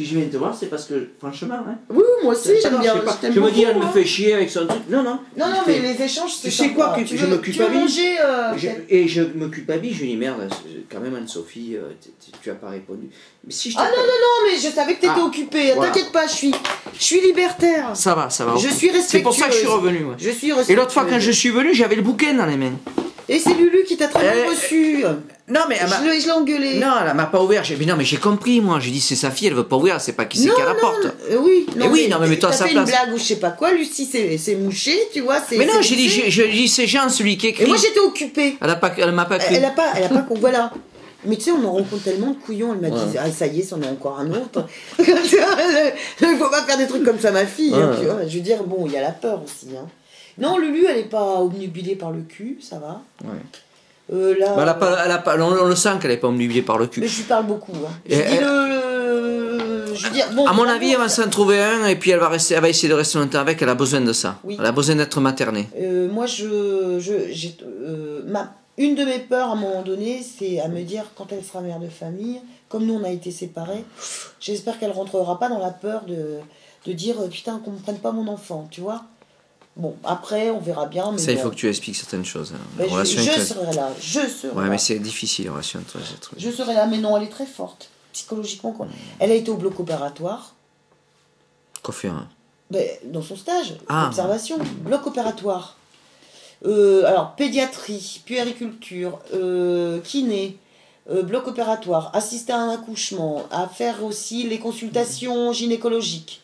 je, 0.05 0.15
viens 0.15 0.27
te 0.27 0.37
voir, 0.37 0.55
c'est 0.55 0.67
parce 0.67 0.85
que, 0.85 1.09
franchement, 1.19 1.55
hein, 1.67 1.77
Oui, 1.89 2.03
moi 2.23 2.35
aussi 2.35 2.51
j'aime 2.63 2.79
bien. 2.79 2.95
je 2.97 3.01
pas. 3.01 3.17
Je 3.23 3.41
me 3.41 3.51
dis, 3.51 3.63
elle 3.63 3.79
me 3.79 3.83
hein. 3.85 3.91
fait 3.91 4.05
chier 4.05 4.35
avec 4.35 4.51
son 4.51 4.67
truc. 4.67 4.83
Non, 4.91 5.03
non. 5.03 5.19
Non, 5.35 5.47
non, 5.47 5.63
mais 5.67 5.79
les 5.79 6.03
échanges, 6.03 6.35
c'est 6.35 6.51
Tu 6.51 6.55
sais 6.55 6.69
quoi, 6.73 6.95
je 7.03 7.17
veux, 7.17 7.27
me 7.29 7.39
culpabilise 7.39 7.81
manger 7.81 8.19
euh, 8.21 8.53
Je- 8.59 8.69
et 8.95 9.09
je 9.09 9.23
me 9.23 9.49
culpabilise, 9.49 9.97
je 9.97 10.05
dis 10.05 10.17
merde, 10.17 10.47
quand 10.93 11.01
même 11.01 11.15
Anne-Sophie, 11.15 11.77
euh, 11.77 11.93
tu 12.43 12.51
as 12.51 12.55
pas 12.55 12.69
répondu. 12.69 13.09
Ah 13.77 13.85
non, 13.85 13.97
non, 13.97 14.03
non, 14.03 14.51
mais 14.51 14.59
je 14.59 14.69
savais 14.75 14.97
que 14.97 15.01
t'étais 15.01 15.13
Ah, 15.17 15.25
occupée. 15.25 15.73
T'inquiète 15.81 16.13
pas, 16.13 16.27
je 16.27 16.33
suis, 16.35 16.55
je 16.99 17.03
suis 17.03 17.21
libertaire. 17.23 17.97
Ça 17.97 18.15
va, 18.15 18.29
ça 18.29 18.45
va. 18.45 18.57
Je 18.57 18.69
suis 18.69 18.91
C'est 19.01 19.21
pour 19.21 19.35
ça 19.35 19.47
que 19.47 19.53
je 19.55 19.59
suis 19.61 19.67
respectueuse. 19.67 19.73
revenu. 19.73 20.15
Je 20.19 20.31
suis 20.31 20.53
Et 20.71 20.75
l'autre 20.75 20.93
fois, 20.93 21.07
quand 21.09 21.19
je 21.19 21.31
suis 21.31 21.49
venu, 21.49 21.73
j'avais 21.75 21.97
le 21.97 22.03
bouquin 22.03 22.35
dans 22.35 22.45
les 22.47 22.59
mains. 22.59 22.75
Et 23.29 23.41
c'est 23.41 23.55
Lulu 23.55 23.83
qui 23.85 23.97
t'a 23.97 24.07
très 24.07 24.21
bien 24.23 24.33
Eh, 24.45 24.49
reçu. 24.49 25.05
Non, 25.49 25.61
mais 25.69 25.77
elle 25.81 25.89
m'a. 25.89 26.01
Je 26.01 26.09
l'ai 26.11 26.21
je 26.21 26.27
l'ai 26.27 26.33
engueulé. 26.33 26.75
Non, 26.79 26.93
elle 27.05 27.15
m'a 27.17 27.27
pas 27.27 27.43
ouvert. 27.43 27.65
J'ai 27.65 27.75
dit 27.75 27.85
non, 27.87 27.97
mais 27.97 28.05
j'ai 28.05 28.19
compris, 28.19 28.61
moi. 28.61 28.79
J'ai 28.81 28.91
dit 28.93 29.01
c'est 29.01 29.17
sa 29.17 29.31
fille, 29.33 29.49
elle 29.49 29.55
veut 29.55 29.65
pas 29.67 29.77
ouvrir, 29.77 30.01
c'est 30.01 30.13
pas 30.13 30.27
qui 30.27 30.39
c'est 30.39 30.49
Non, 30.49 30.55
qui 30.55 30.63
à 30.63 30.67
la 30.67 30.75
non, 30.75 30.81
porte. 30.81 31.05
non, 31.05 31.11
euh, 31.33 31.37
oui, 31.41 31.67
Eh 31.81 31.89
oui, 31.89 32.09
non, 32.09 32.19
mais 32.21 32.29
mets-toi 32.29 32.51
à 32.51 32.53
sa 32.53 32.67
fait 32.67 32.73
place. 32.73 32.89
une 32.89 32.95
blague 32.95 33.15
ou 33.15 33.19
je 33.19 33.23
sais 33.25 33.37
pas 33.37 33.51
quoi. 33.51 33.73
Lucie 33.73 34.05
s'est 34.07 34.39
s'est 34.39 34.55
mouchée, 34.55 34.97
tu 35.13 35.23
vois. 35.23 35.39
c'est- 35.41 35.57
Mais 35.57 35.67
non, 35.67 35.73
c'est 35.79 35.83
j'ai 35.83 35.97
dit, 35.97 36.09
j'ai 36.09 36.49
dit 36.49 36.69
c'est 36.69 36.87
Jean, 36.87 37.09
celui 37.09 37.37
qui 37.37 37.49
écrit. 37.49 37.65
Et 37.65 37.67
moi 37.67 37.77
j'étais 37.77 37.99
occupée. 38.01 38.57
Elle 38.61 38.71
a 38.71 38.77
pas, 38.77 38.93
elle 38.97 39.11
m'a 39.13 39.25
pas. 39.25 39.39
Elle 39.39 39.65
a 39.65 39.71
pas, 39.71 39.89
elle 39.97 40.05
a 40.05 40.09
pas 40.09 40.25
voilà. 40.41 40.73
Mais 41.25 41.35
tu 41.37 41.43
sais, 41.43 41.51
on 41.51 41.65
en 41.67 41.73
rencontre 41.73 42.05
tellement 42.05 42.29
de 42.31 42.37
couillons. 42.37 42.73
Elle 42.75 42.89
m'a 42.89 42.95
Ouais. 42.97 43.05
dit, 43.11 43.19
ah 43.19 43.29
ça 43.33 43.49
y 43.49 43.59
est, 43.59 43.63
c'en 43.65 43.83
est 43.83 43.89
encore 43.89 44.21
un 44.21 44.31
autre. 44.31 44.65
Il 45.01 46.37
faut 46.39 46.51
pas 46.51 46.63
faire 46.63 46.79
des 46.79 46.87
trucs 46.87 47.03
comme 47.05 47.19
ça, 47.19 47.33
ma 47.33 47.47
fille. 47.47 47.73
Ouais. 47.73 47.97
tu 47.99 48.05
vois. 48.05 48.21
Je 48.29 48.35
veux 48.37 48.43
dire, 48.43 48.63
bon, 48.63 48.85
il 48.87 48.93
y 48.93 48.97
a 48.97 49.01
la 49.03 49.11
peur 49.11 49.41
aussi. 49.45 49.69
hein. 49.77 49.87
Non, 50.39 50.59
Lulu, 50.59 50.87
elle 50.89 50.99
est 50.99 51.05
pas 51.05 51.41
obnubilée 51.41 51.97
par 51.97 52.11
le 52.11 52.21
cul, 52.23 52.59
ça 52.61 52.79
va. 52.79 53.01
Ouais. 53.25 53.39
Euh, 54.13 54.35
là, 54.39 54.55
Bah, 54.55 54.63
elle 54.63 54.69
a 54.69 54.75
pas, 54.75 55.05
elle 55.05 55.11
a 55.11 55.19
pas, 55.19 55.37
on, 55.39 55.53
on 55.53 55.67
le 55.67 55.75
sent 55.75 55.91
qu'elle 56.01 56.11
est 56.13 56.17
pas 56.19 56.29
omnibulée 56.29 56.63
par 56.63 56.79
le 56.79 56.87
cul. 56.87 57.01
mais 57.01 57.09
je 57.09 57.17
lui 57.19 57.25
parle 57.25 57.47
beaucoup. 57.47 57.73
Hein. 57.73 57.91
Je 58.09 58.15
dis 58.15 58.21
elle- 58.21 58.45
le, 58.45 59.95
je 59.95 60.35
bon. 60.35 60.47
À 60.47 60.53
mon 60.53 60.65
avis, 60.69 60.91
elle 60.93 60.99
va 60.99 61.09
s'en 61.09 61.29
trouver 61.29 61.61
un 61.61 61.87
et 61.87 61.97
puis 61.97 62.11
elle 62.11 62.21
va 62.21 62.29
rester, 62.29 62.55
elle 62.55 62.61
va 62.61 62.69
essayer 62.69 62.89
de 62.89 62.95
rester 62.95 63.19
longtemps 63.19 63.39
avec. 63.41 63.61
Elle 63.63 63.69
a 63.69 63.75
besoin 63.75 64.01
de 64.03 64.13
ça. 64.13 64.39
Oui. 64.45 64.57
Elle 64.61 64.67
a 64.67 64.73
besoin 64.73 64.95
d'être 64.97 65.21
maternée. 65.21 65.69
Euh, 65.81 66.09
moi, 66.09 66.27
je, 66.27 66.99
je, 67.01 67.13
j'ai, 67.33 67.57
euh, 67.65 68.23
ma, 68.27 68.53
une 68.79 68.95
de 68.95 69.05
mes 69.05 69.19
peurs 69.19 69.49
à 69.49 69.53
un 69.53 69.57
moment 69.57 69.83
donné, 69.83 70.23
c'est 70.23 70.61
à 70.61 70.69
me 70.69 70.83
dire 70.83 71.05
quand 71.17 71.27
elle 71.33 71.43
sera 71.43 71.61
mère 71.63 71.81
de 71.81 71.89
famille, 71.89 72.41
comme 72.69 72.85
nous 72.85 72.95
on 72.95 73.05
a 73.05 73.11
été 73.11 73.31
séparés, 73.31 73.85
j'espère 74.39 74.79
qu'elle 74.79 74.91
rentrera 74.93 75.39
pas 75.41 75.49
dans 75.49 75.59
la 75.59 75.71
peur 75.71 76.03
de, 76.07 76.37
de 76.87 76.93
dire 76.93 77.17
euh, 77.21 77.29
putain 77.29 77.61
qu'on 77.65 77.73
ne 77.73 77.79
prenne 77.79 77.99
pas 77.99 78.13
mon 78.13 78.29
enfant, 78.29 78.69
tu 78.71 78.83
vois. 78.83 79.03
Bon, 79.77 79.95
après 80.05 80.51
on 80.51 80.59
verra 80.61 80.87
bien. 80.87 81.13
Mais 81.13 81.19
Ça, 81.19 81.33
il 81.33 81.39
faut 81.39 81.51
que 81.51 81.55
tu 81.55 81.69
expliques 81.69 81.97
certaines 81.97 82.25
choses. 82.25 82.53
hein. 82.55 82.61
Mais 82.79 82.89
je, 82.89 83.05
serai 83.05 83.75
là, 83.75 83.89
je 84.01 84.21
serai 84.27 84.55
Ouais, 84.55 84.65
là. 84.65 84.71
mais 84.71 84.79
c'est 84.79 84.99
difficile, 84.99 85.47
la 85.47 85.51
relation 85.53 85.81
entre 85.81 85.99
les. 85.99 86.41
Je 86.41 86.51
serai 86.51 86.73
là, 86.75 86.87
mais 86.87 86.99
non, 86.99 87.17
elle 87.17 87.25
est 87.25 87.29
très 87.31 87.45
forte, 87.47 87.91
psychologiquement 88.13 88.73
quoi. 88.73 88.87
Elle 89.19 89.31
a 89.33 89.35
été 89.35 89.51
au 89.51 89.57
bloc 89.57 89.79
opératoire. 89.79 90.55
Coiffure. 91.83 92.13
hein. 92.15 92.29
Ben, 92.71 92.85
dans 93.05 93.23
son 93.23 93.37
stage, 93.37 93.77
Ah. 93.89 94.07
observation, 94.09 94.59
bloc 94.81 95.07
opératoire. 95.07 95.77
Euh, 96.65 97.05
alors, 97.05 97.35
pédiatrie, 97.37 98.23
puériculture, 98.25 99.19
euh, 99.35 100.01
kiné, 100.01 100.57
euh, 101.11 101.23
bloc 101.23 101.47
opératoire, 101.47 102.11
assister 102.15 102.53
à 102.53 102.59
un 102.59 102.71
accouchement, 102.71 103.45
à 103.53 103.69
faire 103.69 104.03
aussi 104.03 104.49
les 104.49 104.59
consultations 104.59 105.53
gynécologiques. 105.53 106.41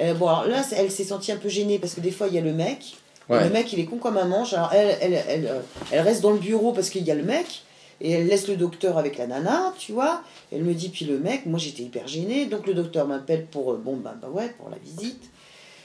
Euh, 0.00 0.14
bon, 0.14 0.28
alors 0.28 0.46
là, 0.46 0.62
elle 0.76 0.90
s'est 0.90 1.04
sentie 1.04 1.32
un 1.32 1.36
peu 1.36 1.48
gênée 1.48 1.78
parce 1.78 1.94
que 1.94 2.00
des 2.00 2.10
fois, 2.10 2.28
il 2.28 2.34
y 2.34 2.38
a 2.38 2.42
le 2.42 2.52
mec. 2.52 2.96
Ouais. 3.28 3.44
Le 3.44 3.50
mec, 3.50 3.72
il 3.72 3.80
est 3.80 3.84
con 3.84 3.96
comme 3.96 4.16
un 4.16 4.24
manche. 4.24 4.52
Alors, 4.54 4.72
elle, 4.72 4.96
elle, 5.00 5.22
elle, 5.28 5.46
euh, 5.46 5.60
elle 5.90 6.00
reste 6.00 6.22
dans 6.22 6.30
le 6.30 6.38
bureau 6.38 6.72
parce 6.72 6.88
qu'il 6.90 7.04
y 7.04 7.10
a 7.10 7.14
le 7.14 7.24
mec. 7.24 7.62
Et 8.00 8.12
elle 8.12 8.28
laisse 8.28 8.46
le 8.46 8.56
docteur 8.56 8.96
avec 8.96 9.18
la 9.18 9.26
nana, 9.26 9.74
tu 9.76 9.90
vois. 9.90 10.22
Elle 10.52 10.62
me 10.62 10.72
dit, 10.72 10.88
puis 10.88 11.04
le 11.04 11.18
mec, 11.18 11.46
moi 11.46 11.58
j'étais 11.58 11.82
hyper 11.82 12.06
gênée. 12.06 12.46
Donc 12.46 12.66
le 12.68 12.74
docteur 12.74 13.08
m'appelle 13.08 13.46
pour, 13.46 13.72
euh, 13.72 13.76
bon, 13.76 13.96
bah, 13.96 14.14
bah 14.22 14.28
ouais, 14.28 14.54
pour 14.56 14.70
la 14.70 14.76
visite. 14.78 15.20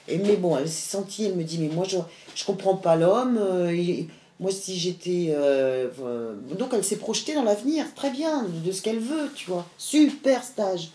Et, 0.07 0.19
mais 0.19 0.35
bon, 0.35 0.55
elle 0.57 0.69
s'est 0.69 0.91
sentie, 0.91 1.25
elle 1.25 1.33
me 1.35 1.43
dit, 1.43 1.57
mais 1.57 1.73
moi 1.73 1.85
je, 1.89 1.97
je 2.35 2.45
comprends 2.45 2.75
pas 2.75 2.95
l'homme. 2.95 3.39
euh, 3.41 4.03
moi 4.39 4.51
si 4.51 4.77
j'étais. 4.77 5.33
euh, 5.35 5.87
euh, 6.03 6.35
donc 6.59 6.69
elle 6.73 6.83
s'est 6.83 6.97
projetée 6.97 7.33
dans 7.33 7.43
l'avenir, 7.43 7.85
très 7.95 8.11
bien, 8.11 8.45
de 8.63 8.71
ce 8.71 8.81
qu'elle 8.83 8.99
veut, 8.99 9.31
tu 9.33 9.49
vois. 9.49 9.65
Super 9.79 10.43
stage. 10.43 10.89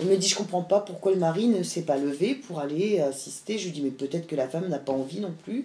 Elle 0.00 0.06
me 0.06 0.16
dit, 0.16 0.28
je 0.28 0.34
comprends 0.36 0.62
pas 0.62 0.80
pourquoi 0.80 1.12
le 1.12 1.18
mari 1.18 1.46
ne 1.48 1.62
s'est 1.62 1.82
pas 1.82 1.96
levé 1.96 2.34
pour 2.34 2.60
aller 2.60 3.00
assister. 3.00 3.58
Je 3.58 3.66
lui 3.66 3.72
dis, 3.72 3.82
mais 3.82 3.90
peut-être 3.90 4.26
que 4.26 4.34
la 4.36 4.48
femme 4.48 4.68
n'a 4.68 4.78
pas 4.78 4.92
envie 4.92 5.20
non 5.20 5.32
plus 5.44 5.64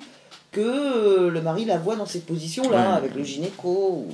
que 0.52 0.60
euh, 0.62 1.30
le 1.30 1.42
mari 1.42 1.66
la 1.66 1.78
voit 1.78 1.96
dans 1.96 2.06
cette 2.06 2.26
position-là, 2.26 2.92
Ouais. 2.92 2.98
avec 2.98 3.16
le 3.16 3.24
gynéco, 3.24 3.70
ou 3.70 4.08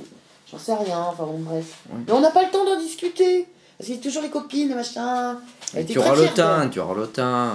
j'en 0.50 0.58
sais 0.58 0.74
rien, 0.74 0.98
enfin 1.10 1.24
bon, 1.24 1.38
bref. 1.40 1.78
Ouais. 1.90 2.00
Mais 2.06 2.12
on 2.12 2.20
n'a 2.20 2.30
pas 2.30 2.42
le 2.44 2.50
temps 2.50 2.64
d'en 2.64 2.78
discuter. 2.78 3.46
Parce 3.78 3.86
qu'il 3.88 3.96
y 3.96 3.98
a 3.98 4.02
toujours 4.02 4.22
les 4.22 4.28
copines, 4.30 4.68
les 4.68 4.74
machins. 4.76 5.36
Elle 5.74 5.82
était 5.82 5.94
Tu 5.94 5.98
auras 5.98 6.14
le 6.14 6.28
temps, 6.28 6.68
tu 6.70 6.78
auras 6.78 6.94
le 6.94 7.06
temps. 7.08 7.50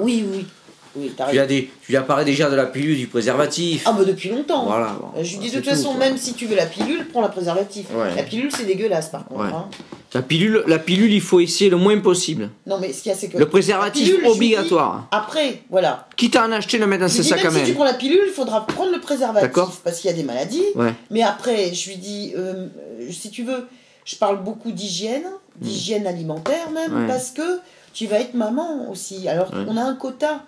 Oui, 0.00 0.24
oui. 0.30 0.46
Oui, 0.94 1.10
Tu 1.30 1.38
as 1.38 1.46
des, 1.46 1.70
tu 1.84 1.92
lui 1.92 1.96
as 1.96 2.02
parlé 2.02 2.24
déjà 2.24 2.50
de 2.50 2.56
la 2.56 2.66
pilule 2.66 2.96
du 2.98 3.06
préservatif. 3.06 3.82
Ah, 3.86 3.92
bah 3.92 4.04
depuis 4.04 4.28
longtemps. 4.28 4.66
Voilà. 4.66 4.96
bon. 5.00 5.08
Euh, 5.18 5.24
Je 5.24 5.32
lui 5.32 5.38
dis 5.38 5.50
de 5.50 5.54
toute 5.56 5.64
tout, 5.64 5.70
façon, 5.70 5.94
même 5.94 6.18
si 6.18 6.34
tu 6.34 6.46
veux 6.46 6.54
la 6.56 6.66
pilule, 6.66 7.06
prends 7.08 7.22
la 7.22 7.28
préservatif. 7.30 7.86
Ouais. 7.94 8.14
La 8.14 8.22
pilule, 8.22 8.50
c'est 8.54 8.64
dégueulasse 8.66 9.08
par 9.08 9.24
contre. 9.24 9.40
Ouais. 9.40 9.48
hein. 9.52 9.68
La 10.14 10.20
pilule, 10.20 10.62
la 10.66 10.78
pilule, 10.78 11.10
il 11.10 11.22
faut 11.22 11.40
essayer 11.40 11.70
le 11.70 11.78
moins 11.78 11.98
possible. 12.00 12.50
Non, 12.66 12.78
mais 12.78 12.92
ce 12.92 13.02
qu'il 13.02 13.10
y 13.10 13.14
a, 13.14 13.16
c'est 13.18 13.28
que. 13.28 13.38
Le 13.38 13.48
préservatif 13.48 14.04
pilule, 14.04 14.20
je 14.24 14.30
obligatoire. 14.30 14.98
dis, 15.00 15.06
Après, 15.16 15.62
voilà. 15.70 16.06
Quitte 16.18 16.36
à 16.36 16.44
en 16.44 16.52
acheter, 16.52 16.76
le 16.76 16.86
mettre 16.86 17.00
dans 17.02 17.08
Je 17.08 17.14
ses 17.14 17.22
sacs 17.22 17.40
à 17.40 17.44
même 17.44 17.52
si 17.52 17.58
main. 17.60 17.66
tu 17.66 17.72
prends 17.74 17.84
la 17.84 17.94
pilule, 17.94 18.20
il 18.26 18.32
faudra 18.32 18.66
prendre 18.66 18.92
le 18.92 19.00
préservatif. 19.00 19.48
D'accord. 19.48 19.72
Parce 19.82 20.00
qu'il 20.00 20.10
y 20.10 20.12
a 20.12 20.16
des 20.16 20.22
maladies. 20.24 20.62
Ouais. 20.74 20.92
Mais 21.10 21.22
après, 21.22 21.72
je 21.72 21.88
lui 21.88 21.96
dis, 21.96 22.34
euh, 22.36 22.66
si 23.10 23.30
tu 23.30 23.42
veux, 23.44 23.66
je 24.04 24.16
parle 24.16 24.42
beaucoup 24.44 24.70
d'hygiène, 24.72 25.24
d'hygiène 25.58 26.06
alimentaire 26.06 26.70
même, 26.74 27.06
parce 27.06 27.30
que 27.30 27.60
tu 27.94 28.06
vas 28.06 28.20
être 28.20 28.34
maman 28.34 28.90
aussi. 28.90 29.26
Alors, 29.28 29.50
on 29.66 29.76
a 29.78 29.82
un 29.82 29.94
quota. 29.94 30.42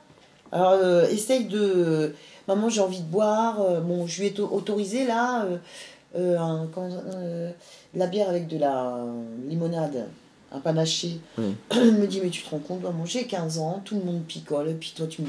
Alors, 0.54 0.72
euh, 0.82 1.06
essaye 1.10 1.44
de. 1.44 2.14
Maman, 2.48 2.68
j'ai 2.70 2.80
envie 2.80 3.00
de 3.00 3.06
boire. 3.06 3.60
euh, 3.60 3.80
bon, 3.80 4.06
je 4.06 4.20
lui 4.20 4.28
ai 4.28 4.30
auto- 4.32 4.48
autorisé 4.54 5.04
là. 5.06 5.44
euh, 6.16 6.38
un- 6.38 6.68
quand, 6.72 6.88
la 7.94 8.06
bière 8.06 8.28
avec 8.28 8.46
de 8.48 8.56
la 8.58 8.96
limonade, 9.48 10.06
un 10.52 10.58
panaché. 10.60 11.18
Oui. 11.38 11.54
Elle 11.70 11.92
me 11.92 12.06
dit, 12.06 12.20
mais 12.22 12.30
tu 12.30 12.42
te 12.42 12.50
rends 12.50 12.58
compte, 12.58 12.82
maman, 12.82 13.04
j'ai 13.04 13.24
15 13.24 13.58
ans, 13.58 13.82
tout 13.84 13.96
le 13.96 14.04
monde 14.04 14.22
picole, 14.24 14.68
et 14.68 14.74
puis 14.74 14.92
toi, 14.96 15.06
tu, 15.08 15.22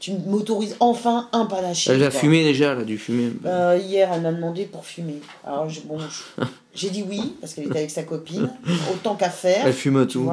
tu 0.00 0.12
m'autorises 0.26 0.74
enfin 0.80 1.28
un 1.32 1.46
panaché. 1.46 1.92
Elle 1.92 2.02
a 2.02 2.10
fumé 2.10 2.42
déjà, 2.42 2.72
elle 2.72 2.80
a 2.80 2.84
dû 2.84 2.98
fumer. 2.98 3.32
Euh, 3.46 3.78
hier, 3.80 4.10
elle 4.12 4.22
m'a 4.22 4.32
demandé 4.32 4.64
pour 4.64 4.84
fumer. 4.84 5.20
Alors, 5.46 5.68
je- 5.68 5.82
bon, 5.82 5.98
j'ai 6.74 6.90
dit 6.90 7.04
oui, 7.08 7.36
parce 7.40 7.54
qu'elle 7.54 7.66
était 7.66 7.78
avec 7.78 7.90
sa 7.90 8.02
copine. 8.02 8.50
Autant 8.92 9.14
qu'à 9.14 9.30
faire. 9.30 9.64
Elle 9.66 9.72
fume 9.72 10.04
tu 10.06 10.14
tout. 10.14 10.32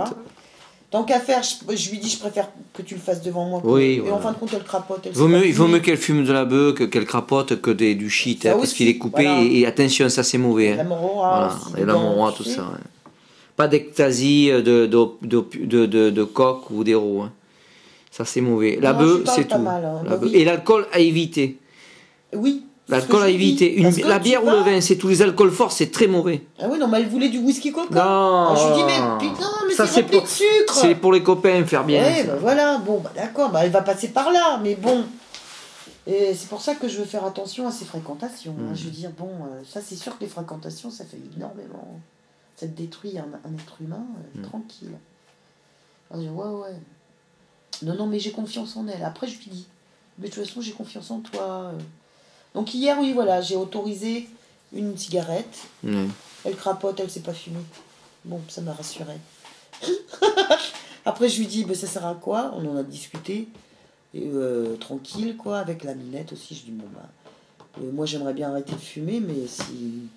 Tant 0.91 1.03
qu'à 1.03 1.21
faire, 1.21 1.41
je, 1.41 1.75
je 1.75 1.89
lui 1.89 1.99
dis, 1.99 2.09
je 2.09 2.19
préfère 2.19 2.49
que 2.73 2.81
tu 2.81 2.95
le 2.95 2.99
fasses 2.99 3.21
devant 3.21 3.45
moi. 3.45 3.61
Oui, 3.63 3.83
et 3.83 3.99
voilà. 4.01 4.15
en 4.17 4.19
fin 4.19 4.33
de 4.33 4.37
compte, 4.37 4.49
elle 4.53 4.63
crapote. 4.63 4.99
Elle 5.05 5.13
Vaut 5.13 5.27
sait 5.27 5.31
pas 5.33 5.39
mieux, 5.39 5.47
il 5.47 5.53
vaut 5.53 5.67
mieux 5.67 5.79
qu'elle 5.79 5.97
fume 5.97 6.25
de 6.25 6.33
la 6.33 6.43
bœuf 6.43 6.73
que 6.75 6.83
qu'elle 6.83 7.05
crapote 7.05 7.61
que 7.61 7.71
des, 7.71 7.95
du 7.95 8.09
shit, 8.09 8.45
hein, 8.45 8.55
parce 8.57 8.73
qu'il 8.73 8.89
est 8.89 8.97
coupé. 8.97 9.23
voilà. 9.23 9.41
Et, 9.41 9.59
et 9.61 9.65
attention, 9.65 10.09
ça 10.09 10.21
c'est 10.23 10.37
mauvais. 10.37 10.75
La 10.75 10.81
hein. 10.81 10.85
morora 10.85 11.57
Voilà, 11.69 11.81
et 11.81 11.85
la 11.85 11.93
morora, 11.93 12.33
tout 12.33 12.43
ça. 12.43 12.65
Pas 13.55 13.69
d'ectasie, 13.69 14.49
de, 14.51 14.59
de, 14.61 14.87
de, 15.21 15.45
de, 15.63 15.85
de, 15.85 16.09
de 16.09 16.23
coque 16.23 16.69
ou 16.71 16.83
d'héros. 16.83 17.21
hein. 17.21 17.31
Ça 18.11 18.25
c'est 18.25 18.41
mauvais. 18.41 18.77
La 18.81 18.91
bœuf, 18.91 19.21
c'est 19.33 19.47
tout. 19.47 19.57
mal. 19.59 19.83
La 20.05 20.17
Bah. 20.17 20.27
Et 20.33 20.43
l'alcool 20.43 20.85
à 20.91 20.99
éviter? 20.99 21.57
Oui. 22.35 22.65
L'alcool 22.91 23.23
à 23.23 23.29
éviter. 23.29 23.73
Une- 23.75 23.89
la 24.07 24.19
bière 24.19 24.43
ou 24.43 24.49
le 24.49 24.57
vin, 24.57 24.81
c'est 24.81 24.97
tous 24.97 25.07
les 25.07 25.21
alcools 25.21 25.51
forts, 25.51 25.71
c'est 25.71 25.91
très 25.91 26.07
mauvais. 26.07 26.43
Ah 26.59 26.65
oui, 26.69 26.77
non, 26.77 26.87
mais 26.87 26.99
elle 26.99 27.07
voulait 27.09 27.29
du 27.29 27.39
whisky 27.39 27.71
coca. 27.71 27.95
Non. 28.03 28.55
Je 28.55 28.67
lui 28.67 28.75
dis, 28.75 28.83
mais 28.83 29.17
putain, 29.29 29.49
mais 29.67 29.73
Ça, 29.73 29.87
c'est 29.87 30.03
pour- 30.03 30.21
de 30.21 30.27
sucre. 30.27 30.73
C'est 30.73 30.95
pour 30.95 31.13
les 31.13 31.23
copains 31.23 31.65
faire 31.65 31.83
bien. 31.85 32.03
Ouais, 32.03 32.23
bah 32.25 32.35
voilà, 32.39 32.77
bon, 32.77 32.99
bah 32.99 33.11
d'accord, 33.15 33.49
bah 33.49 33.61
elle 33.63 33.71
va 33.71 33.81
passer 33.81 34.09
par 34.09 34.31
là, 34.31 34.59
mais 34.61 34.75
bon. 34.75 35.05
Et 36.07 36.33
c'est 36.33 36.49
pour 36.49 36.61
ça 36.61 36.75
que 36.75 36.87
je 36.87 36.97
veux 36.97 37.05
faire 37.05 37.23
attention 37.25 37.67
à 37.67 37.71
ces 37.71 37.85
fréquentations. 37.85 38.55
hein. 38.59 38.71
Mm. 38.71 38.75
Je 38.75 38.83
veux 38.85 38.91
dire, 38.91 39.11
bon, 39.17 39.29
euh, 39.29 39.61
ça 39.71 39.81
c'est 39.81 39.95
sûr 39.95 40.17
que 40.17 40.23
les 40.23 40.29
fréquentations, 40.29 40.89
ça 40.91 41.05
fait 41.05 41.19
énormément. 41.37 41.99
Ça 42.57 42.67
te 42.67 42.71
détruit 42.77 43.17
un, 43.17 43.25
un 43.47 43.53
être 43.53 43.75
humain, 43.81 44.03
euh, 44.35 44.39
Mm. 44.39 44.43
tranquille. 44.43 44.91
Alors, 46.09 46.23
je 46.23 46.27
dis, 46.27 46.33
ouais, 46.33 46.45
ouais. 46.45 46.75
Non, 47.83 47.95
non, 47.95 48.07
mais 48.07 48.19
j'ai 48.19 48.31
confiance 48.31 48.75
en 48.75 48.87
elle. 48.87 49.03
Après, 49.03 49.27
je 49.27 49.37
lui 49.37 49.47
dis, 49.49 49.67
mais 50.19 50.27
de 50.27 50.33
toute 50.33 50.43
façon, 50.45 50.59
j'ai 50.61 50.71
confiance 50.73 51.09
en 51.11 51.19
toi. 51.19 51.71
euh. 51.73 51.79
Donc 52.53 52.73
hier, 52.73 52.97
oui, 52.99 53.13
voilà, 53.13 53.41
j'ai 53.41 53.55
autorisé 53.55 54.27
une 54.73 54.97
cigarette. 54.97 55.59
Elle 55.83 56.55
crapote, 56.55 56.99
elle 56.99 57.09
sait 57.09 57.19
pas 57.21 57.33
fumer. 57.33 57.59
Bon, 58.25 58.39
ça 58.49 58.61
m'a 58.61 58.73
rassuré. 58.73 59.13
Après, 61.05 61.29
je 61.29 61.39
lui 61.39 61.47
dis, 61.47 61.63
bah, 61.65 61.73
ça 61.75 61.87
sert 61.87 62.05
à 62.05 62.15
quoi? 62.15 62.53
On 62.55 62.65
en 62.69 62.77
a 62.77 62.83
discuté. 62.83 63.47
Et, 64.13 64.27
euh, 64.27 64.75
tranquille, 64.77 65.37
quoi, 65.37 65.59
avec 65.59 65.83
la 65.83 65.95
minette 65.95 66.33
aussi. 66.33 66.55
Je 66.55 66.63
dis, 66.65 66.71
bon, 66.71 66.85
bah, 66.93 67.07
euh, 67.81 67.91
moi 67.91 68.05
j'aimerais 68.05 68.33
bien 68.33 68.49
arrêter 68.49 68.73
de 68.73 68.79
fumer, 68.79 69.19
mais 69.21 69.47
si. 69.47 70.07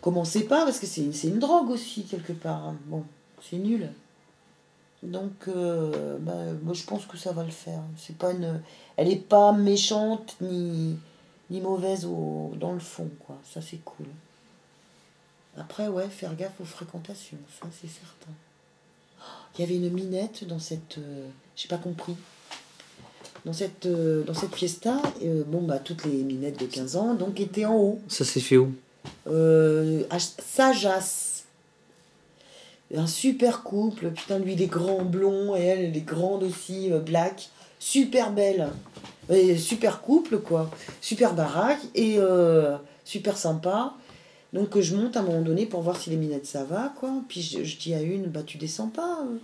Commencez 0.00 0.44
pas, 0.44 0.64
parce 0.64 0.78
que 0.78 0.86
c'est 0.86 1.02
une, 1.02 1.12
une 1.24 1.38
drogue 1.38 1.70
aussi, 1.70 2.04
quelque 2.04 2.32
part. 2.32 2.64
hein. 2.68 2.76
Bon, 2.86 3.04
c'est 3.48 3.56
nul. 3.58 3.90
Donc, 5.02 5.32
euh, 5.48 6.16
bah, 6.20 6.32
moi 6.62 6.74
je 6.74 6.84
pense 6.84 7.04
que 7.06 7.16
ça 7.18 7.32
va 7.32 7.42
le 7.44 7.50
faire. 7.50 7.80
C'est 7.98 8.16
pas 8.16 8.32
une. 8.32 8.60
Elle 9.00 9.10
est 9.10 9.16
pas 9.16 9.52
méchante 9.52 10.36
ni, 10.42 10.94
ni 11.48 11.60
mauvaise 11.62 12.04
au, 12.04 12.52
dans 12.60 12.72
le 12.74 12.78
fond, 12.80 13.08
quoi. 13.26 13.38
Ça 13.50 13.62
c'est 13.62 13.78
cool. 13.82 14.04
Après, 15.56 15.88
ouais, 15.88 16.06
faire 16.08 16.36
gaffe 16.36 16.60
aux 16.60 16.66
fréquentations, 16.66 17.38
ça 17.58 17.66
c'est 17.80 17.88
certain. 17.88 18.30
Il 19.54 19.62
y 19.62 19.64
avait 19.64 19.76
une 19.76 19.90
minette 19.90 20.44
dans 20.46 20.58
cette. 20.58 20.98
euh, 20.98 21.26
J'ai 21.56 21.68
pas 21.68 21.78
compris. 21.78 22.14
Dans 23.46 23.54
cette, 23.54 23.86
euh, 23.86 24.22
dans 24.24 24.34
cette 24.34 24.54
fiesta, 24.54 25.00
euh, 25.22 25.44
bon, 25.46 25.62
bah, 25.62 25.78
toutes 25.78 26.04
les 26.04 26.22
minettes 26.22 26.60
de 26.60 26.66
15 26.66 26.96
ans 26.96 27.14
donc 27.14 27.40
étaient 27.40 27.64
en 27.64 27.76
haut. 27.76 28.00
Ça 28.06 28.26
s'est 28.26 28.40
fait 28.40 28.58
où? 28.58 28.74
Euh, 29.26 30.04
à 30.10 30.18
Sajas. 30.18 31.44
Un 32.94 33.06
super 33.06 33.62
couple, 33.62 34.10
putain, 34.10 34.38
lui 34.40 34.52
il 34.52 34.60
est 34.60 34.66
grand 34.66 35.04
blond 35.04 35.56
et 35.56 35.60
elle 35.60 35.80
elle 35.86 35.96
est 35.96 36.00
grande 36.02 36.42
aussi, 36.42 36.90
black. 37.06 37.48
Super 37.80 38.30
belle. 38.30 38.68
Et 39.28 39.56
super 39.56 40.00
couple 40.02 40.38
quoi. 40.38 40.70
Super 41.00 41.34
baraque 41.34 41.80
et 41.96 42.16
euh, 42.18 42.76
super 43.04 43.36
sympa. 43.36 43.94
Donc 44.52 44.78
je 44.78 44.94
monte 44.96 45.16
à 45.16 45.20
un 45.20 45.22
moment 45.24 45.40
donné 45.42 45.66
pour 45.66 45.80
voir 45.82 45.96
si 45.96 46.10
les 46.10 46.16
minettes 46.16 46.46
ça 46.46 46.62
va 46.64 46.92
quoi. 47.00 47.10
Puis 47.28 47.40
je, 47.42 47.76
dis 47.78 47.94
à 47.94 48.02
une, 48.02 48.26
bah 48.26 48.42
tu 48.44 48.58
descends 48.58 48.88
pas. 48.88 49.20
euh. 49.24 49.36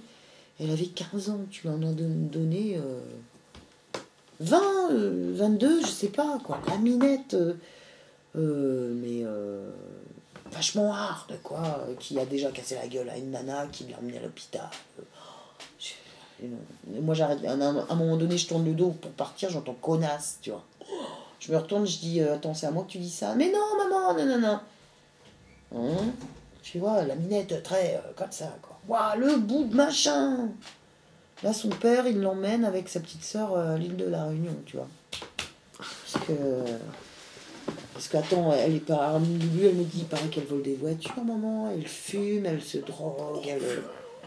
Elle 0.61 0.71
avait 0.71 0.87
15 0.87 1.31
ans, 1.31 1.41
tu 1.51 1.63
lui 1.63 1.75
en 1.75 1.83
as 1.83 1.93
don- 1.93 2.29
donné 2.33 2.77
euh, 2.79 2.99
20, 4.41 4.61
euh, 4.93 5.33
22, 5.37 5.83
je 5.83 5.87
sais 5.87 6.09
pas 6.09 6.39
quoi. 6.45 6.61
La 6.69 6.77
minette. 6.79 7.35
euh, 7.35 7.55
euh, 8.37 8.93
mais 8.95 9.25
vachement 10.53 10.93
hard, 10.93 11.33
quoi, 11.43 11.87
qui 12.01 12.19
a 12.19 12.25
déjà 12.27 12.51
cassé 12.51 12.75
la 12.75 12.87
gueule 12.87 13.09
à 13.09 13.17
une 13.19 13.31
nana 13.31 13.67
qui 13.73 13.85
l'a 13.85 13.99
emmené 13.99 14.19
à 14.19 14.23
l'hôpital. 14.23 14.69
Euh, 14.99 15.03
je- 15.79 15.91
et 15.91 15.95
non. 15.95 15.95
Et 15.95 16.26
moi, 17.01 17.15
j'arrête, 17.15 17.45
à 17.45 17.53
un, 17.53 17.95
moment 17.95 18.17
donné, 18.17 18.37
je 18.37 18.47
tourne 18.47 18.65
le 18.65 18.73
dos 18.73 18.91
pour 18.91 19.11
partir, 19.13 19.51
j'entends 19.51 19.77
connasse, 19.81 20.39
tu 20.43 20.51
vois. 20.51 20.65
Je 21.39 21.53
me 21.53 21.59
retourne, 21.59 21.87
je 21.87 21.99
dis, 21.99 22.23
euh, 22.23 22.35
attends, 22.35 22.55
c'est 22.55 22.67
à 22.67 22.71
moi 22.71 22.83
que 22.85 22.93
tu 22.93 22.99
dis 22.99 23.11
ça. 23.11 23.35
Mais 23.35 23.53
non, 23.53 23.77
maman, 23.77 24.15
non, 24.15 24.25
non, 24.25 24.41
non. 24.41 24.61
Hein 25.79 26.13
tu 26.63 26.81
vois, 26.81 27.05
la 27.05 27.15
minette 27.15 27.63
très 27.63 27.95
euh, 27.95 28.13
comme 28.17 28.33
ça, 28.33 28.57
quoi. 28.63 28.79
Waouh, 28.89 29.21
le 29.21 29.37
bout 29.37 29.65
de 29.65 29.75
machin 29.77 30.49
Là, 31.45 31.53
son 31.53 31.69
père, 31.69 32.09
il 32.09 32.21
l'emmène 32.21 32.65
avec 32.65 32.89
sa 32.89 32.99
petite 32.99 33.23
sœur 33.23 33.53
euh, 33.55 33.75
à 33.75 33.79
l'île 33.79 33.97
de 33.97 34.07
la 34.07 34.25
Réunion, 34.25 34.57
tu 34.65 34.77
vois. 34.77 34.89
Parce 35.79 36.27
que. 36.27 36.33
Parce 37.93 38.09
qu'attends, 38.09 38.53
elle 38.53 38.75
est 38.75 38.81
pas. 38.81 39.17
Lui, 39.19 39.67
elle 39.67 39.75
me 39.75 39.85
dit, 39.85 39.99
il 39.99 40.05
paraît 40.07 40.29
qu'elle 40.29 40.47
vole 40.47 40.63
des 40.63 40.75
voitures, 40.75 41.23
maman. 41.23 41.71
Elle 41.71 41.87
fume, 41.87 42.47
elle 42.47 42.63
se 42.63 42.79
drogue, 42.79 43.47
elle, 43.47 43.83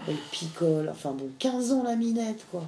elle 0.07 0.17
picole. 0.31 0.89
Enfin 0.89 1.11
bon, 1.11 1.29
15 1.39 1.71
ans 1.71 1.83
la 1.83 1.95
minette, 1.95 2.45
quoi. 2.51 2.63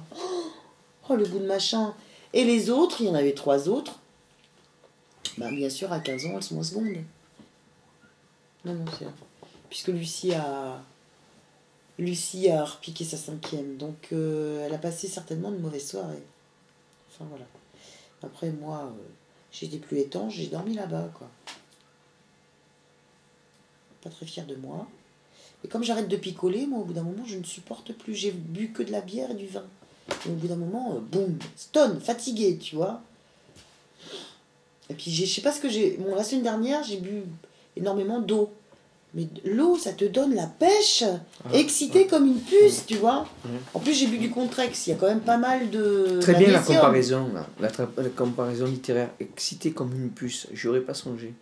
Oh, 1.08 1.16
le 1.16 1.26
bout 1.26 1.38
de 1.38 1.46
machin. 1.46 1.94
Et 2.32 2.44
les 2.44 2.70
autres, 2.70 3.00
il 3.00 3.06
y 3.08 3.10
en 3.10 3.14
avait 3.14 3.34
trois 3.34 3.68
autres. 3.68 3.98
Bah, 5.38 5.50
bien 5.50 5.70
sûr, 5.70 5.92
à 5.92 6.00
15 6.00 6.26
ans, 6.26 6.32
elles 6.36 6.42
sont 6.42 6.58
en 6.58 6.62
seconde. 6.62 6.86
Non, 8.64 8.74
non, 8.74 8.84
c'est. 8.98 9.06
Puisque 9.68 9.88
Lucie 9.88 10.32
a. 10.32 10.82
Lucie 11.98 12.48
a 12.50 12.64
repiqué 12.64 13.04
sa 13.04 13.16
cinquième. 13.16 13.76
Donc, 13.76 14.08
euh, 14.12 14.64
elle 14.66 14.74
a 14.74 14.78
passé 14.78 15.08
certainement 15.08 15.50
une 15.50 15.60
mauvaise 15.60 15.86
soirée. 15.86 16.22
Enfin, 17.10 17.26
voilà. 17.28 17.44
Après, 18.22 18.50
moi, 18.50 18.84
euh, 18.84 19.08
j'étais 19.50 19.78
plus 19.78 19.98
étanche, 19.98 20.34
j'ai 20.34 20.46
dormi 20.46 20.74
là-bas, 20.74 21.10
quoi. 21.18 21.28
Pas 24.02 24.10
très 24.10 24.26
fière 24.26 24.46
de 24.46 24.56
moi. 24.56 24.88
Et 25.64 25.68
comme 25.68 25.84
j'arrête 25.84 26.08
de 26.08 26.16
picoler, 26.16 26.66
moi, 26.66 26.80
au 26.80 26.84
bout 26.84 26.92
d'un 26.92 27.02
moment, 27.02 27.24
je 27.26 27.38
ne 27.38 27.44
supporte 27.44 27.92
plus. 27.92 28.14
J'ai 28.14 28.32
bu 28.32 28.72
que 28.72 28.82
de 28.82 28.90
la 28.90 29.00
bière 29.00 29.30
et 29.30 29.34
du 29.34 29.46
vin. 29.46 29.64
Et 30.26 30.30
au 30.30 30.34
bout 30.34 30.48
d'un 30.48 30.56
moment, 30.56 30.94
euh, 30.96 31.00
boum, 31.00 31.38
stone, 31.56 32.00
fatigué, 32.00 32.58
tu 32.58 32.76
vois. 32.76 33.02
Et 34.90 34.94
puis, 34.94 35.10
je 35.10 35.24
sais 35.24 35.40
pas 35.40 35.52
ce 35.52 35.60
que 35.60 35.68
j'ai. 35.68 35.96
Bon, 35.98 36.14
la 36.14 36.24
semaine 36.24 36.42
dernière, 36.42 36.82
j'ai 36.82 36.96
bu 36.96 37.22
énormément 37.76 38.20
d'eau. 38.20 38.52
Mais 39.14 39.26
l'eau, 39.44 39.76
ça 39.76 39.92
te 39.92 40.06
donne 40.06 40.34
la 40.34 40.46
pêche, 40.46 41.04
excité 41.52 42.06
comme 42.06 42.26
une 42.26 42.40
puce, 42.40 42.86
tu 42.86 42.96
vois. 42.96 43.28
En 43.74 43.78
plus, 43.78 43.92
j'ai 43.92 44.06
bu 44.06 44.16
du 44.16 44.30
Contrex, 44.30 44.86
il 44.86 44.90
y 44.90 44.92
a 44.94 44.96
quand 44.96 45.06
même 45.06 45.20
pas 45.20 45.36
mal 45.36 45.68
de. 45.68 46.18
Très 46.20 46.34
bien 46.34 46.50
la 46.50 46.60
comparaison, 46.60 47.30
là. 47.34 47.46
La, 47.60 48.08
comparaison 48.08 48.64
littéraire. 48.64 49.10
Excité 49.20 49.72
comme 49.72 49.92
une 49.92 50.08
puce. 50.08 50.46
J'y 50.54 50.66
aurais 50.66 50.80
pas 50.80 50.94
songé. 50.94 51.34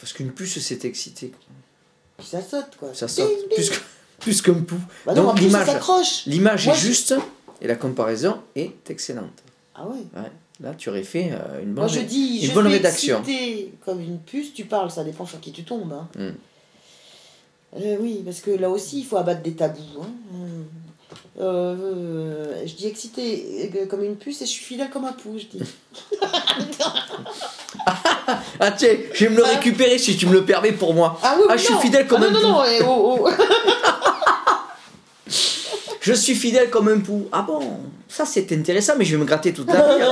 Parce 0.00 0.12
qu'une 0.12 0.32
puce, 0.32 0.58
c'est 0.58 0.84
excité. 0.84 1.32
Puis 2.18 2.26
ça 2.26 2.42
saute, 2.42 2.76
quoi. 2.78 2.90
Ça 2.94 3.08
saute. 3.08 3.28
ding. 3.28 3.54
Plus, 3.54 3.70
que- 3.70 3.76
plus 4.20 4.42
qu'un 4.42 4.54
pou. 4.54 4.76
Bah 5.06 5.14
non, 5.14 5.22
Donc, 5.24 5.40
l'image-. 5.40 6.26
L'image 6.26 6.68
est 6.68 6.74
juste 6.74 7.14
et 7.62 7.66
la 7.66 7.76
comparaison 7.76 8.38
est 8.54 8.90
excellente. 8.90 9.42
Ah 9.74 9.86
ouais. 9.86 9.98
Ouais. 10.16 10.30
Là, 10.60 10.74
tu 10.76 10.88
aurais 10.88 11.04
fait 11.04 11.30
euh, 11.32 11.60
une 11.62 11.72
bonne, 11.72 11.84
Moi, 11.84 11.86
je 11.86 12.00
dis, 12.00 12.40
une 12.42 12.48
je 12.48 12.52
bonne 12.54 12.66
rédaction. 12.66 13.22
comme 13.84 14.00
une 14.00 14.18
puce, 14.18 14.52
tu 14.52 14.64
parles, 14.64 14.90
ça 14.90 15.04
dépend 15.04 15.24
sur 15.24 15.38
qui 15.40 15.52
tu 15.52 15.62
tombes. 15.62 15.92
Hein. 15.92 16.08
Mm. 16.16 16.30
Euh, 17.80 17.96
oui, 18.00 18.22
parce 18.24 18.40
que 18.40 18.50
là 18.50 18.68
aussi, 18.70 19.00
il 19.00 19.04
faut 19.06 19.18
abattre 19.18 19.42
des 19.42 19.52
tabous. 19.52 19.80
Hein. 20.02 20.08
Euh, 21.40 22.66
je 22.66 22.74
dis 22.74 22.88
excitée 22.88 23.70
euh, 23.76 23.86
comme 23.86 24.02
une 24.02 24.16
puce 24.16 24.42
et 24.42 24.46
je 24.46 24.50
suis 24.50 24.64
fidèle 24.64 24.90
comme 24.90 25.04
un 25.04 25.12
pou, 25.12 25.38
je 25.38 25.44
dis. 25.46 25.62
Ah, 28.60 28.72
tiens, 28.72 28.94
je 29.14 29.24
vais 29.24 29.30
me 29.30 29.36
le 29.36 29.44
Ah. 29.46 29.50
récupérer 29.50 29.98
si 29.98 30.16
tu 30.16 30.26
me 30.26 30.32
le 30.32 30.44
permets 30.44 30.72
pour 30.72 30.92
moi. 30.94 31.18
Ah 31.22 31.36
oui, 31.38 31.44
Ah, 31.48 31.56
je 31.56 31.64
suis 31.64 31.74
fidèle 31.76 32.06
comme 32.06 32.22
ah, 32.22 32.26
un 32.26 32.30
non, 32.30 32.40
pou. 32.40 32.46
non, 32.46 32.52
non, 32.58 32.64
eh, 32.64 32.82
oh, 32.84 33.18
oh. 33.24 33.30
Je 36.00 36.12
suis 36.12 36.34
fidèle 36.34 36.68
comme 36.70 36.88
un 36.88 36.98
pou. 37.00 37.28
Ah 37.32 37.42
bon 37.42 37.78
Ça, 38.08 38.24
c'est 38.26 38.50
intéressant, 38.52 38.94
mais 38.98 39.04
je 39.04 39.12
vais 39.16 39.20
me 39.20 39.24
gratter 39.26 39.52
toute 39.54 39.68
la 39.68 39.96
vie. 39.96 40.02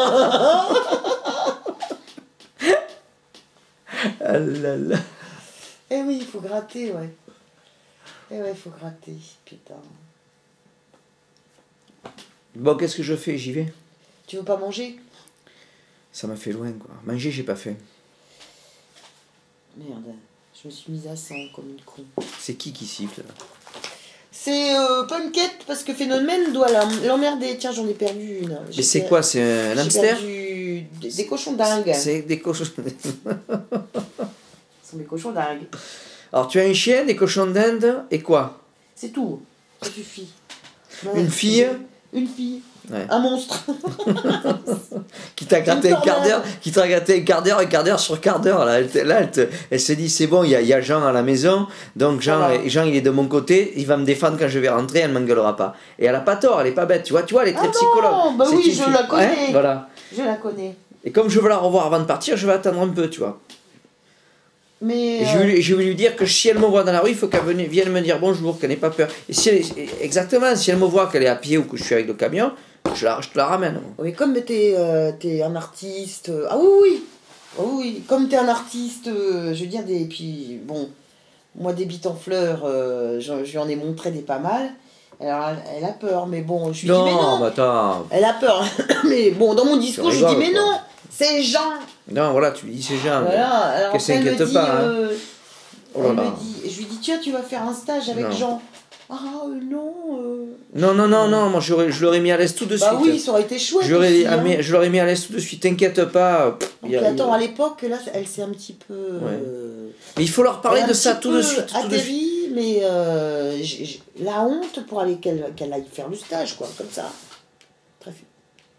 ah 4.25 4.39
là 4.39 4.77
là. 4.77 4.97
Eh 5.91 6.03
oui, 6.03 6.19
il 6.21 6.27
faut 6.27 6.41
gratter, 6.41 6.93
ouais. 6.93 7.11
Eh 8.31 8.41
ouais, 8.41 8.51
il 8.53 8.57
faut 8.57 8.71
gratter, 8.71 9.17
putain. 9.45 9.75
Bon, 12.59 12.77
qu'est-ce 12.77 12.97
que 12.97 13.03
je 13.03 13.15
fais? 13.17 13.37
J'y 13.39 13.53
vais. 13.53 13.73
Tu 14.27 14.37
veux 14.37 14.43
pas 14.43 14.57
manger? 14.57 14.97
Ça 16.13 16.27
m'a 16.27 16.37
fait 16.37 16.53
loin, 16.53 16.73
quoi. 16.73 16.91
Manger, 17.05 17.31
j'ai 17.31 17.43
pas 17.43 17.57
faim. 17.57 17.75
Merde, 19.77 20.15
je 20.63 20.69
me 20.69 20.73
suis 20.73 20.91
mise 20.93 21.07
à 21.07 21.15
100 21.17 21.35
comme 21.55 21.69
une 21.71 21.81
con. 21.85 22.03
C'est 22.41 22.55
qui 22.55 22.73
qui 22.73 22.87
siffle 22.87 23.21
là? 23.21 23.35
C'est 24.33 24.75
euh, 24.77 25.05
quête 25.33 25.65
parce 25.67 25.83
que 25.83 25.93
Phénomène 25.93 26.53
doit 26.53 26.71
l'em- 26.71 27.05
l'emmerder. 27.07 27.57
Tiens, 27.59 27.73
j'en 27.73 27.87
ai 27.89 27.95
perdu 27.95 28.39
une. 28.43 28.59
Mais 28.75 28.83
c'est 28.83 29.01
per- 29.03 29.09
quoi? 29.09 29.23
C'est 29.23 29.43
un 29.73 29.77
hamster? 29.79 30.03
perdu 30.17 30.83
des, 31.01 31.11
des 31.11 31.27
cochons 31.27 31.53
dingues. 31.55 31.93
C'est 31.95 32.23
des 32.23 32.39
cochons. 32.41 32.65
Ce 34.83 34.91
sont 34.91 34.97
des 34.99 35.05
cochons 35.05 35.33
dingues. 35.33 35.67
Alors 36.33 36.49
tu 36.49 36.59
as 36.61 36.65
un 36.65 36.73
chien, 36.75 37.05
des 37.05 37.17
cochons 37.17 37.47
d'Inde 37.47 38.05
et 38.11 38.21
quoi? 38.21 38.63
C'est 38.95 39.11
tout. 39.11 39.41
Ça 39.83 39.91
suffit. 39.91 40.29
Une 41.15 41.31
fille? 41.31 41.67
Une 42.17 42.27
fille. 42.27 42.61
Ouais. 42.91 43.07
Un 43.11 43.19
monstre. 43.19 43.65
qui 45.37 45.45
t'a 45.47 45.61
gratté 45.61 45.93
un 45.93 45.97
quart 46.01 46.23
d'heure, 46.23 46.43
qui 46.61 46.71
t'a 46.73 46.87
gratté 46.89 47.19
un 47.19 47.25
quart 47.25 47.43
d'heure, 47.43 47.59
un 47.59 47.67
quart 47.67 47.85
d'heure 47.85 47.99
sur 48.01 48.21
quart 48.21 48.41
d'heure. 48.41 48.65
Là, 48.65 48.79
elle, 48.81 49.07
là, 49.07 49.17
elle, 49.21 49.31
te- 49.31 49.49
elle 49.71 49.81
se 49.81 49.93
dit 49.93 50.09
c'est 50.09 50.27
bon, 50.27 50.45
il 50.45 50.51
y 50.51 50.55
a, 50.55 50.61
il 50.61 50.67
y 50.69 50.73
a 50.73 50.81
Jean 50.81 51.05
à 51.05 51.13
la 51.13 51.23
maison, 51.23 51.67
donc 51.97 52.21
Jean, 52.21 52.39
Voilà. 52.39 52.67
Jean 52.69 52.85
il 52.85 52.95
est 52.97 53.01
de 53.01 53.11
mon 53.11 53.27
côté, 53.27 53.73
il 53.77 53.87
va 53.87 53.97
me 53.97 54.05
défendre 54.05 54.37
quand 54.39 54.49
je 54.49 54.59
vais 54.59 54.69
rentrer, 54.69 55.01
elle 55.01 55.13
m'engueulera 55.13 55.57
pas. 55.57 55.75
Et 55.99 56.07
elle 56.07 56.15
a 56.15 56.21
pas 56.21 56.37
tort, 56.37 56.61
elle 56.61 56.69
est 56.69 56.73
pas 56.73 56.87
bête, 56.87 57.03
tu 57.03 57.13
vois, 57.13 57.23
tu 57.25 57.35
vois, 57.35 57.43
elle 57.43 57.51
est 57.51 57.55
très 57.55 57.63
Ah 57.63 57.67
non, 57.67 57.73
psychologue. 57.73 58.37
bah 58.39 58.45
oui, 58.53 58.63
je 58.65 58.83
fille- 58.83 58.93
la 58.93 59.03
connais. 59.03 59.25
Hein, 59.25 59.49
voilà. 59.53 59.89
Je 60.17 60.23
la 60.23 60.35
connais. 60.35 60.77
Et 61.05 61.11
comme 61.13 61.29
je 61.29 61.39
veux 61.41 61.49
la 61.49 61.57
revoir 61.59 61.87
avant 61.87 61.99
de 62.01 62.05
partir, 62.05 62.37
je 62.37 62.47
vais 62.47 62.53
attendre 62.55 62.81
un 62.81 62.89
peu, 62.89 63.09
tu 63.11 63.21
vois. 63.21 63.39
Mais. 64.81 65.25
Je, 65.25 65.39
euh, 65.39 65.43
vais 65.43 65.61
je 65.63 65.75
vais 65.75 65.85
lui 65.85 65.95
dire 65.95 66.17
que 66.17 66.27
si 66.27 66.49
elle 66.49 66.59
me 66.59 66.67
voit 66.67 66.85
dans 66.85 66.93
la 66.93 67.01
rue, 67.01 67.11
il 67.11 67.17
faut 67.17 67.29
qu'elle 67.29 67.43
vienne, 67.69 67.91
me 67.91 68.01
dire 68.01 68.19
bonjour, 68.19 68.59
qu'elle 68.59 68.71
n'ait 68.71 68.77
pas 68.77 68.91
peur. 68.91 69.09
Et 69.29 69.33
si 69.33 69.49
elle 69.49 69.57
est- 69.57 70.03
exactement, 70.03 70.55
si 70.55 70.71
elle 70.71 70.77
me 70.79 70.85
voit 70.87 71.07
qu'elle 71.07 71.23
est 71.23 71.29
à 71.29 71.37
pied 71.37 71.57
ou 71.59 71.65
que 71.65 71.77
je 71.77 71.85
suis 71.85 71.95
avec 71.95 72.07
le 72.07 72.15
camion, 72.15 72.53
je, 72.95 73.05
la, 73.05 73.21
je 73.21 73.29
te 73.31 73.39
la 73.39 73.47
ramène. 73.47 73.81
Oui, 73.99 74.13
comme 74.13 74.35
t'es 74.35 74.75
euh, 74.77 75.13
t'es 75.19 75.43
un 75.43 75.57
artiste. 75.57 76.29
euh, 76.29 76.47
Ah 76.51 76.59
oui, 76.59 76.69
oui. 76.83 77.05
Ah 77.59 77.63
oui. 77.65 78.03
Comme 78.07 78.29
t'es 78.29 78.37
un 78.37 78.49
artiste, 78.49 79.09
euh, 79.09 79.55
je 79.55 79.61
veux 79.65 79.71
dire, 79.71 79.83
des. 79.85 80.05
Puis, 80.05 80.61
bon, 80.63 80.89
moi, 81.59 81.73
des 81.73 81.87
bites 81.87 82.07
en 82.07 82.15
fleurs, 82.15 82.63
euh, 82.67 83.19
je, 83.19 83.45
je 83.45 83.53
lui 83.53 83.59
en 83.59 83.69
ai 83.69 83.77
montré 83.77 84.11
des 84.11 84.21
pas 84.21 84.39
mal. 84.39 84.71
Alors, 85.19 85.53
elle, 85.75 85.85
a 85.87 85.93
peur, 85.93 86.27
mais 86.27 86.43
bon, 86.43 86.75
je 86.75 86.83
lui 86.83 86.89
dis, 86.89 86.93
mais 87.05 87.11
non. 87.13 87.39
mais 87.41 87.47
attends. 87.47 88.07
Elle 88.11 88.25
a 88.25 88.35
peur. 88.35 88.63
mais 89.09 89.31
bon, 89.31 89.55
dans 89.55 89.65
mon 89.65 89.79
discours, 89.79 90.11
je 90.11 90.19
lui 90.23 90.35
dis, 90.35 90.37
mais 90.37 90.53
quoi. 90.53 90.61
non, 90.61 90.73
c'est 91.19 91.43
Jean. 91.43 91.73
Non, 92.11 92.33
voilà, 92.33 92.51
tu 92.53 92.67
lui 92.67 92.75
dis 92.75 92.83
c'est 92.83 92.97
Jean. 92.99 93.23
Voilà, 93.23 93.49
alors 93.49 93.93
qu'elle 93.93 94.01
elle 94.17 94.19
me 94.25 94.25
s'inquiète 94.31 94.49
dit, 94.49 94.55
pas, 94.55 94.73
hein. 94.73 94.81
euh, 94.83 95.17
Oh 95.95 96.03
là 96.03 96.09
elle 96.11 96.17
là. 96.17 96.23
me 96.25 96.37
dit, 96.39 96.71
je 96.71 96.79
lui 96.79 96.85
dis, 96.87 96.99
tiens, 96.99 97.19
tu 97.23 97.33
vas 97.33 97.43
faire 97.43 97.63
un 97.63 97.73
stage 97.75 98.09
avec 98.11 98.25
Non. 98.27 98.33
Jean. 98.33 98.63
Ah 99.09 99.15
euh, 99.47 99.55
non. 99.71 99.95
euh. 100.21 100.45
Non, 100.75 100.93
non, 100.93 101.07
non, 101.07 101.29
non, 101.29 101.49
moi 101.49 101.61
je 101.61 101.75
l'aurais 102.03 102.19
mis 102.19 102.33
à 102.33 102.37
l'aise 102.37 102.55
tout 102.57 102.67
de 102.67 102.77
Bah 102.77 102.89
suite. 102.99 103.13
oui, 103.13 103.21
ça 103.21 103.31
aurait 103.31 103.43
été 103.43 103.57
chouette. 103.59 103.87
Je 103.87 103.95
l'aurais 103.95 104.13
aussi, 104.13 104.27
hein. 104.27 104.37
mis- 104.43 104.61
je 104.61 104.73
l'aurais 104.73 104.89
mis 104.91 104.99
à 104.99 105.07
l'aise 105.07 105.27
tout 105.29 105.33
de 105.33 105.39
suite, 105.39 105.63
t'inquiète 105.63 106.05
pas. 106.07 106.57
pff, 106.59 106.77
Donc, 106.83 106.93
a- 106.95 107.07
attends, 107.09 107.33
à 107.33 107.39
l'époque, 107.39 107.83
là, 107.83 107.99
elle 108.13 108.27
s'est 108.27 108.43
un 108.43 108.49
petit 108.51 108.73
peu. 108.73 108.95
euh, 108.95 109.89
Mais 110.17 110.25
il 110.25 110.29
faut 110.29 110.43
leur 110.43 110.61
parler 110.61 110.83
de 110.83 110.93
ça 110.93 111.15
tout 111.15 111.33
de 111.33 111.41
suite. 111.41 111.67
Tout 111.67 111.75
de 111.75 111.79
suite. 111.79 111.93
atterri, 111.93 112.51
mais 112.53 112.81
euh, 112.83 113.57
j'ai- 113.63 113.85
j'ai- 113.85 114.03
la 114.21 114.41
honte 114.43 114.85
pour 114.89 115.01
aller 115.01 115.17
qu'elle 115.19 115.53
qu'elle 115.55 115.73
aille 115.73 115.85
faire 115.91 116.09
le 116.09 116.17
stage, 116.17 116.57
quoi, 116.57 116.69
comme 116.77 116.91
ça. 116.91 117.09
Très 118.01 118.13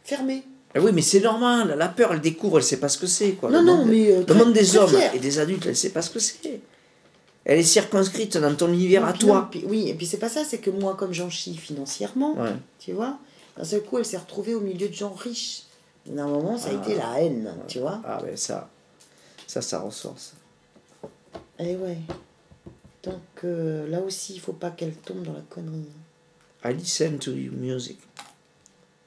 fermé. 0.03 0.43
Ah 0.77 0.83
oui, 0.83 0.91
mais 0.93 1.01
c'est 1.01 1.19
normal, 1.21 1.75
la 1.77 1.87
peur, 1.89 2.13
elle 2.13 2.21
découvre, 2.21 2.57
elle 2.57 2.63
sait 2.63 2.79
pas 2.79 2.89
ce 2.89 2.97
que 2.97 3.07
c'est. 3.07 3.31
quoi. 3.33 3.49
Non, 3.49 3.59
le 3.61 3.65
non, 3.65 3.77
monde, 3.77 3.89
mais. 3.89 4.11
euh, 4.11 4.19
le 4.19 4.25
très- 4.25 4.37
monde 4.37 4.53
des 4.53 4.77
hommes 4.77 4.89
fière. 4.89 5.13
et 5.15 5.19
des 5.19 5.39
adultes, 5.39 5.65
elle 5.65 5.75
sait 5.75 5.89
pas 5.91 6.01
ce 6.01 6.09
que 6.09 6.19
c'est. 6.19 6.59
Elle 7.45 7.59
est 7.59 7.63
circonscrite 7.63 8.37
dans 8.37 8.53
ton 8.55 8.67
univers 8.73 9.05
à 9.05 9.11
Non, 9.13 9.17
toi. 9.17 9.47
puis- 9.49 9.63
oui, 9.67 9.87
et 9.89 9.93
puis 9.93 10.05
c'est 10.05 10.17
pas 10.17 10.29
ça, 10.29 10.43
c'est 10.43 10.57
que 10.59 10.69
moi, 10.69 10.95
comme 10.95 11.13
j'en 11.13 11.29
chie 11.29 11.55
financièrement, 11.55 12.35
Ouais. 12.37 12.53
tu 12.79 12.91
vois, 12.93 13.17
d'un 13.57 13.63
seul 13.63 13.81
coup, 13.83 13.97
elle 13.97 14.05
s'est 14.05 14.17
retrouvée 14.17 14.53
au 14.53 14.59
milieu 14.61 14.87
de 14.89 14.93
gens 14.93 15.13
riches. 15.13 15.63
D'un 16.05 16.27
moment, 16.27 16.57
ça 16.57 16.69
a 16.69 16.71
Ah. 16.73 16.81
été 16.83 16.95
la 16.95 17.21
haine, 17.21 17.53
tu 17.67 17.79
vois. 17.79 18.01
Ah 18.05 18.19
ben 18.21 18.35
ça, 18.37 18.69
ça, 19.45 19.61
ça 19.61 19.79
ressort. 19.79 20.15
Ça. 20.17 20.33
Et 21.59 21.75
ouais. 21.75 21.97
Donc 23.03 23.21
euh, 23.43 23.87
là 23.89 24.01
aussi, 24.01 24.33
il 24.35 24.39
faut 24.41 24.53
pas 24.53 24.69
qu'elle 24.71 24.93
tombe 24.95 25.23
dans 25.23 25.33
la 25.33 25.41
connerie. 25.49 25.85
I 26.65 26.73
listen 26.73 27.17
to 27.19 27.31
your 27.31 27.53
music. 27.53 27.99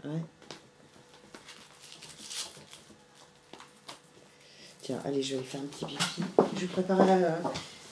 Ouais. 0.05 0.11
Tiens, 4.83 4.97
allez, 5.05 5.23
je 5.23 5.37
vais 5.37 5.43
faire 5.43 5.61
un 5.61 5.67
petit 5.67 5.85
pipi. 5.85 6.23
Je 6.57 6.61
vais 6.61 6.67
préparer 6.67 7.07
la, 7.07 7.39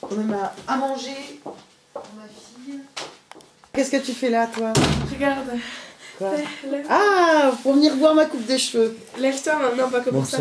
quand 0.00 0.16
même 0.16 0.32
à, 0.34 0.54
à 0.72 0.76
manger 0.76 1.40
pour 1.42 2.02
ma 2.16 2.24
fille. 2.26 2.80
Qu'est-ce 3.72 3.90
que 3.90 3.96
tu 3.98 4.12
fais 4.12 4.30
là, 4.30 4.46
toi? 4.46 4.72
Regarde. 5.12 5.48
Quoi? 6.16 6.30
Lève- 6.70 6.86
Ah, 6.90 7.50
pour 7.62 7.74
venir 7.74 7.94
voir 7.96 8.14
ma 8.14 8.24
coupe 8.24 8.46
de 8.46 8.56
cheveux. 8.56 8.96
Lève-toi 9.18 9.56
maintenant, 9.56 9.88
pas 9.88 10.00
comme 10.00 10.24
ça. 10.24 10.38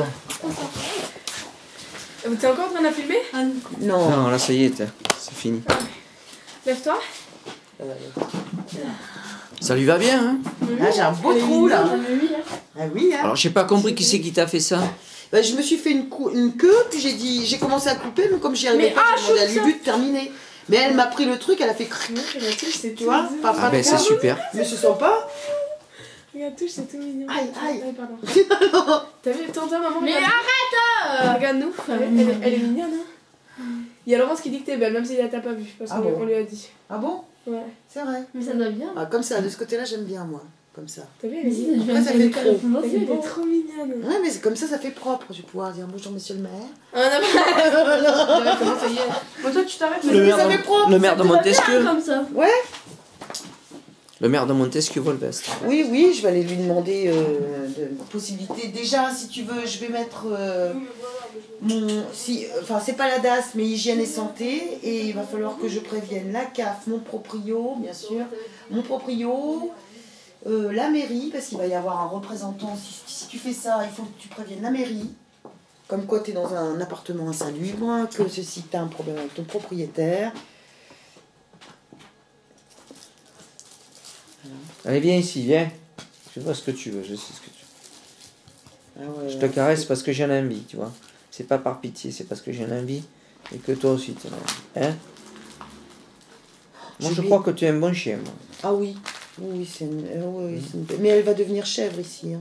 Euh, 2.25 2.35
T'es 2.39 2.47
encore 2.47 2.65
en 2.65 2.69
train 2.71 2.79
de 2.79 2.85
la 2.85 2.91
filmer? 2.91 3.19
Non. 3.81 4.09
Non, 4.09 4.27
là 4.29 4.39
ça 4.39 4.53
y 4.53 4.63
est, 4.65 4.83
c'est 5.19 5.33
fini. 5.35 5.61
Lève-toi. 6.65 6.99
Euh, 7.81 7.93
Ça 9.61 9.75
lui 9.75 9.85
va 9.85 9.97
bien, 9.97 10.19
hein? 10.29 10.37
Là, 10.79 10.91
j'ai 10.91 11.01
un 11.01 11.11
beau 11.11 11.33
trou, 11.37 11.67
là. 11.67 11.83
Ah 12.79 12.83
oui, 12.93 13.11
hein. 13.13 13.19
Alors 13.23 13.35
j'ai 13.35 13.49
pas 13.51 13.63
compris 13.65 13.93
qui 13.95 14.03
c'est 14.03 14.19
qui 14.19 14.31
t'a 14.33 14.47
fait 14.47 14.59
ça. 14.59 14.79
Bah, 15.31 15.41
je 15.41 15.53
me 15.55 15.61
suis 15.61 15.77
fait 15.77 15.91
une, 15.91 16.07
cou- 16.09 16.29
une 16.29 16.55
queue, 16.55 16.75
puis 16.89 16.99
j'ai 16.99 17.13
dit, 17.13 17.45
j'ai 17.45 17.57
commencé 17.57 17.89
à 17.89 17.95
couper, 17.95 18.29
mais 18.31 18.39
comme 18.39 18.55
j'y 18.55 18.67
arrivais 18.67 18.89
Mais 18.89 18.91
pas, 18.91 19.01
ah, 19.05 19.15
j'ai 19.17 19.33
demandé 19.33 19.59
à 19.59 19.63
de 19.77 19.83
terminer. 19.83 20.31
Mais 20.69 20.77
elle 20.77 20.95
m'a 20.95 21.05
pris 21.07 21.25
le 21.25 21.37
truc, 21.37 21.59
elle 21.61 21.69
a 21.69 21.73
fait 21.73 21.85
cric. 21.85 22.17
c'est 22.73 22.93
Tu 22.95 23.03
vois, 23.05 23.25
tout 23.27 23.35
papa. 23.41 23.59
Ah 23.63 23.69
ben 23.69 23.83
c'est 23.83 23.97
super. 23.97 24.37
Mais 24.53 24.63
ce 24.65 24.75
sont 24.75 24.95
pas. 24.95 25.27
Regarde, 26.33 26.55
touche, 26.55 26.69
c'est 26.71 26.89
tout 26.89 26.97
mignon. 26.97 27.25
Aïe, 27.29 27.49
aïe. 27.65 27.93
pardon. 27.95 28.17
T'as 29.23 29.31
vu, 29.31 29.45
t'entends 29.51 29.79
maman 29.79 30.01
Mais 30.01 30.13
regarde. 30.15 30.33
arrête 30.33 31.35
Regarde-nous. 31.37 31.73
Elle, 31.89 32.01
est- 32.01 32.05
elle 32.05 32.29
est- 32.29 32.37
elle 32.43 32.53
est 32.53 32.57
mignonne, 32.57 32.91
hein 32.93 33.63
Il 34.05 34.11
y 34.11 34.15
a 34.15 34.19
Laurence 34.19 34.41
qui 34.41 34.49
dit 34.49 34.61
que 34.61 34.65
t'es 34.67 34.77
belle, 34.77 34.93
même 34.93 35.05
si 35.05 35.15
elle 35.15 35.29
t'a 35.29 35.39
pas 35.39 35.53
vu, 35.53 35.65
parce 35.79 35.91
Ah 35.93 35.95
qu'on 36.01 36.11
bon 36.11 36.17
on 36.21 36.25
lui 36.25 36.35
a 36.35 36.43
dit. 36.43 36.67
Ah 36.89 36.97
bon? 36.97 37.21
Ouais. 37.47 37.63
C'est 37.89 38.01
vrai. 38.03 38.23
Mais 38.33 38.43
ça 38.43 38.53
doit 38.53 38.69
bien. 38.69 38.89
Ah, 38.95 39.05
comme 39.05 39.23
ça, 39.23 39.41
de 39.41 39.49
ce 39.49 39.57
côté-là, 39.57 39.85
j'aime 39.85 40.03
bien, 40.03 40.25
moi. 40.25 40.43
Comme 40.77 40.87
ça. 40.87 41.01
T'as 41.19 41.27
vu, 41.27 41.37
elle 41.43 41.81
Après, 41.89 42.03
ça 42.03 42.11
fait 42.11 42.29
trop. 42.29 42.51
le 42.51 42.85
elle 42.85 42.93
est 42.93 42.99
mignonne. 42.99 44.07
Ouais, 44.07 44.19
mais 44.21 44.29
c'est 44.29 44.41
comme 44.41 44.55
ça, 44.55 44.67
ça 44.67 44.77
fait 44.77 44.91
propre. 44.91 45.25
Je 45.31 45.37
vais 45.37 45.41
pouvoir 45.41 45.71
dire 45.71 45.87
bonjour, 45.91 46.11
monsieur 46.11 46.35
le 46.35 46.41
maire. 46.41 46.51
Ah, 46.93 46.99
non, 46.99 48.43
mais... 48.43 48.51
comment 48.59 48.79
ça 48.79 48.87
y 48.87 48.93
est 48.93 49.41
Bon, 49.43 49.51
toi, 49.51 49.63
tu 49.63 49.77
t'arrêtes. 49.77 50.03
Le 50.03 50.11
mais 50.11 50.25
maire, 50.27 50.37
ça 50.37 50.47
fait 50.47 50.57
de, 50.57 50.61
propre, 50.61 50.89
le 50.91 50.99
maire 50.99 51.17
de 51.17 51.23
Montesquieu. 51.23 51.83
comme 51.83 51.99
ça. 51.99 52.27
Le 54.21 54.29
maire 54.29 54.45
de 54.45 54.53
Montesquieu. 54.53 55.03
Oui, 55.65 55.87
oui, 55.89 56.13
je 56.15 56.21
vais 56.21 56.27
aller 56.27 56.43
lui 56.43 56.57
demander 56.57 57.07
euh, 57.07 57.67
de 57.69 58.03
possibilités. 58.11 58.67
Déjà, 58.67 59.11
si 59.11 59.29
tu 59.29 59.41
veux, 59.41 59.65
je 59.65 59.79
vais 59.79 59.89
mettre 59.89 60.27
euh, 60.31 60.73
mon. 61.61 61.87
Si, 62.13 62.45
enfin, 62.61 62.79
c'est 62.79 62.97
pas 62.97 63.07
la 63.07 63.17
DAS, 63.17 63.55
mais 63.55 63.63
hygiène 63.63 63.99
et 63.99 64.05
santé. 64.05 64.61
Et 64.83 65.05
il 65.05 65.15
va 65.15 65.23
falloir 65.23 65.57
que 65.57 65.67
je 65.67 65.79
prévienne 65.79 66.31
la 66.33 66.45
CAF, 66.45 66.85
mon 66.85 66.99
proprio, 66.99 67.77
bien 67.79 67.93
sûr, 67.93 68.25
mon 68.69 68.83
proprio, 68.83 69.71
euh, 70.45 70.71
la 70.71 70.89
mairie, 70.89 71.29
parce 71.31 71.47
qu'il 71.47 71.57
va 71.57 71.67
y 71.67 71.73
avoir 71.73 72.01
un 72.01 72.07
représentant. 72.07 72.75
Si, 72.75 73.01
si 73.07 73.27
tu 73.27 73.39
fais 73.39 73.53
ça, 73.53 73.79
il 73.83 73.89
faut 73.89 74.03
que 74.03 74.19
tu 74.19 74.27
préviennes 74.27 74.61
la 74.61 74.71
mairie. 74.71 75.09
Comme 75.87 76.05
quoi, 76.05 76.19
tu 76.19 76.31
es 76.31 76.33
dans 76.33 76.53
un 76.53 76.79
appartement 76.81 77.29
insalubre, 77.29 78.07
que 78.13 78.27
ceci, 78.27 78.63
tu 78.69 78.75
as 78.75 78.81
un 78.81 78.87
problème 78.87 79.17
avec 79.17 79.33
ton 79.33 79.43
propriétaire. 79.43 80.33
Allez, 84.85 84.99
viens 84.99 85.15
ici, 85.15 85.43
viens. 85.43 85.69
Je 86.35 86.41
vois 86.41 86.53
ce 86.53 86.61
que 86.61 86.71
tu 86.71 86.91
veux, 86.91 87.03
je 87.03 87.15
sais 87.15 87.33
ce 87.33 87.41
que 87.41 87.45
tu 87.45 87.65
veux. 89.01 89.01
Ah 89.01 89.21
ouais, 89.21 89.29
Je 89.29 89.37
te 89.37 89.45
caresse 89.47 89.85
parce 89.85 90.03
que 90.03 90.11
j'ai 90.11 90.25
envie, 90.25 90.63
tu 90.63 90.75
vois. 90.75 90.93
C'est 91.31 91.45
pas 91.45 91.57
par 91.57 91.81
pitié, 91.81 92.11
c'est 92.11 92.23
parce 92.25 92.41
que 92.41 92.51
j'ai 92.51 92.65
envie 92.65 93.03
et 93.53 93.57
que 93.57 93.71
toi 93.71 93.91
aussi 93.91 94.13
tu 94.13 94.27
as 94.27 94.29
envie. 94.29 94.87
Hein? 94.87 94.95
Moi 96.99 97.11
Je 97.13 97.21
crois 97.21 97.41
que 97.41 97.51
tu 97.51 97.65
es 97.65 97.69
un 97.69 97.79
bon 97.79 97.93
chien, 97.93 98.17
moi. 98.17 98.33
Ah 98.63 98.73
oui, 98.73 98.95
oui, 99.39 99.47
oui, 99.59 99.69
c'est 99.71 99.85
une... 99.85 100.05
euh, 100.05 100.21
oui, 100.25 100.61
c'est 100.65 100.77
une- 100.95 101.01
Mais 101.01 101.09
elle 101.09 101.23
va 101.23 101.33
devenir 101.33 101.65
chèvre 101.65 101.99
ici. 101.99 102.33
hein. 102.33 102.39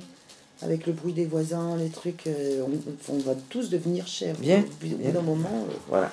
Avec 0.62 0.86
le 0.86 0.92
bruit 0.94 1.12
des 1.12 1.26
voisins, 1.26 1.76
les 1.76 1.90
trucs, 1.90 2.26
euh, 2.26 2.62
on, 3.08 3.14
on 3.14 3.18
va 3.18 3.34
tous 3.50 3.68
devenir 3.68 4.06
chèvres. 4.06 4.38
Bien, 4.40 4.60
Au 4.82 4.86
bout 4.96 5.12
d'un 5.12 5.20
moment. 5.20 5.66
euh, 5.68 5.74
Voilà. 5.88 6.10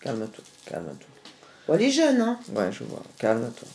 Calme-toi, 0.00 0.44
calme-toi. 0.66 1.08
bon, 1.66 1.74
elle 1.74 1.82
est 1.82 1.90
jeune, 1.90 2.20
hein. 2.20 2.38
Ouais, 2.54 2.70
je 2.70 2.84
vois. 2.84 3.02
Calme-toi. 3.18 3.68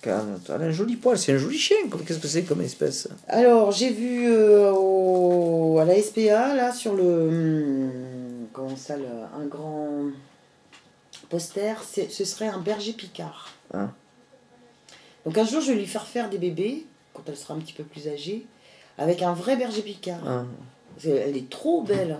Calme-toi. 0.00 0.54
Elle 0.54 0.62
a 0.62 0.64
un 0.66 0.70
joli 0.70 0.96
poil, 0.96 1.18
c'est 1.18 1.32
un 1.34 1.38
joli 1.38 1.58
chien. 1.58 1.76
Qu'est-ce 2.06 2.18
que 2.18 2.28
c'est 2.28 2.44
comme 2.44 2.62
espèce? 2.62 3.08
Alors, 3.28 3.72
j'ai 3.72 3.90
vu 3.90 4.26
euh, 4.30 4.72
au- 4.72 5.78
à 5.80 5.84
la 5.84 6.00
SPA, 6.00 6.54
là, 6.54 6.72
sur 6.72 6.94
le. 6.94 7.02
hum, 7.28 7.90
comment 8.54 8.76
ça, 8.76 8.96
le- 8.96 9.04
un 9.38 9.44
grand 9.46 10.04
poster, 11.28 11.74
ce 12.10 12.24
serait 12.24 12.46
un 12.48 12.58
berger 12.60 12.92
picard. 12.92 13.50
Ah. 13.74 13.90
Donc, 15.26 15.36
un 15.36 15.44
jour, 15.44 15.60
je 15.60 15.72
vais 15.72 15.78
lui 15.78 15.86
faire 15.86 16.06
faire 16.06 16.30
des 16.30 16.38
bébés, 16.38 16.86
quand 17.12 17.22
elle 17.28 17.36
sera 17.36 17.52
un 17.54 17.58
petit 17.58 17.72
peu 17.74 17.82
plus 17.84 18.08
âgée, 18.08 18.46
avec 18.96 19.20
un 19.22 19.34
vrai 19.34 19.56
berger 19.56 19.82
picard. 19.82 20.20
Ah. 20.26 20.44
Elle 21.04 21.36
est 21.36 21.50
trop 21.50 21.82
belle. 21.82 22.16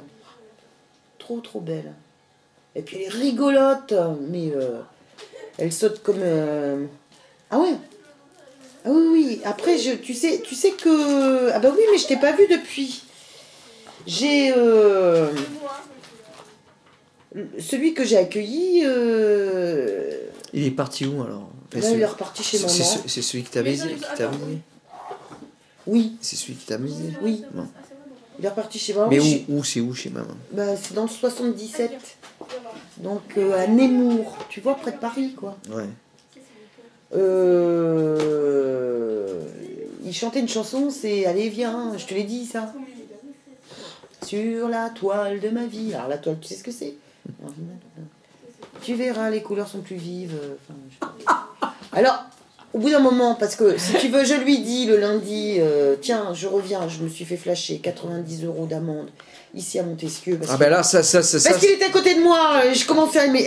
Trop, 1.18 1.40
trop 1.40 1.60
belle. 1.60 1.92
Et 2.74 2.82
puis 2.82 2.96
elle 2.98 3.02
est 3.04 3.08
rigolote, 3.08 3.94
mais 4.28 4.50
euh, 4.54 4.80
elle 5.56 5.72
saute 5.72 6.02
comme. 6.02 6.20
euh, 6.20 6.84
Ah 7.50 7.58
ouais 7.58 7.72
Ah 8.84 8.90
oui, 8.90 9.08
oui. 9.12 9.40
Après, 9.44 9.78
je, 9.78 9.92
tu, 9.92 10.12
sais, 10.12 10.42
tu 10.44 10.54
sais 10.54 10.72
que. 10.72 11.50
Ah 11.52 11.58
bah 11.58 11.70
oui, 11.74 11.80
mais 11.90 11.96
je 11.98 12.06
t'ai 12.06 12.16
pas 12.18 12.32
vu 12.32 12.46
depuis. 12.48 13.02
J'ai. 14.06 14.52
euh, 14.54 15.30
Celui 17.58 17.94
que 17.94 18.04
j'ai 18.04 18.18
accueilli, 18.18 18.80
Il 20.52 20.66
est 20.66 20.70
parti 20.70 21.06
où 21.06 21.22
alors? 21.22 21.48
Là, 21.80 21.86
celui- 21.86 21.98
il 21.98 22.02
est 22.02 22.06
reparti 22.06 22.42
chez 22.42 22.58
c'est- 22.58 22.66
maman. 22.84 23.02
c'est- 23.06 23.22
celui 23.22 23.44
qui 23.44 23.50
t'a 23.50 23.62
baisé, 23.62 23.94
qui 23.94 24.00
t'a 24.16 24.28
oui. 24.28 24.36
baisé. 24.38 24.58
Oui, 25.86 26.16
C'est 26.20 26.36
celui 26.36 26.54
qui 26.54 26.66
t'a 26.66 26.78
baisé. 26.78 27.12
oui. 27.22 27.44
Bon. 27.52 27.66
Il 28.38 28.44
est 28.44 28.48
reparti 28.48 28.78
chez 28.78 28.92
maman. 28.92 29.08
Mais 29.08 29.18
où, 29.48 29.56
où 29.58 29.64
c'est 29.64 29.80
où 29.80 29.94
chez 29.94 30.10
maman? 30.10 30.34
Bah, 30.52 30.76
C'est 30.76 30.94
dans 30.94 31.04
le 31.04 31.08
77. 31.08 31.92
Donc 32.98 33.22
euh, 33.38 33.56
à 33.58 33.66
Nemours. 33.66 34.36
Tu 34.50 34.60
vois, 34.60 34.74
près 34.74 34.92
de 34.92 34.98
Paris, 34.98 35.32
quoi. 35.34 35.56
Ouais. 35.70 35.84
Euh, 37.66 39.40
il 40.04 40.12
chantait 40.14 40.40
une 40.40 40.48
chanson, 40.48 40.90
c'est 40.90 41.24
Allez, 41.26 41.48
viens, 41.48 41.96
je 41.96 42.04
te 42.06 42.14
l'ai 42.14 42.24
dit 42.24 42.46
ça. 42.46 42.72
Sur 44.24 44.68
la 44.68 44.90
toile 44.90 45.40
de 45.40 45.48
ma 45.50 45.66
vie. 45.66 45.94
Alors 45.94 46.08
la 46.08 46.18
toile, 46.18 46.38
tu 46.40 46.48
sais 46.48 46.56
ce 46.56 46.64
que 46.64 46.72
c'est? 46.72 46.94
Tu 48.82 48.94
verras, 48.94 49.30
les 49.30 49.42
couleurs 49.42 49.68
sont 49.68 49.80
plus 49.80 49.96
vives. 49.96 50.34
enfin, 50.68 50.78
je- 50.90 51.32
Alors, 51.96 52.24
au 52.74 52.78
bout 52.78 52.90
d'un 52.90 53.00
moment, 53.00 53.34
parce 53.34 53.56
que 53.56 53.78
si 53.78 53.94
tu 53.94 54.08
veux, 54.08 54.22
je 54.22 54.34
lui 54.34 54.58
dis 54.58 54.84
le 54.84 54.98
lundi, 54.98 55.56
euh, 55.58 55.96
tiens, 56.00 56.34
je 56.34 56.46
reviens, 56.46 56.88
je 56.88 57.02
me 57.02 57.08
suis 57.08 57.24
fait 57.24 57.38
flasher 57.38 57.78
90 57.78 58.44
euros 58.44 58.66
d'amende 58.66 59.08
ici 59.54 59.78
à 59.78 59.82
Montesquieu. 59.82 60.36
Parce 60.36 60.50
Ah 60.52 60.58
ben 60.58 60.68
là, 60.68 60.82
ça, 60.82 61.02
ça, 61.02 61.22
ça, 61.22 61.38
parce 61.48 61.58
qu'il 61.58 61.70
était 61.70 61.86
à 61.86 61.90
côté 61.90 62.14
de 62.14 62.20
moi, 62.20 62.60
je 62.74 62.84
commençais 62.86 63.20
à 63.20 63.24
aimer. 63.24 63.46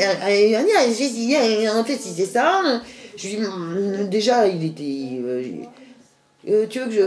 J'ai 0.97 1.09
dit, 1.09 1.35
en 1.69 1.83
fait, 1.83 1.97
si 1.97 2.09
c'est 2.15 2.25
ça. 2.25 2.81
Je 3.15 3.27
lui 3.27 3.35
dis, 3.35 3.45
hum, 3.45 4.09
déjà, 4.09 4.47
il 4.47 4.65
était. 4.65 5.21
euh, 5.23 5.43
euh, 6.49 6.65
tu 6.67 6.79
veux 6.79 6.85
que 6.87 6.91
je. 6.91 7.01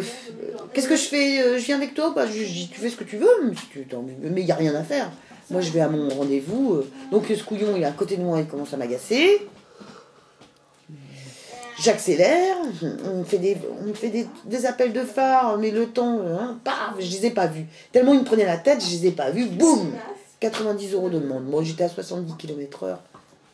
Qu'est-ce 0.73 0.89
que 0.89 0.95
je 0.95 1.09
fais 1.09 1.59
Je 1.59 1.65
viens 1.65 1.77
avec 1.77 1.95
toi 1.95 2.13
bah, 2.15 2.27
Je 2.27 2.45
dis, 2.45 2.69
tu 2.73 2.79
fais 2.79 2.89
ce 2.89 2.97
que 2.97 3.05
tu 3.05 3.17
veux, 3.17 3.27
mais 3.45 4.31
mais 4.31 4.43
il 4.43 4.45
n'y 4.45 4.53
a 4.53 4.57
rien 4.57 4.77
à 4.77 4.85
faire. 4.85 5.11
Moi, 5.51 5.61
je 5.61 5.73
vais 5.73 5.81
à 5.81 5.89
mon 5.89 6.09
rendez-vous. 6.09 6.83
Donc, 7.11 7.25
ce 7.37 7.43
couillon, 7.43 7.75
il 7.77 7.83
est 7.83 7.87
à 7.87 7.91
côté 7.91 8.17
de 8.17 8.23
moi, 8.23 8.39
il 8.39 8.47
commence 8.47 8.73
à 8.75 8.77
m'agacer. 8.77 9.41
J'accélère, 11.83 12.57
on 13.07 13.19
me 13.19 13.25
fait, 13.25 13.39
des, 13.39 13.57
on 13.89 13.93
fait 13.93 14.09
des, 14.11 14.27
des 14.45 14.67
appels 14.67 14.93
de 14.93 15.03
phare, 15.03 15.59
mais 15.59 15.71
le 15.73 15.87
temps, 15.89 16.21
hein, 16.21 16.59
paf, 16.63 16.95
je 17.01 17.11
les 17.11 17.27
ai 17.27 17.31
pas 17.31 17.47
vus. 17.49 17.67
Tellement 17.91 18.13
il 18.13 18.21
me 18.21 18.25
prenait 18.25 18.45
la 18.45 18.57
tête, 18.59 18.81
je 18.85 18.91
les 18.91 19.07
ai 19.09 19.11
pas 19.11 19.31
vus, 19.31 19.47
boum 19.47 19.93
90 20.41 20.93
euros 20.95 21.09
de 21.09 21.19
demande. 21.19 21.45
Moi 21.49 21.63
j'étais 21.65 21.85
à 21.85 21.89
70 21.89 22.35
km/h 22.37 22.97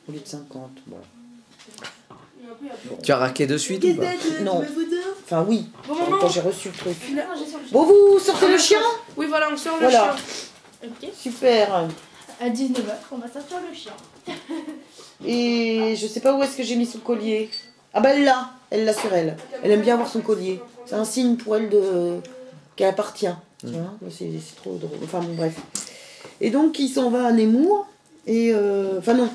au 0.08 0.12
lieu 0.12 0.18
de 0.20 0.26
50. 0.26 0.70
Voilà. 0.88 1.04
Tu 3.02 3.12
as 3.12 3.16
raqué 3.16 3.46
de 3.46 3.56
suite 3.56 3.84
ou 3.84 3.94
pas 3.94 4.04
Non. 4.42 4.62
Enfin 5.24 5.44
oui, 5.48 5.66
Bon, 5.86 5.94
quand 6.20 6.28
j'ai 6.28 6.40
reçu 6.40 6.68
le 6.68 6.74
truc. 6.74 6.96
Là. 7.14 7.24
Bon, 7.72 7.84
vous 7.84 8.18
sortez 8.18 8.48
le 8.48 8.58
chien 8.58 8.78
Oui, 9.16 9.26
voilà, 9.28 9.48
on 9.52 9.56
sort 9.56 9.74
le 9.80 9.88
Voilà. 9.88 10.14
chien. 10.82 10.88
Ok. 11.02 11.10
Super. 11.14 11.88
À 12.40 12.48
19h, 12.48 12.80
on 13.12 13.16
va 13.18 13.28
sortir 13.30 13.58
le 13.68 13.74
chien. 13.74 13.92
Et 15.26 15.94
je 15.96 16.06
sais 16.06 16.20
pas 16.20 16.34
où 16.36 16.42
est-ce 16.42 16.56
que 16.56 16.62
j'ai 16.62 16.76
mis 16.76 16.86
son 16.86 16.98
collier. 16.98 17.50
Ah 17.98 18.00
bah 18.00 18.10
elle 18.14 18.22
l'a, 18.22 18.50
elle 18.70 18.84
l'a 18.84 18.92
sur 18.92 19.12
elle. 19.12 19.36
Elle 19.64 19.72
aime 19.72 19.80
bien 19.80 19.94
avoir 19.94 20.08
son 20.08 20.20
collier. 20.20 20.60
C'est 20.86 20.94
un 20.94 21.04
signe 21.04 21.34
pour 21.34 21.56
elle 21.56 21.68
de 21.68 22.20
qu'elle 22.76 22.86
appartient. 22.86 23.26
Vois 23.64 23.96
c'est, 24.08 24.30
trop 24.54 24.76
drôle. 24.76 24.98
Enfin 25.02 25.18
bon 25.18 25.34
bref. 25.34 25.56
Et 26.40 26.50
donc 26.50 26.78
il 26.78 26.88
s'en 26.88 27.10
va 27.10 27.26
à 27.26 27.32
Nemours. 27.32 27.88
Et 28.28 28.52
euh, 28.54 29.00
enfin 29.00 29.14
non. 29.14 29.28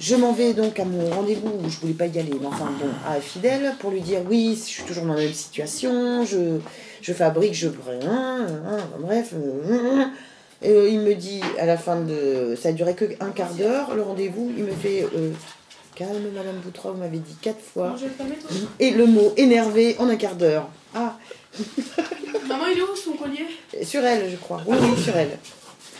Je 0.00 0.16
m'en 0.16 0.32
vais 0.32 0.52
donc 0.52 0.78
à 0.78 0.84
mon 0.84 1.08
rendez-vous 1.08 1.48
où 1.48 1.70
je 1.70 1.78
voulais 1.80 1.94
pas 1.94 2.08
y 2.08 2.18
aller, 2.18 2.34
mais 2.38 2.46
enfin 2.46 2.70
bon, 2.78 2.90
à 3.10 3.18
Fidèle 3.22 3.72
pour 3.78 3.90
lui 3.90 4.02
dire 4.02 4.20
oui, 4.28 4.54
je 4.54 4.68
suis 4.68 4.82
toujours 4.82 5.06
dans 5.06 5.14
la 5.14 5.22
même 5.22 5.32
situation, 5.32 6.26
je, 6.26 6.58
je 7.00 7.12
fabrique, 7.14 7.54
je 7.54 7.68
hein, 7.68 8.46
hein, 8.66 8.78
bref. 9.00 9.32
euh, 9.32 10.04
et 10.60 10.70
euh, 10.70 10.88
il 10.90 11.00
me 11.00 11.14
dit 11.14 11.40
à 11.58 11.64
la 11.64 11.78
fin 11.78 12.00
de. 12.00 12.54
Ça 12.60 12.68
a 12.68 12.72
duré 12.72 12.94
que 12.94 13.06
un 13.20 13.30
quart 13.30 13.54
d'heure 13.54 13.94
le 13.94 14.02
rendez-vous. 14.02 14.52
Il 14.56 14.64
me 14.64 14.72
fait 14.72 15.06
euh, 15.16 15.30
calme, 15.98 16.30
Madame 16.32 16.56
Boutra, 16.58 16.92
vous 16.92 16.98
m'avez 16.98 17.18
dit 17.18 17.34
quatre 17.42 17.60
fois. 17.60 17.96
Je 18.00 18.06
toi? 18.06 18.26
Et 18.78 18.92
le 18.92 19.06
mot 19.06 19.32
énervé 19.36 19.96
en 19.98 20.08
un 20.08 20.14
quart 20.16 20.36
d'heure. 20.36 20.68
Ah, 20.94 21.16
Maman, 22.48 22.66
il 22.72 22.78
est 22.78 22.82
où 22.82 22.94
son 22.94 23.12
collier? 23.12 23.46
Sur 23.82 24.04
elle, 24.04 24.30
je 24.30 24.36
crois. 24.36 24.62
Oui, 24.64 24.76
oui, 24.80 25.02
sur 25.02 25.16
elle. 25.16 25.36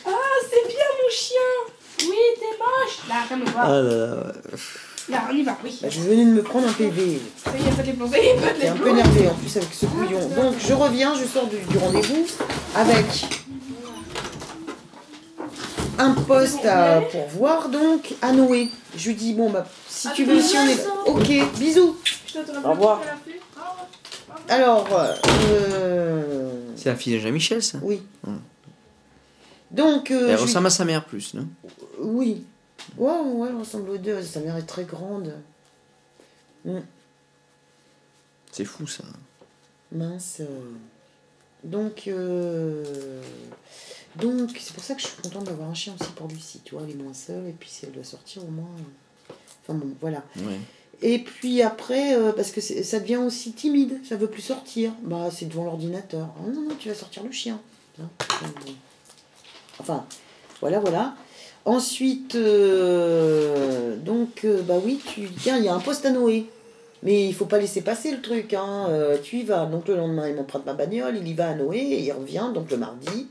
Ah, 0.06 0.10
c'est 0.48 0.68
bien 0.68 0.84
mon 1.02 1.10
chien 1.10 2.08
Oui, 2.08 2.16
t'es 2.38 2.58
moche 2.58 3.08
Là, 3.08 3.24
viens 3.26 3.36
me 3.38 3.44
voir. 3.46 3.64
Ah 3.66 3.70
là 3.70 3.82
là. 3.82 4.32
Là, 5.08 5.28
on 5.32 5.34
y 5.34 5.42
va, 5.42 5.56
oui. 5.64 5.76
Bah, 5.82 5.88
je 5.90 6.00
venais 6.00 6.24
de 6.24 6.30
me 6.30 6.42
prendre 6.42 6.68
un 6.68 6.72
PV. 6.72 7.20
Ça 7.42 7.50
y 7.56 7.66
est, 7.66 7.70
pas 7.76 7.82
de 7.82 7.86
les 7.88 7.92
plans, 7.94 8.08
ça 8.08 8.18
y 8.18 8.26
est, 8.26 8.60
les 8.60 8.68
un 8.68 8.76
peu 8.76 8.82
plans. 8.84 8.92
énervée 8.92 9.28
en 9.28 9.34
plus 9.34 9.56
avec 9.56 9.72
ce 9.72 9.86
couillon. 9.86 10.20
Donc 10.36 10.54
je 10.60 10.74
reviens, 10.74 11.14
je 11.14 11.24
sors 11.24 11.46
du, 11.46 11.56
du 11.56 11.78
rendez-vous 11.78 12.26
avec 12.76 13.06
un 15.98 16.14
poste 16.14 16.64
à 16.64 17.00
pourvoir 17.02 17.68
donc 17.68 18.14
à 18.22 18.32
Noé. 18.32 18.68
Je 18.96 19.08
lui 19.08 19.14
dis 19.16 19.34
bon 19.34 19.50
bah 19.50 19.66
si 19.88 20.08
tu 20.12 20.24
veux 20.24 20.40
si 20.40 20.56
on 20.56 20.66
est 20.66 20.86
ok 21.06 21.58
bisous. 21.58 21.96
Je 22.26 22.34
t'attends 22.38 22.68
Au 22.68 22.70
revoir. 22.72 23.02
Alors 24.48 24.88
euh, 24.92 26.50
C'est 26.76 26.88
la 26.88 26.96
fille 26.96 27.14
de 27.14 27.18
Jean-Michel, 27.18 27.62
ça? 27.62 27.78
Oui. 27.82 28.02
Hum. 28.26 28.40
Donc 29.70 30.10
euh, 30.10 30.28
Elle 30.28 30.36
lui- 30.36 30.42
ressemble 30.42 30.68
à 30.68 30.70
sa 30.70 30.84
mère 30.84 31.04
plus, 31.04 31.34
non? 31.34 31.46
Oui. 32.00 32.44
Ouais, 32.96 33.12
ouais, 33.20 33.48
elle 33.50 33.56
ressemble 33.56 33.90
aux 33.90 33.98
deux. 33.98 34.22
Sa 34.22 34.40
mère 34.40 34.56
est 34.56 34.62
très 34.62 34.84
grande. 34.84 35.34
C'est 38.52 38.64
fou, 38.64 38.86
ça. 38.86 39.04
Mince. 39.92 40.42
Donc, 41.64 42.04
euh, 42.08 43.20
donc 44.20 44.50
c'est 44.58 44.74
pour 44.74 44.82
ça 44.84 44.94
que 44.94 45.00
je 45.00 45.06
suis 45.06 45.16
contente 45.22 45.44
d'avoir 45.44 45.68
un 45.68 45.74
chien 45.74 45.94
aussi 46.00 46.10
pour 46.12 46.28
Lucie. 46.28 46.60
Tu 46.64 46.74
vois, 46.74 46.84
elle 46.84 46.90
est 46.94 47.02
moins 47.02 47.14
seule 47.14 47.46
et 47.48 47.52
puis 47.58 47.68
si 47.68 47.84
elle 47.86 47.92
doit 47.92 48.04
sortir 48.04 48.42
au 48.44 48.50
moins. 48.50 48.70
euh, 48.78 49.32
Enfin 49.66 49.78
bon, 49.78 49.88
voilà. 50.00 50.22
Ouais. 50.36 50.58
Et 51.02 51.18
puis 51.20 51.62
après, 51.62 52.14
euh, 52.16 52.32
parce 52.32 52.50
que 52.50 52.60
ça 52.60 52.98
devient 53.00 53.18
aussi 53.18 53.52
timide, 53.52 54.00
ça 54.08 54.16
veut 54.16 54.26
plus 54.28 54.42
sortir. 54.42 54.92
Bah, 55.02 55.28
c'est 55.30 55.46
devant 55.46 55.64
l'ordinateur. 55.64 56.28
Ah 56.38 56.50
non, 56.52 56.62
non, 56.62 56.74
tu 56.78 56.88
vas 56.88 56.94
sortir 56.94 57.22
le 57.22 57.30
chien. 57.30 57.60
Hein, 58.00 58.08
bon. 58.66 58.72
Enfin, 59.78 60.04
voilà, 60.60 60.80
voilà. 60.80 61.14
Ensuite, 61.64 62.34
euh, 62.34 63.96
donc, 63.96 64.44
euh, 64.44 64.62
bah 64.62 64.80
oui, 64.84 65.00
tu 65.14 65.28
tiens, 65.30 65.58
il 65.58 65.64
y 65.64 65.68
a 65.68 65.74
un 65.74 65.80
poste 65.80 66.06
à 66.06 66.10
Noé. 66.10 66.46
Mais 67.04 67.28
il 67.28 67.34
faut 67.34 67.44
pas 67.44 67.58
laisser 67.58 67.82
passer 67.82 68.10
le 68.10 68.20
truc, 68.20 68.54
hein. 68.54 68.86
euh, 68.88 69.18
tu 69.22 69.36
y 69.38 69.44
vas. 69.44 69.66
Donc 69.66 69.86
le 69.86 69.94
lendemain, 69.94 70.28
il 70.28 70.34
m'emprunte 70.34 70.66
ma 70.66 70.74
bagnole, 70.74 71.16
il 71.16 71.28
y 71.28 71.34
va 71.34 71.50
à 71.50 71.54
Noé, 71.54 71.78
et 71.78 72.02
il 72.02 72.10
revient, 72.12 72.48
donc 72.52 72.70
le 72.72 72.76
mardi. 72.76 73.28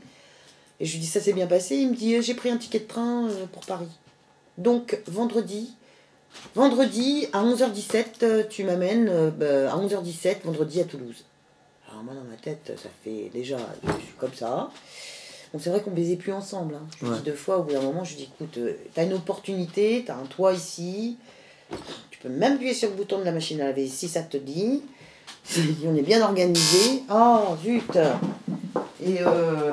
Et 0.80 0.84
je 0.84 0.92
lui 0.92 1.00
dis, 1.00 1.06
ça 1.06 1.20
s'est 1.20 1.32
bien 1.32 1.46
passé. 1.46 1.76
Il 1.76 1.90
me 1.90 1.94
dit, 1.94 2.20
j'ai 2.22 2.34
pris 2.34 2.50
un 2.50 2.56
ticket 2.56 2.80
de 2.80 2.84
train 2.86 3.28
euh, 3.28 3.46
pour 3.52 3.64
Paris. 3.66 3.88
Donc 4.58 4.98
vendredi, 5.06 5.74
vendredi 6.54 7.26
à 7.32 7.42
11h17, 7.44 8.04
euh, 8.22 8.42
tu 8.48 8.64
m'amènes 8.64 9.08
euh, 9.08 9.30
bah, 9.30 9.72
à 9.72 9.76
11h17, 9.76 10.38
vendredi 10.44 10.80
à 10.80 10.84
Toulouse. 10.84 11.24
Alors 11.90 12.02
moi, 12.04 12.14
dans 12.14 12.24
ma 12.30 12.36
tête, 12.36 12.72
ça 12.76 12.88
fait 13.02 13.30
déjà, 13.32 13.56
je 13.84 13.92
suis 13.92 14.14
comme 14.18 14.34
ça. 14.34 14.70
Bon, 15.52 15.58
c'est 15.58 15.70
vrai 15.70 15.80
qu'on 15.80 15.90
baisait 15.90 16.16
plus 16.16 16.32
ensemble. 16.32 16.74
hein. 16.74 16.86
Je 17.00 17.06
lui 17.06 17.14
dis 17.16 17.22
deux 17.22 17.34
fois, 17.34 17.58
au 17.58 17.62
bout 17.62 17.72
d'un 17.72 17.80
moment, 17.80 18.04
je 18.04 18.10
lui 18.10 18.18
dis, 18.18 18.30
écoute, 18.34 18.58
t'as 18.94 19.04
une 19.04 19.14
opportunité, 19.14 20.04
t'as 20.06 20.16
un 20.16 20.26
toit 20.26 20.52
ici. 20.52 21.16
Tu 22.10 22.18
peux 22.18 22.28
même 22.28 22.54
appuyer 22.54 22.74
sur 22.74 22.90
le 22.90 22.96
bouton 22.96 23.18
de 23.18 23.24
la 23.24 23.32
machine 23.32 23.60
à 23.60 23.64
laver 23.64 23.86
si 23.86 24.08
ça 24.08 24.22
te 24.22 24.36
dit. 24.36 24.82
On 25.86 25.94
est 25.96 26.02
bien 26.02 26.20
organisé. 26.22 27.02
Oh, 27.10 27.56
zut 27.64 27.96
Et, 29.02 29.18
euh, 29.22 29.72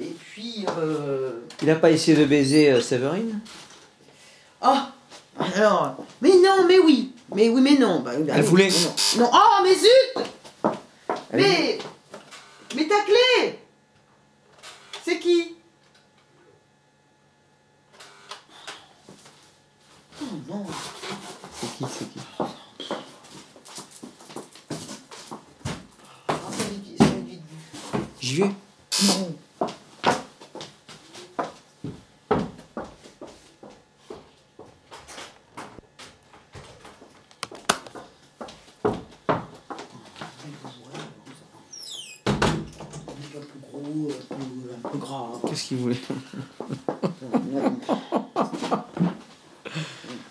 et 0.00 0.06
puis... 0.06 0.25
euh, 0.38 1.40
Il 1.62 1.70
a 1.70 1.76
pas 1.76 1.90
essayé 1.90 2.16
de 2.16 2.24
baiser 2.24 2.70
euh, 2.70 2.80
Séverine? 2.80 3.40
Ah 4.60 4.92
Alors... 5.54 5.96
Mais 6.20 6.30
non, 6.30 6.66
mais 6.66 6.78
oui 6.78 7.12
Mais 7.34 7.48
oui, 7.48 7.60
mais 7.60 7.76
non 7.78 8.00
bah, 8.00 8.12
bah, 8.18 8.34
Elle 8.36 8.42
voulait. 8.42 8.68
Non, 8.68 9.24
non. 9.24 9.30
Oh, 9.32 9.62
mais 9.62 9.74
zut 9.74 10.26
Elle 11.32 11.40
Mais... 11.40 11.78
Mais 12.74 12.86
ta 12.86 13.02
clé 13.02 13.58
C'est 15.04 15.18
qui? 15.18 15.56
Oh 20.20 20.24
non 20.48 20.66
C'est 21.60 21.66
qui 21.76 21.84
C'est 21.90 22.04
qui? 22.12 22.20
Ah. 22.38 22.46
J'y 28.20 28.40
vais 28.42 28.50
Non. 29.06 29.36
Un 43.36 43.40
peu 43.40 43.58
gros, 43.70 44.10
un 44.10 44.34
peu, 44.34 44.88
un 44.88 44.88
peu 44.90 45.48
voulait 45.74 45.96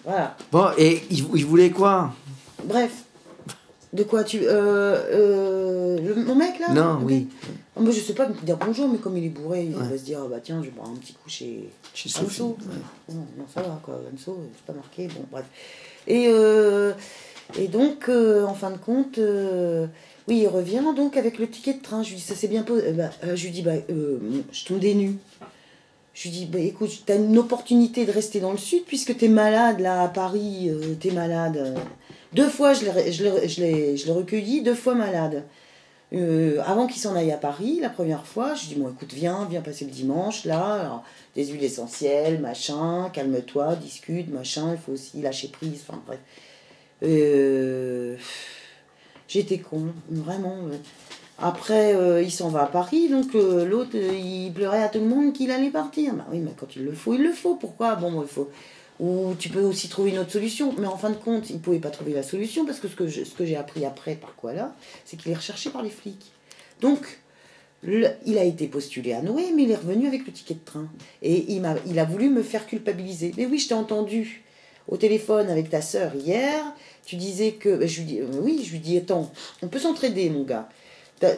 Voilà. 0.04 0.36
Bon, 0.52 0.68
et 0.78 1.02
il, 1.10 1.26
il 1.36 1.46
voulait 1.46 1.72
quoi? 1.72 2.14
Bref. 2.64 3.04
De 3.94 4.04
quoi 4.04 4.24
tu. 4.24 4.42
Euh, 4.44 4.48
euh, 5.12 6.00
le- 6.02 6.24
mon 6.26 6.36
mec 6.36 6.60
là? 6.60 6.70
Non, 6.74 7.00
oui. 7.04 7.28
Ah, 7.76 7.82
Moi 7.82 7.92
je 7.92 8.00
sais 8.00 8.14
pas 8.14 8.28
me 8.28 8.34
dire 8.46 8.58
bonjour, 8.58 8.88
mais 8.90 8.98
comme 8.98 9.18
il 9.18 9.26
est 9.26 9.30
bourré, 9.30 9.64
il 9.66 9.76
Ouais. 9.76 9.88
va 9.88 9.98
se 9.98 10.04
dire 10.04 10.20
ah 10.24 10.28
bah 10.30 10.40
tiens, 10.44 10.60
je 10.62 10.66
vais 10.70 10.72
boire 10.76 10.90
un 10.90 10.96
petit 10.96 11.14
coup 11.14 11.30
chez. 11.30 11.70
Chez 11.94 12.10
Anso. 12.10 12.28
Sophie. 12.28 12.42
ouais. 12.42 13.16
Non, 13.16 13.26
non, 13.38 13.46
ça 13.54 13.62
va 13.62 13.80
quoi, 13.84 14.00
Anso, 14.14 14.38
c'est 14.56 14.66
pas 14.66 14.74
marqué, 14.74 15.08
bon 15.08 15.24
bref. 15.32 15.46
Et, 16.08 16.28
euh, 16.30 16.92
et 17.58 17.68
donc, 17.68 18.10
euh, 18.10 18.44
en 18.46 18.54
fin 18.54 18.70
de 18.72 18.78
compte, 18.78 19.18
euh, 19.18 19.88
oui, 20.28 20.40
il 20.40 20.48
revient 20.48 20.84
donc 20.96 21.18
avec 21.18 21.38
le 21.38 21.48
ticket 21.48 21.74
de 21.74 21.82
train. 21.82 22.02
Je 22.04 22.10
lui 22.10 22.16
dis, 22.16 22.22
ça 22.22 22.36
s'est 22.36 22.48
bien 22.48 22.64
posé. 22.64 22.92
bah, 22.94 23.12
euh, 23.24 23.36
je 23.36 23.46
lui 23.46 23.52
dis, 23.52 23.62
bah, 23.62 23.74
euh, 23.90 24.18
je 24.52 24.66
tombe 24.66 24.80
des. 24.80 24.94
Je 26.14 26.24
lui 26.24 26.30
dis, 26.30 26.46
bah, 26.46 26.60
écoute, 26.60 27.04
tu 27.06 27.14
une 27.14 27.38
opportunité 27.38 28.06
de 28.06 28.12
rester 28.12 28.40
dans 28.40 28.52
le 28.52 28.58
sud 28.58 28.84
puisque 28.88 29.18
tu 29.18 29.26
es 29.26 29.30
malade 29.30 29.80
là 29.80 30.02
à 30.04 30.08
Paris, 30.08 30.72
tu 31.00 31.08
es 31.10 31.12
malade. 31.12 31.58
euh. 31.58 31.76
Deux 32.34 32.50
fois, 32.50 32.74
je 32.74 32.84
l'ai, 32.84 34.12
recueilli, 34.12 34.62
deux 34.62 34.76
fois 34.76 34.96
malade. 34.96 35.44
Euh, 36.14 36.62
avant 36.66 36.88
qu'il 36.88 37.02
s'en 37.02 37.16
aille 37.16 37.32
à 37.32 37.38
Paris, 37.38 37.80
la 37.82 37.90
première 37.90 38.26
fois, 38.26 38.56
je 38.56 38.62
lui 38.62 38.68
dis, 38.70 38.76
bon, 38.76 38.90
écoute, 38.90 39.14
viens, 39.14 39.48
viens 39.50 39.62
passer 39.62 39.86
le 39.86 39.92
dimanche, 39.92 40.46
là, 40.46 41.04
des 41.36 41.46
huiles 41.48 41.64
essentielles, 41.64 42.40
machin, 42.40 43.10
calme-toi, 43.12 43.76
discute, 43.76 44.32
machin, 44.32 44.72
il 44.72 44.78
faut 44.78 44.94
aussi 44.94 45.22
lâcher 45.22 45.48
prise, 45.50 45.84
enfin 45.88 46.02
bref. 46.06 46.20
Euh, 47.04 48.16
J'étais 49.28 49.58
con, 49.58 49.88
vraiment. 50.10 50.70
Après, 51.38 51.94
euh, 51.96 52.22
il 52.22 52.32
s'en 52.32 52.50
va 52.50 52.64
à 52.64 52.68
Paris, 52.68 53.10
donc 53.10 53.36
euh, 53.36 53.66
l'autre, 53.66 53.92
euh, 53.96 54.14
il 54.14 54.54
pleurait 54.54 54.84
à 54.84 54.88
tout 54.88 55.00
le 55.00 55.06
monde 55.06 55.34
qu'il 55.34 55.52
allait 55.52 55.70
partir. 55.70 56.14
Bah 56.14 56.26
oui, 56.32 56.40
mais 56.40 56.52
quand 56.58 56.76
il 56.76 56.86
le 56.86 56.94
faut, 56.94 57.14
il 57.14 57.24
le 57.24 57.34
faut. 57.34 57.56
Pourquoi? 57.56 57.96
Bon, 57.96 58.22
il 58.22 58.28
faut. 58.28 58.50
Ou 59.02 59.34
tu 59.38 59.50
peux 59.50 59.62
aussi 59.62 59.90
trouver 59.90 60.12
une 60.12 60.20
autre 60.20 60.32
solution. 60.32 60.74
Mais 60.78 60.88
en 60.88 60.98
fin 60.98 61.10
de 61.10 61.16
compte, 61.16 61.50
il 61.50 61.58
ne 61.58 61.60
pouvait 61.60 61.80
pas 61.80 61.90
trouver 61.90 62.14
la 62.14 62.24
solution 62.24 62.66
parce 62.66 62.80
que 62.80 62.88
ce 62.88 62.96
que 62.96 63.46
j'ai 63.46 63.58
appris 63.58 63.86
après, 63.86 64.16
par 64.16 64.36
quoi 64.36 64.54
là, 64.54 64.74
c'est 65.04 65.18
qu'il 65.18 65.34
est 65.34 65.36
recherché 65.36 65.70
par 65.70 65.84
les 65.84 65.90
flics. 65.90 66.32
Donc, 66.80 67.20
il 67.84 68.38
a 68.38 68.44
été 68.44 68.68
postulé 68.68 69.12
à 69.12 69.22
Noé, 69.22 69.52
mais 69.54 69.64
il 69.64 69.72
est 69.72 69.76
revenu 69.76 70.08
avec 70.08 70.26
le 70.26 70.32
ticket 70.32 70.54
de 70.54 70.64
train. 70.64 70.88
Et 71.22 71.52
il, 71.54 71.62
m'a, 71.62 71.76
il 71.86 72.00
a 72.00 72.06
voulu 72.06 72.30
me 72.30 72.42
faire 72.42 72.66
culpabiliser. 72.66 73.34
Mais 73.36 73.46
oui, 73.46 73.60
je 73.60 73.68
t'ai 73.68 73.74
entendu 73.74 74.44
au 74.88 74.96
téléphone 74.96 75.50
avec 75.50 75.70
ta 75.70 75.82
sœur 75.82 76.16
hier. 76.16 76.64
Tu 77.06 77.16
disais 77.16 77.54
que. 77.54 77.76
ben, 77.76 77.88
Je 77.88 78.00
lui 78.00 78.06
dis, 78.06 78.20
euh, 78.20 78.28
oui, 78.42 78.64
je 78.66 78.72
lui 78.72 78.80
dis, 78.80 78.98
attends, 78.98 79.32
on 79.62 79.68
peut 79.68 79.80
s'entraider, 79.80 80.30
mon 80.30 80.44
gars. 80.44 80.70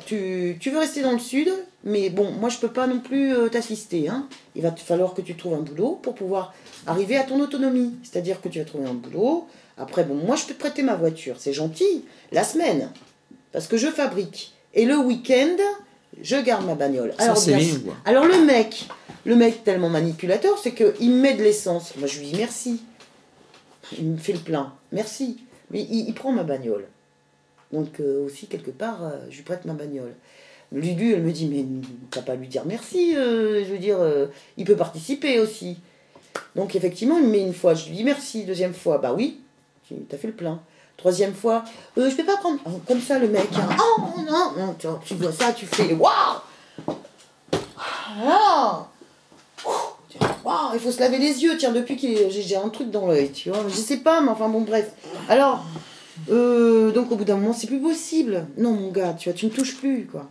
Tu, 0.05 0.57
tu 0.59 0.71
veux 0.71 0.79
rester 0.79 1.01
dans 1.01 1.13
le 1.13 1.19
sud, 1.19 1.49
mais 1.83 2.09
bon, 2.09 2.31
moi 2.31 2.49
je 2.49 2.57
peux 2.57 2.71
pas 2.71 2.87
non 2.87 2.99
plus 2.99 3.33
euh, 3.33 3.47
t'assister. 3.47 4.09
Hein. 4.09 4.27
Il 4.55 4.63
va 4.63 4.71
te 4.71 4.81
falloir 4.81 5.13
que 5.13 5.21
tu 5.21 5.35
trouves 5.35 5.53
un 5.53 5.61
boulot 5.61 5.99
pour 6.01 6.15
pouvoir 6.15 6.53
arriver 6.87 7.15
à 7.15 7.23
ton 7.23 7.39
autonomie. 7.39 7.93
C'est-à-dire 8.03 8.41
que 8.41 8.49
tu 8.49 8.59
vas 8.59 8.65
trouver 8.65 8.87
un 8.89 8.95
boulot. 8.95 9.47
Après, 9.77 10.03
bon, 10.03 10.15
moi 10.15 10.35
je 10.35 10.45
peux 10.45 10.55
te 10.55 10.59
prêter 10.59 10.81
ma 10.81 10.95
voiture, 10.95 11.35
c'est 11.37 11.53
gentil. 11.53 12.03
La 12.31 12.43
semaine, 12.43 12.89
parce 13.51 13.67
que 13.67 13.77
je 13.77 13.87
fabrique. 13.87 14.53
Et 14.73 14.85
le 14.85 14.97
week-end, 14.97 15.55
je 16.21 16.35
garde 16.37 16.65
ma 16.65 16.75
bagnole. 16.75 17.13
Ça, 17.19 17.33
bien 17.33 17.59
alors 18.05 18.25
le 18.25 18.43
mec, 18.43 18.87
le 19.25 19.35
mec 19.35 19.63
tellement 19.63 19.89
manipulateur, 19.89 20.57
c'est 20.61 20.73
qu'il 20.73 21.11
me 21.11 21.21
met 21.21 21.35
de 21.35 21.43
l'essence. 21.43 21.93
Moi 21.97 22.07
je 22.07 22.19
lui 22.19 22.27
dis 22.27 22.35
merci. 22.35 22.81
Il 23.97 24.05
me 24.05 24.17
fait 24.17 24.33
le 24.33 24.39
plein. 24.39 24.73
Merci. 24.91 25.37
Mais 25.71 25.81
il, 25.81 26.13
prend 26.13 26.31
ma 26.31 26.43
bagnole. 26.43 26.85
Donc 27.73 27.99
euh, 27.99 28.25
aussi, 28.25 28.47
quelque 28.47 28.71
part, 28.71 29.03
euh, 29.03 29.17
je 29.29 29.37
lui 29.37 29.43
prête 29.43 29.65
ma 29.65 29.73
bagnole. 29.73 30.13
Lulu, 30.71 31.13
elle 31.13 31.23
me 31.23 31.31
dit, 31.31 31.47
mais 31.47 31.65
t'as 32.11 32.21
pas 32.21 32.33
à 32.33 32.35
lui 32.35 32.47
dire 32.47 32.63
merci, 32.65 33.15
euh, 33.15 33.63
je 33.65 33.71
veux 33.71 33.77
dire, 33.77 33.99
il 34.57 34.65
peut 34.65 34.75
participer 34.75 35.39
aussi. 35.39 35.77
Donc 36.55 36.75
effectivement, 36.75 37.19
met 37.19 37.41
une 37.41 37.53
fois, 37.53 37.73
je 37.73 37.87
lui 37.87 37.95
dis 37.95 38.03
merci. 38.03 38.43
Deuxième 38.43 38.73
fois, 38.73 38.97
bah 38.97 39.13
oui, 39.13 39.39
tu 39.87 39.95
as 40.11 40.17
fait 40.17 40.27
le 40.27 40.33
plein. 40.33 40.61
Troisième 40.97 41.33
fois, 41.33 41.63
je 41.95 42.15
peux 42.15 42.25
pas 42.25 42.37
prendre. 42.37 42.59
Oh, 42.65 42.81
comme 42.87 42.99
ça, 42.99 43.19
le 43.19 43.27
mec, 43.29 43.47
hein. 43.55 43.69
oh 43.79 44.19
non, 44.19 44.53
non, 44.57 44.75
tu, 44.77 44.87
tu 45.05 45.13
vois 45.15 45.31
ça, 45.31 45.53
tu 45.53 45.65
fais, 45.65 45.93
waouh 45.93 46.41
Ah 48.25 48.87
Il 50.73 50.79
faut 50.79 50.91
se 50.91 50.99
laver 50.99 51.17
les 51.17 51.43
yeux, 51.43 51.57
tiens, 51.57 51.71
depuis 51.71 51.97
que 51.97 52.07
j'ai 52.29 52.55
un 52.55 52.69
truc 52.69 52.89
dans 52.91 53.07
l'œil, 53.07 53.31
tu 53.31 53.49
vois. 53.49 53.59
Je 53.67 53.75
sais 53.75 53.97
pas, 53.97 54.21
mais 54.21 54.29
enfin 54.29 54.49
bon, 54.49 54.61
bref. 54.61 54.91
Alors, 55.29 55.65
euh, 56.29 56.91
donc 56.91 57.11
au 57.11 57.15
bout 57.15 57.25
d'un 57.25 57.37
moment, 57.37 57.53
c'est 57.53 57.67
plus 57.67 57.79
possible. 57.79 58.47
Non, 58.57 58.71
mon 58.71 58.91
gars, 58.91 59.13
tu 59.13 59.29
vois, 59.29 59.37
tu 59.37 59.45
ne 59.45 59.51
touches 59.51 59.77
plus, 59.77 60.05
quoi. 60.05 60.27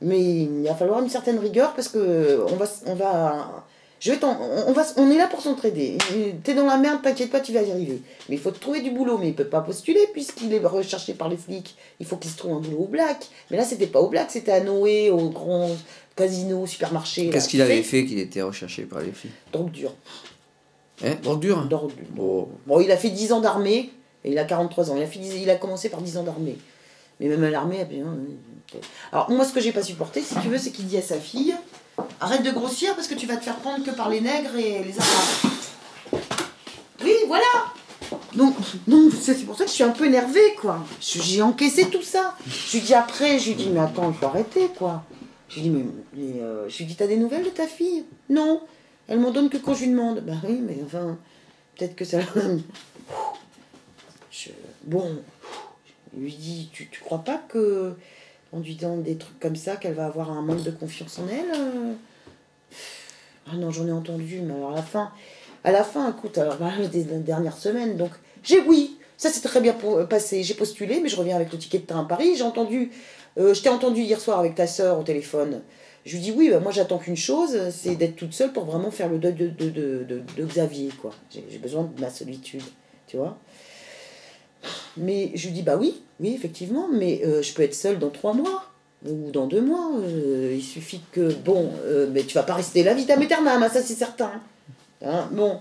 Mais 0.00 0.20
il 0.20 0.62
va 0.64 0.74
falloir 0.74 1.02
une 1.02 1.08
certaine 1.08 1.38
rigueur 1.38 1.74
parce 1.74 1.88
que 1.88 2.40
on 2.48 2.56
va, 2.56 2.66
on 2.86 2.94
va, 2.94 3.66
je 4.00 4.12
vais 4.12 4.24
on, 4.24 4.68
on 4.68 4.72
va, 4.72 4.84
on 4.96 5.10
est 5.10 5.16
là 5.18 5.26
pour 5.26 5.40
s'entraider. 5.40 5.98
T'es 6.44 6.54
dans 6.54 6.66
la 6.66 6.76
merde, 6.76 7.02
t'inquiète 7.02 7.30
pas, 7.30 7.40
tu 7.40 7.52
vas 7.52 7.62
y 7.62 7.70
arriver. 7.70 8.00
Mais 8.28 8.36
il 8.36 8.40
faut 8.40 8.50
te 8.50 8.58
trouver 8.60 8.80
du 8.80 8.90
boulot, 8.90 9.18
mais 9.18 9.28
il 9.28 9.34
peut 9.34 9.44
pas 9.48 9.60
postuler 9.60 10.00
puisqu'il 10.12 10.52
est 10.52 10.58
recherché 10.64 11.14
par 11.14 11.28
les 11.28 11.36
flics. 11.36 11.76
Il 11.98 12.06
faut 12.06 12.16
qu'il 12.16 12.30
se 12.30 12.36
trouve 12.36 12.52
un 12.52 12.60
boulot 12.60 12.78
au 12.84 12.86
black. 12.86 13.26
Mais 13.50 13.56
là, 13.56 13.64
c'était 13.64 13.86
pas 13.88 14.00
au 14.00 14.08
black, 14.08 14.30
c'était 14.30 14.52
à 14.52 14.60
Noé, 14.60 15.10
au 15.10 15.30
grand 15.30 15.68
casino, 16.14 16.66
supermarché. 16.66 17.30
Qu'est-ce 17.30 17.48
qu'il 17.48 17.62
avait 17.62 17.82
fait 17.82 18.04
qu'il 18.04 18.18
était 18.18 18.42
recherché 18.42 18.82
par 18.82 19.00
les 19.00 19.12
filles 19.12 19.30
Drogue 19.52 19.70
dure. 19.70 19.94
Hein? 21.04 21.14
Drogue 21.22 21.40
dure? 21.40 21.64
Drogue 21.66 21.94
dure. 21.94 22.06
Bon. 22.10 22.48
Bon, 22.66 22.80
il 22.80 22.90
a 22.90 22.96
fait 22.96 23.10
10 23.10 23.32
ans 23.32 23.40
d'armée, 23.40 23.90
et 24.24 24.32
il 24.32 24.38
a 24.38 24.44
43 24.44 24.90
ans. 24.90 24.96
Il 24.96 25.02
a, 25.02 25.06
fait 25.06 25.18
10 25.18 25.34
il 25.42 25.50
a 25.50 25.56
commencé 25.56 25.88
par 25.88 26.02
10 26.02 26.16
ans 26.18 26.22
d'armée. 26.24 26.56
Mais 27.20 27.28
même 27.28 27.42
à 27.44 27.50
l'armée, 27.50 27.84
bien. 27.84 28.04
euh, 28.06 28.78
Alors, 29.12 29.30
moi, 29.30 29.44
ce 29.44 29.52
que 29.52 29.60
j'ai 29.60 29.72
pas 29.72 29.82
supporté, 29.82 30.22
si 30.22 30.34
tu 30.40 30.48
veux, 30.48 30.58
c'est 30.58 30.70
qu'il 30.70 30.86
dit 30.86 30.98
à 30.98 31.02
sa 31.02 31.16
fille 31.18 31.54
Arrête 32.20 32.42
de 32.42 32.50
grossir 32.50 32.94
parce 32.94 33.06
que 33.06 33.14
tu 33.14 33.26
vas 33.26 33.36
te 33.36 33.44
faire 33.44 33.56
prendre 33.56 33.84
que 33.84 33.90
par 33.90 34.08
les 34.08 34.20
nègres 34.20 34.56
et 34.56 34.84
les 34.84 34.98
arabes. 34.98 35.52
Oui, 37.02 37.14
voilà 37.26 37.44
donc, 38.34 38.54
donc 38.86 39.12
c'est 39.20 39.34
pour 39.44 39.56
ça 39.56 39.64
que 39.64 39.70
je 39.70 39.74
suis 39.74 39.84
un 39.84 39.90
peu 39.90 40.06
énervée, 40.06 40.54
quoi. 40.60 40.84
J'ai 41.00 41.42
encaissé 41.42 41.88
tout 41.90 42.02
ça. 42.02 42.36
Je 42.46 42.76
lui 42.76 42.84
dis 42.84 42.94
après, 42.94 43.38
je 43.38 43.48
lui 43.48 43.56
dis, 43.56 43.68
mais 43.70 43.80
attends, 43.80 44.10
il 44.10 44.14
faut 44.14 44.26
arrêter, 44.26 44.68
quoi. 44.76 45.02
Je 45.48 45.56
lui 45.56 45.62
dis, 45.62 45.70
mais, 45.70 45.84
euh, 46.40 46.68
je 46.68 46.84
dis, 46.84 46.94
t'as 46.94 47.06
des 47.06 47.16
nouvelles 47.16 47.44
de 47.44 47.50
ta 47.50 47.66
fille? 47.66 48.04
Non. 48.28 48.62
Elle 49.08 49.18
m'en 49.20 49.30
donne 49.30 49.48
que 49.48 49.56
quand 49.56 49.74
je 49.74 49.84
lui 49.84 49.90
demande. 49.90 50.20
Bah 50.20 50.34
oui, 50.44 50.60
mais 50.60 50.78
enfin, 50.84 51.18
peut-être 51.76 51.96
que 51.96 52.04
ça. 52.04 52.18
Bon, 54.84 55.20
je 56.14 56.20
lui 56.20 56.32
dis, 56.32 56.68
tu, 56.72 56.88
tu 56.88 57.00
crois 57.00 57.24
pas 57.24 57.38
que 57.48 57.94
en 58.52 58.60
lui 58.60 58.74
disant 58.74 58.96
des 58.96 59.16
trucs 59.16 59.38
comme 59.40 59.56
ça, 59.56 59.76
qu'elle 59.76 59.94
va 59.94 60.06
avoir 60.06 60.30
un 60.30 60.42
manque 60.42 60.62
de 60.62 60.70
confiance 60.70 61.18
en 61.18 61.28
elle 61.28 61.50
euh 61.54 61.92
Ah 63.50 63.56
non, 63.56 63.70
j'en 63.70 63.86
ai 63.86 63.92
entendu, 63.92 64.40
mais 64.40 64.54
alors 64.54 64.72
à 64.72 64.76
la 64.76 64.82
fin, 64.82 65.12
à 65.64 65.72
la 65.72 65.84
fin, 65.84 66.10
écoute, 66.10 66.38
alors 66.38 66.56
bah, 66.56 66.70
des, 66.92 67.04
dernières 67.04 67.56
semaines, 67.56 67.96
donc 67.96 68.10
j'ai 68.42 68.60
oui, 68.60 68.98
ça 69.16 69.30
c'est 69.30 69.40
très 69.40 69.60
bien 69.60 69.72
pour, 69.72 70.06
passé, 70.08 70.42
j'ai 70.42 70.54
postulé, 70.54 71.00
mais 71.00 71.08
je 71.08 71.16
reviens 71.16 71.36
avec 71.36 71.52
le 71.52 71.58
ticket 71.58 71.78
de 71.78 71.86
train 71.86 72.00
à 72.00 72.04
Paris, 72.04 72.34
j'ai 72.36 72.44
entendu, 72.44 72.90
euh, 73.38 73.54
je 73.54 73.62
t'ai 73.62 73.68
entendu 73.68 74.00
hier 74.00 74.20
soir 74.20 74.38
avec 74.38 74.54
ta 74.54 74.66
sœur 74.66 74.98
au 74.98 75.02
téléphone. 75.02 75.62
Je 76.06 76.14
lui 76.14 76.22
dis 76.22 76.32
oui, 76.32 76.48
bah, 76.48 76.60
moi 76.60 76.72
j'attends 76.72 76.98
qu'une 76.98 77.16
chose, 77.16 77.68
c'est 77.70 77.96
d'être 77.96 78.16
toute 78.16 78.32
seule 78.32 78.52
pour 78.52 78.64
vraiment 78.64 78.90
faire 78.90 79.10
le 79.10 79.18
deuil 79.18 79.34
de, 79.34 79.48
de, 79.48 79.68
de, 79.68 80.22
de- 80.36 80.44
Xavier, 80.44 80.88
quoi. 81.02 81.10
J'ai 81.30 81.58
besoin 81.58 81.84
de 81.84 82.00
ma 82.00 82.08
solitude, 82.08 82.62
tu 83.06 83.18
vois. 83.18 83.36
Mais 84.96 85.30
je 85.34 85.46
lui 85.46 85.54
dis 85.54 85.62
bah 85.62 85.76
oui, 85.76 86.00
oui 86.20 86.34
effectivement, 86.34 86.88
mais 86.92 87.22
euh, 87.24 87.42
je 87.42 87.52
peux 87.54 87.62
être 87.62 87.74
seule 87.74 87.98
dans 87.98 88.10
trois 88.10 88.32
mois 88.34 88.64
ou 89.06 89.30
dans 89.30 89.46
deux 89.46 89.60
mois. 89.60 89.92
euh, 89.98 90.54
il 90.56 90.62
suffit 90.62 91.00
que 91.12 91.32
bon, 91.32 91.70
euh, 91.84 92.08
mais 92.12 92.24
tu 92.24 92.34
vas 92.34 92.42
pas 92.42 92.54
rester 92.54 92.82
là 92.82 92.94
vitam 92.94 93.20
aeternam, 93.22 93.62
hein, 93.62 93.68
ça 93.68 93.82
c'est 93.82 93.94
certain. 93.94 94.32
Hein, 95.02 95.28
bon. 95.32 95.60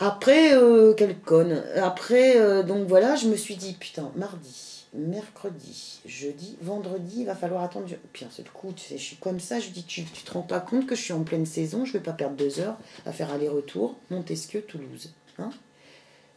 Après, 0.00 0.52
quelle 0.96 1.18
conne. 1.18 1.62
Après, 1.76 2.62
donc 2.62 2.86
voilà, 2.86 3.16
je 3.16 3.26
me 3.26 3.36
suis 3.36 3.56
dit 3.56 3.72
putain, 3.72 4.12
mardi, 4.14 4.84
mercredi, 4.94 6.00
jeudi, 6.06 6.56
vendredi, 6.62 7.16
il 7.20 7.26
va 7.26 7.34
falloir 7.34 7.64
attendre. 7.64 7.86
Puis 8.12 8.24
un 8.24 8.30
seul 8.30 8.46
coup, 8.52 8.72
tu 8.76 8.84
sais, 8.84 8.98
je 8.98 9.02
suis 9.02 9.16
comme 9.16 9.40
ça, 9.40 9.58
je 9.58 9.70
dis 9.70 9.82
tu, 9.82 10.04
tu 10.04 10.22
te 10.22 10.32
rends 10.32 10.42
pas 10.42 10.60
compte 10.60 10.86
que 10.86 10.94
je 10.94 11.02
suis 11.02 11.12
en 11.12 11.24
pleine 11.24 11.46
saison, 11.46 11.84
je 11.84 11.92
vais 11.94 12.00
pas 12.00 12.12
perdre 12.12 12.36
deux 12.36 12.60
heures 12.60 12.76
à 13.06 13.12
faire 13.12 13.32
aller-retour, 13.32 13.96
Montesquieu, 14.10 14.62
Toulouse. 14.62 15.10
Hein 15.38 15.50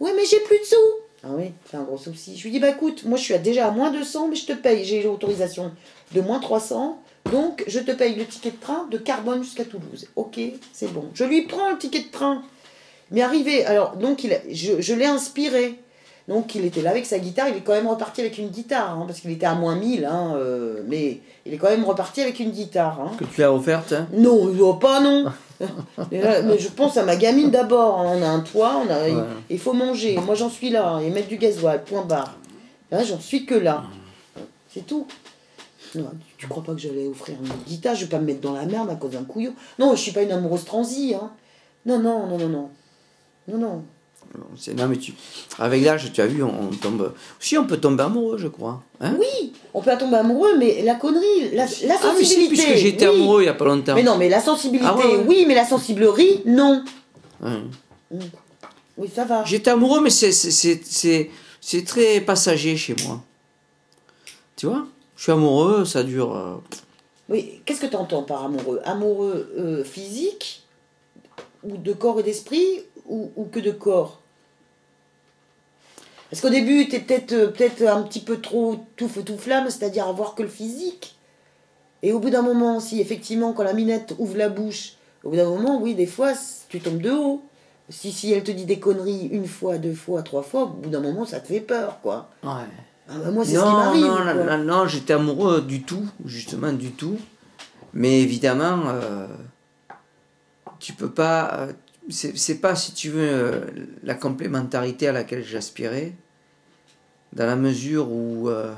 Ouais, 0.01 0.11
mais 0.15 0.25
j'ai 0.25 0.39
plus 0.41 0.57
de 0.59 0.63
sous. 0.65 0.75
Ah 1.23 1.27
oui, 1.37 1.51
c'est 1.69 1.77
un 1.77 1.83
gros 1.83 1.97
souci. 1.97 2.35
Je 2.35 2.43
lui 2.43 2.51
dis, 2.51 2.59
bah 2.59 2.69
écoute, 2.69 3.03
moi 3.05 3.17
je 3.17 3.23
suis 3.23 3.37
déjà 3.39 3.67
à 3.67 3.71
moins 3.71 3.91
200, 3.91 4.27
mais 4.29 4.35
je 4.35 4.47
te 4.47 4.53
paye. 4.53 4.83
J'ai 4.83 5.03
l'autorisation 5.03 5.71
de 6.13 6.21
moins 6.21 6.39
300. 6.39 6.99
Donc, 7.31 7.63
je 7.67 7.79
te 7.79 7.91
paye 7.91 8.15
le 8.15 8.25
ticket 8.25 8.49
de 8.49 8.55
train 8.59 8.87
de 8.89 8.97
Carbone 8.97 9.43
jusqu'à 9.43 9.63
Toulouse. 9.63 10.07
Ok, 10.15 10.39
c'est 10.73 10.91
bon. 10.91 11.05
Je 11.13 11.23
lui 11.23 11.43
prends 11.43 11.69
le 11.69 11.77
ticket 11.77 11.99
de 11.99 12.11
train. 12.11 12.41
Mais 13.11 13.21
arrivé, 13.21 13.63
alors, 13.65 13.95
donc, 13.97 14.23
il 14.23 14.33
a- 14.33 14.39
je, 14.49 14.81
je 14.81 14.93
l'ai 14.95 15.05
inspiré. 15.05 15.77
Donc, 16.27 16.55
il 16.55 16.65
était 16.65 16.81
là 16.81 16.89
avec 16.89 17.05
sa 17.05 17.19
guitare. 17.19 17.49
Il 17.49 17.57
est 17.57 17.61
quand 17.61 17.73
même 17.73 17.87
reparti 17.87 18.21
avec 18.21 18.39
une 18.39 18.47
guitare, 18.49 18.97
hein, 18.97 19.03
parce 19.05 19.19
qu'il 19.19 19.29
était 19.31 19.45
à 19.45 19.53
moins 19.53 19.75
1000. 19.75 20.05
Hein, 20.05 20.33
euh, 20.37 20.81
mais 20.87 21.19
il 21.45 21.53
est 21.53 21.57
quand 21.57 21.69
même 21.69 21.83
reparti 21.85 22.21
avec 22.21 22.39
une 22.39 22.49
guitare. 22.51 22.99
Hein. 22.99 23.11
Que 23.19 23.25
tu 23.25 23.41
l'as 23.41 23.53
offerte 23.53 23.93
hein? 23.93 24.07
Non, 24.13 24.49
il 24.49 24.57
doit 24.57 24.79
pas, 24.79 24.99
non. 24.99 25.25
mais, 26.11 26.21
là, 26.21 26.41
mais 26.41 26.57
je 26.59 26.69
pense 26.69 26.97
à 26.97 27.03
ma 27.03 27.15
gamine 27.15 27.49
d'abord. 27.51 27.99
hein. 27.99 28.13
On 28.17 28.21
a 28.21 28.27
un 28.27 28.39
toit, 28.41 28.81
on 28.85 28.89
a, 28.91 29.07
il- 29.07 29.15
Ouais. 29.15 29.23
il, 29.49 29.59
faut 29.59 29.73
manger. 29.73 30.17
Moi, 30.17 30.35
j'en 30.35 30.49
suis 30.49 30.69
là. 30.69 30.99
Et 31.01 31.09
mettre 31.09 31.27
du 31.27 31.37
gasoil, 31.37 31.83
point 31.83 32.03
barre. 32.03 32.35
Là, 32.91 33.03
j'en 33.03 33.19
suis 33.19 33.45
que 33.45 33.55
là. 33.55 33.83
C'est 34.73 34.85
tout. 34.85 35.05
Non, 35.95 36.09
tu- 36.27 36.35
tu 36.37 36.47
crois 36.47 36.63
pas 36.63 36.73
que 36.73 36.79
j'allais 36.79 37.07
offrir 37.07 37.35
une 37.43 37.49
guitare 37.67 37.95
Je 37.95 38.05
vais 38.05 38.09
pas 38.09 38.19
me 38.19 38.25
mettre 38.25 38.39
dans 38.41 38.53
la 38.53 38.65
merde 38.65 38.89
à 38.89 38.95
cause 38.95 39.11
d'un 39.11 39.23
couillon. 39.23 39.53
Non, 39.79 39.95
je 39.95 40.01
suis 40.01 40.11
pas 40.11 40.21
une 40.21 40.31
amoureuse 40.31 40.63
transie. 40.65 41.13
Hein. 41.13 41.31
Non, 41.85 41.99
non, 41.99 42.27
non, 42.27 42.37
non, 42.37 42.47
non. 42.49 42.69
Non, 43.49 43.57
non. 43.57 43.83
Non, 44.77 44.87
mais 44.87 44.95
tu... 44.97 45.13
Avec 45.59 45.83
l'âge, 45.83 46.11
tu 46.13 46.21
as 46.21 46.27
vu, 46.27 46.41
on, 46.43 46.47
on 46.71 46.75
tombe. 46.75 47.13
Si, 47.39 47.57
on 47.57 47.65
peut 47.65 47.77
tomber 47.77 48.03
amoureux, 48.03 48.37
je 48.37 48.47
crois. 48.47 48.81
Hein 49.01 49.15
Oui, 49.19 49.51
on 49.73 49.81
peut 49.81 49.91
tomber 49.97 50.17
amoureux, 50.17 50.57
mais 50.57 50.81
la 50.83 50.95
connerie, 50.95 51.49
la, 51.53 51.65
la 51.65 51.95
ah, 52.01 52.13
mais 52.17 52.23
si, 52.23 52.35
sensibilité. 52.35 52.47
puisque 52.63 52.75
j'étais 52.77 53.07
oui. 53.09 53.15
amoureux 53.15 53.41
il 53.41 53.45
y 53.45 53.49
a 53.49 53.53
pas 53.53 53.65
longtemps. 53.65 53.93
Mais 53.95 54.03
non, 54.03 54.17
mais 54.17 54.29
la 54.29 54.39
sensibilité, 54.39 54.87
Ah 54.89 54.95
ouais, 54.97 55.05
ouais. 55.17 55.25
oui, 55.27 55.45
mais 55.47 55.55
la 55.55 55.65
sensiblerie, 55.65 56.41
non. 56.45 56.83
Oui, 58.97 59.09
ça 59.13 59.25
va. 59.25 59.43
J'étais 59.43 59.71
amoureux, 59.71 60.01
mais 60.01 60.09
c'est 60.09 61.85
très 61.85 62.21
passager 62.21 62.77
chez 62.77 62.95
moi. 63.05 63.21
Tu 64.55 64.67
vois 64.67 64.85
Je 65.17 65.23
suis 65.23 65.31
amoureux, 65.31 65.85
ça 65.85 66.03
dure. 66.03 66.35
euh, 66.35 66.55
Oui, 67.29 67.61
qu'est-ce 67.65 67.81
que 67.81 67.87
tu 67.87 67.95
entends 67.95 68.23
par 68.23 68.45
amoureux? 68.45 68.79
Amoureux 68.85 69.51
euh, 69.57 69.83
physique? 69.83 70.63
Ou 71.63 71.77
de 71.77 71.93
corps 71.93 72.19
et 72.19 72.23
d'esprit? 72.23 72.83
Ou, 73.07 73.31
ou 73.35 73.45
que 73.45 73.59
de 73.59 73.71
corps? 73.71 74.20
Parce 76.31 76.41
qu'au 76.41 76.49
début, 76.49 76.87
tu 76.87 76.95
es 76.95 76.99
peut-être 76.99 77.33
euh, 77.33 77.47
peut-être 77.47 77.85
un 77.85 78.01
petit 78.03 78.21
peu 78.21 78.39
trop 78.39 78.85
tout 78.95 79.09
feu 79.09 79.21
tout 79.21 79.37
flamme, 79.37 79.69
c'est-à-dire 79.69 80.07
avoir 80.07 80.33
que 80.33 80.43
le 80.43 80.49
physique. 80.49 81.17
Et 82.03 82.13
au 82.13 82.19
bout 82.19 82.29
d'un 82.29 82.41
moment, 82.41 82.79
si 82.79 83.01
effectivement, 83.01 83.51
quand 83.51 83.63
la 83.63 83.73
minette 83.73 84.15
ouvre 84.17 84.37
la 84.37 84.47
bouche, 84.47 84.93
au 85.23 85.29
bout 85.29 85.35
d'un 85.35 85.49
moment, 85.49 85.79
oui, 85.81 85.93
des 85.93 86.07
fois, 86.07 86.31
tu 86.69 86.79
tombes 86.79 87.01
de 87.01 87.11
haut. 87.11 87.43
Si, 87.89 88.13
si 88.13 88.31
elle 88.31 88.43
te 88.43 88.51
dit 88.51 88.65
des 88.65 88.79
conneries 88.79 89.27
une 89.27 89.45
fois, 89.45 89.77
deux 89.77 89.93
fois, 89.93 90.23
trois 90.23 90.41
fois, 90.41 90.63
au 90.63 90.67
bout 90.67 90.89
d'un 90.89 91.01
moment, 91.01 91.25
ça 91.25 91.41
te 91.41 91.47
fait 91.47 91.59
peur, 91.59 91.99
quoi. 92.01 92.29
Ouais. 92.43 92.49
Ah 93.09 93.13
bah 93.25 93.31
moi, 93.31 93.43
c'est 93.43 93.55
ce 93.55 93.59
qui 93.59 93.65
m'arrive. 93.65 94.05
non, 94.05 94.23
non, 94.23 94.45
non, 94.45 94.57
non, 94.63 94.87
j'étais 94.87 95.13
amoureux 95.13 95.61
du 95.61 95.83
tout, 95.83 96.07
justement, 96.23 96.71
du 96.71 96.91
tout. 96.91 97.17
Mais 97.93 98.21
évidemment, 98.21 98.83
euh, 98.87 99.27
tu 100.79 100.93
peux 100.93 101.09
pas. 101.09 101.67
C'est, 102.09 102.55
pas, 102.61 102.75
si 102.75 102.93
tu 102.93 103.09
veux, 103.09 103.21
euh, 103.29 103.61
la 104.03 104.15
complémentarité 104.15 105.07
à 105.07 105.11
laquelle 105.11 105.43
j'aspirais, 105.43 106.13
dans 107.33 107.45
la 107.45 107.55
mesure 107.55 108.11
où 108.11 108.49
euh, 108.49 108.73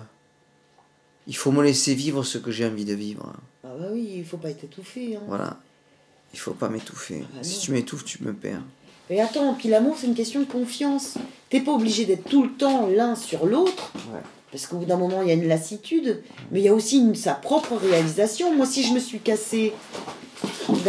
il 1.27 1.35
faut 1.35 1.51
me 1.51 1.63
laisser 1.63 1.93
vivre 1.95 2.23
ce 2.23 2.37
que 2.37 2.51
j'ai 2.51 2.65
envie 2.65 2.85
de 2.85 2.93
vivre. 2.93 3.33
Ah 3.63 3.69
bah 3.79 3.87
oui, 3.91 4.15
il 4.17 4.25
faut 4.25 4.37
pas 4.37 4.49
être 4.49 4.63
étouffé. 4.65 5.15
Hein. 5.15 5.21
Voilà. 5.27 5.57
Il 6.33 6.39
faut 6.39 6.51
pas 6.53 6.69
m'étouffer. 6.69 7.23
Ah 7.35 7.43
si 7.43 7.59
tu 7.59 7.71
m'étouffes, 7.71 8.05
tu 8.05 8.23
me 8.23 8.33
perds. 8.33 8.61
Et 9.09 9.21
attends, 9.21 9.53
puis 9.53 9.69
l'amour, 9.69 9.95
c'est 9.99 10.07
une 10.07 10.15
question 10.15 10.39
de 10.39 10.45
confiance. 10.45 11.15
T'es 11.49 11.59
pas 11.61 11.71
obligé 11.73 12.05
d'être 12.05 12.27
tout 12.29 12.43
le 12.43 12.51
temps 12.51 12.87
l'un 12.87 13.15
sur 13.15 13.45
l'autre, 13.45 13.91
Ouais. 14.11 14.19
parce 14.51 14.65
qu'au 14.67 14.77
bout 14.77 14.85
d'un 14.85 14.97
moment, 14.97 15.21
il 15.21 15.27
y 15.27 15.31
a 15.31 15.35
une 15.35 15.47
lassitude, 15.47 16.21
mais 16.51 16.59
il 16.61 16.63
y 16.65 16.69
a 16.69 16.73
aussi 16.73 16.97
une- 16.99 17.15
sa 17.15 17.33
propre 17.33 17.75
réalisation. 17.75 18.55
Moi, 18.55 18.65
si 18.65 18.83
je 18.83 18.93
me 18.93 18.99
suis 18.99 19.19
cassée 19.19 19.73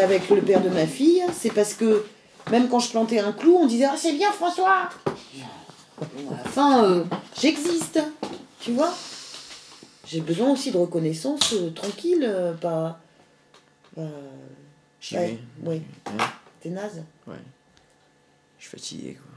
avec 0.01 0.28
le 0.31 0.40
père 0.43 0.62
de 0.62 0.69
ma 0.70 0.86
fille, 0.86 1.23
c'est 1.32 1.52
parce 1.52 1.74
que 1.74 2.05
même 2.51 2.69
quand 2.69 2.79
je 2.79 2.91
plantais 2.91 3.19
un 3.19 3.33
clou, 3.33 3.57
on 3.57 3.66
disait 3.66 3.87
Ah, 3.87 3.97
c'est 3.97 4.12
bien, 4.12 4.31
François 4.33 4.89
À 6.01 6.05
la 6.31 6.51
fin, 6.51 6.85
euh, 6.85 7.05
j'existe, 7.41 8.01
tu 8.61 8.73
vois? 8.73 8.93
J'ai 10.07 10.21
besoin 10.21 10.51
aussi 10.51 10.71
de 10.71 10.77
reconnaissance 10.77 11.55
euh, 11.55 11.71
tranquille, 11.71 12.25
euh, 12.27 12.53
pas. 12.55 13.01
J'y 15.01 15.16
ouais, 15.16 15.39
ouais. 15.62 15.83
Hein? 16.07 16.25
T'es 16.61 16.71
naze 16.71 17.03
Je 17.27 17.33
suis 18.59 18.71
fatigué. 18.71 19.15
Quoi. 19.15 19.31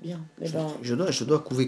Bien. 0.00 0.20
Eh 0.40 0.48
ben, 0.48 0.68
Je 0.82 0.94
dois, 0.94 1.10
je 1.10 1.24
dois 1.24 1.40
couver 1.40 1.66